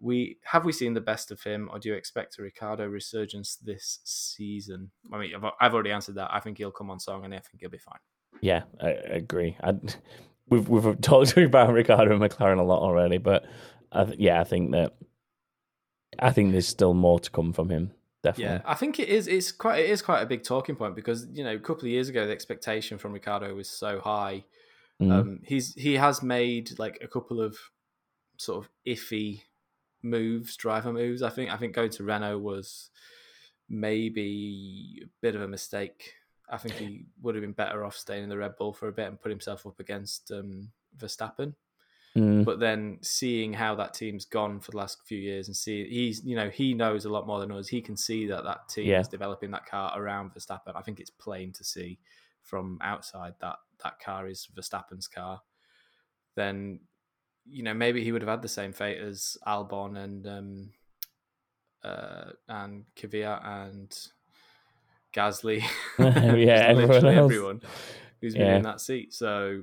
We 0.00 0.38
have 0.44 0.64
we 0.64 0.72
seen 0.72 0.94
the 0.94 1.00
best 1.00 1.30
of 1.30 1.42
him, 1.42 1.68
or 1.72 1.78
do 1.78 1.88
you 1.88 1.94
expect 1.94 2.38
a 2.38 2.42
Ricciardo 2.42 2.86
resurgence 2.86 3.56
this 3.56 4.00
season? 4.04 4.90
I 5.12 5.18
mean, 5.18 5.34
I've, 5.34 5.50
I've 5.60 5.74
already 5.74 5.90
answered 5.90 6.16
that. 6.16 6.30
I 6.32 6.40
think 6.40 6.58
he'll 6.58 6.70
come 6.70 6.90
on 6.90 7.00
song, 7.00 7.24
and 7.24 7.34
I 7.34 7.38
think 7.38 7.60
he'll 7.60 7.70
be 7.70 7.78
fine. 7.78 7.98
Yeah, 8.40 8.62
I, 8.80 8.90
agree. 8.90 9.56
I, 9.62 9.74
we've 10.48 10.68
we've 10.68 11.00
talked 11.00 11.36
about 11.36 11.72
Ricciardo 11.72 12.12
and 12.12 12.22
McLaren 12.22 12.58
a 12.58 12.62
lot 12.62 12.82
already, 12.82 13.18
but 13.18 13.44
I, 13.92 14.04
th- 14.04 14.18
yeah, 14.18 14.40
I 14.40 14.44
think 14.44 14.72
that 14.72 14.94
I 16.18 16.30
think 16.30 16.52
there's 16.52 16.68
still 16.68 16.94
more 16.94 17.20
to 17.20 17.30
come 17.30 17.52
from 17.52 17.70
him. 17.70 17.92
Definitely. 18.22 18.56
Yeah, 18.56 18.62
I 18.64 18.74
think 18.74 18.98
it 18.98 19.08
is. 19.08 19.28
It's 19.28 19.52
quite. 19.52 19.84
It 19.84 19.90
is 19.90 20.02
quite 20.02 20.22
a 20.22 20.26
big 20.26 20.42
talking 20.42 20.76
point 20.76 20.96
because 20.96 21.26
you 21.32 21.44
know 21.44 21.54
a 21.54 21.58
couple 21.58 21.84
of 21.84 21.90
years 21.90 22.08
ago 22.08 22.26
the 22.26 22.32
expectation 22.32 22.98
from 22.98 23.12
Ricciardo 23.12 23.54
was 23.54 23.68
so 23.68 24.00
high. 24.00 24.44
Mm. 25.00 25.12
Um, 25.12 25.40
he's 25.44 25.74
he 25.74 25.94
has 25.94 26.22
made 26.22 26.78
like 26.78 26.98
a 27.00 27.08
couple 27.08 27.40
of 27.40 27.56
sort 28.36 28.64
of 28.64 28.70
iffy 28.86 29.42
moves, 30.02 30.56
driver 30.56 30.92
moves. 30.92 31.22
I 31.22 31.30
think 31.30 31.50
I 31.52 31.56
think 31.56 31.74
going 31.74 31.90
to 31.90 32.04
Renault 32.04 32.38
was 32.38 32.90
maybe 33.68 35.02
a 35.04 35.08
bit 35.20 35.34
of 35.34 35.42
a 35.42 35.48
mistake. 35.48 36.14
I 36.50 36.56
think 36.56 36.74
he 36.74 37.06
would 37.22 37.34
have 37.34 37.42
been 37.42 37.52
better 37.52 37.84
off 37.84 37.96
staying 37.96 38.24
in 38.24 38.28
the 38.28 38.38
Red 38.38 38.56
Bull 38.56 38.72
for 38.72 38.88
a 38.88 38.92
bit 38.92 39.08
and 39.08 39.20
put 39.20 39.30
himself 39.30 39.66
up 39.66 39.80
against 39.80 40.30
um, 40.30 40.70
Verstappen. 40.96 41.54
Mm. 42.16 42.44
But 42.44 42.58
then 42.58 42.98
seeing 43.02 43.52
how 43.52 43.74
that 43.74 43.92
team's 43.92 44.24
gone 44.24 44.60
for 44.60 44.70
the 44.70 44.78
last 44.78 44.98
few 45.04 45.18
years 45.18 45.46
and 45.46 45.54
see 45.56 45.86
he's 45.88 46.24
you 46.24 46.34
know 46.36 46.48
he 46.48 46.72
knows 46.74 47.04
a 47.04 47.10
lot 47.10 47.26
more 47.26 47.38
than 47.40 47.52
us. 47.52 47.68
He 47.68 47.80
can 47.82 47.96
see 47.96 48.26
that 48.26 48.44
that 48.44 48.68
team 48.68 48.86
Yeah. 48.86 49.00
is 49.00 49.08
developing 49.08 49.50
that 49.50 49.66
car 49.66 49.92
around 50.00 50.32
Verstappen. 50.34 50.74
I 50.74 50.80
think 50.80 51.00
it's 51.00 51.10
plain 51.10 51.52
to 51.52 51.64
see 51.64 51.98
from 52.42 52.78
outside 52.80 53.34
that 53.40 53.56
that 53.84 54.00
car 54.00 54.26
is 54.26 54.48
Verstappen's 54.56 55.06
car. 55.06 55.42
Then 56.34 56.80
you 57.50 57.62
know 57.62 57.74
maybe 57.74 58.02
he 58.04 58.12
would 58.12 58.22
have 58.22 58.28
had 58.28 58.42
the 58.42 58.48
same 58.48 58.72
fate 58.72 58.98
as 58.98 59.36
Albon 59.46 59.96
and 59.96 60.26
um, 60.26 60.70
uh, 61.82 62.30
and 62.48 62.84
Kvyat 62.96 63.46
and 63.46 63.98
Gasly. 65.14 65.62
Yeah, 65.98 66.66
everyone 66.68 67.06
everyone 67.06 67.60
who's 68.20 68.34
been 68.34 68.42
Yeah. 68.46 68.56
in 68.56 68.62
that 68.62 68.80
seat. 68.80 69.14
So 69.14 69.62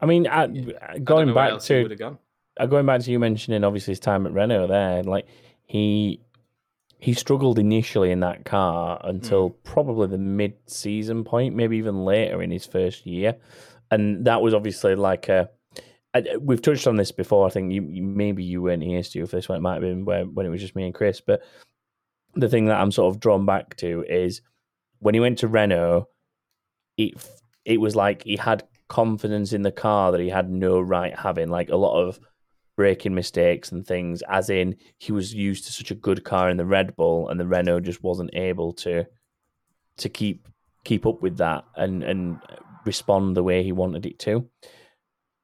I 0.00 0.06
mean, 0.06 0.26
I, 0.26 0.42
I 0.42 0.46
don't 0.46 1.04
going 1.04 1.26
where 1.34 1.52
back 1.52 1.60
to 1.62 1.96
gone. 1.96 2.18
uh, 2.58 2.66
going 2.66 2.86
back 2.86 3.00
to 3.02 3.10
you 3.10 3.18
mentioning 3.18 3.64
obviously 3.64 3.92
his 3.92 4.00
time 4.00 4.26
at 4.26 4.32
Renault 4.32 4.66
there, 4.68 5.02
like 5.02 5.26
he 5.64 6.20
he 6.98 7.12
struggled 7.14 7.58
initially 7.58 8.10
in 8.10 8.20
that 8.20 8.44
car 8.44 9.00
until 9.04 9.50
probably 9.50 10.06
the 10.08 10.18
mid 10.18 10.54
season 10.66 11.24
point, 11.24 11.54
maybe 11.54 11.76
even 11.78 12.04
later 12.04 12.42
in 12.42 12.50
his 12.50 12.66
first 12.66 13.06
year, 13.06 13.36
and 13.90 14.26
that 14.26 14.42
was 14.42 14.52
obviously 14.54 14.94
like 14.94 15.28
a. 15.28 15.48
I- 16.16 16.36
We've 16.40 16.62
touched 16.62 16.86
on 16.86 16.96
this 16.96 17.12
before. 17.12 17.46
I 17.46 17.50
think 17.50 17.72
you, 17.72 17.82
you 17.88 18.02
maybe 18.02 18.44
you 18.44 18.62
weren't 18.62 18.82
here, 18.82 19.02
Stu, 19.02 19.26
for 19.26 19.36
this 19.36 19.48
one. 19.48 19.58
It 19.58 19.62
might 19.62 19.74
have 19.74 19.82
been 19.82 20.04
where, 20.04 20.24
when 20.24 20.46
it 20.46 20.50
was 20.50 20.60
just 20.60 20.76
me 20.76 20.84
and 20.84 20.94
Chris. 20.94 21.20
But 21.20 21.42
the 22.34 22.48
thing 22.48 22.66
that 22.66 22.80
I'm 22.80 22.92
sort 22.92 23.14
of 23.14 23.20
drawn 23.20 23.46
back 23.46 23.76
to 23.76 24.04
is 24.08 24.42
when 24.98 25.14
he 25.14 25.20
went 25.20 25.38
to 25.38 25.48
Renault, 25.48 26.08
it 26.96 27.14
it 27.64 27.80
was 27.80 27.96
like 27.96 28.22
he 28.22 28.36
had 28.36 28.66
confidence 28.88 29.52
in 29.52 29.62
the 29.62 29.72
car 29.72 30.12
that 30.12 30.20
he 30.20 30.28
had 30.28 30.50
no 30.50 30.80
right 30.80 31.18
having. 31.18 31.48
Like 31.48 31.70
a 31.70 31.76
lot 31.76 32.00
of 32.00 32.18
braking 32.76 33.14
mistakes 33.14 33.72
and 33.72 33.86
things, 33.86 34.22
as 34.28 34.50
in 34.50 34.76
he 34.98 35.12
was 35.12 35.34
used 35.34 35.64
to 35.66 35.72
such 35.72 35.90
a 35.90 35.94
good 35.94 36.24
car 36.24 36.50
in 36.50 36.56
the 36.56 36.66
Red 36.66 36.94
Bull, 36.96 37.28
and 37.28 37.40
the 37.40 37.46
Renault 37.46 37.80
just 37.80 38.02
wasn't 38.02 38.30
able 38.34 38.72
to 38.74 39.04
to 39.98 40.08
keep 40.08 40.48
keep 40.84 41.06
up 41.06 41.22
with 41.22 41.38
that 41.38 41.64
and 41.76 42.02
and 42.02 42.38
respond 42.84 43.36
the 43.36 43.42
way 43.42 43.62
he 43.62 43.72
wanted 43.72 44.06
it 44.06 44.18
to. 44.20 44.48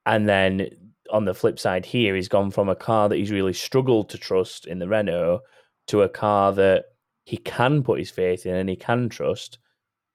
And 0.06 0.28
then 0.28 0.68
on 1.10 1.24
the 1.24 1.34
flip 1.34 1.58
side, 1.58 1.84
here 1.84 2.14
he's 2.14 2.28
gone 2.28 2.50
from 2.50 2.68
a 2.68 2.74
car 2.74 3.08
that 3.08 3.16
he's 3.16 3.30
really 3.30 3.52
struggled 3.52 4.08
to 4.10 4.18
trust 4.18 4.66
in 4.66 4.78
the 4.78 4.88
Renault 4.88 5.40
to 5.88 6.02
a 6.02 6.08
car 6.08 6.52
that 6.52 6.86
he 7.24 7.36
can 7.36 7.82
put 7.82 7.98
his 7.98 8.10
faith 8.10 8.46
in 8.46 8.54
and 8.54 8.68
he 8.68 8.76
can 8.76 9.08
trust 9.08 9.58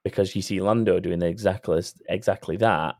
because 0.04 0.36
you 0.36 0.42
see 0.42 0.62
Lando 0.62 1.00
doing 1.00 1.22
exactly 1.22 1.82
exactly 2.10 2.58
that, 2.58 2.96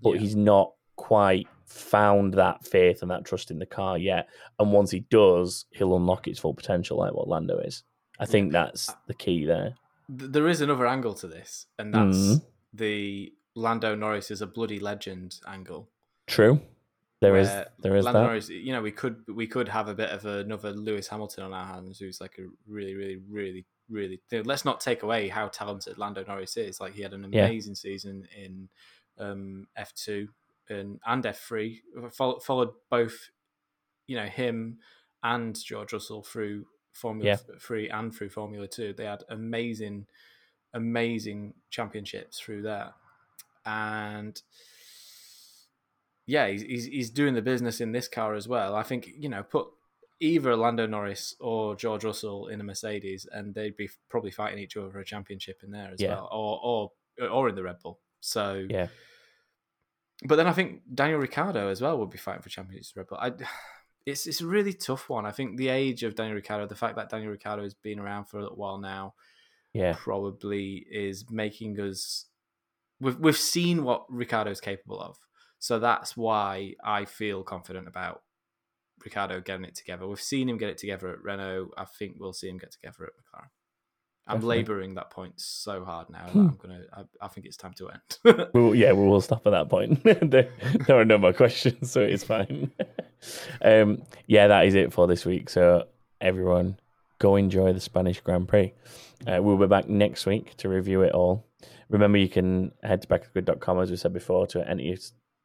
but 0.00 0.14
Yeah. 0.14 0.20
he's 0.20 0.36
not 0.36 0.72
quite 0.96 1.48
found 1.66 2.34
that 2.34 2.64
faith 2.64 3.02
and 3.02 3.10
that 3.10 3.24
trust 3.24 3.50
in 3.50 3.58
the 3.58 3.66
car 3.66 3.98
yet. 3.98 4.28
And 4.58 4.72
once 4.72 4.90
he 4.90 5.00
does, 5.00 5.64
he'll 5.72 5.96
unlock 5.96 6.28
its 6.28 6.38
full 6.38 6.54
potential, 6.54 6.98
like 6.98 7.14
what 7.14 7.28
Lando 7.28 7.58
is. 7.58 7.82
I 8.18 8.26
think 8.26 8.52
that's 8.52 8.92
the 9.06 9.14
key 9.14 9.44
there. 9.44 9.74
There 10.08 10.48
is 10.48 10.60
another 10.60 10.86
angle 10.86 11.14
to 11.14 11.26
this, 11.26 11.66
and 11.78 11.92
that's 11.94 12.16
Mhm. 12.16 12.44
the 12.74 13.32
Lando 13.54 13.94
Norris 13.94 14.30
is 14.30 14.42
a 14.42 14.46
bloody 14.46 14.78
legend 14.78 15.40
angle. 15.46 15.88
True. 16.26 16.60
There 17.20 17.36
is 17.36 17.48
there 17.78 17.94
is 17.94 18.04
Lando 18.04 18.20
that. 18.20 18.26
Norris, 18.26 18.48
you 18.48 18.72
know, 18.72 18.82
we 18.82 18.90
could 18.90 19.22
we 19.28 19.46
could 19.46 19.68
have 19.68 19.86
a 19.88 19.94
bit 19.94 20.10
of 20.10 20.24
another 20.26 20.72
Lewis 20.72 21.06
Hamilton 21.06 21.44
on 21.44 21.52
our 21.52 21.66
hands, 21.66 21.98
who's 22.00 22.20
like 22.20 22.36
a 22.38 22.48
really, 22.66 22.94
really, 22.94 23.20
really, 23.30 23.64
really. 23.88 24.20
Let's 24.32 24.64
not 24.64 24.80
take 24.80 25.04
away 25.04 25.28
how 25.28 25.46
talented 25.48 25.98
Lando 25.98 26.24
Norris 26.24 26.56
is. 26.56 26.80
Like 26.80 26.94
he 26.94 27.02
had 27.02 27.12
an 27.12 27.32
Yeah. 27.32 27.46
amazing 27.46 27.76
season 27.76 28.26
in 28.36 28.68
um, 29.18 29.68
F 29.76 29.94
two 29.94 30.30
and 30.68 30.98
and 31.06 31.24
F 31.24 31.38
three. 31.38 31.82
Followed, 32.10 32.42
followed 32.42 32.70
both, 32.90 33.30
you 34.08 34.16
know, 34.16 34.26
him 34.26 34.78
and 35.22 35.56
George 35.62 35.92
Russell 35.92 36.24
through 36.24 36.66
Formula 36.92 37.38
Three 37.60 37.88
and 37.88 38.12
through 38.12 38.30
Formula 38.30 38.66
Two. 38.66 38.94
They 38.94 39.04
had 39.04 39.22
amazing, 39.28 40.06
amazing 40.74 41.54
championships 41.70 42.40
through 42.40 42.62
that, 42.62 42.94
and 43.64 44.42
yeah, 46.26 46.48
he's, 46.48 46.62
he's 46.62 46.84
he's 46.86 47.10
doing 47.10 47.34
the 47.34 47.42
business 47.42 47.80
in 47.80 47.92
this 47.92 48.08
car 48.08 48.34
as 48.34 48.46
well. 48.48 48.74
I 48.74 48.82
think 48.82 49.08
you 49.16 49.28
know 49.28 49.42
put 49.42 49.68
either 50.20 50.54
Lando 50.56 50.86
Norris 50.86 51.34
or 51.40 51.74
George 51.74 52.04
Russell 52.04 52.46
in 52.48 52.60
a 52.60 52.64
Mercedes, 52.64 53.26
and 53.32 53.54
they'd 53.54 53.76
be 53.76 53.90
probably 54.08 54.30
fighting 54.30 54.58
each 54.60 54.76
other 54.76 54.90
for 54.90 55.00
a 55.00 55.04
championship 55.04 55.60
in 55.64 55.70
there 55.72 55.90
as 55.92 56.00
Yeah. 56.00 56.14
well, 56.14 56.28
or 56.32 56.90
or 57.20 57.28
or 57.28 57.48
in 57.48 57.54
the 57.54 57.62
Red 57.62 57.78
Bull. 57.80 57.98
So 58.20 58.66
Yeah. 58.70 58.86
but 60.24 60.36
then 60.36 60.46
I 60.46 60.52
think 60.52 60.82
Daniel 60.94 61.18
Ricciardo 61.18 61.68
as 61.68 61.80
well 61.80 61.98
would 61.98 62.10
be 62.10 62.18
fighting 62.18 62.42
for 62.42 62.48
championships 62.48 62.96
Red 62.96 63.08
Bull. 63.08 63.18
I, 63.20 63.32
it's 64.06 64.26
it's 64.26 64.40
a 64.40 64.46
really 64.46 64.72
tough 64.72 65.08
one. 65.08 65.26
I 65.26 65.32
think 65.32 65.56
the 65.56 65.68
age 65.68 66.02
of 66.04 66.14
Daniel 66.14 66.36
Ricciardo, 66.36 66.66
the 66.66 66.74
fact 66.76 66.96
that 66.96 67.10
Daniel 67.10 67.32
Ricciardo 67.32 67.62
has 67.64 67.74
been 67.74 67.98
around 67.98 68.26
for 68.26 68.38
a 68.38 68.42
little 68.42 68.56
while 68.56 68.78
now, 68.78 69.14
Yeah. 69.72 69.94
probably 69.98 70.86
is 70.90 71.24
making 71.30 71.80
us. 71.80 72.26
We've 73.00 73.18
we've 73.18 73.36
seen 73.36 73.82
what 73.82 74.04
Ricciardo's 74.08 74.60
capable 74.60 75.00
of, 75.00 75.18
so 75.62 75.78
that's 75.78 76.16
why 76.16 76.74
I 76.82 77.04
feel 77.04 77.44
confident 77.44 77.86
about 77.86 78.22
Ricciardo 79.04 79.40
getting 79.40 79.64
it 79.64 79.76
together. 79.76 80.08
We've 80.08 80.20
seen 80.20 80.48
him 80.48 80.58
get 80.58 80.70
it 80.70 80.78
together 80.78 81.08
at 81.10 81.22
Renault. 81.22 81.70
I 81.78 81.84
think 81.84 82.16
we'll 82.18 82.32
see 82.32 82.48
him 82.48 82.58
get 82.58 82.72
together 82.72 83.04
at 83.04 83.12
McLaren. 83.12 83.46
I'm 84.26 84.36
Definitely. 84.38 84.56
labouring 84.56 84.94
that 84.94 85.10
point 85.10 85.34
so 85.36 85.84
hard 85.84 86.10
now 86.10 86.24
that 86.26 86.32
Hmm. 86.32 86.48
I'm 86.48 86.58
gonna. 86.60 86.80
I, 86.92 87.02
I 87.20 87.28
think 87.28 87.46
it's 87.46 87.56
time 87.56 87.74
to 87.74 87.90
end. 87.90 88.48
We 88.54 88.60
will, 88.60 88.74
yeah, 88.74 88.92
we 88.92 89.06
will 89.06 89.20
stop 89.20 89.46
at 89.46 89.50
that 89.50 89.68
point. 89.68 90.02
there, 90.04 90.48
there 90.86 90.98
are 90.98 91.04
no 91.04 91.18
more 91.18 91.32
questions, 91.32 91.92
so 91.92 92.00
it's 92.00 92.24
fine. 92.24 92.72
um, 93.64 94.02
yeah, 94.26 94.48
that 94.48 94.66
is 94.66 94.74
it 94.74 94.92
for 94.92 95.06
this 95.06 95.24
week. 95.24 95.48
So 95.48 95.86
everyone, 96.20 96.78
go 97.20 97.36
enjoy 97.36 97.72
the 97.72 97.80
Spanish 97.80 98.20
Grand 98.20 98.48
Prix. 98.48 98.74
Uh, 99.26 99.38
we'll 99.40 99.56
be 99.58 99.66
back 99.68 99.88
next 99.88 100.26
week 100.26 100.56
to 100.56 100.68
review 100.68 101.02
it 101.02 101.12
all. 101.12 101.46
Remember, 101.88 102.18
you 102.18 102.28
can 102.28 102.72
head 102.82 103.02
to 103.02 103.08
backofthegrid.com, 103.08 103.80
as 103.80 103.90
we 103.90 103.96
said 103.96 104.12
before, 104.12 104.46
to 104.48 104.68
enter 104.68 104.82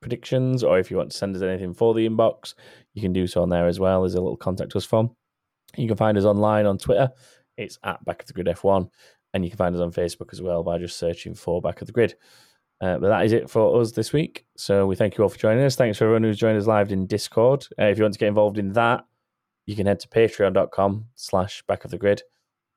predictions, 0.01 0.63
or 0.63 0.79
if 0.79 0.91
you 0.91 0.97
want 0.97 1.11
to 1.11 1.17
send 1.17 1.35
us 1.35 1.41
anything 1.41 1.73
for 1.73 1.93
the 1.93 2.07
inbox, 2.07 2.53
you 2.93 3.01
can 3.01 3.13
do 3.13 3.27
so 3.27 3.41
on 3.41 3.49
there 3.49 3.67
as 3.67 3.79
well. 3.79 4.01
There's 4.01 4.15
a 4.15 4.21
little 4.21 4.37
contact 4.37 4.75
us 4.75 4.85
form. 4.85 5.11
You 5.75 5.87
can 5.87 5.97
find 5.97 6.17
us 6.17 6.25
online 6.25 6.65
on 6.65 6.77
Twitter. 6.77 7.11
It's 7.57 7.79
at 7.83 8.03
Back 8.05 8.21
of 8.21 8.27
the 8.27 8.33
Grid 8.33 8.47
F1. 8.47 8.89
And 9.33 9.43
you 9.43 9.51
can 9.51 9.57
find 9.57 9.75
us 9.75 9.81
on 9.81 9.91
Facebook 9.91 10.31
as 10.31 10.41
well 10.41 10.63
by 10.63 10.77
just 10.77 10.97
searching 10.97 11.35
for 11.35 11.61
Back 11.61 11.81
of 11.81 11.87
the 11.87 11.93
Grid. 11.93 12.15
Uh, 12.79 12.97
but 12.99 13.09
that 13.09 13.25
is 13.25 13.31
it 13.31 13.49
for 13.49 13.81
us 13.81 13.91
this 13.91 14.13
week. 14.13 14.45
So 14.55 14.85
we 14.85 14.95
thank 14.95 15.17
you 15.17 15.23
all 15.23 15.29
for 15.29 15.39
joining 15.39 15.63
us. 15.63 15.75
Thanks 15.75 15.97
for 15.97 16.05
everyone 16.05 16.23
who's 16.23 16.37
joined 16.37 16.57
us 16.57 16.67
live 16.67 16.91
in 16.91 17.07
Discord. 17.07 17.65
Uh, 17.79 17.85
if 17.85 17.97
you 17.97 18.03
want 18.03 18.13
to 18.13 18.19
get 18.19 18.27
involved 18.27 18.57
in 18.57 18.73
that, 18.73 19.05
you 19.65 19.75
can 19.75 19.87
head 19.87 19.99
to 20.01 20.07
patreon.com 20.07 21.05
slash 21.15 21.63
back 21.67 21.85
of 21.85 21.91
the 21.91 21.97
grid, 21.97 22.21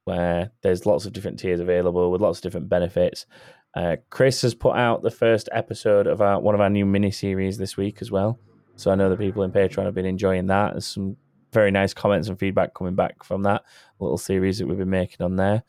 where 0.05 0.51
there's 0.63 0.87
lots 0.87 1.05
of 1.05 1.13
different 1.13 1.39
tiers 1.39 1.61
available 1.61 2.11
with 2.11 2.21
lots 2.21 2.39
of 2.39 2.43
different 2.43 2.69
benefits. 2.69 3.27
Uh, 3.75 3.97
Chris 4.11 4.43
has 4.43 4.55
put 4.55 4.77
out 4.77 5.03
the 5.03 5.11
first 5.11 5.49
episode 5.53 6.07
of 6.07 6.21
our 6.21 6.41
one 6.41 6.55
of 6.55 6.61
our 6.61 6.71
new 6.71 6.85
mini 6.85 7.11
series 7.11 7.57
this 7.57 7.77
week 7.77 7.99
as 8.01 8.11
well. 8.11 8.39
So 8.77 8.91
I 8.91 8.95
know 8.95 9.11
the 9.11 9.17
people 9.17 9.43
in 9.43 9.53
Patreon 9.53 9.85
have 9.85 9.95
been 9.95 10.07
enjoying 10.07 10.47
that. 10.47 10.73
There's 10.73 10.87
some 10.87 11.17
very 11.53 11.71
nice 11.71 11.93
comments 11.95 12.29
and 12.29 12.39
feedback 12.39 12.75
coming 12.75 12.95
back 12.95 13.23
from 13.25 13.43
that 13.43 13.63
little 13.99 14.19
series 14.19 14.59
that 14.59 14.67
we've 14.67 14.79
been 14.79 14.91
making 14.91 15.25
on 15.25 15.37
there. 15.37 15.63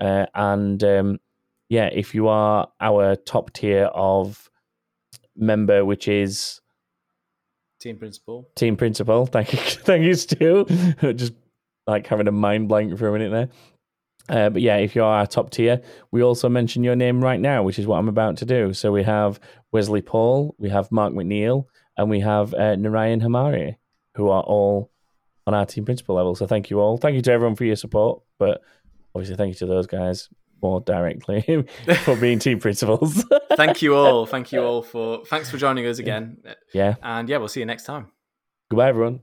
Uh, 0.00 0.26
and 0.34 0.82
um, 0.82 1.18
yeah, 1.68 1.86
if 1.92 2.14
you 2.14 2.28
are 2.28 2.68
our 2.80 3.16
top 3.16 3.52
tier 3.52 3.84
of 3.86 4.50
member, 5.36 5.84
which 5.84 6.08
is 6.08 6.60
Team 7.78 7.98
principal. 7.98 8.48
team 8.54 8.76
principal, 8.76 9.26
thank 9.26 9.52
you, 9.52 9.58
thank 9.58 10.02
you, 10.02 10.14
Stu. 10.14 10.64
Just 11.14 11.34
like 11.86 12.06
having 12.06 12.26
a 12.26 12.32
mind 12.32 12.68
blank 12.68 12.98
for 12.98 13.08
a 13.08 13.12
minute 13.12 13.30
there. 13.30 13.48
Uh, 14.28 14.50
but 14.50 14.62
yeah, 14.62 14.76
if 14.76 14.94
you 14.96 15.02
are 15.04 15.18
our 15.18 15.26
top 15.26 15.50
tier, 15.50 15.80
we 16.10 16.22
also 16.22 16.48
mention 16.48 16.82
your 16.82 16.96
name 16.96 17.22
right 17.22 17.40
now, 17.40 17.62
which 17.62 17.78
is 17.78 17.86
what 17.86 17.98
I'm 17.98 18.08
about 18.08 18.36
to 18.38 18.44
do. 18.44 18.72
So 18.72 18.90
we 18.92 19.02
have 19.04 19.38
Wesley 19.72 20.02
Paul, 20.02 20.54
we 20.58 20.68
have 20.70 20.90
Mark 20.90 21.12
McNeil, 21.12 21.66
and 21.96 22.10
we 22.10 22.20
have 22.20 22.52
uh, 22.54 22.76
Narayan 22.76 23.20
Hamari, 23.20 23.76
who 24.14 24.28
are 24.28 24.42
all 24.42 24.90
on 25.46 25.54
our 25.54 25.66
team 25.66 25.84
principal 25.84 26.16
level. 26.16 26.34
So 26.34 26.46
thank 26.46 26.70
you 26.70 26.80
all. 26.80 26.96
Thank 26.98 27.14
you 27.14 27.22
to 27.22 27.32
everyone 27.32 27.56
for 27.56 27.64
your 27.64 27.76
support, 27.76 28.22
but 28.38 28.62
obviously 29.14 29.36
thank 29.36 29.50
you 29.50 29.58
to 29.60 29.66
those 29.66 29.86
guys 29.86 30.28
more 30.62 30.80
directly 30.80 31.66
for 32.04 32.16
being 32.16 32.38
team 32.38 32.58
principals. 32.58 33.22
Thank 33.56 33.82
you 33.82 33.94
all. 33.94 34.26
Thank 34.26 34.52
you 34.52 34.60
all 34.62 34.82
for. 34.82 35.24
Thanks 35.26 35.50
for 35.50 35.58
joining 35.58 35.86
us 35.86 35.98
again. 35.98 36.38
yeah. 36.72 36.96
And 37.02 37.28
yeah, 37.28 37.36
we'll 37.38 37.48
see 37.48 37.60
you 37.60 37.66
next 37.66 37.84
time. 37.84 38.08
Goodbye, 38.70 38.88
everyone. 38.88 39.20